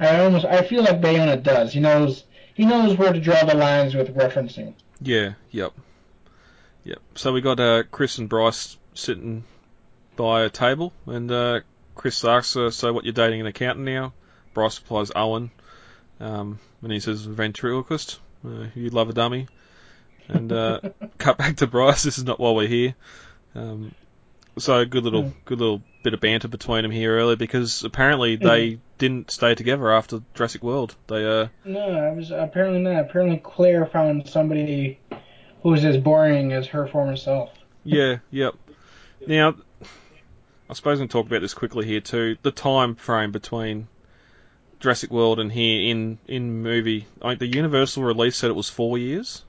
I 0.00 0.20
almost 0.20 0.44
I 0.46 0.62
feel 0.62 0.82
like 0.82 1.00
Bayona 1.00 1.42
does. 1.42 1.72
He 1.72 1.80
knows 1.80 2.24
he 2.54 2.64
knows 2.64 2.96
where 2.96 3.12
to 3.12 3.20
draw 3.20 3.44
the 3.44 3.54
lines 3.54 3.94
with 3.94 4.14
referencing. 4.16 4.74
yeah, 5.00 5.34
yep, 5.50 5.72
yep. 6.84 6.98
So 7.14 7.32
we 7.32 7.40
got 7.42 7.60
uh, 7.60 7.82
Chris 7.90 8.18
and 8.18 8.28
Bryce 8.28 8.76
sitting 8.94 9.44
by 10.16 10.42
a 10.44 10.48
table, 10.50 10.92
and 11.06 11.30
uh, 11.30 11.60
Chris 11.94 12.24
asks 12.24 12.54
her, 12.54 12.70
"So 12.70 12.92
what? 12.94 13.04
You're 13.04 13.12
dating 13.12 13.40
an 13.42 13.46
accountant 13.46 13.84
now?" 13.84 14.12
Bryce 14.54 14.80
replies, 14.80 15.10
"Owen," 15.14 15.50
um, 16.20 16.58
and 16.82 16.92
he 16.92 17.00
says, 17.00 17.24
"Ventriloquist, 17.24 18.20
uh, 18.46 18.66
you 18.74 18.90
love 18.90 19.10
a 19.10 19.12
dummy." 19.12 19.48
And 20.28 20.50
uh, 20.52 20.80
cut 21.18 21.36
back 21.36 21.56
to 21.56 21.66
Bryce. 21.66 22.02
This 22.02 22.16
is 22.16 22.24
not 22.24 22.40
why 22.40 22.52
we're 22.52 22.68
here. 22.68 22.94
Um, 23.54 23.94
so 24.58 24.78
a 24.78 24.86
good 24.86 25.04
little, 25.04 25.32
good 25.44 25.58
little 25.58 25.82
bit 26.02 26.14
of 26.14 26.20
banter 26.20 26.48
between 26.48 26.82
them 26.82 26.90
here 26.90 27.16
earlier 27.16 27.36
because 27.36 27.82
apparently 27.82 28.36
they 28.36 28.78
didn't 28.98 29.30
stay 29.30 29.54
together 29.54 29.90
after 29.90 30.22
Jurassic 30.34 30.62
World. 30.62 30.94
They 31.08 31.26
uh, 31.26 31.48
No, 31.64 31.80
I 31.80 32.12
was 32.12 32.30
apparently 32.30 32.80
not. 32.80 33.00
Apparently 33.00 33.38
Claire 33.38 33.86
found 33.86 34.28
somebody 34.28 35.00
who 35.62 35.70
was 35.70 35.84
as 35.84 35.96
boring 35.96 36.52
as 36.52 36.68
her 36.68 36.86
former 36.86 37.16
self. 37.16 37.50
Yeah, 37.82 38.18
yep. 38.30 38.54
Now, 39.26 39.56
I 40.70 40.74
suppose 40.74 40.98
we 40.98 41.02
can 41.02 41.08
talk 41.08 41.26
about 41.26 41.40
this 41.40 41.54
quickly 41.54 41.86
here 41.86 42.00
too. 42.00 42.36
The 42.42 42.52
time 42.52 42.94
frame 42.94 43.32
between 43.32 43.88
Jurassic 44.84 45.10
World 45.10 45.40
and 45.40 45.50
here 45.50 45.90
in 45.90 46.18
in 46.28 46.60
movie, 46.62 47.06
I 47.22 47.30
think 47.30 47.40
the 47.40 47.46
Universal 47.46 48.02
release 48.04 48.36
said 48.36 48.50
it 48.50 48.54
was 48.54 48.68
four 48.68 48.98
years. 48.98 49.42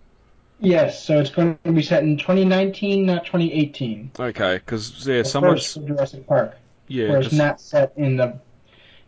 Yes, 0.62 1.04
so 1.04 1.20
it's 1.20 1.30
going 1.30 1.60
to 1.66 1.74
be 1.74 1.82
set 1.82 2.04
in 2.04 2.18
2019, 2.18 3.06
not 3.06 3.26
2018. 3.26 4.12
Okay, 4.18 4.56
because 4.56 5.06
yeah, 5.06 5.24
The 5.24 5.26
someone's 5.26 5.74
first 5.74 5.86
Jurassic 5.86 6.26
Park, 6.26 6.56
yeah, 6.88 7.10
where 7.10 7.20
it's 7.20 7.34
not 7.34 7.60
set 7.60 7.92
in 7.98 8.16
the 8.16 8.40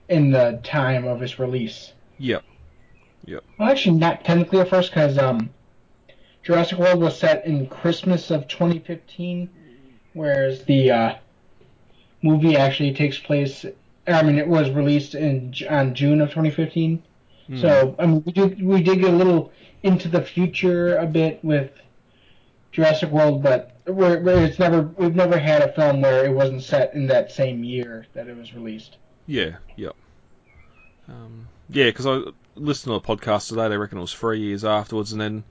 in 0.10 0.32
the 0.32 0.60
time 0.64 1.08
of 1.08 1.22
its 1.22 1.40
release. 1.40 1.94
yep, 2.18 2.44
yep, 3.26 3.46
Well, 3.58 3.70
actually, 3.70 3.98
not 3.98 4.26
technically 4.26 4.60
at 4.60 4.70
first, 4.70 4.92
because 4.92 5.18
um, 5.18 5.50
Jurassic 6.44 6.78
World 6.78 7.00
was 7.00 7.18
set 7.18 7.46
in 7.46 7.68
Christmas 7.68 8.32
of 8.32 8.50
2015, 8.50 9.50
whereas 10.12 10.66
the 10.66 10.92
uh, 10.92 11.16
movie 12.22 12.58
actually 12.58 12.94
takes 12.94 13.18
place. 13.18 13.66
I 14.08 14.24
mean, 14.24 14.38
it 14.38 14.48
was 14.48 14.70
released 14.70 15.16
in 15.16 15.54
on 15.70 15.94
June 15.96 16.22
of 16.22 16.30
2015. 16.30 17.04
Hmm. 17.48 17.58
So 17.62 17.96
I 18.00 18.06
mean, 18.06 18.24
we 18.26 18.32
did 18.32 18.62
we 18.64 18.82
did 18.82 19.00
get 19.00 19.10
a 19.14 19.16
little 19.16 19.52
into 19.84 20.08
the 20.08 20.22
future 20.22 20.98
a 20.98 21.06
bit 21.06 21.44
with 21.44 21.72
Jurassic 22.72 23.10
World, 23.12 23.44
but 23.44 23.78
we're, 23.86 24.20
we're- 24.22 24.44
it's 24.44 24.60
never 24.60 24.82
we've 24.84 25.16
never 25.16 25.38
had 25.38 25.62
a 25.62 25.72
film 25.74 26.02
where 26.02 26.26
it 26.26 26.32
wasn't 26.34 26.64
set 26.64 26.94
in 26.94 27.08
that 27.08 27.32
same 27.32 27.64
year 27.64 28.06
that 28.14 28.28
it 28.28 28.36
was 28.38 28.54
released. 28.54 28.98
yeah, 29.26 29.58
yep. 29.76 29.96
Um, 31.10 31.48
yeah, 31.70 31.86
because 31.86 32.06
I 32.06 32.22
listened 32.56 32.92
to 32.92 32.96
a 32.96 33.18
podcast 33.18 33.50
today. 33.50 33.70
They 33.70 33.78
reckon 33.78 33.98
it 33.98 34.02
was 34.02 34.14
three 34.14 34.40
years 34.42 34.66
afterwards, 34.66 35.12
and 35.14 35.22
then 35.22 35.44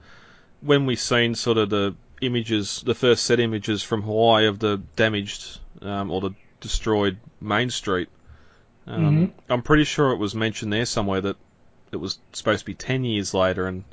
when 0.61 0.85
we 0.85 0.95
seen 0.95 1.35
sort 1.35 1.57
of 1.57 1.69
the 1.69 1.95
images, 2.21 2.81
the 2.85 2.95
first 2.95 3.23
set 3.23 3.39
images 3.39 3.81
from 3.83 4.01
Hawaii 4.03 4.45
of 4.47 4.59
the 4.59 4.81
damaged 4.95 5.59
um, 5.81 6.11
or 6.11 6.21
the 6.21 6.31
destroyed 6.61 7.17
Main 7.41 7.69
Street, 7.69 8.09
um, 8.87 9.33
I'm 9.49 9.61
pretty 9.61 9.83
sure 9.83 10.11
it 10.11 10.17
was 10.17 10.33
mentioned 10.33 10.71
there 10.71 10.85
somewhere 10.85 11.21
that 11.21 11.37
it 11.91 11.97
was 11.97 12.19
supposed 12.33 12.59
to 12.59 12.65
be 12.65 12.73
ten 12.73 13.03
years 13.03 13.33
later, 13.33 13.67
and 13.67 13.83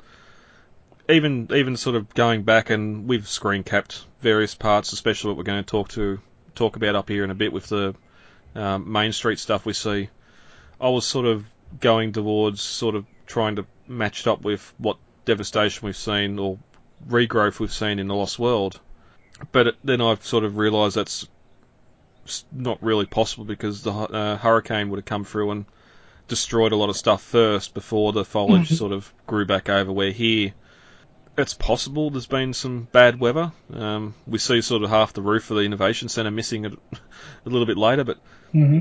even 1.09 1.49
even 1.53 1.77
sort 1.77 1.95
of 1.95 2.13
going 2.13 2.43
back 2.43 2.69
and 2.69 3.07
we've 3.07 3.27
screen 3.27 3.63
capped 3.63 4.05
various 4.21 4.55
parts, 4.55 4.93
especially 4.93 5.29
what 5.29 5.37
we're 5.37 5.43
going 5.43 5.63
to 5.63 5.69
talk 5.69 5.89
to 5.89 6.19
talk 6.55 6.75
about 6.75 6.95
up 6.95 7.09
here 7.09 7.23
in 7.23 7.31
a 7.31 7.35
bit 7.35 7.53
with 7.53 7.67
the 7.67 7.93
um, 8.55 8.91
Main 8.91 9.11
Street 9.11 9.39
stuff 9.39 9.65
we 9.65 9.73
see. 9.73 10.09
I 10.79 10.89
was 10.89 11.05
sort 11.05 11.25
of 11.25 11.45
going 11.79 12.13
towards 12.13 12.61
sort 12.61 12.95
of 12.95 13.05
trying 13.27 13.57
to 13.57 13.65
match 13.87 14.21
it 14.21 14.27
up 14.27 14.41
with 14.41 14.73
what 14.77 14.97
devastation 15.25 15.85
we've 15.85 15.97
seen 15.97 16.39
or 16.39 16.57
regrowth 17.07 17.59
we've 17.59 17.73
seen 17.73 17.99
in 17.99 18.07
the 18.07 18.15
Lost 18.15 18.39
World. 18.39 18.79
But 19.51 19.67
it, 19.67 19.75
then 19.83 20.01
I've 20.01 20.25
sort 20.25 20.43
of 20.43 20.57
realised 20.57 20.95
that's 20.95 21.27
not 22.51 22.81
really 22.81 23.05
possible 23.05 23.45
because 23.45 23.83
the 23.83 23.91
uh, 23.91 24.37
hurricane 24.37 24.89
would 24.89 24.97
have 24.97 25.05
come 25.05 25.23
through 25.25 25.51
and 25.51 25.65
destroyed 26.27 26.71
a 26.71 26.75
lot 26.75 26.89
of 26.89 26.97
stuff 26.97 27.21
first 27.21 27.73
before 27.73 28.11
the 28.13 28.25
foliage 28.25 28.69
Mhm. 28.69 28.77
sort 28.77 28.91
of 28.91 29.13
grew 29.27 29.45
back 29.45 29.69
over. 29.69 29.91
Where 29.91 30.11
here, 30.11 30.53
it's 31.37 31.53
possible 31.53 32.09
there's 32.09 32.25
been 32.25 32.53
some 32.53 32.87
bad 32.91 33.19
weather. 33.19 33.51
Um, 33.73 34.15
we 34.25 34.37
see 34.39 34.61
sort 34.61 34.83
of 34.83 34.89
half 34.89 35.13
the 35.13 35.21
roof 35.21 35.51
of 35.51 35.57
the 35.57 35.63
innovation 35.63 36.09
centre 36.09 36.31
missing 36.31 36.65
a, 36.65 36.69
a 36.93 37.49
little 37.49 37.65
bit 37.67 37.77
later, 37.77 38.03
but 38.03 38.17
Mm-hmm. 38.53 38.79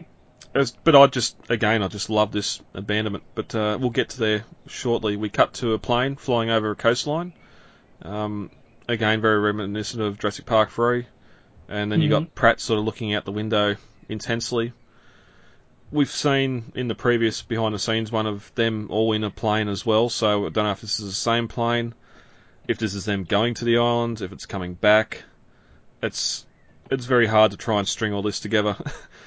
as, 0.54 0.70
but 0.70 0.94
I 0.94 1.06
just, 1.08 1.36
again, 1.50 1.82
I 1.82 1.88
just 1.88 2.08
love 2.10 2.30
this 2.32 2.62
abandonment. 2.74 3.24
But 3.34 3.54
uh, 3.54 3.76
we'll 3.80 3.90
get 3.90 4.10
to 4.10 4.18
there 4.20 4.44
shortly. 4.68 5.16
We 5.16 5.28
cut 5.28 5.54
to 5.54 5.72
a 5.72 5.78
plane 5.78 6.14
flying 6.16 6.48
over 6.50 6.70
a 6.70 6.76
coastline. 6.76 7.32
Um, 8.02 8.50
again, 8.88 9.20
very 9.20 9.40
reminiscent 9.40 10.02
of 10.02 10.18
Jurassic 10.18 10.46
Park 10.46 10.70
3. 10.70 11.06
And 11.68 11.90
then 11.90 12.02
you 12.02 12.08
got 12.08 12.34
Pratt 12.34 12.60
sort 12.60 12.78
of 12.78 12.84
looking 12.84 13.14
out 13.14 13.24
the 13.24 13.32
window 13.32 13.76
intensely. 14.08 14.72
We've 15.90 16.10
seen 16.10 16.72
in 16.74 16.88
the 16.88 16.94
previous 16.94 17.42
behind 17.42 17.74
the 17.74 17.78
scenes 17.78 18.10
one 18.10 18.26
of 18.26 18.52
them 18.54 18.88
all 18.90 19.12
in 19.12 19.24
a 19.24 19.30
plane 19.30 19.68
as 19.68 19.86
well, 19.86 20.08
so 20.08 20.46
I 20.46 20.48
don't 20.50 20.64
know 20.64 20.72
if 20.72 20.80
this 20.80 21.00
is 21.00 21.06
the 21.06 21.12
same 21.12 21.48
plane, 21.48 21.94
if 22.66 22.78
this 22.78 22.94
is 22.94 23.04
them 23.04 23.24
going 23.24 23.54
to 23.54 23.64
the 23.64 23.78
island, 23.78 24.20
if 24.20 24.32
it's 24.32 24.46
coming 24.46 24.74
back. 24.74 25.22
It's 26.02 26.44
it's 26.90 27.06
very 27.06 27.26
hard 27.26 27.52
to 27.52 27.56
try 27.56 27.78
and 27.78 27.88
string 27.88 28.12
all 28.12 28.22
this 28.22 28.40
together. 28.40 28.76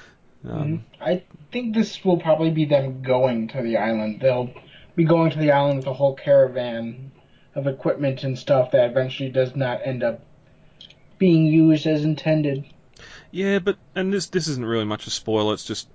um, 0.48 0.84
I 1.00 1.22
think 1.50 1.74
this 1.74 2.04
will 2.04 2.18
probably 2.18 2.50
be 2.50 2.66
them 2.66 3.02
going 3.02 3.48
to 3.48 3.62
the 3.62 3.78
island. 3.78 4.20
They'll 4.20 4.52
be 4.94 5.04
going 5.04 5.30
to 5.32 5.38
the 5.38 5.52
island 5.52 5.78
with 5.78 5.86
a 5.86 5.94
whole 5.94 6.14
caravan 6.14 7.10
of 7.54 7.66
equipment 7.66 8.22
and 8.22 8.38
stuff 8.38 8.70
that 8.72 8.90
eventually 8.90 9.30
does 9.30 9.56
not 9.56 9.80
end 9.84 10.02
up 10.02 10.22
being 11.18 11.46
used 11.46 11.86
as 11.86 12.04
intended. 12.04 12.64
Yeah, 13.30 13.58
but 13.58 13.76
and 13.94 14.12
this 14.12 14.26
this 14.26 14.48
isn't 14.48 14.64
really 14.64 14.84
much 14.84 15.06
a 15.06 15.10
spoiler. 15.10 15.54
It's 15.54 15.64
just 15.64 15.88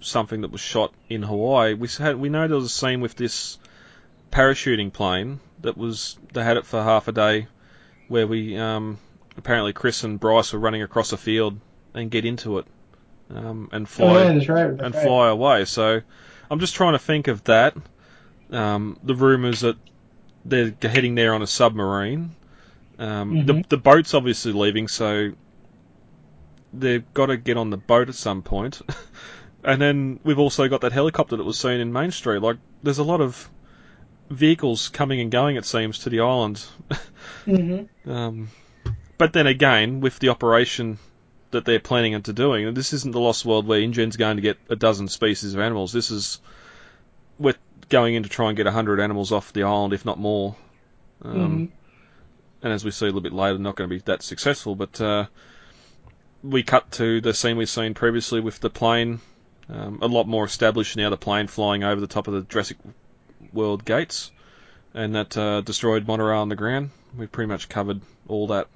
something 0.00 0.40
that 0.42 0.50
was 0.50 0.60
shot 0.60 0.92
in 1.08 1.22
Hawaii. 1.22 1.74
We 1.74 1.88
had 1.88 2.16
we 2.16 2.28
know 2.28 2.46
there 2.48 2.56
was 2.56 2.66
a 2.66 2.68
scene 2.68 3.00
with 3.00 3.14
this 3.14 3.58
parachuting 4.32 4.92
plane 4.92 5.40
that 5.60 5.76
was 5.76 6.18
they 6.32 6.42
had 6.44 6.56
it 6.56 6.66
for 6.66 6.82
half 6.82 7.08
a 7.08 7.12
day, 7.12 7.46
where 8.08 8.26
we 8.26 8.56
um, 8.58 8.98
apparently 9.36 9.72
Chris 9.72 10.02
and 10.04 10.18
Bryce 10.18 10.52
were 10.52 10.58
running 10.58 10.82
across 10.82 11.12
a 11.12 11.16
field 11.16 11.58
and 11.94 12.10
get 12.10 12.24
into 12.24 12.58
it 12.58 12.66
um, 13.30 13.68
and 13.72 13.88
fly 13.88 14.06
Oh, 14.06 14.22
yeah, 14.24 14.32
that's 14.32 14.48
right, 14.48 14.70
that's 14.70 14.82
and 14.82 14.94
right. 14.94 15.04
fly 15.04 15.28
away. 15.28 15.64
So 15.64 16.00
I'm 16.50 16.60
just 16.60 16.74
trying 16.74 16.92
to 16.92 16.98
think 16.98 17.28
of 17.28 17.44
that. 17.44 17.76
Um, 18.50 18.98
the 19.02 19.14
rumours 19.14 19.60
that 19.60 19.76
they're 20.44 20.72
heading 20.82 21.14
there 21.16 21.34
on 21.34 21.42
a 21.42 21.46
submarine. 21.46 22.30
Um, 22.98 23.44
the 23.46 23.52
Mhm. 23.54 23.68
the 23.68 23.76
boat's 23.76 24.14
obviously 24.14 24.52
leaving, 24.52 24.88
so 24.88 25.32
they've 26.72 27.04
got 27.14 27.26
to 27.26 27.36
get 27.36 27.56
on 27.56 27.70
the 27.70 27.76
boat 27.76 28.08
at 28.08 28.14
some 28.14 28.42
point. 28.42 28.80
And 29.64 29.82
then 29.82 30.20
we've 30.22 30.38
also 30.38 30.68
got 30.68 30.82
that 30.82 30.92
helicopter 30.92 31.36
that 31.36 31.42
was 31.42 31.58
seen 31.58 31.80
in 31.80 31.92
Main 31.92 32.12
Street. 32.12 32.38
Like, 32.40 32.58
there's 32.84 32.98
a 32.98 33.02
lot 33.02 33.20
of 33.20 33.50
vehicles 34.30 34.90
coming 34.90 35.20
and 35.20 35.28
going, 35.32 35.56
it 35.56 35.64
seems, 35.64 35.98
to 36.00 36.10
the 36.10 36.20
island. 36.20 36.64
Mm-hmm. 37.46 38.08
Um, 38.08 38.48
but 39.18 39.32
then 39.32 39.48
again, 39.48 40.00
with 40.00 40.20
the 40.20 40.28
operation 40.28 40.98
that 41.50 41.64
they're 41.64 41.80
planning 41.80 42.12
into 42.12 42.32
doing, 42.32 42.72
this 42.74 42.92
isn't 42.92 43.10
the 43.10 43.18
Lost 43.18 43.44
World 43.44 43.66
where 43.66 43.80
InGen's 43.80 44.16
going 44.16 44.36
to 44.36 44.42
get 44.42 44.58
a 44.68 44.76
dozen 44.76 45.08
species 45.08 45.54
of 45.54 45.60
animals. 45.60 45.92
This 45.92 46.12
is 46.12 46.40
we're 47.38 47.54
going 47.88 48.14
in 48.14 48.22
to 48.22 48.28
try 48.28 48.48
and 48.48 48.56
get 48.56 48.66
hundred 48.66 49.00
animals 49.00 49.32
off 49.32 49.52
the 49.52 49.64
island, 49.64 49.92
if 49.94 50.04
not 50.04 50.18
more. 50.20 50.54
Um, 51.22 51.34
Mhm. 51.34 51.68
And 52.66 52.72
as 52.72 52.84
we 52.84 52.90
see 52.90 53.04
a 53.04 53.06
little 53.06 53.20
bit 53.20 53.32
later, 53.32 53.56
not 53.58 53.76
going 53.76 53.88
to 53.88 53.94
be 53.94 54.02
that 54.06 54.24
successful. 54.24 54.74
But 54.74 55.00
uh, 55.00 55.26
we 56.42 56.64
cut 56.64 56.90
to 56.92 57.20
the 57.20 57.32
scene 57.32 57.56
we've 57.56 57.68
seen 57.70 57.94
previously 57.94 58.40
with 58.40 58.58
the 58.58 58.68
plane, 58.70 59.20
um, 59.68 60.00
a 60.02 60.08
lot 60.08 60.26
more 60.26 60.44
established 60.44 60.96
now. 60.96 61.08
The 61.08 61.16
plane 61.16 61.46
flying 61.46 61.84
over 61.84 62.00
the 62.00 62.08
top 62.08 62.26
of 62.26 62.34
the 62.34 62.42
Jurassic 62.42 62.76
World 63.52 63.84
gates, 63.84 64.32
and 64.94 65.14
that 65.14 65.36
uh, 65.36 65.60
destroyed 65.60 66.08
monorail 66.08 66.40
on 66.40 66.48
the 66.48 66.56
ground. 66.56 66.90
We've 67.16 67.30
pretty 67.30 67.46
much 67.46 67.68
covered 67.68 68.00
all 68.26 68.48
that 68.48 68.66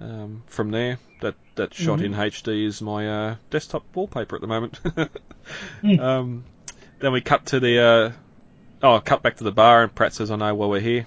um, 0.00 0.44
from 0.46 0.70
there. 0.70 1.00
That 1.20 1.34
that 1.56 1.74
shot 1.74 1.98
Mhm. 1.98 2.04
in 2.04 2.12
HD 2.14 2.64
is 2.64 2.80
my 2.80 3.08
uh, 3.08 3.34
desktop 3.50 3.82
wallpaper 3.92 4.36
at 4.36 4.40
the 4.40 4.46
moment. 4.46 4.78
Hmm. 5.80 5.98
um, 6.00 6.44
then 7.00 7.10
we 7.10 7.22
cut 7.22 7.46
to 7.46 7.58
the 7.58 7.80
uh, 7.80 8.12
oh, 8.84 9.00
cut 9.00 9.24
back 9.24 9.38
to 9.38 9.44
the 9.44 9.50
bar, 9.50 9.82
and 9.82 9.92
Pratt 9.92 10.12
says, 10.12 10.30
"I 10.30 10.36
know 10.36 10.54
why 10.54 10.66
we're 10.66 10.78
here." 10.78 11.06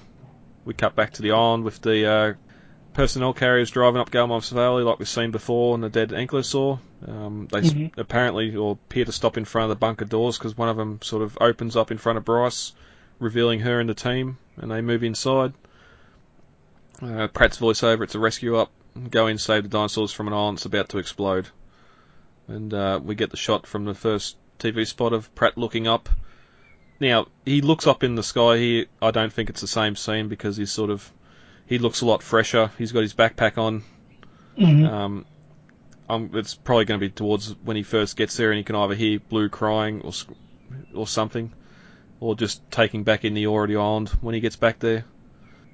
We 0.66 0.74
cut 0.74 0.96
back 0.96 1.14
to 1.14 1.22
the 1.22 1.32
island 1.32 1.64
with 1.64 1.82
the 1.82 2.06
uh, 2.10 2.34
personnel 2.94 3.34
carriers 3.34 3.72
driving 3.72 4.00
up 4.00 4.12
Gallimimus 4.12 4.52
Valley 4.52 4.84
like 4.84 5.00
we've 5.00 5.08
seen 5.08 5.32
before 5.32 5.76
in 5.76 5.82
the 5.82 5.90
dead 5.90 6.10
ankylosaur. 6.10 6.80
Um, 7.08 7.48
they 7.52 7.62
Mhm. 7.62 7.98
apparently 7.98 8.56
or 8.56 8.74
appear 8.74 9.06
to 9.06 9.12
stop 9.12 9.38
in 9.38 9.46
front 9.46 9.64
of 9.66 9.70
the 9.70 9.80
bunker 9.80 10.06
doors 10.06 10.38
because 10.38 10.58
one 10.58 10.70
of 10.70 10.78
them 10.78 11.00
sort 11.02 11.22
of 11.24 11.38
opens 11.42 11.76
up 11.76 11.92
in 11.92 11.98
front 11.98 12.18
of 12.18 12.26
Bryce, 12.26 12.74
revealing 13.20 13.60
her 13.62 13.80
and 13.80 13.90
the 13.90 13.94
team, 13.94 14.38
and 14.58 14.72
they 14.72 14.82
move 14.82 15.04
inside. 15.04 15.54
Uh, 17.02 17.28
Pratt's 17.28 17.58
voiceover, 17.58 18.04
it's 18.04 18.16
a 18.16 18.20
rescue 18.20 18.56
up, 18.56 18.72
go 19.10 19.28
in, 19.28 19.38
save 19.38 19.64
the 19.64 19.70
dinosaurs 19.70 20.14
from 20.14 20.28
an 20.28 20.34
island 20.34 20.58
that's 20.58 20.66
about 20.66 20.90
to 20.90 21.00
explode. 21.00 21.50
And 22.48 22.74
uh, 22.74 23.00
we 23.04 23.16
get 23.16 23.32
the 23.32 23.38
shot 23.38 23.66
from 23.68 23.86
the 23.86 23.94
first 23.96 24.38
TV 24.60 24.86
spot 24.88 25.12
of 25.14 25.34
Pratt 25.36 25.58
looking 25.58 25.88
up. 25.88 26.10
Now, 27.04 27.28
he 27.44 27.60
looks 27.60 27.86
up 27.86 28.02
in 28.04 28.16
the 28.16 28.24
sky 28.24 28.58
here. 28.58 28.86
I 29.02 29.12
don't 29.12 29.32
think 29.32 29.50
it's 29.50 29.60
the 29.60 29.68
same 29.68 29.98
scene 29.98 30.30
because 30.30 30.56
he's 30.56 30.72
sort 30.72 30.90
of. 30.90 31.12
He 31.66 31.78
looks 31.78 32.00
a 32.00 32.06
lot 32.06 32.24
fresher. 32.24 32.72
He's 32.78 32.94
got 32.94 33.02
his 33.02 33.14
backpack 33.14 33.58
on. 33.58 33.84
Mhm. 34.58 34.88
Um, 34.90 35.26
um, 36.08 36.30
it's 36.34 36.56
probably 36.56 36.86
going 36.86 37.02
to 37.02 37.06
be 37.06 37.12
towards 37.12 37.56
when 37.62 37.76
he 37.76 37.84
first 37.84 38.16
gets 38.16 38.38
there, 38.38 38.52
and 38.52 38.58
you 38.58 38.64
can 38.64 38.78
either 38.78 38.96
hear 38.96 39.20
Blue 39.20 39.50
crying 39.50 40.02
or 40.02 40.14
or 40.94 41.06
something, 41.06 41.52
or 42.22 42.36
just 42.36 42.62
taking 42.72 43.04
back 43.04 43.26
in 43.26 43.34
the 43.34 43.48
already 43.48 43.76
island 43.76 44.08
when 44.22 44.34
he 44.34 44.40
gets 44.40 44.56
back 44.56 44.80
there. 44.80 45.04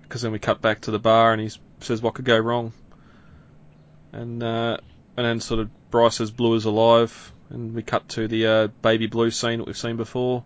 Because 0.01 0.23
then 0.23 0.31
we 0.31 0.39
cut 0.39 0.61
back 0.61 0.81
to 0.81 0.91
the 0.91 0.97
bar, 0.97 1.31
and 1.31 1.39
he 1.39 1.51
says, 1.81 2.01
"What 2.01 2.15
could 2.15 2.25
go 2.25 2.39
wrong?" 2.39 2.73
And 4.11 4.41
uh, 4.41 4.77
and 5.15 5.25
then 5.27 5.41
sort 5.41 5.59
of 5.59 5.69
Bryce 5.91 6.15
says, 6.15 6.31
"Blue 6.31 6.55
is 6.55 6.65
alive," 6.65 7.31
and 7.51 7.75
we 7.75 7.83
cut 7.83 8.09
to 8.09 8.27
the 8.27 8.47
uh, 8.47 8.67
baby 8.81 9.05
Blue 9.05 9.29
scene 9.29 9.59
that 9.59 9.67
we've 9.67 9.77
seen 9.77 9.95
before. 9.95 10.43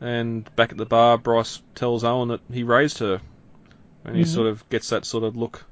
And 0.00 0.48
back 0.56 0.70
at 0.70 0.76
the 0.78 0.86
bar, 0.86 1.18
Bryce 1.18 1.60
tells 1.74 2.04
Owen 2.04 2.28
that 2.28 2.40
he 2.52 2.62
raised 2.62 2.98
her, 2.98 3.20
and 4.04 4.16
he 4.16 4.22
Mhm. 4.22 4.26
sort 4.26 4.46
of 4.46 4.68
gets 4.68 4.90
that 4.90 5.04
sort 5.04 5.24
of 5.24 5.36
look 5.36 5.64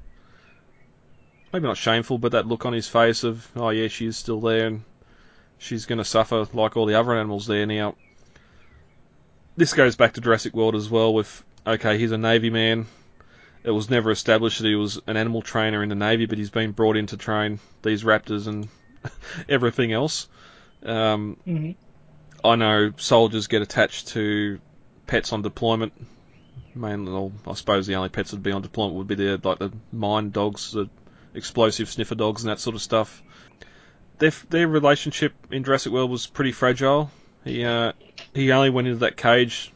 maybe 1.53 1.65
not 1.65 1.77
shameful, 1.77 2.17
but 2.17 2.33
that 2.33 2.45
look 2.45 2.65
on 2.65 2.73
his 2.73 2.87
face 2.89 3.23
of, 3.23 3.49
oh 3.55 3.69
yeah, 3.69 3.87
she 3.87 4.05
is 4.05 4.17
still 4.17 4.41
there 4.41 4.67
and 4.67 4.83
she's 5.57 5.85
going 5.85 5.97
to 5.97 6.03
suffer 6.05 6.45
like 6.53 6.75
all 6.75 6.85
the 6.85 6.93
other 6.93 7.15
animals 7.15 7.47
there. 7.47 7.65
Now, 7.65 7.95
this 9.55 9.73
goes 9.73 9.95
back 9.95 10.13
to 10.13 10.21
Jurassic 10.21 10.53
World 10.53 10.75
as 10.75 10.89
well 10.89 11.13
with, 11.13 11.43
okay, 11.65 11.97
he's 11.97 12.11
a 12.11 12.17
Navy 12.17 12.49
man. 12.49 12.85
It 13.63 13.71
was 13.71 13.89
never 13.89 14.11
established 14.11 14.61
that 14.61 14.67
he 14.67 14.75
was 14.75 14.99
an 15.07 15.17
animal 15.17 15.41
trainer 15.41 15.81
in 15.81 15.89
the 15.89 15.95
Navy, 15.95 16.25
but 16.25 16.37
he's 16.37 16.49
been 16.51 16.71
brought 16.73 16.97
in 16.97 17.07
to 17.07 17.17
train 17.17 17.59
these 17.81 18.03
raptors 18.03 18.47
and 18.47 18.67
everything 19.49 19.93
else. 19.93 20.27
Um, 20.83 21.37
Mhm. 21.47 21.75
I 22.43 22.55
know 22.55 22.93
soldiers 22.97 23.47
get 23.47 23.61
attached 23.61 24.09
to 24.09 24.59
pets 25.05 25.33
on 25.33 25.41
deployment. 25.41 25.93
Mainly, 26.75 27.31
I 27.47 27.53
suppose 27.53 27.87
the 27.87 27.95
only 27.95 28.09
pets 28.09 28.31
that'd 28.31 28.43
be 28.43 28.51
on 28.51 28.61
deployment 28.61 28.97
would 28.97 29.07
be 29.07 29.15
the 29.15 29.39
like 29.43 29.59
the 29.59 29.71
mine 29.91 30.29
dogs, 30.29 30.71
the 30.71 30.89
explosive 31.33 31.89
sniffer 31.89 32.15
dogs, 32.15 32.43
and 32.43 32.51
that 32.51 32.59
sort 32.59 32.75
of 32.75 32.81
stuff. 32.81 33.23
Their 34.19 34.31
their 34.49 34.67
relationship 34.67 35.33
in 35.51 35.63
Jurassic 35.63 35.91
World 35.91 36.11
was 36.11 36.27
pretty 36.27 36.51
fragile. 36.51 37.09
He 37.43 37.63
uh, 37.63 37.93
he 38.33 38.51
only 38.51 38.69
went 38.69 38.87
into 38.87 38.99
that 38.99 39.17
cage 39.17 39.71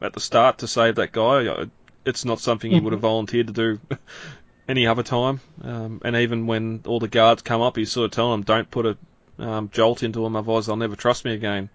at 0.00 0.12
the 0.12 0.20
start 0.20 0.58
to 0.58 0.68
save 0.68 0.96
that 0.96 1.12
guy. 1.12 1.46
Uh, 1.46 1.66
It's 2.06 2.24
not 2.24 2.40
something 2.40 2.70
he 2.70 2.80
would 2.80 2.92
have 2.92 3.00
volunteered 3.00 3.46
to 3.48 3.52
do 3.52 3.80
any 4.68 4.86
other 4.86 5.02
time. 5.02 5.40
Um, 5.62 6.00
and 6.04 6.16
even 6.16 6.46
when 6.46 6.82
all 6.86 7.00
the 7.00 7.08
guards 7.08 7.42
come 7.42 7.62
up, 7.62 7.76
he's 7.76 7.92
sort 7.92 8.06
of 8.06 8.10
telling 8.12 8.32
them, 8.32 8.42
"Don't 8.42 8.70
put 8.70 8.86
a 8.86 8.96
um, 9.38 9.68
jolt 9.72 10.02
into 10.02 10.22
them, 10.22 10.36
otherwise 10.36 10.66
they'll 10.66 10.76
never 10.76 10.96
trust 10.96 11.24
me 11.24 11.32
again." 11.32 11.68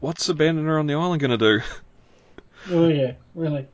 What's 0.00 0.28
abandoning 0.30 0.66
her 0.66 0.78
on 0.78 0.86
the 0.86 0.94
island 0.94 1.20
going 1.20 1.38
to 1.38 1.58
do? 1.58 1.60
Oh 2.70 2.88
yeah, 2.88 3.12
really. 3.34 3.66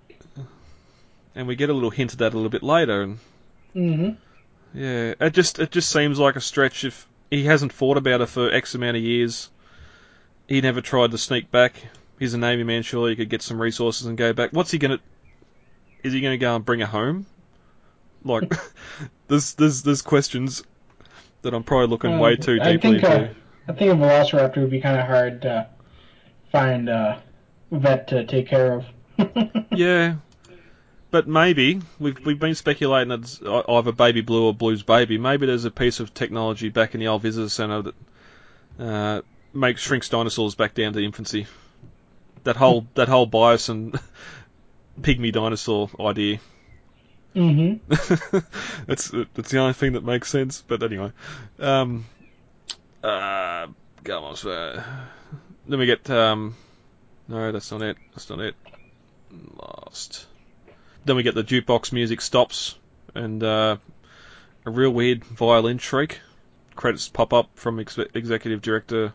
and 1.34 1.48
we 1.48 1.56
get 1.56 1.70
a 1.70 1.72
little 1.72 1.90
hint 1.90 2.12
of 2.12 2.18
that 2.20 2.32
a 2.32 2.36
little 2.36 2.50
bit 2.50 2.62
later. 2.62 3.02
And 3.02 3.18
Mm-hmm. 3.74 4.78
yeah, 4.78 5.14
it 5.20 5.34
just 5.34 5.58
it 5.58 5.70
just 5.72 5.90
seems 5.90 6.18
like 6.20 6.36
a 6.36 6.40
stretch. 6.40 6.84
If 6.84 7.06
he 7.30 7.44
hasn't 7.44 7.72
thought 7.72 7.96
about 7.96 8.20
it 8.20 8.26
for 8.28 8.50
X 8.50 8.74
amount 8.76 8.96
of 8.96 9.02
years, 9.02 9.50
he 10.48 10.60
never 10.60 10.80
tried 10.80 11.10
to 11.10 11.18
sneak 11.18 11.50
back. 11.50 11.74
He's 12.20 12.32
a 12.34 12.38
navy 12.38 12.62
man. 12.62 12.82
Surely 12.84 13.10
he 13.10 13.16
could 13.16 13.28
get 13.28 13.42
some 13.42 13.60
resources 13.60 14.06
and 14.06 14.16
go 14.16 14.32
back. 14.32 14.50
What's 14.52 14.70
he 14.70 14.78
gonna? 14.78 15.00
Is 16.04 16.12
he 16.12 16.20
gonna 16.20 16.38
go 16.38 16.54
and 16.54 16.64
bring 16.64 16.78
her 16.80 16.86
home? 16.86 17.26
Like, 18.24 18.52
there's 19.28 19.54
there's 19.54 19.82
there's 19.82 20.02
questions 20.02 20.62
that 21.46 21.54
I'm 21.54 21.64
probably 21.64 21.88
looking 21.88 22.18
way 22.18 22.36
too 22.36 22.58
Uh, 22.60 22.64
I 22.64 22.72
deeply 22.72 23.00
think 23.00 23.04
into. 23.04 23.30
uh, 23.30 23.34
I 23.68 23.72
think 23.72 23.92
a 23.92 23.94
Velociraptor 23.96 24.58
would 24.58 24.70
be 24.70 24.80
kind 24.80 24.98
of 25.00 25.06
hard 25.06 25.42
to 25.42 25.68
find 26.52 26.88
uh, 26.88 27.18
a 27.72 27.78
vet 27.78 28.08
to 28.08 28.24
take 28.26 28.48
care 28.48 28.72
of. 28.74 28.84
Yeah, 29.72 30.16
but 31.10 31.26
maybe 31.28 31.80
we've 31.98 32.18
we've 32.24 32.38
been 32.38 32.54
speculating 32.54 33.08
that 33.08 33.20
it's 33.20 33.40
either 33.42 33.92
Baby 33.92 34.20
Blue 34.22 34.46
or 34.46 34.54
Blue's 34.54 34.82
baby. 34.82 35.18
Maybe 35.18 35.46
there's 35.46 35.64
a 35.66 35.70
piece 35.70 36.00
of 36.00 36.14
technology 36.14 36.68
back 36.70 36.94
in 36.94 37.00
the 37.00 37.08
old 37.08 37.22
visitor 37.22 37.48
center 37.48 37.82
that 37.82 37.94
uh, 38.78 39.22
makes 39.52 39.82
shrinks 39.82 40.08
dinosaurs 40.08 40.54
back 40.54 40.74
down 40.74 40.92
to 40.94 41.04
infancy. 41.04 41.46
That 42.44 42.56
whole 42.56 42.86
that 42.94 43.08
whole 43.08 43.26
Biosyn 43.26 43.98
pygmy 45.00 45.32
dinosaur 45.32 45.90
idea. 46.00 46.38
Mm-hmm. 47.36 48.38
that's 48.86 49.10
that's 49.34 49.50
the 49.50 49.58
only 49.58 49.74
thing 49.74 49.92
that 49.92 50.02
makes 50.02 50.30
sense. 50.30 50.64
But 50.66 50.82
anyway, 50.82 51.12
um, 51.58 52.06
uh, 53.04 53.66
go 54.02 54.24
on. 54.24 54.36
So, 54.36 54.82
then 55.68 55.78
we 55.78 55.84
get 55.84 56.08
um, 56.08 56.56
no, 57.28 57.52
that's 57.52 57.70
not 57.70 57.82
it. 57.82 57.98
That's 58.12 58.30
not 58.30 58.40
it. 58.40 58.54
Lost. 59.58 60.26
Then 61.04 61.16
we 61.16 61.22
get 61.22 61.34
the 61.34 61.44
jukebox 61.44 61.92
music 61.92 62.22
stops 62.22 62.74
and 63.14 63.42
uh, 63.42 63.76
a 64.64 64.70
real 64.70 64.90
weird 64.90 65.24
violin 65.24 65.78
shriek. 65.78 66.20
Credits 66.74 67.08
pop 67.08 67.32
up 67.32 67.50
from 67.54 67.80
ex- 67.80 67.98
executive 68.14 68.62
director. 68.62 69.12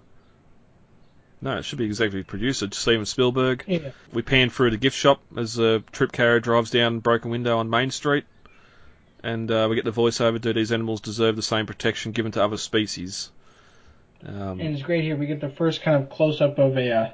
No, 1.42 1.58
it 1.58 1.66
should 1.66 1.80
be 1.80 1.86
executive 1.86 2.28
producer 2.28 2.68
Steven 2.72 3.06
Spielberg. 3.06 3.64
Yeah. 3.68 3.92
We 4.14 4.22
pan 4.22 4.50
through 4.50 4.72
the 4.72 4.78
gift 4.78 4.96
shop 4.96 5.22
as 5.36 5.56
the 5.56 5.84
trip 5.92 6.12
carrier 6.12 6.40
drives 6.40 6.70
down 6.70 7.00
broken 7.00 7.32
window 7.32 7.58
on 7.58 7.70
Main 7.70 7.90
Street, 7.90 8.26
and 9.24 9.50
uh, 9.50 9.68
we 9.70 9.76
get 9.76 9.86
the 9.86 9.92
voiceover: 9.92 10.40
"Do 10.40 10.54
these 10.54 10.72
animals 10.72 11.02
deserve 11.02 11.36
the 11.36 11.42
same 11.42 11.66
protection 11.66 12.12
given 12.12 12.32
to 12.34 12.44
other 12.44 12.58
species?" 12.58 13.32
Um, 14.24 14.60
And 14.60 14.76
it's 14.76 14.84
great 14.84 15.04
here. 15.04 15.16
We 15.16 15.26
get 15.26 15.42
the 15.42 15.50
first 15.50 15.82
kind 15.82 16.02
of 16.02 16.12
close 16.12 16.42
up 16.42 16.60
of 16.60 16.78
a 16.78 16.92
uh, 16.92 17.10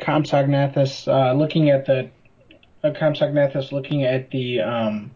Compsognathus 0.00 1.06
uh, 1.06 1.32
looking 1.34 1.70
at 1.70 1.86
the 1.86 2.10
a 2.82 2.90
Compsognathus 2.90 3.70
looking 3.70 4.02
at 4.02 4.30
the 4.30 4.60
um, 4.60 5.12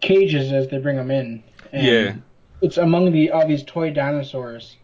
cages 0.00 0.52
as 0.52 0.68
they 0.68 0.78
bring 0.78 0.96
them 0.96 1.10
in. 1.10 1.42
And 1.72 1.86
Yeah. 1.86 2.14
It's 2.60 2.76
among 2.76 3.12
the 3.12 3.30
all 3.30 3.46
these 3.46 3.62
toy 3.62 3.92
dinosaurs, 3.92 4.76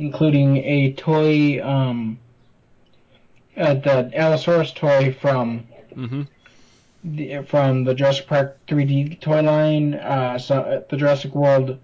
including 0.00 0.56
a 0.56 0.92
toy 0.94 1.62
um, 1.62 2.18
uh, 3.56 3.74
the 3.74 4.10
Allosaurus 4.14 4.72
toy 4.72 5.12
from 5.12 5.66
hmm 5.94 6.22
the, 7.02 7.42
from 7.48 7.84
the 7.84 7.94
Jurassic 7.94 8.26
Park 8.26 8.58
3D 8.66 9.20
toy 9.20 9.40
line, 9.40 9.94
uh, 9.94 10.38
so, 10.38 10.60
uh, 10.60 10.82
the 10.90 10.98
Jurassic 10.98 11.34
World 11.34 11.78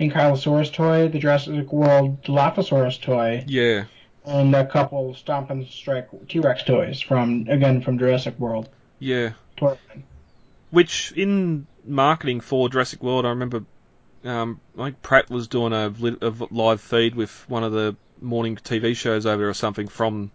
Ankylosaurus 0.00 0.72
toy, 0.72 1.06
the 1.08 1.20
Jurassic 1.20 1.72
World 1.72 2.22
Dilophosaurus 2.24 3.00
toy, 3.00 3.44
Yeah. 3.46 3.84
and 4.24 4.52
a 4.56 4.66
couple 4.66 5.14
Stomp 5.14 5.50
and 5.50 5.64
Strike 5.66 6.08
T-Rex 6.28 6.64
toys 6.64 7.00
from 7.00 7.46
again 7.48 7.82
from 7.82 7.98
Jurassic 7.98 8.36
World. 8.38 8.68
Yeah. 8.98 9.34
Toy. 9.56 9.78
line. 9.88 10.02
Which 10.70 11.12
in 11.12 11.66
marketing 11.86 12.40
for 12.40 12.68
Jurassic 12.68 13.00
World, 13.00 13.26
I 13.26 13.30
remember 13.30 13.64
Um, 14.24 14.60
I 14.78 14.84
think 14.84 15.02
Pratt 15.02 15.30
was 15.30 15.48
doing 15.48 15.72
a, 15.72 15.92
a 16.20 16.32
live 16.50 16.80
feed 16.80 17.14
with 17.14 17.44
one 17.48 17.62
of 17.64 17.72
the 17.72 17.96
morning 18.20 18.56
TV 18.56 18.96
shows 18.96 19.26
over 19.26 19.38
there 19.42 19.48
or 19.48 19.54
something 19.54 19.88
from 19.88 20.30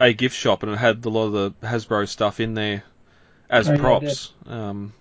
a 0.00 0.12
gift 0.12 0.36
shop, 0.36 0.62
and 0.62 0.72
it 0.72 0.76
had 0.78 1.04
a 1.04 1.08
lot 1.08 1.26
of 1.26 1.32
the 1.32 1.50
Hasbro 1.66 2.08
stuff 2.08 2.40
in 2.40 2.54
there 2.54 2.82
as 3.48 3.68
Oh, 3.68 3.72
yeah, 3.72 3.78
it 3.78 3.80
props. 3.80 4.32
Um, 4.46 4.92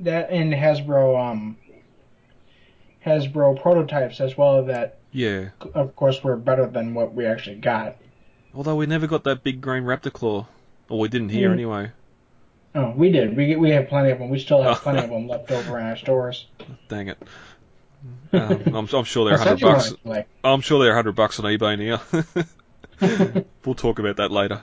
That 0.00 0.30
and 0.30 0.52
Hasbro 0.52 1.30
um 1.30 1.56
Hasbro 3.04 3.60
prototypes 3.62 4.20
as 4.20 4.36
well 4.36 4.64
that 4.64 4.98
yeah. 5.12 5.50
of 5.74 5.94
course 5.96 6.22
were 6.22 6.36
better 6.36 6.66
than 6.66 6.92
what 6.94 7.14
we 7.14 7.24
actually 7.24 7.56
got. 7.56 7.96
Although 8.54 8.76
we 8.76 8.86
never 8.86 9.06
got 9.06 9.24
that 9.24 9.42
big 9.42 9.60
green 9.60 9.84
raptor 9.84 10.12
claw, 10.12 10.46
or 10.88 10.98
we 10.98 11.08
didn't 11.08 11.28
hear 11.30 11.50
Mm. 11.50 11.54
anyway. 11.54 11.90
Oh, 12.74 12.90
we 12.90 13.10
did. 13.10 13.36
We 13.36 13.56
we 13.56 13.70
have 13.70 13.88
plenty 13.88 14.10
of 14.10 14.18
them. 14.18 14.28
We 14.28 14.38
still 14.38 14.62
have 14.62 14.78
plenty 14.82 14.98
of 15.00 15.10
them 15.10 15.28
left 15.28 15.50
over 15.50 15.78
in 15.78 15.86
our 15.86 15.96
stores. 15.96 16.46
Dang 16.88 17.08
it. 17.08 17.18
Um, 18.36 18.62
I'm, 18.74 18.88
I'm 18.92 19.04
sure 19.04 19.24
they're 19.28 19.38
hundred 19.38 19.60
send 19.60 19.60
you 19.60 19.66
one, 19.66 20.14
bucks. 20.14 20.28
I'm 20.44 20.60
sure 20.60 20.82
they're 20.84 20.94
hundred 20.94 21.14
bucks 21.16 21.38
on 21.40 21.44
eBay 21.46 21.78
now. 23.00 23.44
we'll 23.64 23.74
talk 23.74 23.98
about 23.98 24.16
that 24.16 24.30
later. 24.30 24.62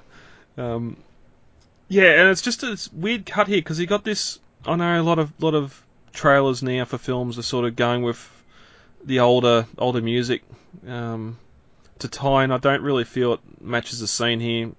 Um, 0.57 0.97
yeah, 1.87 2.21
and 2.21 2.29
it's 2.29 2.41
just 2.41 2.63
a 2.63 2.77
weird 2.93 3.25
cut 3.25 3.47
here 3.47 3.57
because 3.57 3.77
he 3.77 3.85
got 3.85 4.03
this. 4.03 4.39
I 4.65 4.75
know 4.75 4.99
a 4.99 5.03
lot 5.03 5.19
of 5.19 5.31
lot 5.41 5.55
of 5.55 5.79
trailers 6.13 6.61
now 6.63 6.85
for 6.85 6.97
films 6.97 7.37
are 7.37 7.43
sort 7.43 7.65
of 7.65 7.75
going 7.75 8.03
with 8.03 8.29
the 9.03 9.19
older 9.19 9.65
older 9.77 10.01
music 10.01 10.43
um, 10.87 11.37
to 11.99 12.07
tie 12.07 12.43
in. 12.43 12.51
I 12.51 12.57
don't 12.57 12.81
really 12.81 13.03
feel 13.03 13.33
it 13.33 13.39
matches 13.61 13.99
the 13.99 14.07
scene 14.07 14.39
here. 14.39 14.71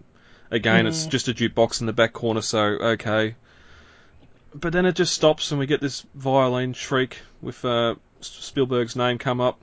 Again, 0.51 0.87
it's 0.87 1.07
Mm. 1.07 1.11
just 1.11 1.29
a 1.29 1.35
jukebox 1.35 1.81
in 1.81 1.87
the 1.87 1.93
back 1.93 2.12
corner, 2.12 2.41
so 2.41 2.59
okay. 2.61 3.35
But 4.55 4.73
then 4.73 4.87
it 4.87 4.95
just 4.95 5.12
stops, 5.12 5.51
and 5.51 5.59
we 5.59 5.66
get 5.66 5.81
this 5.81 6.07
violin 6.15 6.75
shriek 6.75 7.19
with 7.43 7.65
uh, 7.65 7.97
Spielberg's 8.25 8.97
name 8.97 9.19
come 9.19 9.41
up. 9.41 9.61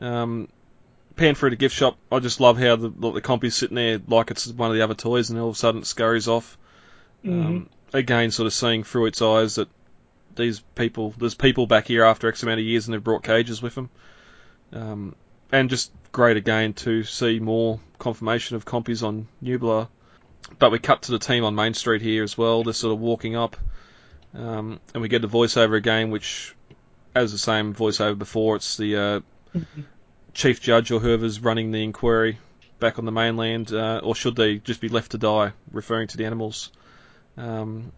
Um, 0.00 0.48
pan 1.16 1.34
through 1.34 1.50
the 1.50 1.56
gift 1.56 1.74
shop. 1.74 1.96
I 2.10 2.18
just 2.18 2.40
love 2.40 2.58
how 2.58 2.76
the 2.76 2.88
the 2.88 3.20
compy's 3.20 3.54
sitting 3.54 3.76
there 3.76 4.00
like 4.08 4.30
it's 4.30 4.46
one 4.48 4.70
of 4.70 4.76
the 4.76 4.82
other 4.82 4.94
toys, 4.94 5.30
and 5.30 5.38
all 5.38 5.50
of 5.50 5.54
a 5.54 5.58
sudden 5.58 5.82
it 5.82 5.86
scurries 5.86 6.28
off. 6.28 6.58
Um, 7.24 7.68
again, 7.92 8.30
sort 8.30 8.46
of 8.46 8.52
seeing 8.52 8.82
through 8.82 9.06
its 9.06 9.22
eyes 9.22 9.56
that 9.56 9.68
these 10.34 10.60
people, 10.74 11.14
there's 11.18 11.34
people 11.34 11.66
back 11.66 11.86
here 11.86 12.04
after 12.04 12.28
X 12.28 12.42
amount 12.42 12.60
of 12.60 12.66
years, 12.66 12.86
and 12.86 12.94
they've 12.94 13.04
brought 13.04 13.22
cages 13.22 13.62
with 13.62 13.74
them. 13.74 13.90
Um, 14.72 15.14
and 15.50 15.68
just 15.70 15.92
great 16.10 16.36
again 16.36 16.72
to 16.72 17.04
see 17.04 17.38
more 17.38 17.80
confirmation 17.98 18.56
of 18.56 18.64
compies 18.64 19.02
on 19.02 19.28
Nublar. 19.42 19.88
But 20.58 20.72
we 20.72 20.78
cut 20.78 21.02
to 21.02 21.12
the 21.12 21.18
team 21.18 21.44
on 21.44 21.54
Main 21.54 21.74
Street 21.74 22.02
here 22.02 22.24
as 22.24 22.36
well. 22.36 22.62
They're 22.64 22.72
sort 22.72 22.92
of 22.92 23.00
walking 23.00 23.36
up, 23.36 23.56
um, 24.34 24.80
and 24.92 25.02
we 25.02 25.08
get 25.08 25.22
the 25.22 25.28
voiceover 25.28 25.76
again, 25.76 26.10
which, 26.10 26.54
as 27.14 27.32
the 27.32 27.38
same 27.38 27.74
voiceover 27.74 28.18
before, 28.18 28.56
it's 28.56 28.76
the 28.76 28.96
uh, 28.96 29.20
chief 30.34 30.60
judge 30.60 30.90
or 30.90 31.00
whoever's 31.00 31.40
running 31.40 31.70
the 31.70 31.82
inquiry 31.82 32.38
back 32.80 32.98
on 32.98 33.04
the 33.04 33.12
mainland, 33.12 33.72
uh, 33.72 34.00
or 34.02 34.14
should 34.14 34.36
they 34.36 34.58
just 34.58 34.80
be 34.80 34.88
left 34.88 35.12
to 35.12 35.18
die, 35.18 35.52
referring 35.70 36.08
to 36.08 36.16
the 36.16 36.26
animals. 36.26 36.72
Um, 37.36 37.92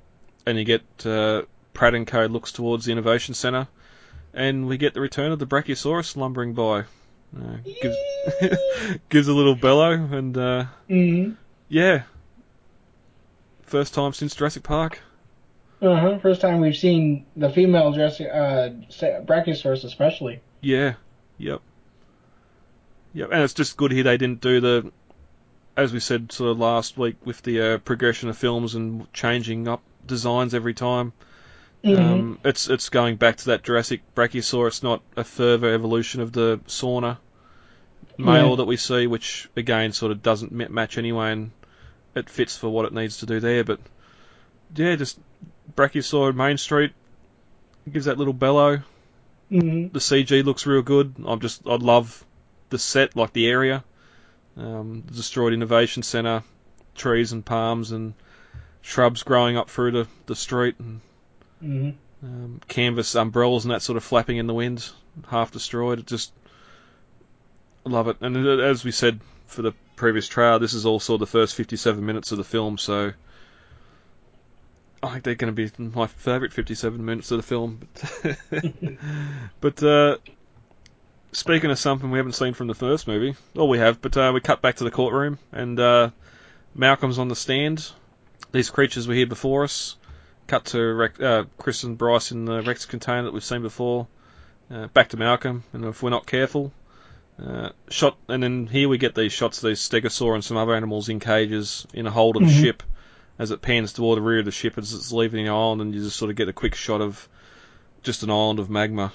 and 0.47 0.59
you 0.59 0.65
get 0.65 0.83
uh, 1.07 1.43
Pratt 1.73 1.95
and 1.95 2.07
Co. 2.07 2.27
looks 2.27 2.53
towards 2.53 2.85
the 2.85 2.93
Innovation 2.93 3.35
Centre, 3.35 3.67
and 4.33 4.67
we 4.67 4.77
get 4.77 4.95
the 4.95 5.01
return 5.01 5.33
of 5.33 5.39
the 5.39 5.47
Brachiosaurus 5.47 6.17
lumbering 6.17 6.55
by. 6.55 6.85
Uh, 7.37 7.57
gives, 7.83 7.97
gives 9.09 9.29
a 9.29 9.33
little 9.33 9.57
bellow, 9.57 9.91
and 9.93 10.37
uh, 10.37 10.65
hmm 10.89 11.33
yeah, 11.69 12.03
first 13.63 13.95
time 13.95 14.13
since 14.13 14.35
Jurassic 14.37 14.63
Park. 14.63 15.01
Uh 15.85 15.97
huh. 16.01 16.19
First 16.19 16.41
time 16.41 16.61
we've 16.61 16.77
seen 16.77 17.27
the 17.37 17.51
female 17.51 17.93
Jurassic 17.93 18.29
uh, 18.33 18.71
Brachiosaurus, 19.23 19.85
especially. 19.85 20.41
Yeah, 20.63 20.95
yep, 21.37 21.61
yep, 23.13 23.29
and 23.31 23.43
it's 23.43 23.53
just 23.55 23.77
good 23.77 23.93
here 23.93 24.03
they 24.05 24.17
didn't 24.17 24.41
do 24.41 24.61
the, 24.61 24.93
as 25.77 25.93
we 25.93 26.01
said 26.01 26.33
sort 26.33 26.53
of 26.53 26.59
last 26.59 26.97
week 26.97 27.17
with 27.27 27.43
the 27.43 27.61
uh, 27.75 27.79
progression 27.79 28.31
of 28.31 28.39
films 28.39 28.75
and 28.75 29.13
changing 29.13 29.69
up 29.69 29.83
designs 30.07 30.55
every 30.55 30.73
time. 30.75 31.13
Mhm. 31.85 31.99
Um, 31.99 32.39
it's 32.45 32.71
it's 32.71 32.89
going 32.89 33.17
back 33.17 33.37
to 33.39 33.47
that 33.47 33.63
Jurassic 33.63 34.01
Brachiosaurus, 34.15 34.83
not 34.83 35.03
a 35.17 35.25
further 35.25 35.75
evolution 35.75 36.23
of 36.23 36.33
the 36.33 36.61
Sorna 36.67 37.19
male 38.17 38.51
Yeah. 38.51 38.57
that 38.57 38.65
we 38.65 38.79
see, 38.79 39.07
which 39.07 39.51
again 39.55 39.93
sort 39.93 40.13
of 40.13 40.23
doesn't 40.23 40.51
match 40.51 40.97
anyway, 40.97 41.33
and 41.33 41.51
it 42.15 42.31
fits 42.31 42.57
for 42.57 42.71
what 42.71 42.87
it 42.87 42.95
needs 42.95 43.19
to 43.19 43.27
do 43.27 43.39
there. 43.39 43.65
But 43.65 43.81
yeah, 44.75 44.97
just 44.97 45.19
Brachiosaur 45.77 46.35
Main 46.35 46.59
Street 46.59 46.93
gives 47.91 48.07
that 48.07 48.19
little 48.19 48.33
bellow. 48.33 48.83
hmm 49.49 49.89
The 49.89 50.01
CG 50.01 50.45
looks 50.45 50.67
real 50.67 50.83
good. 50.83 51.15
I'm 51.25 51.41
just 51.41 51.67
I 51.67 51.77
love 51.77 52.25
the 52.71 52.79
set, 52.79 53.17
like 53.17 53.33
the 53.33 53.47
area, 53.49 53.85
um, 54.57 55.03
the 55.07 55.15
destroyed 55.15 55.53
innovation 55.53 56.03
center, 56.03 56.43
trees 56.95 57.33
and 57.33 57.45
palms 57.45 57.93
and 57.93 58.15
shrubs 58.83 59.23
growing 59.23 59.57
up 59.57 59.71
through 59.71 59.93
the 59.93 60.07
the 60.27 60.37
street 60.37 60.77
and 60.79 61.01
hmm 61.61 61.91
um, 62.23 62.61
canvas 62.69 63.15
umbrellas 63.15 63.65
and 63.65 63.73
that 63.73 63.83
sort 63.83 63.97
of 63.97 64.05
flapping 64.05 64.39
in 64.39 64.47
the 64.47 64.55
wind, 64.55 64.89
half 65.29 65.53
destroyed. 65.53 65.99
It 65.99 66.07
just 66.07 66.33
I 67.87 67.91
love 67.91 68.09
it. 68.09 68.17
And 68.21 68.37
uh, 68.37 68.59
as 68.63 68.85
we 68.85 68.91
said 68.93 69.21
for 69.47 69.63
the 69.63 69.73
previous 69.97 70.27
trailer, 70.27 70.59
this 70.59 70.73
is 70.75 70.87
also 70.87 71.19
the 71.19 71.27
first 71.27 71.55
57 71.55 72.05
minutes 72.05 72.33
of 72.33 72.39
the 72.39 72.45
film, 72.45 72.79
so 72.79 73.13
I 75.05 75.11
think 75.13 75.25
they're 75.25 75.35
going 75.35 75.55
to 75.55 75.69
be 75.71 75.85
my 75.95 76.07
favourite 76.07 76.53
57 76.53 77.05
minutes 77.05 77.31
of 77.31 77.39
the 77.39 77.43
film. 77.43 77.81
but 79.61 79.83
uh, 79.83 80.17
speaking 81.33 81.71
of 81.71 81.79
something 81.79 82.11
we 82.11 82.19
haven't 82.19 82.33
seen 82.33 82.55
from 82.55 82.67
the 82.67 82.75
first 82.75 83.07
movie, 83.07 83.35
well, 83.55 83.69
we 83.69 83.79
have, 83.79 84.01
but 84.01 84.17
uh, 84.17 84.31
we 84.35 84.41
cut 84.41 84.63
back 84.63 84.77
to 84.77 84.85
the 84.85 84.91
courtroom, 84.91 85.39
and 85.53 85.79
uh, 85.79 86.11
Malcolm's 86.75 87.19
on 87.19 87.29
the 87.29 87.37
stand. 87.37 87.91
These 88.53 88.71
creatures 88.71 89.07
were 89.09 89.15
here 89.15 89.27
before 89.27 89.65
us. 89.65 89.97
Cut 90.47 90.67
to 90.67 90.81
Rex, 90.81 91.21
uh, 91.21 91.45
Chris 91.59 91.85
and 91.85 91.97
Bryce 91.97 92.31
in 92.31 92.45
the 92.45 92.63
Rex 92.63 92.85
container 92.87 93.25
that 93.25 93.33
we've 93.33 93.45
seen 93.45 93.63
before. 93.63 94.07
Uh, 94.71 94.87
back 94.89 95.11
to 95.11 95.17
Malcolm, 95.17 95.63
and 95.73 95.85
if 95.85 96.03
we're 96.03 96.11
not 96.11 96.27
careful, 96.27 96.73
uh, 97.43 97.71
shot, 97.91 98.17
and 98.29 98.43
then 98.43 98.67
here 98.67 98.89
we 98.89 98.97
get 98.99 99.15
these 99.15 99.33
shots 99.33 99.63
of 99.63 99.69
these 99.69 99.81
Stegosaur 99.81 100.35
and 100.35 100.43
some 100.45 100.57
other 100.57 100.75
animals 100.75 101.09
in 101.09 101.21
cages 101.21 101.87
in 101.93 102.07
a 102.07 102.11
hold 102.11 102.37
of 102.37 102.43
the 102.43 102.49
Mhm. 102.49 102.63
ship 102.63 102.83
as 103.39 103.51
it 103.51 103.61
pans 103.63 103.93
toward 103.93 104.17
the 104.19 104.23
rear 104.23 104.39
of 104.41 104.45
the 104.45 104.51
ship 104.53 104.79
as 104.79 104.93
it's 104.93 105.13
leaving 105.13 105.45
the 105.45 105.51
island, 105.51 105.81
and 105.83 105.95
you 105.95 106.01
just 106.03 106.17
sort 106.17 106.31
of 106.31 106.37
get 106.37 106.49
a 106.49 106.53
quick 106.53 106.75
shot 106.75 107.01
of 107.01 107.29
just 108.03 108.23
an 108.23 108.31
island 108.31 108.59
of 108.59 108.71
magma 108.71 109.13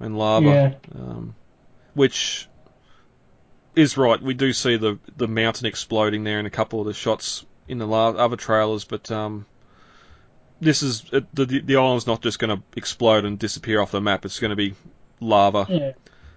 and 0.00 0.18
lava, 0.18 0.46
Yeah. 0.46 0.74
um, 1.00 1.34
which 1.94 2.48
is 3.76 3.96
right. 3.96 4.20
We 4.20 4.34
do 4.34 4.52
see 4.52 4.76
the 4.76 4.98
the 5.16 5.28
mountain 5.28 5.66
exploding 5.66 6.24
there 6.24 6.38
in 6.38 6.46
a 6.46 6.50
couple 6.50 6.80
of 6.80 6.86
the 6.86 6.94
shots 6.94 7.44
in 7.68 7.78
the 7.78 7.86
la- 7.86 8.10
other 8.10 8.36
trailers, 8.36 8.84
but 8.84 9.10
um, 9.10 9.46
this 10.60 10.82
is 10.82 11.04
it, 11.12 11.34
the 11.34 11.44
the 11.46 11.76
island's 11.76 12.06
not 12.06 12.20
just 12.22 12.38
going 12.38 12.56
to 12.56 12.62
explode 12.76 13.24
and 13.24 13.38
disappear 13.38 13.80
off 13.80 13.90
the 13.92 14.00
map. 14.00 14.24
It's 14.24 14.40
going 14.40 14.50
to 14.50 14.56
be 14.56 14.74
lava. 15.20 15.66
Yeah. 15.68 15.92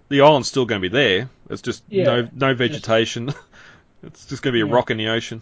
The 0.10 0.22
island's 0.22 0.48
still 0.48 0.66
going 0.66 0.82
to 0.82 0.90
be 0.90 0.94
there. 0.94 1.30
It's 1.50 1.62
just 1.62 1.84
Yeah, 1.90 2.04
no 2.06 2.30
no 2.34 2.54
vegetation. 2.56 3.34
it's 4.04 4.26
just 4.26 4.42
going 4.42 4.54
to 4.54 4.58
be 4.58 4.62
a 4.62 4.74
rock 4.74 4.90
in 4.90 4.98
the 4.98 5.10
ocean. 5.10 5.42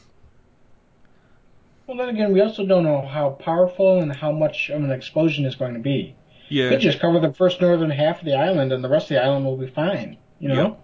Well, 1.87 1.97
then 1.97 2.09
again, 2.09 2.33
we 2.33 2.41
also 2.41 2.65
don't 2.65 2.83
know 2.83 3.01
how 3.01 3.31
powerful 3.31 3.99
and 3.99 4.13
how 4.15 4.31
much 4.31 4.69
of 4.69 4.83
an 4.83 4.91
explosion 4.91 5.45
is 5.45 5.55
going 5.55 5.73
to 5.75 5.79
be. 5.79 6.15
Yeah. 6.49 6.69
Could 6.69 6.79
just 6.79 6.99
cover 6.99 7.19
the 7.19 7.33
first 7.33 7.61
northern 7.61 7.89
half 7.89 8.19
of 8.19 8.25
the 8.25 8.35
island, 8.35 8.71
and 8.71 8.83
the 8.83 8.89
rest 8.89 9.05
of 9.05 9.15
the 9.15 9.23
island 9.23 9.45
will 9.45 9.57
be 9.57 9.67
fine. 9.67 10.17
You 10.39 10.49
know. 10.49 10.77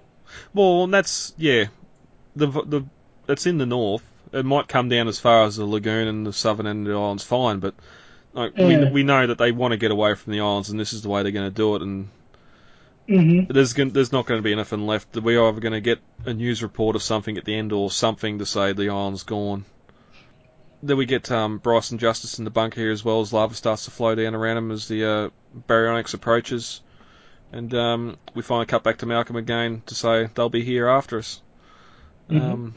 Well, 0.54 0.86
and 0.86 0.94
that's 0.94 1.34
yeah, 1.38 1.66
the 2.36 2.48
the 2.48 2.86
it's 3.28 3.46
in 3.46 3.58
the 3.58 3.66
north. 3.66 4.04
It 4.32 4.46
might 4.46 4.68
come 4.68 4.90
down 4.90 5.08
as 5.08 5.20
far 5.20 5.44
as 5.44 5.58
the 5.58 5.66
lagoon 5.66 6.08
and 6.08 6.26
the 6.26 6.34
southern 6.34 6.66
end 6.68 6.88
of 6.88 6.94
the 6.94 7.00
island's 7.00 7.24
fine, 7.24 7.60
but 7.60 7.76
like, 8.34 8.56
we 8.56 8.90
we 8.90 9.04
know 9.04 9.28
that 9.28 9.38
they 9.38 9.52
want 9.52 9.74
to 9.74 9.78
get 9.78 9.92
away 9.92 10.16
from 10.16 10.32
the 10.32 10.40
islands, 10.40 10.70
and 10.70 10.80
this 10.80 10.94
is 10.94 11.02
the 11.02 11.10
way 11.10 11.22
they're 11.24 11.32
going 11.34 11.50
to 11.50 11.56
do 11.56 11.76
it. 11.76 11.82
And 11.82 12.10
Mm-hmm. 13.10 13.52
there's 13.52 13.74
gon- 13.74 13.90
there's 13.90 14.12
not 14.12 14.26
going 14.26 14.38
to 14.38 14.44
be 14.44 14.54
anything 14.54 14.86
left. 14.86 15.18
We're 15.18 15.44
either 15.46 15.60
going 15.60 15.74
to 15.74 15.82
get 15.82 16.00
a 16.26 16.34
news 16.34 16.64
report 16.64 16.96
of 16.96 17.04
something 17.04 17.38
at 17.38 17.44
the 17.46 17.56
end, 17.56 17.74
or 17.74 17.92
something 17.92 18.40
to 18.40 18.46
say 18.46 18.72
the 18.74 18.90
island's 18.90 19.24
gone. 19.24 19.66
Then 20.84 20.98
we 20.98 21.06
get 21.06 21.32
um, 21.32 21.60
Bryce 21.60 21.92
and 21.92 22.00
Justice 22.00 22.40
in 22.40 22.46
the 22.46 22.52
bunker 22.52 22.80
here 22.80 22.92
as 22.92 23.06
well 23.06 23.22
as 23.22 23.32
lava 23.32 23.54
starts 23.54 23.86
to 23.86 23.92
flow 23.92 24.16
down 24.16 24.34
around 24.34 24.56
them 24.56 24.72
as 24.72 24.88
the 24.88 25.06
uh, 25.06 25.30
baryonyx 25.68 26.14
approaches. 26.14 26.82
And 27.52 27.74
um, 27.74 28.18
we 28.34 28.42
finally 28.42 28.66
cut 28.66 28.84
back 28.84 29.00
to 29.00 29.06
Malcolm 29.06 29.36
again 29.36 29.84
to 29.88 29.96
say 29.96 30.30
they'll 30.34 30.50
be 30.50 30.64
here 30.64 30.88
after 30.88 31.20
us. 31.20 31.42
Mhm. 32.30 32.42
Um, 32.42 32.74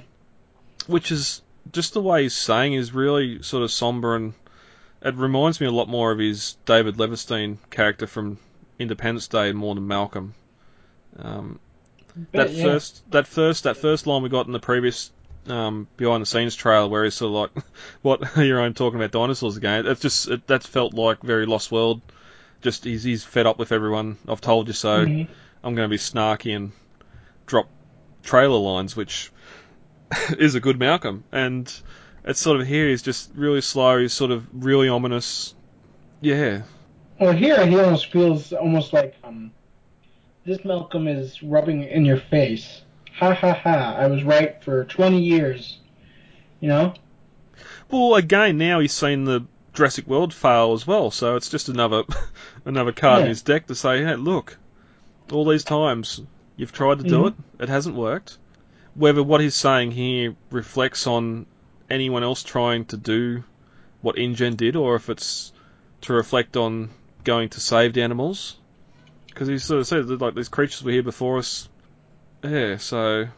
which 0.87 1.13
is 1.13 1.43
just 1.73 1.95
the 1.95 2.03
way 2.03 2.25
he's 2.25 2.35
saying 2.35 2.75
is 2.75 2.93
really 2.93 3.43
sort 3.43 3.63
of 3.63 3.71
somber 3.71 4.17
and 4.17 4.35
it 5.05 5.15
reminds 5.17 5.61
me 5.61 5.67
a 5.67 5.71
lot 5.71 5.89
more 5.89 6.11
of 6.11 6.19
his 6.19 6.57
David 6.65 6.97
Levinson 6.97 7.59
character 7.71 8.07
from 8.07 8.39
Independence 8.79 9.29
Day 9.29 9.53
more 9.53 9.75
than 9.75 9.87
Malcolm. 9.87 10.35
Um, 11.19 11.61
that 12.33 12.53
yeah. 12.53 12.65
first, 12.65 13.11
that 13.11 13.27
first, 13.27 13.65
that 13.65 13.77
first 13.77 14.07
line 14.07 14.23
we 14.23 14.29
got 14.29 14.47
in 14.47 14.53
the 14.53 14.61
previous 14.61 15.13
um, 15.49 15.87
behind 15.97 16.23
the 16.23 16.27
scenes 16.27 16.55
trailer, 16.55 16.89
where 16.89 17.05
he's 17.05 17.15
sort 17.15 17.29
of 17.29 17.57
like, 17.57 17.65
"What 18.03 18.37
you're 18.45 18.61
on 18.61 18.75
talking 18.75 18.99
about 18.99 19.13
dinosaurs 19.13 19.57
again?" 19.57 19.85
That's 19.85 20.01
just 20.01 20.29
it, 20.29 20.47
that 20.47 20.65
felt 20.65 20.95
like 20.95 21.23
very 21.23 21.47
Lost 21.47 21.71
World, 21.73 22.01
just 22.63 22.85
he's 22.85 23.03
he's 23.03 23.25
fed 23.25 23.47
up 23.47 23.59
with 23.59 23.73
everyone. 23.73 24.17
I've 24.29 24.41
told 24.41 24.69
you 24.69 24.75
so. 24.75 25.05
Mhm. 25.07 25.29
I'm 25.63 25.75
going 25.75 25.89
to 25.89 25.93
be 25.93 25.99
snarky 25.99 26.55
and 26.55 26.73
drop 27.47 27.69
trailer 28.23 28.59
lines, 28.59 28.95
which 28.95 29.33
is 30.39 30.55
a 30.55 30.61
good 30.61 30.79
Malcolm. 30.79 31.25
And 31.33 31.73
it's 32.25 32.39
sort 32.41 32.61
of 32.61 32.67
here 32.67 32.89
he's 32.89 33.03
just 33.03 33.31
really 33.35 33.63
slow. 33.63 33.99
He's 33.99 34.13
sort 34.13 34.31
of 34.31 34.47
really 34.53 34.89
ominous. 34.89 35.55
Yeah, 36.21 36.63
Well, 37.21 37.33
here 37.33 37.67
he 37.67 37.79
almost 37.79 38.11
feels 38.11 38.53
almost 38.53 38.93
like 38.95 39.15
um, 39.25 39.53
this 40.47 40.65
Malcolm 40.65 41.07
is 41.07 41.43
rubbing 41.43 41.83
in 41.85 42.05
your 42.05 42.17
face. 42.19 42.81
Ha 43.19 43.33
ha 43.35 43.53
ha! 43.55 43.95
I 43.99 44.07
was 44.09 44.25
right 44.25 44.63
for 44.63 44.85
20 44.85 45.21
years. 45.23 45.79
You 46.61 46.69
know? 46.69 46.95
Well, 47.91 48.15
again, 48.17 48.59
now 48.59 48.81
he's 48.81 48.93
seen 48.93 49.25
the 49.25 49.45
Jurassic 49.73 50.07
World 50.07 50.33
fail 50.35 50.73
as 50.73 50.87
well, 50.87 51.11
so 51.11 51.37
it's 51.37 51.49
just 51.51 51.69
another 51.69 52.05
another 52.65 52.93
card 52.93 53.23
in 53.23 53.29
his 53.29 53.43
deck 53.43 53.67
to 53.69 53.75
say, 53.75 54.03
hey, 54.03 54.17
look, 54.17 54.57
all 55.31 55.45
these 55.45 55.65
times 55.65 56.21
you've 56.57 56.73
tried 56.73 56.99
to 56.99 57.05
do 57.05 57.19
Mhm. 57.19 57.29
it, 57.29 57.35
it 57.65 57.69
hasn't 57.69 57.97
worked. 57.97 58.39
Whether 58.95 59.23
what 59.23 59.41
he's 59.41 59.55
saying 59.57 59.91
here 59.93 60.35
reflects 60.51 61.07
on 61.07 61.47
anyone 61.91 62.23
else 62.23 62.43
trying 62.43 62.85
to 62.87 62.97
do 62.97 63.43
what 64.01 64.17
InGen 64.19 64.57
did, 64.57 64.77
or 64.77 64.95
if 64.97 65.09
it's 65.11 65.53
to 66.03 66.13
reflect 66.13 66.57
on 66.57 66.91
going 67.25 67.49
to 67.51 67.61
save 67.61 67.93
the 67.95 68.03
animals, 68.03 68.57
because 69.27 69.49
he 69.49 69.59
sort 69.59 69.81
of 69.81 69.87
said 69.87 70.07
that 70.07 70.21
like 70.21 70.35
these 70.35 70.49
creatures 70.49 70.83
were 70.83 70.93
here 70.93 71.03
before 71.03 71.39
us. 71.39 71.69
Yeah, 72.45 72.77
so. 72.77 73.29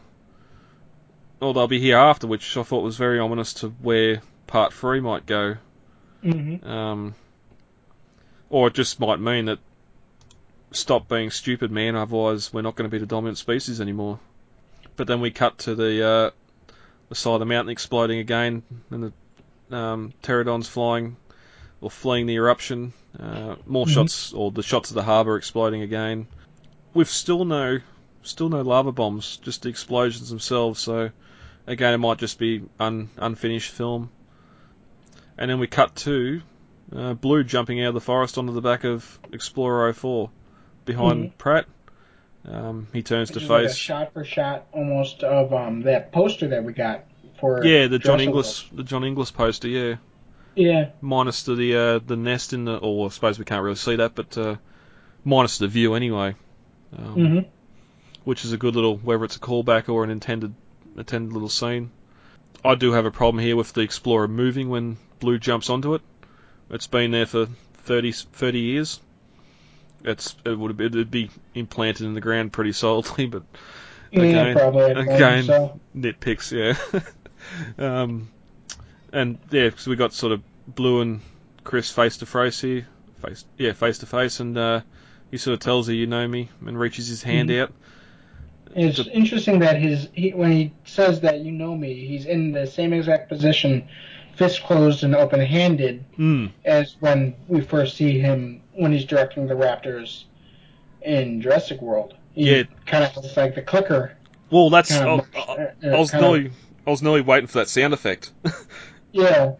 Or 1.39 1.53
they'll 1.53 1.67
be 1.67 1.79
here 1.79 1.97
after, 1.97 2.27
which 2.27 2.57
I 2.57 2.63
thought 2.63 2.83
was 2.83 2.97
very 2.97 3.19
ominous 3.19 3.53
to 3.55 3.69
where 3.69 4.21
part 4.47 4.73
three 4.73 4.99
might 4.99 5.25
go. 5.25 5.57
Mm-hmm. 6.23 6.67
Um, 6.67 7.15
or 8.49 8.67
it 8.67 8.73
just 8.73 8.99
might 8.99 9.19
mean 9.19 9.45
that 9.45 9.59
stop 10.71 11.07
being 11.07 11.29
stupid, 11.31 11.71
man. 11.71 11.95
Otherwise, 11.95 12.51
we're 12.51 12.63
not 12.63 12.75
going 12.75 12.89
to 12.89 12.93
be 12.93 12.99
the 12.99 13.05
dominant 13.05 13.37
species 13.37 13.79
anymore. 13.79 14.19
But 14.95 15.07
then 15.07 15.21
we 15.21 15.29
cut 15.31 15.59
to 15.59 15.75
the 15.75 16.03
uh, 16.05 16.31
the 17.09 17.15
side 17.15 17.33
of 17.35 17.39
the 17.39 17.45
mountain 17.45 17.71
exploding 17.71 18.19
again, 18.19 18.63
and 18.89 19.13
the 19.69 19.75
um, 19.77 20.13
pterodons 20.23 20.67
flying 20.67 21.17
or 21.81 21.91
fleeing 21.91 22.25
the 22.25 22.35
eruption. 22.35 22.93
Uh, 23.17 23.55
more 23.67 23.85
Mhm. 23.85 23.93
shots, 23.93 24.33
or 24.33 24.51
the 24.51 24.63
shots 24.63 24.89
of 24.89 24.95
the 24.95 25.03
harbour 25.03 25.37
exploding 25.37 25.83
again. 25.83 26.27
We've 26.95 27.09
still 27.09 27.45
no, 27.45 27.79
still 28.27 28.49
no 28.49 28.61
lava 28.61 28.91
bombs, 28.91 29.37
just 29.37 29.63
the 29.63 29.69
explosions 29.69 30.29
themselves. 30.29 30.79
So 30.79 31.09
again, 31.65 31.93
it 31.93 31.97
might 31.97 32.17
just 32.17 32.37
be 32.39 32.63
un, 32.79 33.09
unfinished 33.17 33.71
film. 33.71 34.09
And 35.37 35.49
then 35.51 35.59
we 35.59 35.67
cut 35.67 35.95
to 35.97 36.41
uh, 36.95 37.13
Blue 37.13 37.43
jumping 37.43 37.81
out 37.83 37.89
of 37.89 37.93
the 37.93 38.01
forest 38.01 38.37
onto 38.37 38.53
the 38.53 38.61
back 38.61 38.83
of 38.83 39.19
Explorer 39.31 39.93
04 39.93 40.29
behind 40.85 41.29
Mhm. 41.31 41.37
Pratt. 41.37 41.65
Um, 42.49 42.87
he 42.93 43.03
turns 43.03 43.29
Which 43.29 43.39
to 43.39 43.43
is 43.43 43.49
like 43.49 43.65
a 43.65 43.67
face. 43.67 43.75
shot 43.75 44.13
for 44.13 44.23
shot 44.23 44.67
almost 44.71 45.23
of 45.23 45.53
um 45.53 45.81
that 45.81 46.11
poster 46.13 46.47
that 46.47 46.63
we 46.63 46.71
got 46.73 47.03
for 47.39 47.65
yeah, 47.65 47.87
the 47.87 47.99
John 47.99 48.19
Jurassic 48.19 48.27
Inglis, 48.27 48.65
the 48.71 48.83
John 48.83 49.03
Inglis 49.03 49.31
poster. 49.31 49.67
Yeah, 49.67 49.95
Yeah. 50.55 50.89
minus 51.01 51.43
the 51.43 51.55
the, 51.55 51.75
uh, 51.75 51.99
the 51.99 52.15
nest 52.15 52.53
in 52.53 52.63
the. 52.65 52.77
Or 52.77 53.07
I 53.07 53.09
suppose 53.09 53.37
we 53.37 53.43
can't 53.45 53.63
really 53.63 53.75
see 53.75 53.97
that, 53.97 54.15
but 54.15 54.37
uh, 54.37 54.55
minus 55.25 55.57
the 55.57 55.67
view 55.67 55.93
anyway. 55.93 56.35
Um, 56.97 57.13
hmm 57.13 57.39
which 58.27 58.43
is 58.43 58.51
a 58.51 58.57
good 58.57 58.75
little, 58.75 58.97
whether 58.97 59.23
it's 59.23 59.37
a 59.37 59.39
callback 59.39 59.87
or 59.87 60.03
an 60.03 60.09
intended 60.09 60.53
intended 60.97 61.31
little 61.31 61.47
scene. 61.47 61.89
I 62.65 62.75
do 62.75 62.91
have 62.91 63.05
a 63.05 63.11
problem 63.11 63.41
here 63.41 63.55
with 63.55 63.71
the 63.71 63.79
Explorer 63.79 64.27
moving 64.27 64.67
when 64.67 64.97
Blue 65.21 65.37
jumps 65.39 65.69
onto 65.69 65.93
it. 65.93 66.01
It's 66.69 66.87
been 66.87 67.11
there 67.11 67.25
for 67.25 67.45
30, 67.85 68.11
30 68.11 68.59
years. 68.59 68.99
It's 70.03 70.35
it 70.43 70.59
would 70.59 70.81
it'd 70.81 71.09
be 71.09 71.29
implanted 71.55 72.05
in 72.05 72.15
the 72.15 72.19
ground 72.19 72.51
pretty 72.51 72.73
solidly, 72.73 73.27
but 73.27 73.43
Yeah, 74.11 74.23
again. 74.23 74.57
I'd 74.57 74.97
again, 74.97 75.43
so. 75.45 75.79
nitpicks, 75.95 76.51
yeah. 76.51 76.99
um, 78.01 78.27
and 79.13 79.37
yeah, 79.51 79.69
because 79.69 79.87
we 79.87 79.95
got 79.95 80.11
sort 80.11 80.33
of 80.33 80.41
Blue 80.67 80.99
and 80.99 81.21
Chris 81.63 81.89
face 81.89 82.17
to 82.17 82.25
face 82.25 82.59
here, 82.59 82.87
face 83.21 83.45
yeah, 83.57 83.71
face 83.71 83.99
to 83.99 84.05
face, 84.05 84.41
and 84.41 84.57
uh, 84.57 84.81
he 85.31 85.37
sort 85.37 85.53
of 85.53 85.61
tells 85.61 85.87
her, 85.87 85.93
"You 85.93 86.07
know 86.07 86.27
me," 86.27 86.49
and 86.65 86.77
reaches 86.77 87.07
his 87.07 87.23
hand 87.23 87.47
Mhm. 87.49 87.61
out. 87.61 87.73
It's 88.75 88.99
interesting 89.07 89.59
that 89.59 89.77
his 89.79 90.07
he, 90.13 90.31
when 90.31 90.51
he 90.51 90.73
says 90.85 91.21
that 91.21 91.39
you 91.39 91.51
know 91.51 91.75
me, 91.75 92.05
he's 92.05 92.25
in 92.25 92.51
the 92.51 92.67
same 92.67 92.93
exact 92.93 93.29
position, 93.29 93.87
fist 94.35 94.63
closed 94.63 95.03
and 95.03 95.15
open 95.15 95.39
handed, 95.39 96.03
Mm. 96.17 96.51
as 96.65 96.95
when 96.99 97.35
we 97.47 97.61
first 97.61 97.97
see 97.97 98.19
him 98.19 98.61
when 98.73 98.91
he's 98.91 99.05
directing 99.05 99.47
the 99.47 99.55
Raptors 99.55 100.25
in 101.01 101.41
Jurassic 101.41 101.81
World. 101.81 102.13
He 102.33 102.49
Yeah. 102.51 102.63
kind 102.85 103.03
of 103.03 103.15
looks 103.15 103.35
like 103.37 103.55
the 103.55 103.61
clicker. 103.61 104.15
Well, 104.51 104.69
that's 104.69 104.89
Kind 104.89 105.09
I, 105.09 105.13
of 105.13 105.27
I, 105.35 105.87
I 105.95 105.97
was 105.99 106.11
kind 106.11 106.23
of- 106.25 106.31
nearly 106.31 106.51
I 106.85 106.89
was 106.89 107.01
nearly 107.01 107.21
waiting 107.21 107.47
for 107.47 107.57
that 107.59 107.67
sound 107.69 107.93
effect 107.93 108.31
Yeah. 109.11 109.53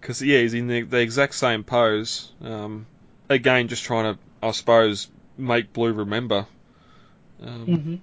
because 0.00 0.22
yeah, 0.22 0.38
he's 0.40 0.54
in 0.54 0.68
the, 0.68 0.82
the 0.82 0.98
exact 1.00 1.34
same 1.34 1.64
pose. 1.64 2.30
Um, 2.42 2.86
again, 3.28 3.68
just 3.68 3.84
trying 3.84 4.14
to 4.14 4.20
I 4.42 4.50
suppose 4.52 5.08
make 5.38 5.72
Blue 5.72 5.92
remember. 5.92 6.46
Um, 7.42 7.64
hmm 7.66 7.94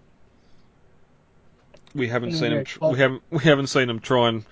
We 1.98 2.08
haven't 2.08 2.34
seen 2.34 2.52
him. 2.54 2.64
Tr- 2.66 2.86
we 2.86 3.00
haven't 3.00 3.24
we 3.30 3.40
haven't 3.44 3.68
seen 3.68 3.90
him 3.90 4.00
try 4.00 4.30
and 4.30 4.46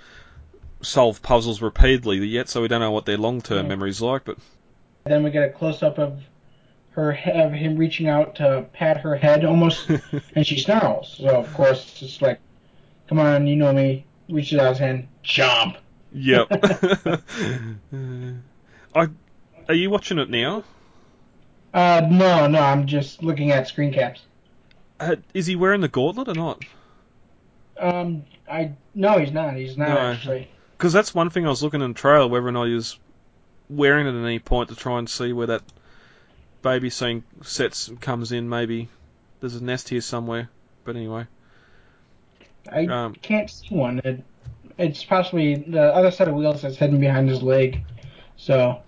solve 0.82 1.22
puzzles 1.22 1.62
repeatedly 1.62 2.18
yet, 2.26 2.50
so 2.50 2.62
we 2.62 2.68
don't 2.68 2.82
know 2.82 2.92
what 2.92 3.06
their 3.06 3.18
long 3.18 3.42
term 3.42 3.64
Yeah. 3.66 3.70
memory's 3.70 4.02
like. 4.02 4.26
But 4.26 4.38
Then 5.06 5.24
we 5.24 5.30
get 5.32 5.44
a 5.48 5.52
close 5.52 5.84
up 5.84 5.98
of 6.00 6.20
her 6.92 7.12
of 7.12 7.52
him 7.54 7.78
reaching 7.78 8.08
out 8.08 8.36
to 8.36 8.66
pat 8.74 8.98
her 9.02 9.16
head 9.16 9.46
almost, 9.46 9.88
and 10.36 10.46
she 10.48 10.60
snarls. 10.60 11.16
So 11.20 11.28
of 11.30 11.54
course 11.54 12.02
it's 12.02 12.22
like, 12.22 12.40
come 13.08 13.20
on, 13.20 13.48
you 13.48 13.56
know 13.56 13.72
me. 13.74 14.06
Reaches 14.28 14.58
out 14.60 14.70
his 14.70 14.80
hand, 14.80 15.08
jump. 15.22 15.78
yep. 16.12 16.48
I 18.96 19.08
are 19.68 19.74
you 19.76 19.90
watching 19.90 20.18
it 20.20 20.30
now? 20.30 20.64
Uh, 21.74 22.08
no, 22.10 22.48
no, 22.48 22.60
I'm 22.60 22.88
just 22.88 23.22
looking 23.24 23.52
at 23.52 23.68
screen 23.68 23.92
caps. 23.94 24.22
Uh, 25.00 25.18
is 25.34 25.46
he 25.46 25.56
wearing 25.56 25.82
the 25.82 25.88
gauntlet 25.90 26.30
or 26.30 26.34
not? 26.34 26.64
Um, 27.80 28.24
I 28.50 28.74
no, 28.94 29.18
he's 29.20 29.32
not. 29.32 29.56
He's 29.56 29.78
not 29.78 29.90
No. 29.90 29.98
actually. 29.98 30.50
Because 30.78 30.94
that's 30.94 31.14
one 31.16 31.30
thing 31.30 31.46
I 31.46 31.50
was 31.50 31.64
looking 31.64 31.82
in 31.82 31.92
the 31.94 32.00
trailer, 32.00 32.28
whether 32.28 32.48
or 32.48 32.52
not 32.52 32.66
he 32.66 32.74
was 32.74 32.98
wearing 33.70 34.08
it 34.08 34.18
at 34.20 34.26
any 34.26 34.40
point 34.40 34.70
to 34.70 34.76
try 34.76 35.00
and 35.00 35.10
see 35.10 35.34
where 35.34 35.48
that 35.48 35.64
baby 36.62 36.90
scene 36.90 37.24
sets 37.44 37.90
comes 38.02 38.32
in. 38.32 38.50
Maybe 38.50 38.90
there's 39.40 39.56
a 39.56 39.64
nest 39.64 39.90
here 39.90 40.02
somewhere. 40.02 40.50
But 40.84 40.96
anyway, 40.96 41.28
I 42.72 42.86
Um, 42.86 43.14
can't 43.16 43.50
see 43.50 43.74
one. 43.74 44.00
It, 44.04 44.24
it's 44.78 45.04
possibly 45.04 45.56
the 45.56 45.82
other 45.96 46.12
set 46.12 46.28
of 46.28 46.36
wheels 46.36 46.62
that's 46.62 46.76
hidden 46.78 47.00
behind 47.00 47.30
his 47.30 47.42
leg. 47.42 47.84
So 48.38 48.82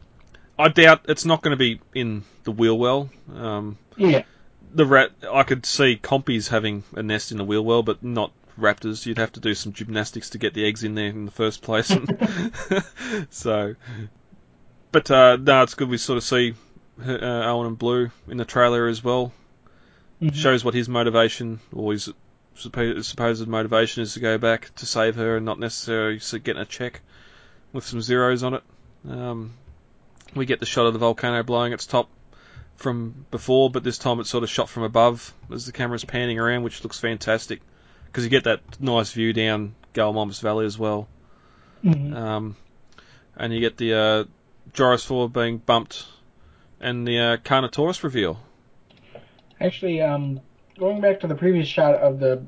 I 0.60 0.68
doubt 0.70 1.06
it's 1.08 1.26
not 1.26 1.42
going 1.42 1.52
to 1.52 1.58
be 1.58 1.80
in 1.96 2.24
the 2.44 2.52
wheel 2.52 2.78
well. 2.78 3.10
Um, 3.34 3.78
yeah, 3.96 4.24
the 4.74 4.86
rat, 4.86 5.12
I 5.32 5.44
could 5.44 5.66
see 5.66 5.98
compies 6.02 6.50
having 6.50 6.84
a 6.96 7.02
nest 7.02 7.32
in 7.32 7.38
the 7.38 7.46
wheel 7.46 7.64
well, 7.64 7.82
but 7.84 8.04
not 8.04 8.32
raptors. 8.58 9.06
You'd 9.06 9.18
have 9.18 9.32
to 9.34 9.40
do 9.40 9.54
some 9.54 9.74
gymnastics 9.74 10.32
to 10.32 10.38
get 10.38 10.54
the 10.54 10.66
eggs 10.66 10.84
in 10.84 10.96
there 10.96 11.08
in 11.08 11.26
the 11.26 11.32
first 11.32 11.62
place. 11.62 11.92
so, 13.30 13.76
but 14.92 15.10
uh, 15.12 15.38
no, 15.38 15.64
it's 15.64 15.74
good 15.74 15.90
we 15.90 15.98
sort 15.98 16.18
of 16.18 16.24
see 16.24 16.54
uh, 17.06 17.14
Owen 17.14 17.68
and 17.68 17.78
Blue 17.78 18.12
in 18.28 18.38
the 18.38 18.46
trailer 18.46 18.88
as 18.88 19.04
well. 19.04 19.32
Mhm. 20.22 20.34
Shows 20.34 20.66
what 20.66 20.74
his 20.74 20.90
motivation 20.90 21.60
or 21.72 21.92
his 21.92 22.10
supposed, 22.56 23.06
supposed 23.06 23.48
motivation 23.48 24.02
is 24.02 24.16
to 24.16 24.20
go 24.20 24.38
back 24.38 24.74
to 24.76 24.86
save 24.86 25.16
her 25.16 25.38
and 25.38 25.46
not 25.46 25.60
necessarily 25.60 26.20
getting 26.44 26.62
a 26.62 26.66
check 26.66 27.02
with 27.72 27.86
some 27.86 28.02
zeros 28.02 28.44
on 28.44 28.56
it. 28.56 28.64
Um, 29.08 29.54
we 30.34 30.46
get 30.46 30.60
the 30.60 30.66
shot 30.66 30.88
of 30.88 30.94
the 30.94 31.00
volcano 31.00 31.44
blowing 31.44 31.74
its 31.74 31.86
top 31.86 32.10
from 32.76 33.26
before, 33.32 33.70
but 33.70 33.84
this 33.84 33.98
time 33.98 34.20
it's 34.20 34.30
sort 34.30 34.44
of 34.44 34.50
shot 34.50 34.70
from 34.70 34.84
above 34.84 35.34
as 35.52 35.66
the 35.66 35.72
camera's 35.72 36.06
panning 36.06 36.40
around, 36.40 36.64
which 36.64 36.84
looks 36.84 37.00
fantastic 37.00 37.62
because 38.08 38.24
you 38.24 38.30
get 38.30 38.46
that 38.46 38.62
nice 38.80 39.12
view 39.12 39.34
down 39.34 39.76
Gallimimus 39.94 40.42
Valley 40.42 40.66
as 40.66 40.78
well. 40.78 41.08
Mhm. 41.84 42.16
Um, 42.16 42.56
and 43.36 43.54
you 43.54 43.60
get 43.60 43.78
the 43.78 44.28
uh, 44.76 44.98
4 44.98 45.30
being 45.30 45.58
bumped 45.60 46.06
and 46.80 47.08
the 47.08 47.20
uh, 47.20 47.38
Carnotaurus 47.38 48.04
reveal. 48.04 48.40
Actually, 49.60 50.02
um, 50.02 50.42
going 50.78 51.02
back 51.02 51.22
to 51.22 51.28
the 51.28 51.36
previous 51.36 51.68
shot 51.68 51.96
of 51.96 52.20
the 52.20 52.44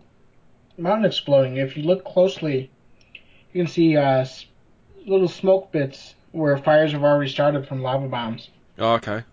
mountain 0.78 1.06
exploding, 1.06 1.58
if 1.58 1.76
you 1.76 1.84
look 1.84 2.06
closely, 2.06 2.70
you 3.54 3.64
can 3.64 3.72
see 3.72 3.98
uh, 3.98 4.26
little 5.06 5.28
smoke 5.28 5.72
bits 5.72 6.14
where 6.32 6.58
fires 6.58 6.92
have 6.92 7.04
already 7.04 7.32
started 7.32 7.68
from 7.68 7.82
lava 7.82 8.08
bombs. 8.08 8.50
Oh, 8.78 8.94
okay. 8.94 9.24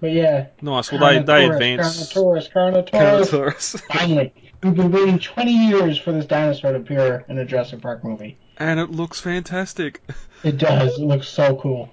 But 0.00 0.12
yeah, 0.12 0.48
Nice. 0.60 0.90
Well, 0.90 1.00
they, 1.00 1.22
they 1.22 1.46
advance. 1.46 2.12
Carnotaurus, 2.12 2.50
Carnotaurus. 2.52 2.90
Carnotaurus. 2.90 3.80
Finally, 3.86 4.32
we've 4.62 4.74
been 4.74 4.90
waiting 4.92 5.18
20 5.18 5.52
years 5.68 5.98
for 5.98 6.12
this 6.12 6.26
dinosaur 6.26 6.72
to 6.72 6.78
appear 6.78 7.24
in 7.28 7.38
a 7.38 7.44
Jurassic 7.44 7.80
Park 7.80 8.04
movie. 8.04 8.38
and 8.58 8.78
it 8.80 8.90
looks 8.90 9.20
fantastic. 9.20 10.02
It 10.44 10.58
does. 10.58 10.98
It 10.98 11.04
looks 11.04 11.28
so 11.28 11.54
cool. 11.54 11.88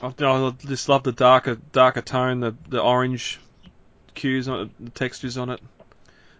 I, 0.00 0.06
I 0.18 0.50
just 0.66 0.88
love 0.88 1.02
the 1.02 1.12
darker 1.12 1.58
darker 1.72 2.00
tone, 2.00 2.40
the 2.40 2.54
the 2.70 2.80
orange 2.80 3.38
cues 4.14 4.48
on 4.48 4.60
it, 4.60 4.70
the 4.80 4.90
textures 4.90 5.36
on 5.36 5.50
it. 5.50 5.60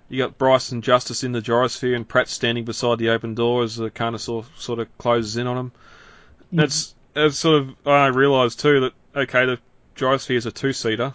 You 0.08 0.16
got 0.16 0.38
Bryce 0.38 0.72
and 0.72 0.82
Justice 0.82 1.24
in 1.24 1.32
the 1.32 1.42
gyrosphere, 1.42 1.94
and 1.94 2.08
Pratt 2.08 2.28
standing 2.28 2.64
beside 2.64 2.98
the 2.98 3.10
open 3.10 3.34
door 3.34 3.62
as 3.64 3.76
the 3.76 3.90
Carnosaur 3.90 4.46
sort 4.56 4.78
of 4.78 4.96
closes 4.96 5.36
in 5.36 5.46
on 5.46 5.58
him. 5.58 5.72
Mm-hmm. 6.46 6.56
That's 6.56 6.94
that's 7.12 7.36
sort 7.36 7.60
of 7.60 7.86
I 7.86 8.06
realised 8.06 8.60
too 8.60 8.80
that 8.80 8.92
okay, 9.14 9.44
the 9.44 9.58
gyrosphere 9.94 10.36
is 10.36 10.46
a 10.46 10.52
two 10.52 10.72
seater. 10.72 11.12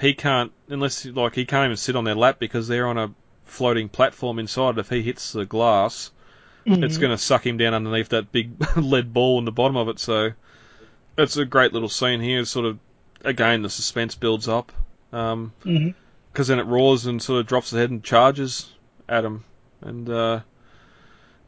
He 0.00 0.14
can't 0.14 0.52
unless 0.68 1.04
like 1.04 1.34
he 1.34 1.44
can't 1.46 1.66
even 1.66 1.76
sit 1.76 1.96
on 1.96 2.04
their 2.04 2.14
lap 2.14 2.38
because 2.38 2.66
they're 2.68 2.86
on 2.88 2.98
a 2.98 3.12
floating 3.44 3.88
platform 3.88 4.38
inside. 4.38 4.78
If 4.78 4.88
he 4.90 5.02
hits 5.02 5.32
the 5.32 5.44
glass, 5.44 6.10
it's 6.66 6.96
Mhm. 6.96 7.00
going 7.00 7.10
to 7.12 7.18
suck 7.18 7.46
him 7.46 7.56
down 7.58 7.74
underneath 7.74 8.08
that 8.08 8.32
big 8.32 8.52
lead 8.76 9.12
ball 9.12 9.38
in 9.38 9.44
the 9.44 9.52
bottom 9.52 9.76
of 9.76 9.88
it. 9.88 9.98
So 9.98 10.32
it's 11.16 11.36
a 11.36 11.44
great 11.44 11.72
little 11.72 11.88
scene 11.88 12.20
here. 12.20 12.44
Sort 12.44 12.66
of 12.66 12.78
again 13.24 13.62
the 13.62 13.70
suspense 13.70 14.14
builds 14.14 14.48
up 14.48 14.72
because 15.10 15.50
Mhm. 15.64 15.94
then 16.46 16.58
it 16.58 16.66
roars 16.66 17.06
and 17.06 17.22
sort 17.22 17.40
of 17.40 17.46
drops 17.46 17.70
the 17.70 17.78
head 17.78 17.90
and 17.90 18.02
charges 18.02 18.72
at 19.08 19.24
him, 19.24 19.44
and 19.80 20.08
uh, 20.10 20.40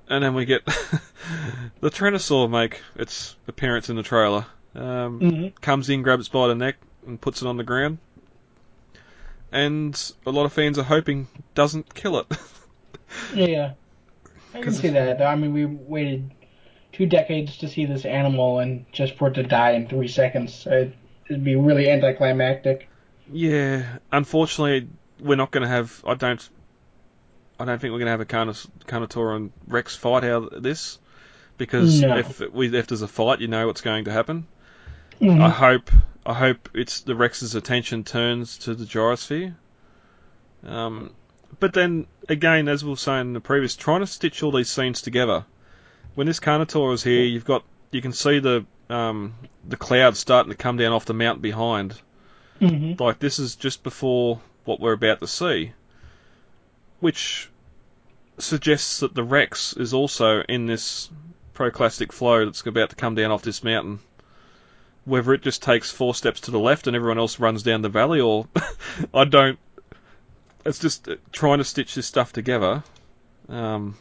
and 0.09 0.23
then 0.23 0.35
we 0.35 0.45
get 0.45 0.65
the 1.81 1.91
Tyrannosaur 1.91 2.49
make 2.49 2.81
its 2.95 3.35
appearance 3.49 3.91
in 3.91 3.97
the 3.97 4.03
trailer. 4.05 4.47
Um, 4.75 5.21
Mhm. 5.21 5.61
Comes 5.61 5.89
in, 5.89 6.03
grabs 6.03 6.27
it 6.29 6.33
by 6.33 6.47
the 6.49 6.55
neck, 6.55 6.77
and 7.07 7.21
puts 7.21 7.43
it 7.43 7.49
on 7.49 7.57
the 7.57 7.65
ground. 7.65 7.99
And 9.53 10.13
a 10.27 10.31
lot 10.31 10.45
of 10.45 10.53
fans 10.53 10.79
are 10.79 10.83
hoping 10.85 11.29
doesn't 11.55 11.95
kill 11.95 12.19
it. 12.19 12.27
Yeah, 13.35 13.75
I 14.53 14.61
can 14.61 14.73
see 14.73 14.89
that. 14.89 15.23
I 15.23 15.37
mean, 15.37 15.53
we 15.55 15.65
waited 15.65 16.33
two 16.93 17.07
decades 17.07 17.59
to 17.59 17.69
see 17.69 17.87
this 17.87 18.05
animal, 18.05 18.59
and 18.59 18.85
just 18.93 19.15
for 19.15 19.29
it 19.29 19.35
to 19.35 19.45
die 19.45 19.71
in 19.73 19.87
three 19.87 20.09
seconds, 20.09 20.67
it, 20.67 20.93
it'd 21.31 21.45
be 21.45 21.55
really 21.55 21.89
anticlimactic. 21.89 22.89
Yeah, 23.33 23.99
unfortunately, 24.11 24.89
we're 25.21 25.37
not 25.37 25.53
going 25.53 25.63
to 25.63 25.69
have. 25.69 26.03
I 26.07 26.15
don't. 26.15 26.47
I 27.61 27.65
don't 27.65 27.81
think 27.81 27.93
we're 27.93 28.01
going 28.01 28.07
to 28.07 28.11
have 28.11 28.21
a 28.21 28.27
Carnos- 28.27 28.69
Carnotaur 28.87 29.37
and 29.37 29.53
Rex 29.69 29.95
fight 29.97 30.25
out 30.25 30.53
of 30.53 30.63
this 30.63 30.99
because 31.57 32.03
No. 32.03 32.19
if 32.19 32.41
we 32.53 32.77
if 32.77 32.89
there's 32.89 33.03
a 33.03 33.09
fight, 33.09 33.41
you 33.41 33.49
know 33.49 33.67
what's 33.69 33.81
going 33.83 34.05
to 34.07 34.13
happen. 34.13 34.47
Mhm. 35.21 35.41
I 35.41 35.49
hope 35.49 35.91
I 36.25 36.35
hope 36.35 36.69
it's 36.75 37.01
the 37.01 37.15
Rex's 37.15 37.55
attention 37.55 38.05
turns 38.05 38.59
to 38.59 38.75
the 38.75 38.85
gyrosphere. 38.85 39.55
Um, 40.65 41.13
but 41.61 41.73
then 41.73 42.07
again, 42.29 42.69
as 42.69 42.85
we 42.85 42.91
were 42.91 42.97
saying 42.97 43.29
in 43.29 43.33
the 43.33 43.41
previous, 43.41 43.77
trying 43.77 44.01
to 44.01 44.07
stitch 44.07 44.43
all 44.43 44.51
these 44.53 44.69
scenes 44.69 45.03
together. 45.03 45.45
When 46.15 46.27
this 46.27 46.41
Carnotaur 46.41 46.93
is 46.93 47.03
here, 47.03 47.25
you've 47.25 47.45
got 47.45 47.65
you 47.93 48.03
can 48.03 48.13
see 48.13 48.41
the 48.41 48.67
um, 48.91 49.35
the 49.67 49.77
clouds 49.77 50.19
starting 50.19 50.51
to 50.51 50.57
come 50.57 50.77
down 50.77 50.93
off 50.93 51.05
the 51.05 51.15
mountain 51.15 51.43
behind. 51.43 51.95
Mhm. 52.61 52.99
Like 52.99 53.19
this 53.19 53.39
is 53.39 53.57
just 53.57 53.83
before 53.83 54.41
what 54.65 54.81
we're 54.81 54.93
about 54.93 55.21
to 55.21 55.27
see, 55.27 55.73
which 57.01 57.49
suggests 58.39 59.01
that 59.01 59.15
the 59.15 59.25
Rex 59.25 59.73
is 59.75 59.95
also 59.95 60.41
in 60.43 60.67
this 60.67 61.09
pyroclastic 61.55 62.13
flow 62.13 62.45
that's 62.45 62.67
about 62.67 62.91
to 62.91 62.97
come 62.97 63.15
down 63.15 63.31
off 63.31 63.43
this 63.43 63.65
mountain. 63.65 64.01
Whether 65.07 65.33
it 65.33 65.43
just 65.43 65.63
takes 65.63 65.91
four 65.91 66.15
steps 66.15 66.43
to 66.43 66.51
the 66.51 66.59
left 66.59 66.87
and 66.87 66.95
everyone 66.95 67.19
else 67.19 67.41
runs 67.41 67.63
down 67.63 67.81
the 67.81 67.89
valley, 67.89 68.21
or 68.21 68.47
I 69.15 69.25
don't. 69.25 69.59
It's 70.67 70.81
just 70.81 71.09
trying 71.33 71.59
to 71.59 71.65
stitch 71.65 71.95
this 71.95 72.07
stuff 72.07 72.33
together. 72.33 72.83
Um, 73.49 73.97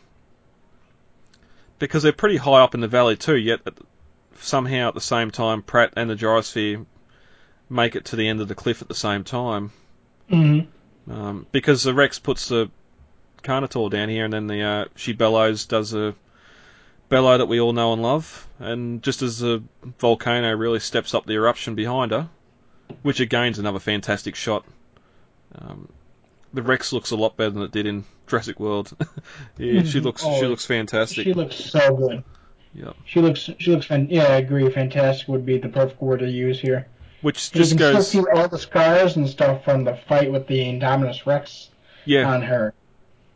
because 1.80 2.04
they're 2.04 2.12
pretty 2.12 2.38
high 2.38 2.62
up 2.62 2.74
in 2.74 2.82
the 2.82 2.88
valley 2.88 3.16
too, 3.16 3.38
yet 3.38 3.62
at, 3.66 3.76
somehow 4.40 4.88
at 4.88 4.94
the 4.94 5.02
same 5.02 5.32
time, 5.32 5.62
Pratt 5.62 5.94
and 5.96 6.10
the 6.10 6.16
gyrosphere 6.16 6.86
make 7.70 7.96
it 7.96 8.06
to 8.06 8.16
the 8.16 8.28
end 8.28 8.42
of 8.42 8.48
the 8.48 8.56
cliff 8.56 8.82
at 8.82 8.88
the 8.88 8.96
same 8.96 9.24
time. 9.24 9.72
Mhm. 10.30 10.68
Um, 11.10 11.46
because 11.52 11.84
the 11.84 11.94
Rex 11.94 12.20
puts 12.20 12.48
the 12.48 12.70
Carnotaur 13.44 13.92
down 13.92 14.10
here, 14.10 14.26
and 14.26 14.34
then 14.34 14.48
the 14.48 14.62
uh, 14.64 14.86
she 14.96 15.14
bellows, 15.14 15.66
does 15.66 15.94
a 15.94 16.16
bellow 17.10 17.38
that 17.38 17.46
we 17.48 17.60
all 17.60 17.74
know 17.74 17.94
and 17.94 18.02
love, 18.02 18.48
and 18.60 19.02
just 19.04 19.22
as 19.22 19.40
the 19.40 19.64
volcano 20.00 20.56
really 20.56 20.80
steps 20.80 21.14
up 21.14 21.26
the 21.26 21.34
eruption 21.34 21.76
behind 21.76 22.12
her, 22.12 22.30
which 23.04 23.20
again's 23.20 23.60
another 23.60 23.80
fantastic 23.80 24.36
shot. 24.36 24.66
Um, 25.54 25.90
the 26.54 26.62
Rex 26.62 26.92
looks 26.94 27.12
a 27.12 27.16
lot 27.16 27.38
better 27.38 27.52
than 27.52 27.64
it 27.64 27.72
did 27.72 27.86
in 27.86 28.06
Jurassic 28.28 28.60
World. 28.60 28.92
yeah, 29.58 29.84
she 29.84 30.00
Mhm. 30.00 30.04
looks 30.04 30.24
Oh, 30.26 30.40
she 30.40 30.46
looks 30.48 30.66
fantastic. 30.66 31.24
She 31.24 31.34
looks 31.34 31.56
so 31.56 31.96
good. 31.96 32.24
Yep. 32.74 32.96
She 33.06 33.22
looks. 33.22 33.50
She 33.60 33.72
looks. 33.72 33.86
Fan- 33.86 34.08
yeah, 34.10 34.24
I 34.24 34.38
agree. 34.38 34.70
Fantastic 34.70 35.28
would 35.30 35.46
be 35.46 35.58
the 35.58 35.70
perfect 35.70 36.02
word 36.02 36.20
to 36.20 36.30
use 36.30 36.60
here. 36.60 36.88
Which 37.22 37.52
you 37.54 37.60
just 37.62 37.72
can 37.72 37.78
goes- 37.78 38.08
still 38.10 38.24
see 38.26 38.30
all 38.36 38.48
the 38.50 38.58
scars 38.58 39.16
and 39.16 39.30
stuff 39.30 39.64
from 39.64 39.84
the 39.86 39.96
fight 39.96 40.32
with 40.32 40.48
the 40.48 40.60
Indominus 40.60 41.26
Rex 41.26 41.70
Yeah. 42.06 42.30
on 42.30 42.42
her. 42.42 42.74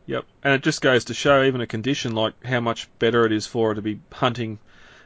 Yep, 0.09 0.25
and 0.43 0.53
it 0.55 0.63
just 0.63 0.81
goes 0.81 1.05
to 1.05 1.13
show 1.13 1.43
even 1.43 1.61
a 1.61 1.67
condition 1.67 2.15
like 2.15 2.33
how 2.43 2.59
much 2.59 2.87
better 2.97 3.25
it 3.27 3.31
is 3.31 3.45
for 3.45 3.69
her 3.69 3.75
to 3.75 3.81
be 3.83 3.99
hunting 4.11 4.57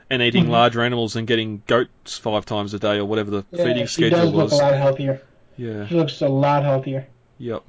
and 0.09 0.21
eating 0.21 0.45
Mhm. 0.45 0.49
larger 0.51 0.81
animals 0.81 1.17
and 1.17 1.27
getting 1.27 1.61
goats 1.67 2.17
five 2.17 2.45
times 2.45 2.73
a 2.73 2.80
day 2.80 2.99
or 2.99 3.05
whatever 3.05 3.30
the 3.31 3.45
Yeah, 3.51 3.65
feeding 3.65 3.85
she 3.88 3.95
schedule 4.07 4.17
does 4.19 4.31
look 4.34 4.43
was. 4.51 4.53
a 4.53 4.63
lot 4.63 4.73
healthier. 4.75 5.21
Yeah. 5.57 5.88
She 5.88 5.95
looks 5.95 6.21
a 6.21 6.30
lot 6.30 6.63
healthier. 6.63 7.05
Yep. 7.38 7.63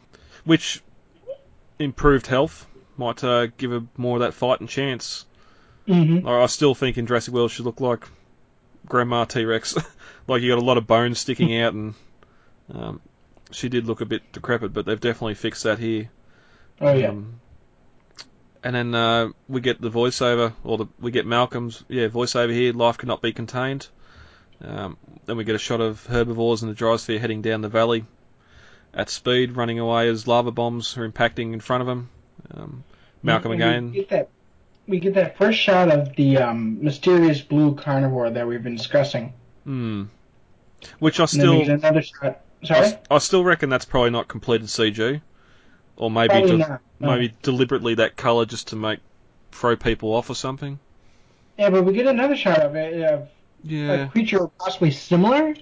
Which 0.44 0.80
improved 1.80 2.28
health 2.28 2.66
might 2.96 3.24
uh, 3.24 3.46
give 3.58 3.72
her 3.72 3.82
more 3.96 4.16
of 4.18 4.20
that 4.20 4.34
fighting 4.34 4.68
chance. 4.68 5.26
Mhm. 5.88 6.24
I 6.28 6.46
still 6.46 6.74
think 6.76 6.98
in 6.98 7.06
Jurassic 7.06 7.34
World 7.34 7.50
she 7.50 7.64
looked 7.64 7.80
like 7.80 8.06
Grandma 8.86 9.24
T 9.24 9.44
Rex. 9.44 9.74
like 10.28 10.40
you 10.42 10.50
got 10.52 10.62
a 10.62 10.64
lot 10.64 10.78
of 10.78 10.86
bones 10.86 11.18
sticking 11.18 11.56
out, 11.60 11.72
and 11.72 11.94
um, 12.72 13.00
she 13.50 13.68
did 13.68 13.86
look 13.86 14.00
a 14.02 14.06
bit 14.06 14.22
decrepit, 14.32 14.72
but 14.72 14.86
they've 14.86 15.00
definitely 15.00 15.34
fixed 15.34 15.64
that 15.64 15.80
here. 15.80 16.10
Oh 16.80 16.92
yeah. 16.94 17.08
Um, 17.08 17.40
and 18.62 18.74
then 18.74 18.94
uh, 18.94 19.28
we 19.48 19.60
get 19.60 19.80
the 19.80 19.90
voiceover, 19.90 20.54
or 20.64 20.78
the, 20.78 20.86
we 20.98 21.10
get 21.10 21.26
Malcolm's 21.26 21.84
yeah 21.88 22.08
voiceover 22.08 22.52
here. 22.52 22.72
Life 22.72 22.98
cannot 22.98 23.22
be 23.22 23.32
contained. 23.32 23.88
Um, 24.62 24.96
then 25.26 25.36
we 25.36 25.44
get 25.44 25.54
a 25.54 25.58
shot 25.58 25.80
of 25.80 26.06
herbivores 26.06 26.62
in 26.62 26.68
the 26.68 26.74
gyrosphere 26.74 27.18
heading 27.20 27.42
down 27.42 27.60
the 27.60 27.68
valley 27.68 28.04
at 28.94 29.10
speed, 29.10 29.52
running 29.56 29.78
away 29.78 30.08
as 30.08 30.26
lava 30.26 30.50
bombs 30.52 30.96
are 30.96 31.08
impacting 31.08 31.52
in 31.52 31.60
front 31.60 31.80
of 31.82 31.86
them. 31.86 32.08
Um, 32.52 32.84
Malcolm 33.22 33.52
And 33.52 33.60
again. 33.60 33.90
We 33.90 33.96
get 33.98 34.08
that. 34.10 34.28
We 34.86 35.00
get 35.00 35.14
that 35.14 35.38
first 35.38 35.58
shot 35.58 35.90
of 35.90 36.14
the 36.14 36.36
um, 36.38 36.82
mysterious 36.82 37.40
blue 37.40 37.74
carnivore 37.74 38.28
that 38.30 38.46
we've 38.46 38.62
been 38.62 38.76
discussing. 38.76 39.32
Hmm. 39.64 40.04
Which 40.98 41.18
I 41.20 41.24
still, 41.24 41.62
another 41.62 42.02
shot. 42.02 42.42
I, 42.62 42.66
Sorry. 42.66 42.80
s- 42.80 42.94
I 43.10 43.18
still 43.18 43.44
reckon 43.44 43.70
that's 43.70 43.86
probably 43.86 44.10
not 44.10 44.28
completed 44.28 44.66
CG, 44.68 45.22
or 45.96 46.10
maybe 46.10 46.28
Probably 46.30 46.50
de- 46.50 46.56
not, 46.58 46.80
no. 47.00 47.10
maybe 47.12 47.34
deliberately 47.42 47.94
that 47.96 48.16
color 48.16 48.44
just 48.46 48.68
to 48.68 48.76
make 48.76 49.00
throw 49.52 49.76
people 49.76 50.12
off 50.14 50.28
or 50.30 50.34
something. 50.34 50.78
Yeah, 51.58 51.70
but 51.70 51.84
we 51.84 51.92
get 51.92 52.06
another 52.06 52.36
shot 52.36 52.60
of 52.60 52.74
it 52.74 53.00
of 53.02 53.28
Yeah. 53.62 53.92
a 53.92 54.08
creature 54.08 54.46
possibly 54.58 54.90
similar, 54.90 55.54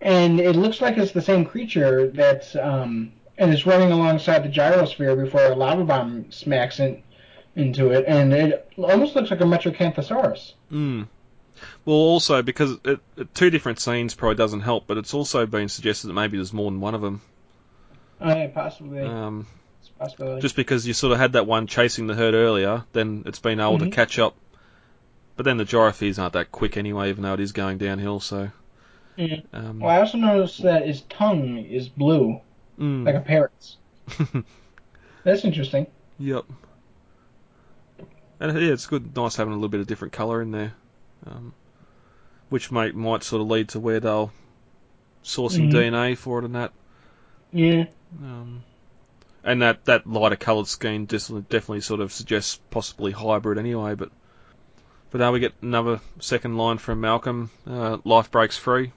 and 0.00 0.40
it 0.40 0.54
looks 0.56 0.80
like 0.80 0.96
it's 0.98 1.12
the 1.12 1.22
same 1.22 1.44
creature 1.44 2.08
that's 2.08 2.54
um 2.56 3.12
and 3.38 3.52
it's 3.52 3.66
running 3.66 3.90
alongside 3.90 4.44
the 4.44 4.48
gyrosphere 4.48 5.16
before 5.22 5.44
a 5.46 5.54
lava 5.56 5.84
bomb 5.84 6.30
smacks 6.30 6.78
in, 6.80 7.02
into 7.56 7.90
it, 7.90 8.04
and 8.06 8.32
it 8.32 8.70
almost 8.76 9.16
looks 9.16 9.30
like 9.30 9.40
a 9.40 9.44
Metriacanthosaurus. 9.44 10.52
Mm. 10.70 11.08
Well, 11.84 11.96
also 11.96 12.42
because 12.42 12.78
it, 12.84 13.00
it, 13.16 13.34
two 13.34 13.50
different 13.50 13.80
scenes 13.80 14.14
probably 14.14 14.36
doesn't 14.36 14.60
help, 14.60 14.86
but 14.86 14.98
it's 14.98 15.14
also 15.14 15.46
been 15.46 15.68
suggested 15.68 16.08
that 16.08 16.12
maybe 16.14 16.36
there's 16.36 16.52
more 16.52 16.70
than 16.70 16.80
one 16.80 16.94
of 16.94 17.00
them. 17.00 17.20
Oh 18.22 18.28
yeah, 18.36 18.48
possibly. 18.48 19.00
Um, 19.02 19.46
possibility. 19.98 20.40
just 20.42 20.56
because 20.56 20.86
you 20.86 20.92
sort 20.94 21.12
of 21.12 21.18
had 21.18 21.32
that 21.34 21.46
one 21.46 21.66
chasing 21.66 22.06
the 22.06 22.14
herd 22.14 22.34
earlier, 22.34 22.84
then 22.92 23.22
it's 23.26 23.38
been 23.38 23.60
able 23.60 23.78
Mhm. 23.78 23.84
to 23.84 23.90
catch 23.90 24.18
up. 24.18 24.34
But 25.36 25.44
then 25.44 25.56
the 25.56 25.64
gyrospheres 25.64 26.18
aren't 26.20 26.34
that 26.34 26.52
quick 26.52 26.76
anyway, 26.76 27.08
even 27.10 27.22
though 27.22 27.34
it 27.34 27.40
is 27.40 27.52
going 27.52 27.78
downhill. 27.78 28.20
So 28.20 28.50
Yeah. 29.16 29.40
um, 29.52 29.80
Well, 29.80 29.90
I 29.90 29.98
also 30.00 30.18
noticed 30.18 30.62
that 30.62 30.86
his 30.86 31.02
tongue 31.02 31.58
is 31.58 31.88
blue, 31.88 32.40
Mm. 32.78 33.04
like 33.06 33.14
a 33.14 33.20
parrot's. 33.20 33.76
That's 35.24 35.44
interesting. 35.44 35.86
Yep. 36.18 36.44
And 38.40 38.60
yeah, 38.60 38.72
it's 38.72 38.86
good, 38.86 39.14
nice 39.16 39.36
having 39.36 39.52
a 39.52 39.56
little 39.56 39.68
bit 39.68 39.80
of 39.80 39.86
different 39.86 40.12
colour 40.12 40.42
in 40.42 40.50
there, 40.50 40.74
um, 41.26 41.54
which 42.48 42.72
might 42.72 42.94
might 42.94 43.22
sort 43.22 43.40
of 43.40 43.48
lead 43.48 43.68
to 43.70 43.80
where 43.80 44.00
they'll 44.00 44.32
sourcing 45.24 45.70
Mhm. 45.70 45.72
DNA 45.72 46.14
for 46.18 46.40
it 46.40 46.44
and 46.44 46.56
that. 46.56 46.72
Yeah. 47.52 47.84
Um, 48.20 48.62
and 49.44 49.62
that 49.62 49.84
that 49.86 50.06
lighter 50.06 50.36
coloured 50.36 50.66
scheme 50.66 51.06
definitely 51.06 51.80
sort 51.80 52.00
of 52.00 52.12
suggests 52.12 52.60
possibly 52.70 53.12
hybrid 53.12 53.58
anyway. 53.58 53.94
But 53.94 54.10
but 55.10 55.18
now 55.18 55.32
we 55.32 55.40
get 55.40 55.54
another 55.62 56.00
second 56.20 56.56
line 56.56 56.78
from 56.78 57.00
Malcolm. 57.00 57.50
Uh, 57.66 57.98
life 58.04 58.30
breaks 58.30 58.56
free. 58.56 58.92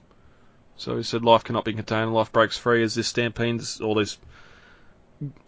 So 0.76 0.96
he 0.96 1.02
said 1.02 1.24
life 1.24 1.44
cannot 1.44 1.64
be 1.64 1.72
contained. 1.72 2.12
Life 2.12 2.32
breaks 2.32 2.58
free 2.58 2.82
as 2.82 2.94
this 2.94 3.08
stampedes 3.08 3.80
all 3.80 3.94
these 3.94 4.18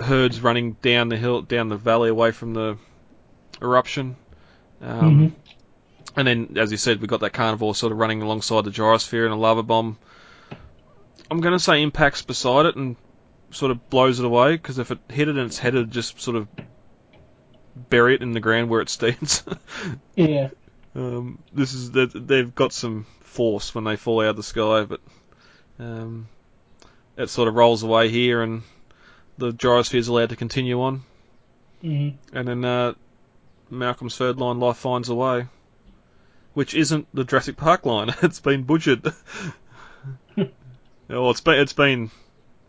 herds 0.01 0.41
running 0.41 0.73
down 0.81 1.09
the 1.11 1.17
hill, 1.17 1.43
down 1.43 1.69
the 1.69 1.77
valley 1.77 2.09
away 2.09 2.31
from 2.31 2.55
the 2.55 2.79
eruption. 3.61 4.17
Um, 4.81 5.37
And 6.17 6.27
then, 6.27 6.57
as 6.57 6.71
you 6.71 6.79
said, 6.79 7.01
we've 7.01 7.11
got 7.11 7.21
that 7.21 7.33
carnivore 7.33 7.75
sort 7.75 7.93
of 7.93 7.99
running 7.99 8.23
alongside 8.23 8.65
the 8.65 8.71
gyrosphere 8.71 9.25
and 9.25 9.33
a 9.33 9.37
lava 9.37 9.63
bomb. 9.63 9.99
I'm 11.31 11.41
going 11.41 11.53
to 11.53 11.61
say 11.61 11.83
impacts 11.83 12.23
beside 12.23 12.67
it 12.67 12.77
and 12.77 12.97
sort 13.51 13.71
of 13.71 13.89
blows 13.91 14.19
it 14.21 14.27
away 14.27 14.53
because 14.53 14.79
if 14.79 14.91
it 14.91 14.99
hit 15.09 15.29
it 15.29 15.37
and 15.37 15.47
it's 15.47 15.59
headed, 15.59 15.91
just 15.91 16.21
sort 16.21 16.37
of 16.37 16.49
bury 17.91 18.15
it 18.15 18.23
in 18.23 18.33
the 18.33 18.41
ground 18.41 18.69
where 18.71 18.81
it 18.81 18.89
stands. 18.89 19.43
Yeah. 20.17 20.51
um, 20.95 21.39
this 21.53 21.75
is 21.75 21.91
they- 21.93 22.07
they've 22.07 22.55
got 22.55 22.73
some 22.73 23.07
force 23.21 23.75
when 23.75 23.85
they 23.85 23.97
fall 23.97 24.21
out 24.21 24.31
of 24.31 24.37
the 24.37 24.43
sky, 24.43 24.85
but 24.85 25.01
um, 25.79 26.29
it 27.17 27.31
sort 27.31 27.49
of 27.49 27.55
rolls 27.55 27.83
away 27.85 28.09
here 28.09 28.43
and 28.43 28.63
the 29.39 29.53
gyrosphere 29.53 29.99
is 30.01 30.09
allowed 30.09 30.31
to 30.31 30.37
continue 30.37 30.81
on. 30.83 31.03
hmm 31.81 32.09
And 32.33 32.49
then 32.49 32.65
uh, 32.65 32.95
Malcolm's 33.71 34.17
third 34.17 34.39
line, 34.39 34.59
Life 34.59 34.79
Finds 34.79 35.09
a 35.09 35.15
Way, 35.15 35.47
which 36.55 36.75
isn't 36.75 37.07
the 37.15 37.23
Jurassic 37.25 37.57
Park 37.57 37.87
line. 37.87 38.13
It's 38.23 38.41
been 38.41 38.65
butchered. 38.65 39.05
well, 40.37 41.31
it's 41.31 41.41
been 41.41 41.61
it's 41.61 41.73
been 41.73 42.11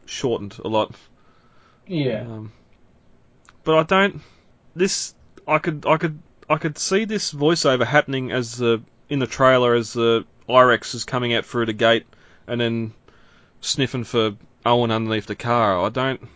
shortened 0.09 0.57
a 0.63 0.67
lot. 0.67 0.95
Yeah. 1.87 2.21
Um, 2.21 2.51
but 3.63 3.77
I 3.77 3.83
don't. 3.83 4.21
This 4.75 5.13
I 5.47 5.59
could 5.59 5.85
I 5.87 5.97
could 5.97 6.19
I 6.49 6.57
could 6.57 6.77
see 6.77 7.05
this 7.05 7.33
voiceover 7.33 7.85
happening 7.85 8.31
as 8.31 8.57
the 8.57 8.81
in 9.09 9.19
the 9.19 9.27
trailer 9.27 9.73
as 9.73 9.93
the 9.93 10.25
I-Rex 10.47 10.95
is 10.95 11.05
coming 11.05 11.33
out 11.33 11.45
through 11.45 11.67
the 11.67 11.73
gate 11.73 12.05
and 12.47 12.59
then 12.59 12.93
sniffing 13.61 14.03
for 14.03 14.35
Owen 14.65 14.91
underneath 14.91 15.25
the 15.25 15.35
car. 15.35 15.83
I 15.85 15.89
don't. 15.89 16.27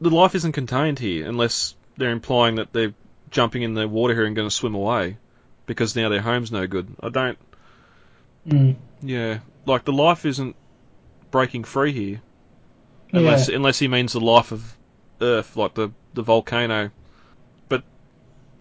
The 0.00 0.10
life 0.10 0.34
isn't 0.34 0.52
contained 0.52 0.98
here 0.98 1.28
unless 1.28 1.74
they're 1.96 2.10
implying 2.10 2.56
that 2.56 2.72
they're 2.72 2.94
jumping 3.30 3.62
in 3.62 3.74
the 3.74 3.86
water 3.86 4.14
here 4.14 4.24
and 4.24 4.34
going 4.34 4.48
to 4.48 4.54
swim 4.54 4.74
away 4.74 5.18
because 5.66 5.94
now 5.94 6.08
their 6.08 6.20
home's 6.20 6.50
no 6.50 6.66
good. 6.66 6.88
I 7.00 7.10
don't. 7.10 7.38
Mm. 8.48 8.76
Yeah, 9.02 9.38
like 9.66 9.84
the 9.84 9.92
life 9.92 10.24
isn't 10.24 10.56
breaking 11.30 11.64
free 11.64 11.92
here. 11.92 12.22
Unless 13.12 13.48
Yeah. 13.48 13.56
unless 13.56 13.78
he 13.78 13.88
means 13.88 14.12
the 14.12 14.20
life 14.20 14.52
of 14.52 14.76
Earth, 15.20 15.56
like 15.56 15.74
the 15.74 15.90
the 16.14 16.22
volcano. 16.22 16.90
But 17.68 17.82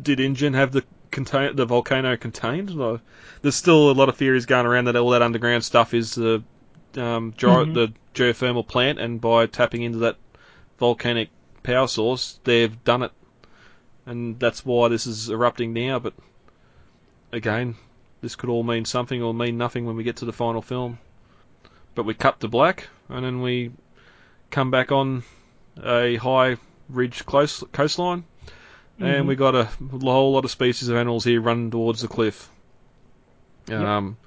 did 0.02 0.20
InGen 0.20 0.54
have 0.54 0.72
the 0.72 0.84
contain 1.12 1.56
the 1.56 1.66
volcano 1.66 2.16
contained? 2.18 2.70
There's 3.42 3.56
still 3.56 3.92
a 3.92 3.94
lot 3.94 4.10
of 4.10 4.18
theories 4.18 4.46
going 4.46 4.66
around 4.66 4.86
that 4.86 4.96
all 4.96 5.12
that 5.12 5.22
underground 5.22 5.64
stuff 5.64 5.94
is 5.94 6.16
the 6.16 6.44
um, 6.98 7.34
gy- 7.38 7.46
Mhm. 7.48 7.74
the 7.76 7.94
geothermal 8.16 8.68
plant, 8.68 9.00
and 9.00 9.22
by 9.22 9.46
tapping 9.46 9.84
into 9.84 10.00
that 10.00 10.18
volcanic 10.80 11.30
power 11.64 11.88
source, 11.88 12.40
they've 12.44 12.84
done 12.84 13.04
it, 13.04 13.12
and 14.08 14.40
that's 14.40 14.66
why 14.66 14.88
this 14.88 15.06
is 15.06 15.30
erupting 15.30 15.72
now. 15.74 16.00
But 16.00 16.14
again, 17.32 17.76
this 18.22 18.36
could 18.36 18.50
all 18.50 18.64
mean 18.64 18.86
something 18.86 19.22
or 19.22 19.34
mean 19.34 19.58
nothing 19.58 19.86
when 19.86 19.96
we 19.96 20.04
get 20.04 20.16
to 20.18 20.26
the 20.26 20.34
final 20.34 20.62
film. 20.62 20.98
But 21.96 22.06
we 22.06 22.14
cut 22.14 22.40
to 22.40 22.48
black, 22.48 22.88
and 23.08 23.24
then 23.26 23.42
we 23.42 23.72
come 24.52 24.72
back 24.72 24.92
on 24.92 25.24
a 25.84 26.16
high 26.18 26.58
ridge 26.90 27.26
close, 27.26 27.64
coastline, 27.72 28.24
and 29.00 29.26
Mhm. 29.26 29.28
we 29.28 29.36
got 29.36 29.56
a 29.56 29.66
whole 30.02 30.34
lot 30.34 30.46
of 30.46 30.52
species 30.52 30.90
of 30.90 30.98
animals 30.98 31.24
here 31.24 31.42
running 31.42 31.72
towards 31.72 32.02
the 32.02 32.08
cliff. 32.08 32.50
Um, 33.72 34.18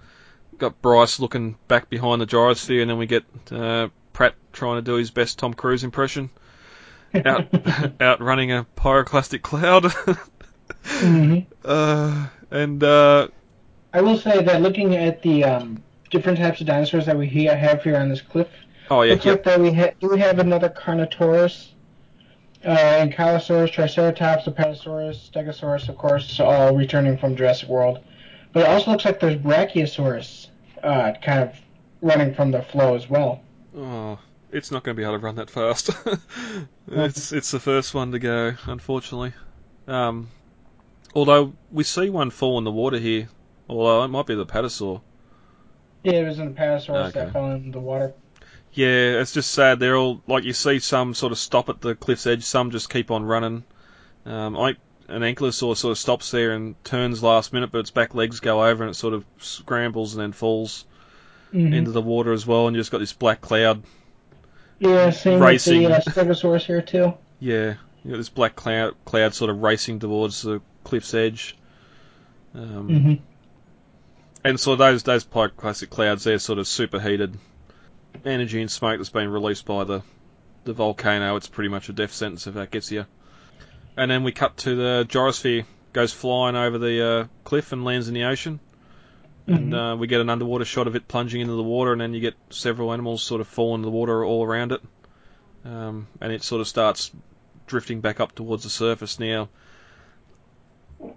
got 0.58 0.80
Bryce 0.80 1.18
looking 1.18 1.56
back 1.68 1.90
behind 1.90 2.20
the 2.20 2.26
gyrosphere, 2.26 2.82
and 2.82 2.90
then 2.90 2.98
we 2.98 3.06
get 3.06 3.24
uh, 3.50 3.88
Pratt 4.12 4.34
trying 4.52 4.76
to 4.76 4.82
do 4.82 4.94
his 4.94 5.10
best 5.10 5.38
Tom 5.38 5.54
Cruise 5.54 5.82
impression, 5.84 6.30
out 7.24 7.46
outrunning 8.00 8.52
a 8.52 8.66
pyroclastic 8.76 9.42
cloud. 9.42 9.92
hmm 10.84 11.40
uh, 11.64 12.26
and 12.50 12.82
uh, 12.82 13.28
I 13.92 14.00
will 14.00 14.16
say 14.16 14.42
that 14.42 14.62
looking 14.62 14.96
at 14.96 15.22
the 15.22 15.44
um, 15.44 15.82
different 16.10 16.38
types 16.38 16.60
of 16.60 16.66
dinosaurs 16.66 17.06
that 17.06 17.16
we 17.16 17.26
here 17.26 17.56
have 17.56 17.82
here 17.82 17.96
on 17.96 18.08
this 18.08 18.20
cliff, 18.20 18.48
oh 18.90 19.02
yeah, 19.02 19.12
looks 19.12 19.24
yep. 19.24 19.36
like 19.36 19.44
that 19.44 19.60
we 19.60 19.72
ha- 19.72 19.92
do 20.00 20.10
have 20.10 20.38
another 20.38 20.68
Carnotaurus, 20.68 21.68
uh, 22.64 22.76
Ankylosaurus, 22.76 23.72
Triceratops, 23.72 24.46
Apatosaurus, 24.46 25.30
Stegosaurus, 25.30 25.88
of 25.88 25.98
course, 25.98 26.40
all 26.40 26.76
returning 26.76 27.18
from 27.18 27.36
Jurassic 27.36 27.68
World. 27.68 27.98
But 28.52 28.64
it 28.64 28.68
also 28.68 28.92
looks 28.92 29.04
like 29.04 29.20
there's 29.20 29.36
Brachiosaurus, 29.36 30.48
uh, 30.82 31.12
kind 31.22 31.42
of 31.44 31.56
running 32.02 32.34
from 32.34 32.50
the 32.50 32.62
flow 32.62 32.94
as 32.94 33.08
well. 33.08 33.40
Oh, 33.76 34.18
it's 34.50 34.70
not 34.70 34.84
going 34.84 34.94
to 34.94 35.00
be 35.00 35.04
able 35.04 35.18
to 35.18 35.24
run 35.24 35.36
that 35.36 35.50
fast. 35.50 35.90
it's 36.88 37.32
it's 37.32 37.50
the 37.50 37.60
first 37.60 37.94
one 37.94 38.12
to 38.12 38.18
go, 38.18 38.52
unfortunately. 38.66 39.32
Um, 39.88 40.28
although 41.14 41.54
we 41.70 41.84
see 41.84 42.10
one 42.10 42.30
fall 42.30 42.58
in 42.58 42.64
the 42.64 42.70
water 42.70 42.98
here, 42.98 43.28
although 43.68 44.04
it 44.04 44.08
might 44.08 44.26
be 44.26 44.34
the 44.34 44.46
Patasaur. 44.46 45.00
Yeah, 46.02 46.12
it 46.12 46.26
was 46.26 46.38
an 46.38 46.54
Apatosaurus 46.54 47.08
Okay. 47.08 47.20
that 47.20 47.32
fell 47.32 47.52
in 47.52 47.70
the 47.70 47.80
water. 47.80 48.12
Yeah, 48.74 49.20
it's 49.20 49.32
just 49.32 49.50
sad. 49.50 49.78
They're 49.80 49.96
all 49.96 50.22
like 50.26 50.44
you 50.44 50.52
see 50.54 50.78
some 50.78 51.14
sort 51.14 51.32
of 51.32 51.38
stop 51.38 51.68
at 51.68 51.80
the 51.80 51.94
cliff's 51.94 52.26
edge, 52.26 52.42
some 52.44 52.70
just 52.70 52.88
keep 52.90 53.10
on 53.10 53.24
running. 53.24 53.64
Um, 54.24 54.56
I 54.56 54.76
an 55.08 55.20
ankylosaur 55.22 55.76
sort 55.76 55.90
of 55.92 55.98
stops 55.98 56.30
there 56.30 56.52
and 56.52 56.82
turns 56.84 57.22
last 57.22 57.52
minute, 57.52 57.70
but 57.70 57.78
its 57.80 57.90
back 57.90 58.14
legs 58.14 58.40
go 58.40 58.64
over 58.64 58.82
and 58.82 58.90
it 58.90 58.94
sort 58.94 59.12
of 59.14 59.24
scrambles 59.38 60.14
and 60.14 60.22
then 60.22 60.32
falls 60.32 60.86
Mhm. 61.52 61.74
into 61.74 61.90
the 61.90 62.00
water 62.00 62.32
as 62.32 62.46
well, 62.46 62.66
and 62.66 62.74
you 62.74 62.80
just 62.80 62.90
got 62.90 62.98
this 62.98 63.12
black 63.12 63.42
cloud. 63.42 63.82
Yeah, 64.78 65.10
same 65.10 65.38
Racing. 65.42 65.82
with 65.82 65.90
the 66.04 66.10
uh, 66.10 66.24
Stegosaurus 66.24 66.64
here 66.64 66.80
too. 66.80 67.12
Yeah, 67.40 67.74
you 68.04 68.10
got 68.12 68.16
this 68.16 68.30
black 68.30 68.56
cloud 68.56 68.94
cloud 69.04 69.34
sort 69.34 69.50
of 69.50 69.60
racing 69.62 69.98
towards 69.98 70.40
the 70.42 70.62
cliff's 70.82 71.12
edge. 71.12 71.56
Um, 72.54 72.88
hmm 72.88 73.14
And 74.44 74.58
so 74.58 74.76
those 74.76 75.02
those 75.02 75.24
pyroclastic 75.24 75.90
clouds, 75.90 76.24
they're 76.24 76.38
sort 76.38 76.58
of 76.58 76.66
superheated 76.66 77.36
energy 78.24 78.60
and 78.60 78.70
smoke 78.70 78.98
that's 78.98 79.10
been 79.10 79.28
released 79.28 79.66
by 79.66 79.84
the 79.84 80.02
the 80.64 80.72
volcano. 80.72 81.36
It's 81.36 81.48
pretty 81.48 81.70
much 81.70 81.88
a 81.88 81.92
death 81.92 82.12
sentence 82.12 82.46
if 82.46 82.54
that 82.54 82.70
gets 82.70 82.90
you. 82.92 83.06
And 83.96 84.10
then 84.10 84.22
we 84.22 84.32
cut 84.32 84.56
to 84.58 84.74
the 84.74 85.06
gyrosphere 85.08 85.64
goes 85.92 86.12
flying 86.12 86.56
over 86.56 86.78
the 86.78 87.06
uh, 87.06 87.26
cliff 87.44 87.72
and 87.72 87.84
lands 87.84 88.08
in 88.08 88.14
the 88.14 88.24
ocean. 88.24 88.60
And 89.46 89.74
uh, 89.74 89.96
we 89.98 90.06
get 90.06 90.20
an 90.20 90.30
underwater 90.30 90.64
shot 90.64 90.86
of 90.86 90.94
it 90.94 91.08
plunging 91.08 91.40
into 91.40 91.54
the 91.54 91.64
water, 91.64 91.90
and 91.92 92.00
then 92.00 92.14
you 92.14 92.20
get 92.20 92.34
several 92.50 92.92
animals 92.92 93.24
sort 93.24 93.40
of 93.40 93.48
fall 93.48 93.74
into 93.74 93.86
the 93.86 93.90
water 93.90 94.24
all 94.24 94.44
around 94.44 94.70
it. 94.70 94.80
Um, 95.64 96.06
and 96.20 96.32
it 96.32 96.44
sort 96.44 96.60
of 96.60 96.68
starts 96.68 97.10
drifting 97.66 98.00
back 98.00 98.20
up 98.20 98.34
towards 98.34 98.62
the 98.62 98.70
surface 98.70 99.18
now. 99.18 99.48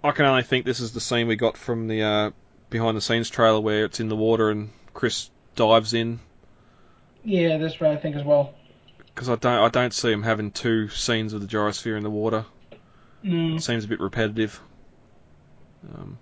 I 0.02 0.10
can 0.10 0.26
only 0.26 0.42
think 0.42 0.64
this 0.64 0.80
is 0.80 0.92
the 0.92 1.00
scene 1.00 1.28
we 1.28 1.36
got 1.36 1.56
from 1.56 1.86
the 1.86 2.02
uh, 2.02 2.30
behind 2.68 2.96
the 2.96 3.00
scenes 3.00 3.30
trailer 3.30 3.60
where 3.60 3.84
it's 3.84 4.00
in 4.00 4.08
the 4.08 4.16
water 4.16 4.50
and 4.50 4.70
Chris 4.92 5.30
dives 5.54 5.94
in 5.94 6.18
Yeah, 7.26 7.58
that's 7.58 7.78
what 7.80 7.90
I 7.90 7.96
think 7.96 8.14
as 8.16 8.24
well. 8.24 8.54
because 9.14 9.28
I 9.28 9.34
don't 9.36 9.58
I 9.64 9.68
don't 9.68 9.92
see 9.92 10.12
him 10.12 10.22
having 10.22 10.50
two 10.52 10.88
scenes 10.88 11.32
of 11.32 11.40
the 11.40 11.46
gyrosphere 11.46 11.96
in 11.96 12.02
the 12.04 12.10
water. 12.10 12.44
Mm. 13.24 13.56
It 13.56 13.62
seems 13.62 13.84
a 13.84 13.88
bit 13.88 14.00
repetitive. 14.00 14.60
Um, 15.92 16.18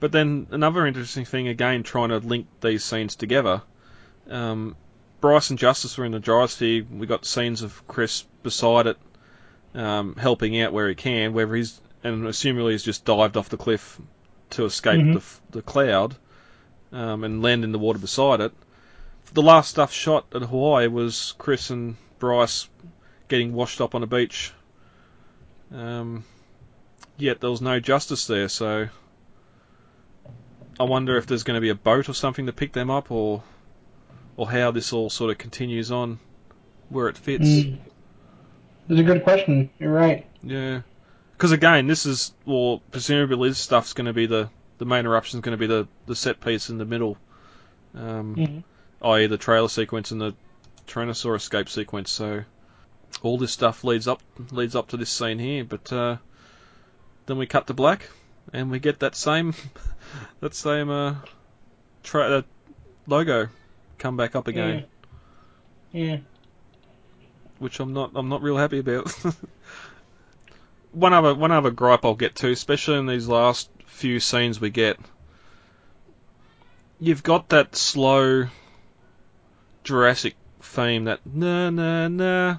but 0.00 0.12
then 0.12 0.46
another 0.50 0.86
interesting 0.86 1.24
thing 1.24 1.48
again, 1.48 1.82
trying 1.82 2.10
to 2.10 2.18
link 2.18 2.46
these 2.60 2.84
scenes 2.84 3.16
together. 3.16 3.62
Um, 4.30 4.76
Bryce 5.20 5.50
and 5.50 5.58
Justice 5.58 5.96
were 5.98 6.04
in 6.04 6.12
the 6.12 6.20
gyrosphere. 6.20 6.88
We 6.90 7.06
got 7.06 7.24
scenes 7.24 7.62
of 7.62 7.86
Chris 7.88 8.24
beside 8.42 8.86
it, 8.86 8.96
um, 9.74 10.14
helping 10.16 10.60
out 10.60 10.72
where 10.72 10.88
he 10.88 10.94
can. 10.94 11.32
Whether 11.32 11.54
he's 11.56 11.80
and 12.04 12.24
assumably 12.24 12.72
he's 12.72 12.84
just 12.84 13.04
dived 13.04 13.36
off 13.36 13.48
the 13.48 13.56
cliff 13.56 13.98
to 14.50 14.64
escape 14.66 15.00
Mhm. 15.00 15.14
the 15.14 15.58
the 15.58 15.62
cloud 15.62 16.16
um, 16.92 17.24
and 17.24 17.42
land 17.42 17.64
in 17.64 17.72
the 17.72 17.78
water 17.78 17.98
beside 17.98 18.40
it. 18.40 18.52
The 19.32 19.42
last 19.42 19.70
stuff 19.70 19.92
shot 19.92 20.26
at 20.34 20.42
Hawaii 20.42 20.88
was 20.88 21.34
Chris 21.38 21.70
and 21.70 21.96
Bryce 22.18 22.68
getting 23.28 23.52
washed 23.52 23.80
up 23.80 23.94
on 23.94 24.02
a 24.02 24.06
beach. 24.06 24.52
Um, 25.72 26.24
yet 27.18 27.40
there 27.40 27.50
was 27.50 27.60
no 27.60 27.78
justice 27.78 28.26
there, 28.26 28.48
so 28.48 28.88
I 30.80 30.84
wonder 30.84 31.16
if 31.16 31.26
there's 31.26 31.42
going 31.42 31.56
to 31.56 31.60
be 31.60 31.68
a 31.68 31.74
boat 31.74 32.08
or 32.08 32.14
something 32.14 32.46
to 32.46 32.52
pick 32.52 32.72
them 32.72 32.90
up, 32.90 33.10
or 33.10 33.42
or 34.36 34.50
how 34.50 34.70
this 34.70 34.92
all 34.92 35.10
sort 35.10 35.30
of 35.30 35.38
continues 35.38 35.90
on, 35.90 36.18
where 36.88 37.08
it 37.08 37.18
fits. 37.18 37.44
Mm. 37.46 37.78
That's 38.88 39.00
a 39.00 39.04
good 39.04 39.24
question. 39.24 39.68
You're 39.78 39.92
right. 39.92 40.26
Yeah, 40.42 40.80
because 41.32 41.52
again, 41.52 41.86
this 41.86 42.06
is 42.06 42.32
well, 42.46 42.80
presumably 42.90 43.50
this 43.50 43.58
stuff's 43.58 43.92
going 43.92 44.06
to 44.06 44.14
be 44.14 44.26
the 44.26 44.48
the 44.78 44.86
main 44.86 45.04
eruption 45.04 45.38
is 45.38 45.42
going 45.42 45.58
to 45.58 45.60
be 45.60 45.66
the 45.66 45.86
the 46.06 46.16
set 46.16 46.40
piece 46.40 46.70
in 46.70 46.78
the 46.78 46.86
middle, 46.86 47.18
um, 47.94 48.36
Mhm. 48.36 48.62
i.e. 49.02 49.26
the 49.26 49.38
trailer 49.38 49.68
sequence 49.68 50.10
and 50.10 50.20
the 50.20 50.34
Tyrannosaur 50.86 51.36
escape 51.36 51.68
sequence. 51.68 52.10
So 52.10 52.44
all 53.22 53.38
this 53.38 53.52
stuff 53.52 53.84
leads 53.84 54.08
up 54.08 54.22
leads 54.50 54.74
up 54.76 54.88
to 54.88 54.96
this 54.96 55.10
scene 55.10 55.38
here, 55.38 55.64
but 55.64 55.92
uh, 55.92 56.16
then 57.26 57.38
we 57.38 57.46
cut 57.46 57.66
to 57.68 57.74
black 57.74 58.08
and 58.52 58.70
we 58.70 58.78
get 58.78 59.00
that 59.00 59.14
same 59.14 59.54
that 60.40 60.54
same 60.54 60.90
uh, 60.90 61.14
tra- 62.02 62.38
uh, 62.38 62.42
logo 63.06 63.48
come 63.98 64.16
back 64.16 64.36
up 64.36 64.46
again, 64.48 64.84
Yeah. 65.92 66.18
which 67.58 67.80
I'm 67.80 67.92
not 67.92 68.12
I'm 68.14 68.28
not 68.28 68.42
real 68.42 68.56
happy 68.56 68.78
about. 68.78 69.10
one 70.92 71.12
other 71.12 71.34
one 71.34 71.52
other 71.52 71.70
gripe 71.70 72.04
I'll 72.04 72.14
get 72.14 72.36
to, 72.36 72.50
especially 72.50 72.98
in 72.98 73.06
these 73.06 73.28
last 73.28 73.68
few 73.86 74.20
scenes 74.20 74.60
we 74.60 74.70
get, 74.70 74.98
you've 77.00 77.22
got 77.22 77.48
that 77.50 77.74
slow 77.76 78.46
Jurassic 79.84 80.34
theme, 80.60 81.04
that 81.04 81.20
na 81.24 81.70
na 81.70 82.08
na 82.08 82.56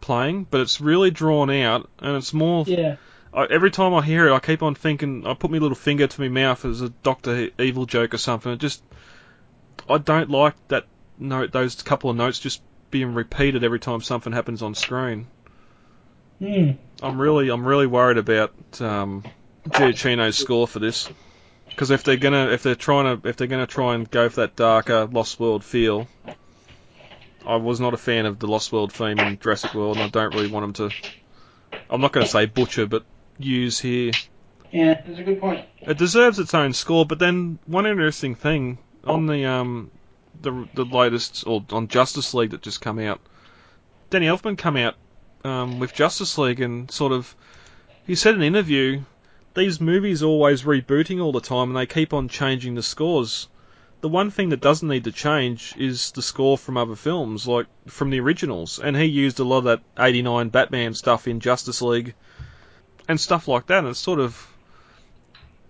playing, 0.00 0.44
but 0.50 0.60
it's 0.60 0.80
really 0.80 1.10
drawn 1.10 1.50
out 1.50 1.88
and 1.98 2.16
it's 2.16 2.32
more. 2.32 2.64
Yeah. 2.66 2.96
I, 3.32 3.44
every 3.44 3.70
time 3.70 3.92
I 3.94 4.02
hear 4.02 4.28
it, 4.28 4.32
I 4.32 4.38
keep 4.38 4.62
on 4.62 4.74
thinking. 4.74 5.26
I 5.26 5.34
put 5.34 5.50
my 5.50 5.58
little 5.58 5.76
finger 5.76 6.06
to 6.06 6.20
my 6.20 6.28
mouth 6.28 6.64
as 6.64 6.80
a 6.80 6.88
Doctor 6.88 7.50
Evil 7.58 7.86
joke 7.86 8.14
or 8.14 8.18
something. 8.18 8.52
It 8.52 8.58
just, 8.58 8.82
I 9.88 9.98
don't 9.98 10.30
like 10.30 10.54
that 10.68 10.86
note. 11.18 11.52
Those 11.52 11.82
couple 11.82 12.10
of 12.10 12.16
notes 12.16 12.38
just 12.38 12.62
being 12.90 13.14
repeated 13.14 13.64
every 13.64 13.80
time 13.80 14.00
something 14.00 14.32
happens 14.32 14.62
on 14.62 14.74
screen. 14.74 15.26
Hmm. 16.38 16.72
I'm 17.02 17.20
really, 17.20 17.50
I'm 17.50 17.66
really 17.66 17.86
worried 17.86 18.18
about 18.18 18.52
um, 18.80 19.24
Giacchino's 19.68 20.38
score 20.38 20.66
for 20.66 20.78
this. 20.78 21.08
Because 21.68 21.90
if 21.90 22.04
they're 22.04 22.16
gonna, 22.16 22.48
if 22.48 22.62
they're 22.62 22.74
trying 22.74 23.20
to, 23.20 23.28
if 23.28 23.36
they're 23.36 23.48
gonna 23.48 23.66
try 23.66 23.94
and 23.94 24.10
go 24.10 24.28
for 24.28 24.42
that 24.42 24.56
darker 24.56 25.06
Lost 25.06 25.38
World 25.38 25.62
feel, 25.62 26.06
I 27.46 27.56
was 27.56 27.80
not 27.80 27.94
a 27.94 27.98
fan 27.98 28.26
of 28.26 28.38
the 28.38 28.48
Lost 28.48 28.72
World 28.72 28.92
theme 28.92 29.18
in 29.18 29.38
Jurassic 29.38 29.72
World, 29.74 29.96
and 29.96 30.04
I 30.04 30.08
don't 30.08 30.34
really 30.34 30.48
want 30.48 30.64
them 30.74 30.90
to. 30.90 30.96
I'm 31.88 32.00
not 32.00 32.12
going 32.12 32.24
to 32.24 32.30
say 32.30 32.46
butcher, 32.46 32.86
but 32.86 33.04
use 33.38 33.78
here. 33.78 34.12
Yeah, 34.72 35.00
that's 35.06 35.20
a 35.20 35.22
good 35.22 35.40
point. 35.40 35.64
It 35.82 35.96
deserves 35.96 36.38
its 36.38 36.54
own 36.54 36.72
score, 36.72 37.06
but 37.06 37.20
then 37.20 37.58
one 37.66 37.86
interesting 37.86 38.34
thing 38.34 38.78
on 39.04 39.26
the 39.26 39.44
um 39.44 39.90
the 40.42 40.68
the 40.74 40.84
latest 40.84 41.44
or 41.46 41.64
on 41.70 41.86
Justice 41.86 42.34
League 42.34 42.50
that 42.50 42.62
just 42.62 42.80
come 42.80 42.98
out, 42.98 43.20
Danny 44.10 44.26
Elfman 44.26 44.58
come 44.58 44.76
out 44.76 44.96
um, 45.44 45.78
with 45.78 45.94
Justice 45.94 46.36
League 46.38 46.60
and 46.60 46.90
sort 46.90 47.12
of 47.12 47.36
he 48.06 48.14
said 48.16 48.34
in 48.34 48.40
an 48.40 48.46
interview 48.46 49.02
these 49.54 49.80
movies 49.80 50.22
are 50.22 50.26
always 50.26 50.64
rebooting 50.64 51.22
all 51.22 51.32
the 51.32 51.40
time 51.40 51.68
and 51.70 51.76
they 51.76 51.86
keep 51.86 52.12
on 52.12 52.28
changing 52.28 52.74
the 52.74 52.82
scores. 52.82 53.48
The 54.06 54.12
one 54.12 54.30
thing 54.30 54.50
that 54.50 54.60
doesn't 54.60 54.88
need 54.88 55.02
to 55.02 55.10
change 55.10 55.74
is 55.76 56.12
the 56.12 56.22
score 56.22 56.56
from 56.56 56.76
other 56.76 56.94
films, 56.94 57.48
like 57.48 57.66
from 57.88 58.10
the 58.10 58.20
originals. 58.20 58.78
And 58.78 58.96
he 58.96 59.06
used 59.06 59.40
a 59.40 59.42
lot 59.42 59.58
of 59.58 59.64
that 59.64 59.80
89 59.98 60.48
Batman 60.50 60.94
stuff 60.94 61.26
in 61.26 61.40
Justice 61.40 61.82
League 61.82 62.14
and 63.08 63.18
stuff 63.20 63.48
like 63.48 63.66
that. 63.66 63.80
And 63.80 63.88
it's 63.88 63.98
sort 63.98 64.20
of. 64.20 64.46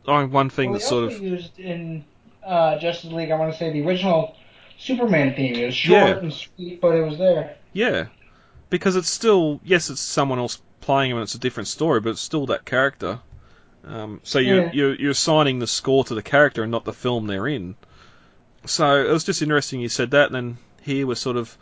Oh, 0.06 0.26
one 0.26 0.50
thing 0.50 0.72
Well, 0.72 0.80
that 0.80 0.84
sort 0.84 1.04
of. 1.12 1.18
used 1.18 1.58
in 1.58 2.04
uh, 2.44 2.78
Justice 2.78 3.10
League. 3.10 3.30
I 3.30 3.36
want 3.38 3.52
to 3.54 3.58
say 3.58 3.72
the 3.72 3.80
original 3.86 4.36
Superman 4.78 5.34
theme. 5.34 5.54
It 5.54 5.64
was 5.64 5.74
short 5.74 6.02
Yeah. 6.02 6.16
and 6.18 6.30
sweet, 6.30 6.78
but 6.78 6.94
it 6.94 7.06
was 7.08 7.16
there. 7.16 7.56
Yeah. 7.72 8.08
Because 8.68 8.96
it's 8.96 9.08
still. 9.08 9.60
Yes, 9.64 9.88
it's 9.88 10.02
someone 10.02 10.38
else 10.38 10.60
playing 10.82 11.10
him 11.12 11.16
and 11.16 11.22
it's 11.24 11.34
a 11.34 11.38
different 11.38 11.68
story, 11.68 12.00
but 12.02 12.10
it's 12.10 12.20
still 12.20 12.44
that 12.48 12.66
character. 12.66 13.20
Um, 13.86 14.20
so 14.24 14.38
you're, 14.40 14.64
Yeah. 14.64 14.70
you're, 14.74 14.94
you're 14.96 15.10
assigning 15.12 15.58
the 15.58 15.66
score 15.66 16.04
to 16.04 16.14
the 16.14 16.22
character 16.22 16.62
and 16.64 16.70
not 16.70 16.84
the 16.84 16.92
film 16.92 17.28
they're 17.28 17.46
in. 17.48 17.76
So 18.66 19.04
it 19.04 19.10
was 19.10 19.24
just 19.24 19.42
interesting 19.42 19.80
you 19.80 19.88
said 19.88 20.10
that, 20.12 20.26
and 20.26 20.34
then 20.34 20.58
here 20.82 21.06
we're 21.06 21.14
sort 21.14 21.36
of 21.36 21.56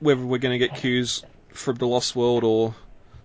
whether 0.00 0.24
we're 0.24 0.38
going 0.38 0.58
to 0.58 0.66
get 0.66 0.76
cues 0.76 1.24
from 1.50 1.76
the 1.76 1.86
Lost 1.86 2.14
World 2.14 2.44
or 2.44 2.74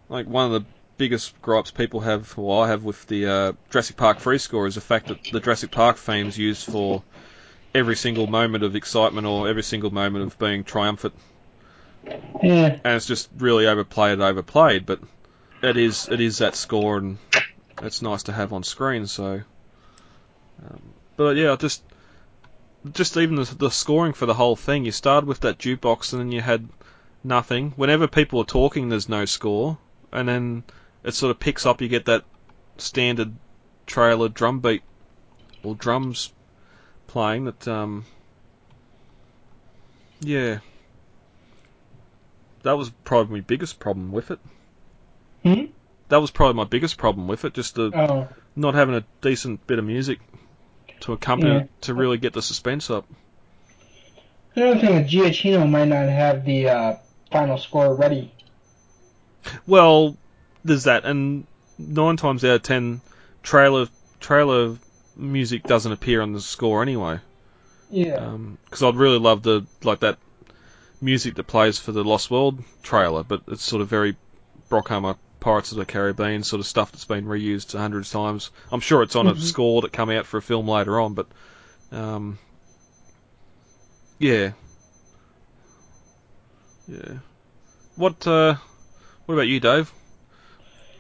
like 0.09 0.27
one 0.27 0.45
of 0.45 0.51
the 0.51 0.65
biggest 0.97 1.41
gripes 1.41 1.72
people 1.72 2.01
have, 2.01 2.38
or 2.38 2.63
I 2.63 2.68
have 2.68 2.84
with 2.84 3.07
the 3.07 3.26
uh, 3.27 3.51
Jurassic 3.72 3.97
Park 3.97 4.19
free 4.19 4.38
score 4.38 4.68
is 4.68 4.76
the 4.76 4.81
fact 4.81 5.07
that 5.07 5.18
the 5.31 5.39
Jurassic 5.39 5.72
Park 5.72 5.97
theme 5.97 6.27
is 6.27 6.38
used 6.38 6.65
for 6.69 7.03
every 7.73 7.95
single 7.95 8.27
moment 8.27 8.63
of 8.63 8.76
excitement 8.76 9.26
or 9.26 9.47
every 9.47 9.63
single 9.63 9.91
moment 9.91 10.26
of 10.26 10.38
being 10.38 10.63
triumphant, 10.63 11.13
Yeah. 12.43 12.77
and 12.84 12.95
it's 12.95 13.05
just 13.07 13.30
really 13.38 13.68
overplayed, 13.68 14.19
overplayed. 14.19 14.85
But 14.85 14.99
it 15.63 15.77
is 15.77 16.07
it 16.09 16.19
is 16.19 16.39
that 16.39 16.55
score, 16.55 16.97
and 16.97 17.18
it's 17.81 18.01
nice 18.01 18.23
to 18.23 18.34
have 18.34 18.53
on 18.53 18.63
screen. 18.63 19.07
So, 19.07 19.41
um, 20.63 20.81
but 21.18 21.35
yeah, 21.38 21.53
I 21.53 21.55
just 21.55 21.81
just 22.94 23.18
even 23.18 23.36
the, 23.36 23.56
the 23.58 23.70
scoring 23.70 24.14
for 24.14 24.26
the 24.26 24.34
whole 24.34 24.56
thing. 24.56 24.86
You 24.86 24.91
started 24.91 25.28
with 25.28 25.41
that 25.41 25.60
jukebox, 25.60 26.14
and 26.14 26.22
then 26.22 26.32
you 26.32 26.41
had 26.41 26.68
nothing. 27.24 27.74
Whenever 27.76 28.08
people 28.08 28.40
are 28.41 28.45
talking, 28.45 28.90
there's 28.90 29.10
no 29.10 29.26
score, 29.26 29.78
and 30.12 30.28
then 30.28 30.64
it 31.03 31.14
sort 31.14 31.32
of 31.32 31.40
picks 31.40 31.66
up. 31.66 31.82
You 31.82 31.88
get 31.88 32.06
that 32.06 32.24
standard 32.78 33.34
trailer 33.86 34.30
drum 34.30 34.60
beat 34.60 34.84
or 35.64 35.76
drums 35.76 36.32
playing. 37.08 37.45
That 37.45 37.68
um, 37.68 38.06
yeah, 40.22 40.60
that 42.64 42.78
was 42.78 42.90
probably 43.03 43.40
my 43.40 43.41
biggest 43.41 43.80
problem 43.80 44.12
with 44.12 44.32
it. 44.32 44.40
Hmm? 45.44 45.66
That 46.10 46.22
was 46.22 46.32
probably 46.32 46.56
my 46.56 46.66
biggest 46.66 46.98
problem 46.98 47.28
with 47.28 47.45
it. 47.45 47.53
Just 47.53 47.76
the 47.76 47.91
Oh. 47.94 48.28
not 48.56 48.74
having 48.74 48.95
a 48.95 49.03
decent 49.22 49.66
bit 49.68 49.80
of 49.80 49.86
music 49.86 50.20
to 51.02 51.14
accompany 51.14 51.52
Yeah. 51.53 51.64
to 51.82 51.94
really 51.94 52.18
get 52.18 52.34
the 52.34 52.41
suspense 52.41 52.90
up. 52.90 53.06
Another 54.56 54.80
thing 54.80 54.95
is 54.95 55.11
Giacchino 55.11 55.69
might 55.69 55.88
not 55.88 56.10
have 56.10 56.44
the 56.45 56.69
uh, 56.69 56.95
final 57.32 57.57
score 57.57 57.94
ready. 57.95 58.34
Well, 59.65 60.18
there's 60.64 60.84
that, 60.84 61.06
and 61.06 61.45
nine 61.78 62.18
times 62.18 62.44
out 62.44 62.56
of 62.56 62.64
ten, 62.64 63.02
trailer 63.44 63.88
trailer 64.19 64.78
music 65.15 65.64
doesn't 65.64 65.91
appear 65.91 66.22
on 66.22 66.34
the 66.34 66.41
score 66.41 66.82
anyway. 66.82 67.19
Yeah. 67.90 68.38
Because 68.65 68.84
I'd 68.84 68.95
really 68.95 69.19
love 69.19 69.41
the 69.44 69.65
like 69.84 70.02
that 70.02 70.18
music 71.02 71.36
that 71.36 71.48
plays 71.48 71.80
for 71.80 71.91
the 71.91 72.03
Lost 72.03 72.30
World 72.30 72.64
trailer, 72.84 73.23
but 73.23 73.41
it's 73.48 73.64
sort 73.64 73.82
of 73.82 73.88
very 73.88 74.15
Bruckheimer 74.69 75.18
Pirates 75.41 75.72
of 75.73 75.77
the 75.80 75.85
Caribbean 75.85 76.43
sort 76.43 76.61
of 76.61 76.65
stuff 76.68 76.91
that's 76.93 77.03
been 77.05 77.26
reused 77.26 77.77
hundreds 77.77 78.07
of 78.09 78.13
times. 78.22 78.51
I'm 78.72 78.80
sure 78.80 79.01
it's 79.03 79.15
on 79.18 79.27
a 79.27 79.34
Mhm. 79.34 79.39
score 79.39 79.81
that 79.81 79.91
come 79.91 80.09
out 80.09 80.26
for 80.26 80.38
a 80.38 80.41
film 80.41 80.68
later 80.69 80.99
on, 81.01 81.13
but 81.15 81.27
um, 81.91 82.38
yeah, 84.19 84.51
yeah. 86.88 87.15
What 87.95 88.26
uh, 88.27 88.55
what 89.26 89.35
about 89.35 89.47
you, 89.47 89.59
Dave? 89.59 89.91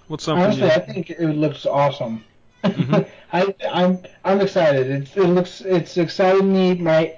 What's 0.07 0.23
something 0.25 0.43
Honestly, 0.43 0.65
you? 0.65 0.71
I 0.71 0.79
think 0.79 1.09
it 1.11 1.19
looks 1.21 1.65
awesome. 1.65 2.23
Mhm. 2.63 3.05
I, 3.33 3.55
I'm 3.71 3.99
I'm 4.25 4.41
excited. 4.41 4.87
It's, 4.89 5.15
it 5.15 5.27
looks 5.27 5.61
it's 5.61 5.97
exciting 5.97 6.51
me. 6.51 6.73
My 6.75 7.13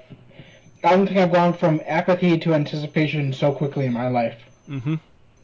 I 0.84 0.90
don't 0.90 1.06
think 1.06 1.18
I've 1.18 1.32
gone 1.32 1.54
from 1.54 1.80
apathy 1.86 2.38
to 2.38 2.54
anticipation 2.54 3.32
so 3.32 3.52
quickly 3.52 3.86
in 3.86 3.92
my 3.94 4.08
life. 4.08 4.36
hmm 4.66 4.96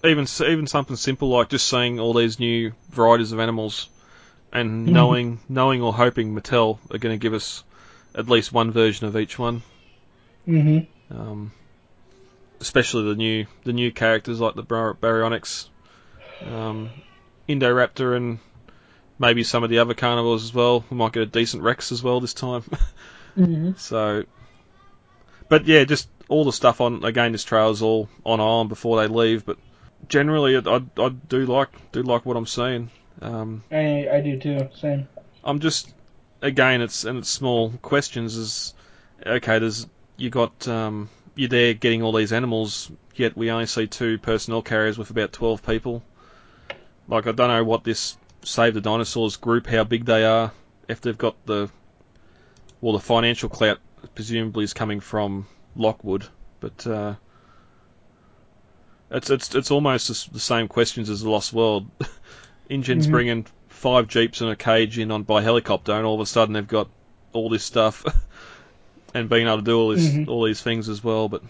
Even 0.02 0.26
even 0.46 0.66
something 0.66 0.96
simple 0.96 1.28
like 1.28 1.50
just 1.50 1.68
seeing 1.68 2.00
all 2.00 2.14
these 2.14 2.40
new 2.40 2.72
varieties 2.90 3.32
of 3.32 3.40
animals, 3.40 3.88
and 4.52 4.88
Mhm. 4.88 4.92
knowing 4.92 5.40
knowing 5.48 5.82
or 5.82 5.92
hoping 5.92 6.34
Mattel 6.34 6.78
are 6.90 6.98
going 6.98 7.14
to 7.18 7.22
give 7.22 7.34
us 7.34 7.62
at 8.14 8.28
least 8.28 8.52
one 8.52 8.70
version 8.70 9.06
of 9.06 9.16
each 9.16 9.38
one. 9.38 9.62
hmm 10.46 10.78
Um, 11.10 11.52
especially 12.60 13.04
the 13.04 13.14
new 13.14 13.46
the 13.64 13.72
new 13.74 13.90
characters 13.92 14.40
like 14.40 14.54
the 14.54 14.62
Bar- 14.62 14.94
Baryonyx, 14.94 15.68
um, 16.46 16.90
Indoraptor, 17.48 18.16
and 18.16 18.38
maybe 19.18 19.44
some 19.44 19.64
of 19.64 19.70
the 19.70 19.80
other 19.80 19.94
carnivores 19.94 20.44
as 20.44 20.54
well. 20.54 20.82
We 20.90 20.96
might 20.96 21.12
get 21.12 21.24
a 21.24 21.26
decent 21.26 21.62
Rex 21.62 21.92
as 21.92 22.02
well 22.02 22.20
this 22.20 22.32
time. 22.34 22.64
hmm 23.34 23.72
So, 23.76 24.24
but 25.50 25.66
yeah, 25.66 25.84
just 25.84 26.08
all 26.28 26.44
the 26.44 26.52
stuff 26.52 26.80
on 26.80 27.04
again. 27.04 27.32
This 27.32 27.44
trail 27.44 27.68
is 27.70 27.82
all 27.82 28.08
on 28.24 28.40
on 28.40 28.68
before 28.68 29.00
they 29.00 29.08
leave, 29.08 29.44
but 29.44 29.58
generally, 30.08 30.56
I, 30.56 30.60
I, 30.60 30.82
I 30.98 31.08
do 31.28 31.46
like 31.46 31.68
do 31.92 32.02
like 32.02 32.26
what 32.26 32.36
I'm 32.36 32.46
seeing. 32.46 32.90
Um, 33.22 33.62
I 33.70 34.08
I 34.10 34.20
do 34.20 34.38
too. 34.38 34.68
Same. 34.74 35.08
I'm 35.44 35.60
just 35.60 35.92
again, 36.42 36.80
it's 36.80 37.04
and 37.04 37.18
it's 37.18 37.30
small 37.30 37.70
questions. 37.82 38.36
Is 38.36 38.74
okay. 39.24 39.58
There's 39.58 39.86
you 40.16 40.30
got 40.30 40.66
um, 40.68 41.08
you're 41.34 41.48
there 41.48 41.74
getting 41.74 42.02
all 42.02 42.12
these 42.12 42.32
animals, 42.32 42.90
yet 43.14 43.36
we 43.36 43.50
only 43.50 43.66
see 43.66 43.86
two 43.86 44.18
personnel 44.18 44.62
carriers 44.62 44.98
with 44.98 45.10
about 45.10 45.32
twelve 45.32 45.64
people. 45.64 46.02
Like 47.08 47.26
I 47.26 47.32
don't 47.32 47.48
know 47.48 47.64
what 47.64 47.84
this 47.84 48.16
Save 48.42 48.74
the 48.74 48.80
Dinosaurs 48.80 49.36
group, 49.36 49.66
how 49.66 49.84
big 49.84 50.06
they 50.06 50.24
are, 50.24 50.52
if 50.88 51.00
they've 51.00 51.18
got 51.18 51.36
the 51.46 51.70
well, 52.80 52.94
the 52.94 53.00
financial 53.00 53.48
clout 53.48 53.78
presumably 54.14 54.64
is 54.64 54.72
coming 54.72 55.00
from 55.00 55.46
Lockwood, 55.76 56.26
but 56.60 56.86
uh, 56.86 57.14
it's 59.10 59.30
it's 59.30 59.54
it's 59.54 59.70
almost 59.70 60.32
the 60.32 60.40
same 60.40 60.68
questions 60.68 61.10
as 61.10 61.22
the 61.22 61.30
Lost 61.30 61.52
World. 61.52 61.86
InGen's 62.70 63.06
Mhm. 63.06 63.10
bringing 63.10 63.46
five 63.68 64.08
jeeps 64.08 64.40
and 64.40 64.50
a 64.50 64.56
cage 64.56 64.98
in 64.98 65.10
on 65.10 65.22
by 65.24 65.42
helicopter, 65.42 65.92
and 65.92 66.04
all 66.06 66.14
of 66.14 66.20
a 66.20 66.26
sudden 66.26 66.52
they've 66.54 66.66
got 66.66 66.88
all 67.32 67.48
this 67.48 67.64
stuff 67.64 68.04
and 69.14 69.28
being 69.28 69.46
able 69.46 69.58
to 69.58 69.62
do 69.64 69.78
all 69.78 69.88
this 69.88 70.08
Mhm. 70.08 70.28
all 70.28 70.44
these 70.44 70.62
things 70.62 70.88
as 70.88 71.02
well. 71.02 71.28
But 71.28 71.42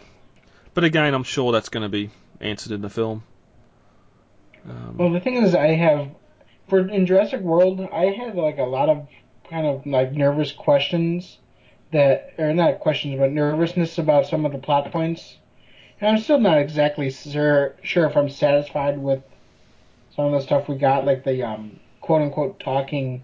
but 0.75 0.85
again, 0.85 1.13
I'm 1.15 1.25
sure 1.25 1.53
that's 1.53 1.69
going 1.69 1.83
to 1.83 1.89
be 1.89 2.11
answered 2.41 2.73
in 2.73 2.81
the 2.81 2.89
film. 2.91 3.23
Um, 4.69 4.97
Well, 4.99 5.11
the 5.11 5.21
thing 5.21 5.37
is, 5.37 5.55
I 5.55 5.69
have 5.69 6.09
for 6.69 6.87
in 6.89 7.07
Jurassic 7.07 7.41
World, 7.41 7.81
I 7.93 8.07
had 8.07 8.37
like 8.37 8.59
a 8.59 8.65
lot 8.65 8.89
of 8.89 9.09
kind 9.49 9.67
of 9.67 9.85
like 9.87 10.13
nervous 10.13 10.53
questions 10.53 11.39
that, 11.93 12.35
or 12.39 12.55
not 12.55 12.79
questions, 12.79 13.19
but 13.19 13.33
nervousness 13.33 13.99
about 13.99 14.27
some 14.29 14.47
of 14.47 14.53
the 14.53 14.59
plot 14.59 14.91
points. 14.93 15.37
And 16.01 16.17
I'm 16.17 16.23
still 16.23 16.41
not 16.41 16.59
exactly 16.59 17.11
sure 17.11 17.75
sure 17.83 18.07
if 18.07 18.17
I'm 18.17 18.31
satisfied 18.31 18.99
with 18.99 19.23
some 20.17 20.27
of 20.27 20.33
the 20.33 20.41
stuff 20.41 20.69
we 20.69 20.77
got, 20.77 21.05
like 21.05 21.25
the 21.25 21.43
um, 21.43 21.79
quote 22.01 22.23
unquote 22.23 22.59
talking 22.61 23.23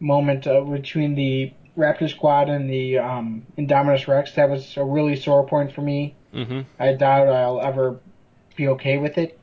moment 0.00 0.46
uh, 0.46 0.60
between 0.62 1.14
the 1.14 1.52
Raptor 1.76 2.08
Squad 2.08 2.48
and 2.48 2.68
the 2.68 2.98
um, 2.98 3.46
Indominus 3.56 4.06
Rex. 4.06 4.32
That 4.34 4.50
was 4.50 4.76
a 4.76 4.84
really 4.84 5.16
sore 5.16 5.46
point 5.46 5.72
for 5.72 5.82
me. 5.82 6.14
Mm-hmm. 6.32 6.60
I 6.78 6.92
doubt 6.94 7.28
I'll 7.28 7.60
ever 7.60 8.00
be 8.56 8.68
okay 8.68 8.98
with 8.98 9.18
it. 9.18 9.38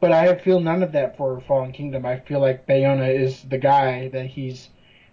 But 0.00 0.12
I 0.12 0.36
feel 0.36 0.60
none 0.60 0.82
of 0.84 0.92
that 0.92 1.16
for 1.16 1.40
Fallen 1.40 1.72
Kingdom. 1.72 2.06
I 2.06 2.20
feel 2.20 2.40
like 2.40 2.66
Bayona 2.66 3.12
is 3.12 3.42
the 3.42 3.58
guy 3.58 4.08
that 4.08 4.26
he's 4.26 4.68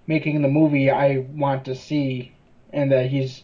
making 0.05 0.41
the 0.41 0.47
movie 0.47 0.91
I 0.91 1.25
want 1.31 1.65
to 1.65 1.75
see, 1.75 2.33
and 2.71 2.91
that 2.91 3.07
he's 3.07 3.43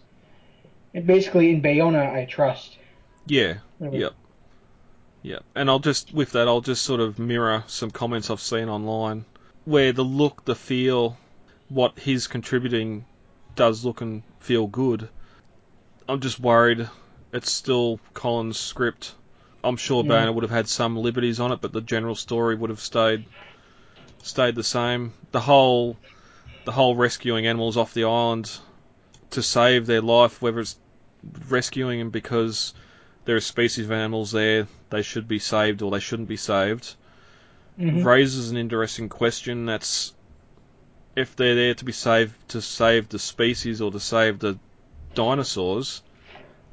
basically 1.01 1.51
in 1.51 1.61
Bayona 1.61 2.13
I 2.13 2.25
trust. 2.25 2.77
Yeah. 3.25 3.55
Yep. 3.79 4.13
Yep. 5.23 5.43
And 5.55 5.69
I'll 5.69 5.79
just 5.79 6.13
with 6.13 6.31
that, 6.33 6.47
I'll 6.47 6.61
just 6.61 6.83
sort 6.83 6.99
of 6.99 7.19
mirror 7.19 7.63
some 7.67 7.91
comments 7.91 8.29
I've 8.29 8.41
seen 8.41 8.69
online 8.69 9.25
where 9.65 9.93
the 9.93 10.03
look, 10.03 10.45
the 10.45 10.55
feel, 10.55 11.17
what 11.69 11.97
he's 11.97 12.27
contributing 12.27 13.05
does 13.55 13.85
look 13.85 14.01
and 14.01 14.23
feel 14.39 14.67
good. 14.67 15.07
I'm 16.07 16.19
just 16.19 16.39
worried 16.39 16.89
it's 17.33 17.51
still 17.51 17.99
Colin's 18.13 18.59
script. 18.59 19.15
I'm 19.63 19.77
sure 19.77 20.03
Yeah. 20.05 20.29
Would 20.29 20.43
have 20.43 20.51
had 20.51 20.67
some 20.67 20.97
liberties 20.97 21.39
on 21.39 21.51
it, 21.51 21.61
but 21.61 21.71
the 21.71 21.81
general 21.81 22.15
story 22.15 22.55
would 22.55 22.69
have 22.69 22.79
stayed 22.79 23.25
stayed 24.21 24.55
the 24.55 24.63
same. 24.63 25.13
The 25.31 25.39
whole 25.39 25.97
the 26.65 26.71
whole 26.71 26.95
rescuing 26.95 27.47
animals 27.47 27.75
off 27.75 27.93
the 27.93 28.03
island 28.03 28.51
to 29.31 29.41
save 29.41 29.85
their 29.85 30.01
life, 30.01 30.41
whether 30.41 30.59
it's 30.59 30.77
rescuing 31.49 31.99
them 31.99 32.09
because 32.09 32.73
there 33.25 33.35
are 33.35 33.41
species 33.41 33.85
of 33.85 33.91
animals 33.91 34.31
there 34.31 34.67
they 34.89 35.01
should 35.01 35.27
be 35.27 35.39
saved 35.39 35.81
or 35.81 35.91
they 35.91 35.99
shouldn't 35.99 36.27
be 36.27 36.37
saved, 36.37 36.95
Mhm. 37.79 38.03
raises 38.03 38.51
an 38.51 38.57
interesting 38.57 39.09
question. 39.09 39.65
That's 39.65 40.13
if 41.15 41.35
they're 41.35 41.55
there 41.55 41.73
to 41.75 41.85
be 41.85 41.91
saved 41.91 42.33
to 42.49 42.61
save 42.61 43.09
the 43.09 43.19
species 43.19 43.81
or 43.81 43.91
to 43.91 43.99
save 43.99 44.39
the 44.39 44.57
dinosaurs, 45.13 46.01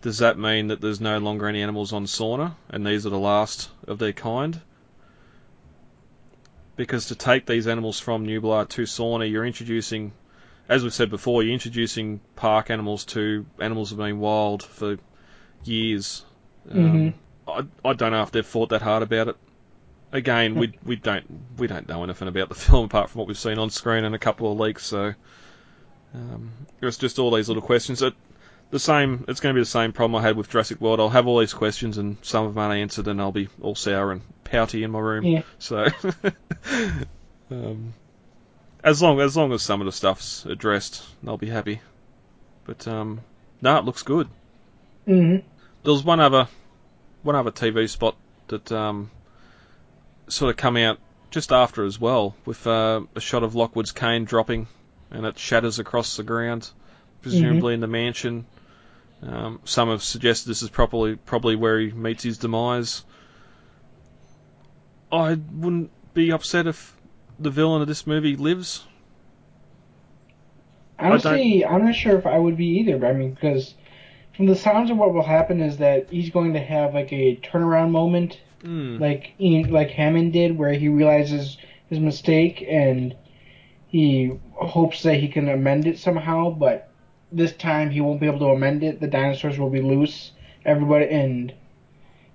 does 0.03 0.19
that 0.19 0.39
mean 0.39 0.69
that 0.69 0.81
there's 0.81 1.01
no 1.01 1.19
longer 1.19 1.47
any 1.47 1.63
animals 1.63 1.93
on 1.93 2.07
Sorna 2.07 2.55
and 2.71 2.87
these 2.87 3.07
are 3.07 3.11
the 3.11 3.19
last 3.19 3.71
of 3.87 3.99
their 3.99 4.13
kind? 4.15 4.61
Because 6.77 7.07
to 7.07 7.15
take 7.15 7.45
these 7.47 7.67
animals 7.67 8.01
from 8.01 8.27
Nublar 8.27 8.67
to 8.71 8.83
Sorna, 8.83 9.31
you're 9.31 9.45
introducing, 9.45 10.13
as 10.71 10.85
we've 10.85 10.95
said 10.95 11.11
before, 11.11 11.43
you're 11.43 11.53
introducing 11.53 12.21
park 12.37 12.71
animals 12.71 13.05
to 13.07 13.45
animals 13.59 13.91
that 13.91 13.97
have 13.97 14.07
been 14.07 14.21
wild 14.21 14.63
for 14.63 14.99
years. 15.65 16.25
Um, 16.71 17.15
I, 17.49 17.65
I 17.85 17.93
don't 17.93 18.13
know 18.13 18.23
if 18.23 18.31
they've 18.31 18.47
thought 18.47 18.69
that 18.69 18.81
hard 18.81 19.03
about 19.03 19.29
it. 19.29 19.37
Again, 20.13 20.55
we 20.55 20.73
we 20.85 20.95
don't 20.95 21.27
we 21.59 21.67
don't 21.67 21.89
know 21.89 22.05
anything 22.05 22.29
about 22.29 22.49
the 22.49 22.55
film 22.67 22.85
apart 22.85 23.11
from 23.11 23.19
what 23.19 23.29
we've 23.29 23.37
seen 23.37 23.59
on 23.59 23.71
screen 23.71 24.05
and 24.05 24.15
a 24.15 24.19
couple 24.19 24.51
of 24.51 24.61
leaks. 24.61 24.87
So 24.87 25.13
um, 26.15 26.53
it's 26.81 26.99
just 26.99 27.19
all 27.19 27.33
these 27.33 27.49
little 27.49 27.65
questions. 27.65 28.01
It, 28.01 28.15
the 28.71 28.79
same. 28.79 29.25
It's 29.27 29.41
going 29.41 29.53
to 29.53 29.59
be 29.59 29.63
the 29.63 29.67
same 29.67 29.93
problem 29.93 30.21
I 30.21 30.23
had 30.23 30.37
with 30.37 30.51
Jurassic 30.51 30.81
World. 30.81 31.01
I'll 31.01 31.09
have 31.09 31.27
all 31.27 31.41
these 31.41 31.53
questions 31.53 31.99
and 31.99 32.17
some 32.23 32.47
of 32.47 32.55
them 32.55 32.63
unanswered, 32.63 33.09
and 33.09 33.21
I'll 33.21 33.33
be 33.33 33.49
all 33.61 33.75
sour 33.75 34.13
and 34.13 34.23
pouty 34.45 34.85
in 34.85 34.93
my 34.93 35.01
room. 35.01 35.25
Yeah. 35.25 35.43
So 35.59 35.87
um, 37.51 37.95
as 38.85 39.03
long 39.03 39.21
as 39.21 39.37
long 39.37 39.53
as 39.53 39.63
some 39.63 39.81
of 39.81 39.87
the 39.87 39.93
stuff's 39.93 40.45
addressed, 40.47 41.05
they'll 41.23 41.37
be 41.37 41.49
happy. 41.51 41.81
But 42.65 42.87
um, 42.89 43.21
no, 43.61 43.77
it 43.79 43.85
looks 43.85 44.03
good. 44.03 44.29
hmm 45.07 45.37
There 45.83 45.93
was 45.93 46.05
one 46.05 46.21
other 46.21 46.49
one 47.23 47.37
other 47.37 47.51
TV 47.53 47.89
spot 47.89 48.17
that 48.49 48.71
um, 48.73 49.11
sort 50.29 50.51
of 50.51 50.57
come 50.57 50.77
out 50.77 50.99
just 51.31 51.53
after 51.53 51.85
as 51.85 51.99
well, 52.01 52.35
with 52.45 52.67
uh, 52.67 53.03
a 53.15 53.21
shot 53.21 53.43
of 53.43 53.55
Lockwood's 53.55 53.93
cane 53.93 54.25
dropping, 54.25 54.67
and 55.11 55.27
it 55.27 55.39
shatters 55.39 55.79
across 55.79 56.17
the 56.17 56.23
ground, 56.25 56.69
presumably 57.23 57.75
in 57.75 57.81
the 57.81 57.87
mansion. 57.87 58.47
Um, 59.23 59.61
some 59.65 59.91
have 59.91 60.03
suggested 60.03 60.49
this 60.49 60.63
is 60.63 60.71
probably 60.71 61.17
probably 61.17 61.57
where 61.57 61.79
he 61.79 61.93
meets 61.93 62.23
his 62.25 62.39
demise. 62.39 63.05
I 65.13 65.35
wouldn't 65.35 65.91
be 66.15 66.33
upset 66.33 66.67
if 66.67 66.97
the 67.41 67.51
villain 67.51 67.83
of 67.83 67.89
this 67.89 68.07
movie 68.07 68.37
lives. 68.37 68.85
Honestly, 70.99 71.65
I'm 71.65 71.85
not 71.85 71.95
sure 71.95 72.19
if 72.19 72.27
I 72.27 72.39
would 72.39 72.57
be 72.57 72.67
either. 72.79 72.99
But 72.99 73.09
I 73.09 73.13
mean, 73.15 73.33
because 73.33 73.75
from 74.37 74.47
the 74.47 74.55
sounds 74.55 74.91
of 74.91 74.99
what 74.99 75.15
will 75.15 75.23
happen 75.23 75.61
is 75.61 75.79
that 75.79 76.11
he's 76.11 76.31
going 76.31 76.53
to 76.55 76.61
have 76.61 76.95
like 76.95 77.13
a 77.13 77.37
turnaround 77.37 77.91
moment, 77.91 78.41
Mm. 78.63 79.01
like 79.01 79.33
like 79.71 79.91
Hammond 79.91 80.35
did, 80.35 80.59
where 80.59 80.75
he 80.75 80.89
realizes 80.89 81.57
his 81.89 81.99
mistake 81.99 82.63
and 82.69 83.17
he 83.89 84.33
hopes 84.53 85.03
that 85.03 85.15
he 85.15 85.29
can 85.29 85.49
amend 85.49 85.87
it 85.87 85.99
somehow. 85.99 86.51
But 86.51 86.91
this 87.33 87.55
time 87.55 87.89
he 87.89 88.03
won't 88.03 88.21
be 88.21 88.27
able 88.27 88.41
to 88.41 88.51
amend 88.51 88.83
it. 88.83 89.01
The 89.01 89.07
dinosaurs 89.07 89.59
will 89.59 89.71
be 89.71 89.81
loose, 89.81 90.33
everybody, 90.67 91.09
and 91.09 91.55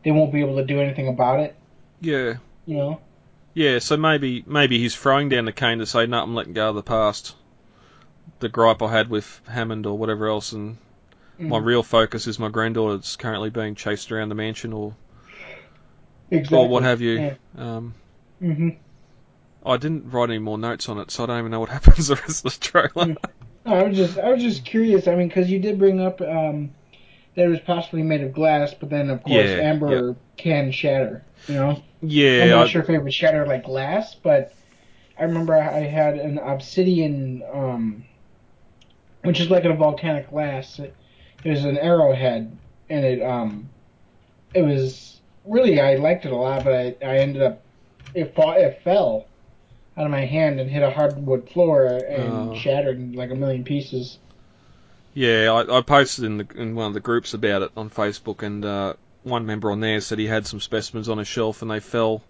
they 0.03 0.09
won't 0.09 0.33
be 0.33 0.41
able 0.41 0.55
to 0.55 0.65
do 0.65 0.81
anything 0.81 1.07
about 1.07 1.41
it. 1.41 1.55
Yeah. 2.01 2.37
You 2.65 2.77
know. 2.77 3.01
Yeah, 3.55 3.79
so 3.79 3.97
maybe 3.97 4.43
maybe 4.45 4.77
he's 4.77 4.95
throwing 4.95 5.29
down 5.29 5.45
the 5.45 5.51
cane 5.51 5.79
to 5.79 5.87
say, 5.87 6.05
"No, 6.05 6.21
I'm 6.21 6.35
letting 6.35 6.53
go 6.53 6.69
of 6.69 6.75
the 6.75 6.83
past." 6.83 7.33
The 8.39 8.47
gripe 8.47 8.81
I 8.81 8.91
had 8.91 9.09
with 9.09 9.41
Hammond 9.47 9.85
or 9.85 9.97
whatever 9.97 10.27
else, 10.27 10.51
and 10.51 10.77
my 11.47 11.57
Mhm. 11.57 11.63
real 11.65 11.83
focus 11.83 12.27
is 12.27 12.39
my 12.39 12.49
granddaughter 12.49 12.97
that's 12.97 13.15
currently 13.15 13.49
being 13.49 13.75
chased 13.75 14.11
around 14.11 14.29
the 14.29 14.35
mansion 14.35 14.73
or 14.73 14.95
Exactly. 16.31 16.57
or 16.57 16.67
what 16.67 16.83
have 16.83 17.01
you. 17.01 17.19
Yeah. 17.21 17.33
Um, 17.57 17.93
hmm 18.39 18.69
I 19.65 19.77
didn't 19.77 20.11
write 20.11 20.29
any 20.29 20.39
more 20.39 20.57
notes 20.57 20.87
on 20.87 20.97
it, 20.99 21.11
so 21.11 21.23
I 21.23 21.27
don't 21.27 21.39
even 21.39 21.51
know 21.51 21.59
what 21.59 21.69
happens 21.77 22.07
the 22.07 22.15
rest 22.15 22.45
of 22.45 22.53
the 22.53 22.59
trailer. 22.59 23.15
I 23.65 23.83
was 23.83 23.97
just 23.97 24.17
I 24.17 24.31
was 24.31 24.41
just 24.41 24.65
curious. 24.65 25.07
I 25.07 25.15
mean, 25.15 25.27
because 25.27 25.49
you 25.49 25.59
did 25.59 25.79
bring 25.79 25.99
up 25.99 26.21
um, 26.21 26.71
that 27.35 27.45
it 27.45 27.49
was 27.49 27.59
possibly 27.61 28.03
made 28.03 28.21
of 28.21 28.33
glass, 28.33 28.73
but 28.73 28.89
then 28.89 29.09
of 29.09 29.23
course 29.23 29.55
Yeah, 29.55 29.59
amber 29.59 30.15
can 30.37 30.71
shatter. 30.71 31.23
You 31.47 31.55
know. 31.55 31.83
Yeah, 32.07 32.43
I'm 32.43 32.49
not 32.49 32.67
I- 32.67 32.69
sure 32.69 32.81
if 32.81 32.89
it 32.89 32.97
would 33.03 33.13
shatter 33.13 33.45
like 33.45 33.65
glass, 33.65 34.15
but 34.15 34.53
I 35.17 35.23
remember 35.23 35.55
I 35.55 35.79
had 35.81 36.17
an 36.17 36.37
obsidian, 36.37 37.43
um, 37.53 38.05
which 39.23 39.39
is 39.39 39.49
like 39.49 39.65
a 39.65 39.73
volcanic 39.73 40.29
glass. 40.29 40.79
It, 40.79 40.95
it 41.43 41.49
was 41.49 41.63
an 41.65 41.77
arrowhead, 41.77 42.55
and 42.89 43.05
it 43.05 43.21
um, 43.21 43.69
it 44.53 44.61
was 44.61 45.19
really 45.45 45.79
I 45.79 45.95
liked 45.95 46.25
it 46.25 46.31
a 46.31 46.35
lot, 46.35 46.63
but 46.63 46.73
I, 46.73 46.95
I 47.01 47.17
ended 47.19 47.41
up 47.41 47.61
it 48.13 48.35
fall, 48.35 48.53
it 48.53 48.81
fell 48.83 49.25
out 49.97 50.05
of 50.05 50.11
my 50.11 50.25
hand 50.25 50.59
and 50.59 50.69
hit 50.69 50.83
a 50.83 50.89
hardwood 50.91 51.49
floor 51.49 51.85
and 51.85 52.49
Oh. 52.51 52.55
shattered 52.55 52.97
in 52.97 53.13
like 53.13 53.31
a 53.31 53.35
million 53.35 53.63
pieces. 53.63 54.17
Yeah, 55.13 55.51
I, 55.53 55.77
I 55.77 55.81
posted 55.81 56.25
in 56.25 56.37
the 56.37 56.47
in 56.55 56.75
one 56.75 56.87
of 56.87 56.93
the 56.93 56.99
groups 56.99 57.33
about 57.33 57.61
it 57.61 57.71
on 57.77 57.89
Facebook, 57.89 58.43
and 58.43 58.65
uh, 58.65 58.93
one 59.25 59.45
member 59.45 59.71
on 59.71 59.79
there 59.79 59.99
said 60.01 60.19
he 60.19 60.27
had 60.27 60.47
some 60.47 60.61
specimens 60.61 61.09
on 61.09 61.19
a 61.19 61.25
shelf 61.25 61.61
and 61.61 61.69
they 61.71 61.79
fell. 61.79 62.23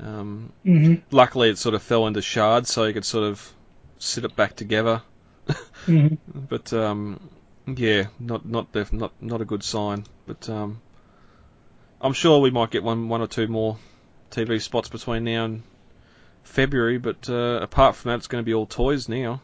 Um, 0.00 0.52
Mhm. 0.64 1.02
Luckily, 1.10 1.48
it 1.50 1.58
sort 1.58 1.74
of 1.74 1.82
fell 1.82 2.06
into 2.06 2.22
shards, 2.22 2.70
so 2.72 2.84
he 2.84 2.92
could 2.92 3.04
sort 3.04 3.24
of 3.24 3.52
sit 3.98 4.24
it 4.24 4.36
back 4.36 4.54
together. 4.56 5.02
Mhm. 5.86 6.18
But 6.48 6.72
um, 6.72 7.20
yeah, 7.66 8.06
not 8.20 8.44
not 8.46 8.72
def- 8.72 8.92
not 8.92 9.12
not 9.20 9.40
a 9.40 9.44
good 9.44 9.62
sign. 9.64 10.04
But 10.26 10.48
um, 10.48 10.80
I'm 12.00 12.12
sure 12.12 12.40
we 12.40 12.50
might 12.50 12.70
get 12.70 12.82
one 12.84 13.08
one 13.08 13.22
or 13.22 13.26
two 13.26 13.48
more 13.48 13.78
TV 14.30 14.60
spots 14.60 14.88
between 14.88 15.24
now 15.24 15.44
and 15.46 15.62
February. 16.44 16.98
But 16.98 17.28
uh, 17.30 17.58
apart 17.62 17.96
from 17.96 18.10
that, 18.10 18.16
it's 18.16 18.26
going 18.28 18.42
to 18.42 18.46
be 18.46 18.54
all 18.54 18.66
toys 18.66 19.08
now, 19.08 19.40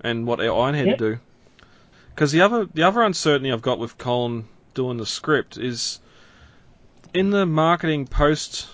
and 0.00 0.26
what 0.26 0.40
our 0.40 0.72
Ironhead 0.72 0.86
Yep. 0.86 0.98
do. 0.98 1.18
Because 2.14 2.32
the 2.32 2.42
other 2.42 2.66
the 2.66 2.82
other 2.82 3.02
uncertainty 3.02 3.52
I've 3.52 3.62
got 3.62 3.78
with 3.78 3.96
Colin 3.98 4.46
doing 4.74 4.96
the 4.98 5.06
script 5.06 5.56
is 5.56 6.00
in 7.14 7.30
the 7.30 7.46
marketing 7.46 8.06
post, 8.06 8.68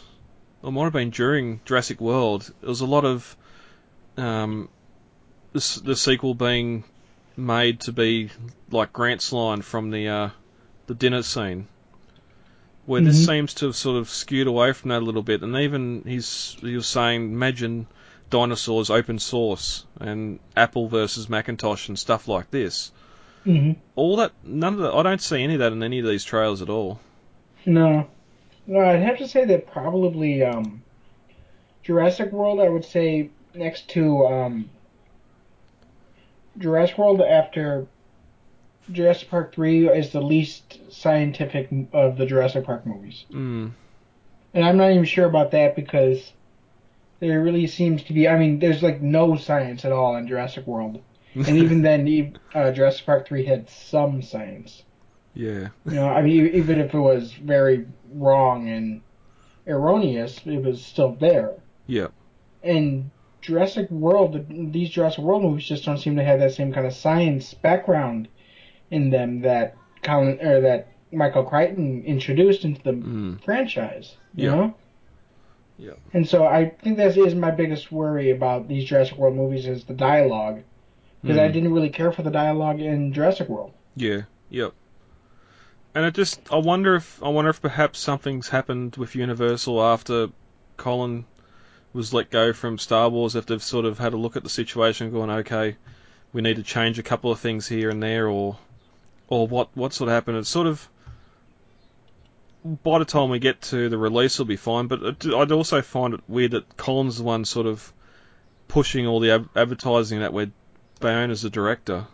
or 0.63 0.73
might 0.73 0.85
have 0.85 0.93
been 0.95 1.11
during 1.11 1.61
Jurassic 1.67 2.01
World. 2.01 2.51
There 2.61 2.69
was 2.71 2.81
a 2.81 2.87
lot 2.87 3.05
of 3.05 3.37
um, 4.17 4.69
the, 5.53 5.81
the 5.85 5.95
sequel 5.97 6.35
being 6.35 6.85
made 7.37 7.81
to 7.81 7.93
be 7.93 8.31
like 8.71 8.93
Grant's 8.93 9.33
line 9.33 9.63
from 9.63 9.91
the 9.91 10.09
uh, 10.09 10.31
the 10.87 10.95
dinner 10.95 11.23
scene, 11.23 11.69
where 12.87 13.01
this 13.03 13.23
Mhm. 13.23 13.27
seems 13.27 13.55
to 13.55 13.67
have 13.67 13.77
sort 13.77 13.99
of 13.99 14.09
skewed 14.09 14.47
away 14.47 14.73
from 14.73 14.89
that 14.89 15.03
a 15.03 15.05
little 15.05 15.23
bit. 15.23 15.43
And 15.43 15.55
even 15.57 16.03
he's 16.07 16.57
he 16.61 16.75
was 16.75 16.87
saying, 16.87 17.31
imagine 17.33 17.87
dinosaurs 18.31 18.91
open 18.91 19.19
source 19.19 19.85
and 19.99 20.39
Apple 20.57 20.89
versus 20.89 21.29
Macintosh 21.29 21.89
and 21.89 21.99
stuff 21.99 22.27
like 22.29 22.51
this. 22.51 22.91
Mhm. 23.47 23.77
All 23.97 24.17
that, 24.17 24.33
none 24.45 24.75
of 24.75 24.81
that. 24.81 24.95
I 24.95 25.03
don't 25.03 25.21
see 25.21 25.43
any 25.43 25.55
of 25.55 25.61
that 25.61 25.73
in 25.73 25.83
any 25.83 25.99
of 25.99 26.07
these 26.07 26.25
trailers 26.25 26.63
at 26.63 26.69
all. 26.71 27.01
No, 27.67 28.09
no, 28.71 28.81
I'd 28.81 29.03
have 29.03 29.19
to 29.19 29.27
say 29.29 29.45
that 29.47 29.67
probably 29.73 30.43
um, 30.45 30.83
Jurassic 31.83 32.31
World. 32.33 32.61
I 32.61 32.69
would 32.69 32.85
say 32.85 33.31
next 33.55 33.89
to 33.91 34.27
um, 34.27 34.71
Jurassic 36.59 36.97
World 36.99 37.21
after 37.21 37.87
Jurassic 38.93 39.29
Park 39.29 39.55
three 39.55 39.89
is 39.89 40.11
the 40.11 40.21
least 40.21 40.79
scientific 40.93 41.69
of 41.93 42.17
the 42.17 42.27
Jurassic 42.27 42.65
Park 42.65 42.87
movies, 42.87 43.25
Mm. 43.31 43.73
and 44.55 44.65
I'm 44.65 44.77
not 44.77 44.91
even 44.91 45.05
sure 45.05 45.27
about 45.27 45.51
that 45.53 45.75
because 45.77 46.33
There 47.21 47.43
really 47.43 47.67
seems 47.67 48.03
to 48.05 48.15
be. 48.15 48.27
I 48.29 48.39
mean, 48.39 48.61
there's 48.61 48.83
like 48.83 49.03
no 49.03 49.37
science 49.37 49.85
at 49.85 49.93
all 49.93 50.17
in 50.17 50.27
Jurassic 50.27 50.67
World, 50.67 51.03
and 51.35 51.57
even 51.57 51.83
then, 51.89 52.39
uh, 52.55 52.71
Jurassic 52.73 53.05
Park 53.05 53.27
three 53.27 53.45
had 53.45 53.69
some 53.69 54.23
science. 54.23 54.85
Yeah. 55.35 55.69
You 55.87 55.95
know, 55.95 56.09
I 56.09 56.23
mean, 56.23 56.47
even 56.49 56.81
if 56.81 56.93
it 56.95 56.99
was 56.99 57.33
very 57.33 57.87
wrong 58.13 58.69
and 58.69 59.01
erroneous, 59.67 60.41
it 60.45 60.63
was 60.63 60.85
still 60.85 61.15
there. 61.21 61.55
Yeah. 61.87 62.09
And 62.63 63.11
Jurassic 63.41 63.91
World, 63.91 64.45
these 64.73 64.91
Jurassic 64.91 65.23
World 65.25 65.43
movies 65.43 65.67
just 65.67 65.85
don't 65.85 65.99
seem 65.99 66.17
to 66.17 66.25
have 66.25 66.41
that 66.41 66.53
same 66.53 66.73
kind 66.73 66.87
of 66.87 66.93
science 66.93 67.55
background 67.55 68.29
in 68.91 69.11
them 69.11 69.41
that 69.43 69.77
Colin 70.03 70.39
or 70.45 70.61
that 70.61 70.89
Michael 71.13 71.45
Crichton 71.45 72.03
introduced 72.05 72.65
into 72.65 72.83
the 72.83 73.39
franchise. 73.45 74.17
You 74.35 74.45
Yeah. 74.51 74.55
know. 74.55 74.75
Yeah. 75.79 75.93
And 76.13 76.29
so 76.29 76.45
I 76.45 76.71
think 76.83 76.99
that 76.99 77.17
is 77.17 77.35
my 77.35 77.51
biggest 77.51 77.91
worry 77.91 78.31
about 78.31 78.69
these 78.69 78.85
Jurassic 78.85 79.17
World 79.17 79.35
movies 79.37 79.67
is 79.67 79.85
the 79.85 79.95
dialogue, 79.95 80.61
because 81.23 81.39
I 81.39 81.49
Mm. 81.49 81.53
didn't 81.53 81.73
really 81.73 81.89
care 81.89 82.13
for 82.13 82.23
the 82.23 82.31
dialogue 82.31 82.81
in 82.81 83.13
Jurassic 83.13 83.49
World. 83.49 83.73
Yeah. 83.97 84.23
Yep. 84.51 84.73
And 85.95 86.05
it 86.05 86.15
just, 86.15 86.41
I 86.53 86.57
wonder 86.57 86.95
if, 86.95 87.23
I 87.23 87.29
wonder 87.29 87.51
if 87.51 87.61
perhaps 87.61 87.99
something's 87.99 88.49
happened 88.49 88.97
with 88.97 89.17
Universal 89.17 89.83
after 89.83 90.29
Colin 90.77 91.25
was 91.93 92.15
let 92.15 92.31
go 92.31 92.53
from 92.53 92.79
Star 92.79 93.09
Wars. 93.09 93.35
If 93.35 93.47
they've 93.47 93.63
sort 93.63 93.85
of 93.85 93.99
had 93.99 94.13
a 94.13 94.17
look 94.17 94.37
at 94.37 94.45
the 94.45 94.49
situation, 94.49 95.09
and 95.09 95.15
gone, 95.15 95.31
okay, 95.31 95.77
we 96.33 96.43
need 96.43 96.57
to 96.57 96.63
change 96.63 96.99
a 97.01 97.03
couple 97.03 97.33
of 97.33 97.41
things 97.41 97.67
here 97.67 97.91
and 97.91 98.01
there, 98.01 98.29
or, 98.29 98.57
or 99.29 99.49
what, 99.49 99.71
what 99.75 99.93
sort 99.93 100.09
of 100.09 100.15
happened? 100.15 100.37
It's 100.37 100.49
sort 100.49 100.69
of, 100.69 100.89
by 102.85 103.01
the 103.01 103.05
time 103.05 103.31
we 103.31 103.41
get 103.41 103.61
to 103.63 103.89
the 103.89 103.99
release, 103.99 104.37
it'll 104.37 104.45
be 104.45 104.57
fine. 104.57 104.87
But 104.87 105.03
it, 105.03 105.27
I'd 105.35 105.51
also 105.51 105.83
find 105.83 106.15
it 106.15 106.21
weird 106.29 106.53
that 106.53 106.77
Colin's 106.77 107.19
the 107.19 107.25
one 107.25 107.45
sort 107.45 107.67
of 107.67 107.93
pushing 108.69 109.09
all 109.09 109.19
the 109.19 109.33
ad- 109.33 109.49
advertising 109.57 110.21
that 110.21 110.33
we're 110.33 110.53
Bayona 111.01 111.41
the 111.41 111.51
director. 111.51 112.07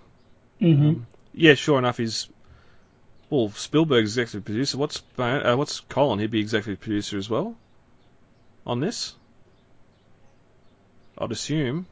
Mm-hmm. 0.63 1.03
Yeah, 1.35 1.55
sure 1.55 1.79
enough, 1.79 1.99
he's 1.99 2.29
well 3.31 3.51
Spielberg's 3.51 4.17
executive 4.17 4.45
producer. 4.45 4.79
What's 4.79 5.03
uh, 5.19 5.55
what's 5.57 5.81
Colin? 5.81 6.19
He'd 6.19 6.31
be 6.31 6.41
executive 6.41 6.81
producer 6.81 7.19
as 7.19 7.29
well 7.31 7.57
on 8.67 8.81
this. 8.81 9.15
I'd 11.19 11.33
assume, 11.33 11.87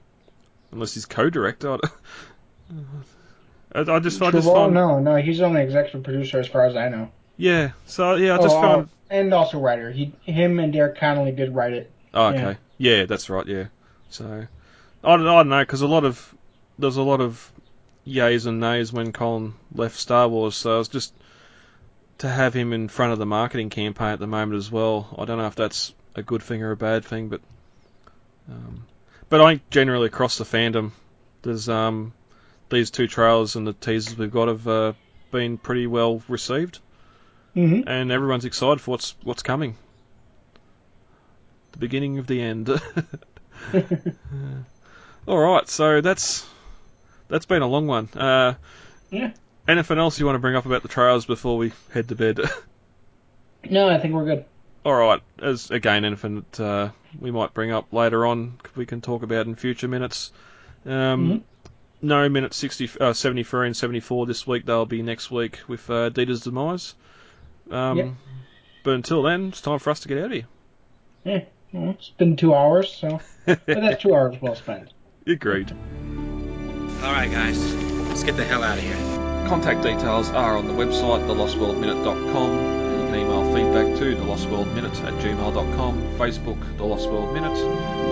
unless 0.73 0.95
he's 0.95 1.07
co-director. 1.07 1.79
I, 3.75 3.81
I 3.81 3.99
just, 4.01 4.21
I 4.23 4.31
just 4.31 4.47
find, 4.47 4.75
no, 4.75 5.01
no, 5.01 5.17
he's 5.17 5.41
only 5.41 5.63
executive 5.63 6.03
producer 6.03 6.39
as 6.39 6.47
far 6.47 6.67
as 6.67 6.77
I 6.77 6.89
know. 6.89 7.11
yeah. 7.37 7.71
So 7.87 8.15
yeah, 8.17 8.35
I 8.35 8.43
just 8.43 8.55
Oh, 8.57 8.61
found. 8.61 8.89
oh, 8.89 8.89
and 9.11 9.33
also 9.35 9.59
writer. 9.59 9.91
He, 9.91 10.13
him, 10.23 10.59
and 10.61 10.73
Derek 10.73 10.99
Connolly 10.99 11.33
did 11.33 11.55
write 11.55 11.73
it. 11.73 11.91
Oh, 12.13 12.27
okay. 12.29 12.57
Yeah. 12.79 13.07
that's 13.07 13.29
right. 13.31 13.47
Yeah. 13.47 13.65
So 14.11 14.47
I 15.03 15.17
don't, 15.17 15.27
I 15.27 15.35
don't 15.37 15.49
know 15.49 15.61
because 15.63 15.81
a 15.81 15.89
lot 15.89 16.05
of 16.05 16.35
there's 16.79 16.97
a 16.97 17.03
lot 17.03 17.21
of 17.21 17.51
yays 18.07 18.47
and 18.47 18.61
nays 18.61 18.93
when 18.93 19.13
Colin 19.13 19.55
left 19.75 19.97
Star 19.99 20.29
Wars. 20.29 20.55
So 20.55 20.75
I 20.75 20.79
was 20.79 20.89
just 20.89 21.13
to 22.19 22.29
have 22.29 22.55
him 22.55 22.73
in 22.73 22.89
front 22.89 23.13
of 23.13 23.19
the 23.19 23.27
marketing 23.27 23.71
campaign 23.71 24.09
at 24.09 24.19
the 24.19 24.27
moment 24.27 24.57
as 24.59 24.71
well. 24.71 25.15
I 25.19 25.25
don't 25.25 25.39
know 25.39 25.47
if 25.47 25.55
that's 25.57 25.93
a 26.15 26.23
good 26.23 26.43
thing 26.43 26.63
or 26.63 26.71
a 26.71 26.77
bad 26.77 27.05
thing, 27.05 27.29
but 27.29 27.41
um, 28.51 28.85
but 29.29 29.41
I 29.41 29.53
think 29.53 29.71
generally 29.71 30.07
across 30.07 30.39
the 30.39 30.45
fandom, 30.45 30.93
there's 31.43 31.69
um 31.69 32.13
these 32.71 32.91
two 32.91 33.07
trailers 33.07 33.57
and 33.57 33.67
the 33.67 33.73
teasers 33.73 34.17
we've 34.17 34.31
got 34.31 34.49
have 34.49 34.67
uh, 34.69 34.93
been 35.31 35.59
pretty 35.59 35.87
well 35.87 36.23
received, 36.29 36.79
Mm-hmm. 37.57 37.89
and 37.89 38.11
everyone's 38.11 38.45
excited 38.45 38.81
for 38.81 38.93
what's 38.93 39.15
what's 39.23 39.43
coming. 39.43 39.77
The 41.73 41.79
beginning 41.79 42.19
of 42.19 42.27
the 42.27 42.41
end. 42.41 42.69
All 45.27 45.39
right, 45.39 45.69
so 45.69 46.01
that's 46.01 46.47
that's 47.29 47.47
been 47.47 47.63
a 47.63 47.67
long 47.67 47.87
one. 47.87 48.09
Uh, 48.15 48.55
Yeah. 49.11 49.33
Anything 49.67 49.99
else 49.99 50.19
you 50.21 50.27
want 50.27 50.37
to 50.37 50.41
bring 50.41 50.57
up 50.57 50.67
about 50.67 50.83
the 50.83 50.89
trials 50.89 51.25
before 51.27 51.57
we 51.57 51.73
head 51.93 52.09
to 52.09 52.15
bed? 52.15 52.41
No, 53.71 53.89
I 53.89 53.97
think 53.99 54.13
we're 54.13 54.27
good. 54.27 54.45
All 54.85 54.93
right. 54.95 55.23
As 55.39 55.71
again, 55.71 56.05
anything 56.05 56.45
that 56.51 56.61
uh, 56.61 56.91
we 57.19 57.31
might 57.31 57.55
bring 57.55 57.73
up 57.73 57.95
later 57.95 58.27
on, 58.27 58.59
we 58.77 58.85
can 58.85 59.01
talk 59.01 59.23
about 59.23 59.47
in 59.47 59.55
future 59.55 59.89
minutes. 59.89 60.33
Um, 60.85 60.93
Mhm. 60.93 61.43
No 62.03 62.29
minutes 62.29 62.59
60, 62.59 62.91
uh, 63.01 63.15
73 63.15 63.69
and 63.69 63.75
74 63.75 64.27
this 64.27 64.47
week. 64.47 64.67
They'll 64.67 64.85
be 64.85 65.01
next 65.01 65.31
week 65.31 65.61
with 65.67 65.89
uh, 65.89 66.11
Dieter's 66.11 66.43
demise. 66.43 66.95
Um, 67.71 67.97
Yep. 67.97 68.09
But 68.83 68.95
until 68.97 69.23
then, 69.23 69.49
it's 69.49 69.63
time 69.63 69.79
for 69.79 69.89
us 69.89 70.01
to 70.01 70.09
get 70.09 70.19
out 70.19 70.25
of 70.27 70.33
here. 70.33 70.47
Yeah, 71.25 71.45
well, 71.73 71.93
it's 71.93 72.11
been 72.11 72.37
two 72.37 72.55
hours, 72.55 72.93
so 72.93 73.19
but 73.47 73.65
that's 73.65 74.03
two 74.03 74.15
hours 74.15 74.37
well 74.43 74.57
spent. 74.57 74.93
Agreed. 75.27 75.73
All 77.03 77.13
right, 77.13 77.31
guys, 77.33 77.75
let's 78.09 78.25
get 78.25 78.37
the 78.37 78.45
hell 78.45 78.63
out 78.63 78.77
of 78.77 78.85
here. 78.85 79.14
Contact 79.49 79.83
details 79.83 80.31
are 80.31 80.57
on 80.57 80.67
the 80.67 80.73
website, 80.73 81.21
thelostworldminute.com. 81.29 82.51
You 82.51 83.07
can 83.07 83.15
email 83.15 83.45
feedback 83.55 83.97
to 83.99 84.17
thelostworldminute 84.17 85.05
at 85.05 85.13
gmail.com, 85.23 86.03
Facebook, 86.19 86.77
The 86.79 86.85
Lost 86.85 87.09
World 87.11 87.35
Minute, 87.35 87.57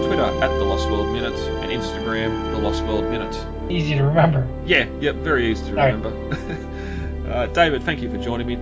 Twitter 0.07 0.23
at 0.25 0.49
The 0.59 0.65
Lost 0.65 0.89
World 0.91 1.13
Minute, 1.13 1.35
and 1.63 1.71
Instagram, 1.73 2.53
The 2.53 2.59
Lost 2.59 2.85
World 2.85 3.05
Minute. 3.11 3.35
Easy 3.71 3.95
to 3.97 4.03
remember. 4.05 4.47
Yeah, 4.67 4.89
yep, 5.01 5.17
very 5.17 5.51
easy 5.51 5.65
to 5.65 5.71
All 5.71 5.77
right. 5.77 5.95
remember. 5.95 7.29
uh, 7.33 7.47
David, 7.47 7.83
thank 7.83 8.01
you 8.03 8.11
for 8.11 8.19
joining 8.19 8.47
me 8.47 8.57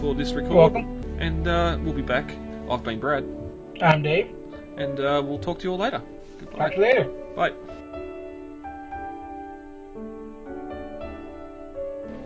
for 0.00 0.14
this 0.14 0.32
record. 0.32 0.52
welcome. 0.54 1.02
And 1.18 1.46
uh, 1.48 1.78
we'll 1.82 1.92
be 1.94 2.02
back. 2.02 2.32
I've 2.70 2.82
been 2.84 3.00
Brad, 3.00 3.24
I'm 3.82 4.02
Dave. 4.02 4.30
and 4.76 4.98
uh, 5.00 5.20
we'll 5.24 5.38
talk 5.38 5.58
to 5.58 5.64
you 5.64 5.72
all 5.72 5.78
later. 5.78 6.00
Goodbye. 6.40 6.58
Talk 6.58 6.70
to 6.70 6.76
you 6.76 6.82
later. 6.82 7.04
Bye. 7.34 7.73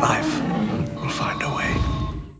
life 0.00 0.40
will 0.94 1.08
find 1.08 1.42
a 1.42 1.48
way. 1.54 2.04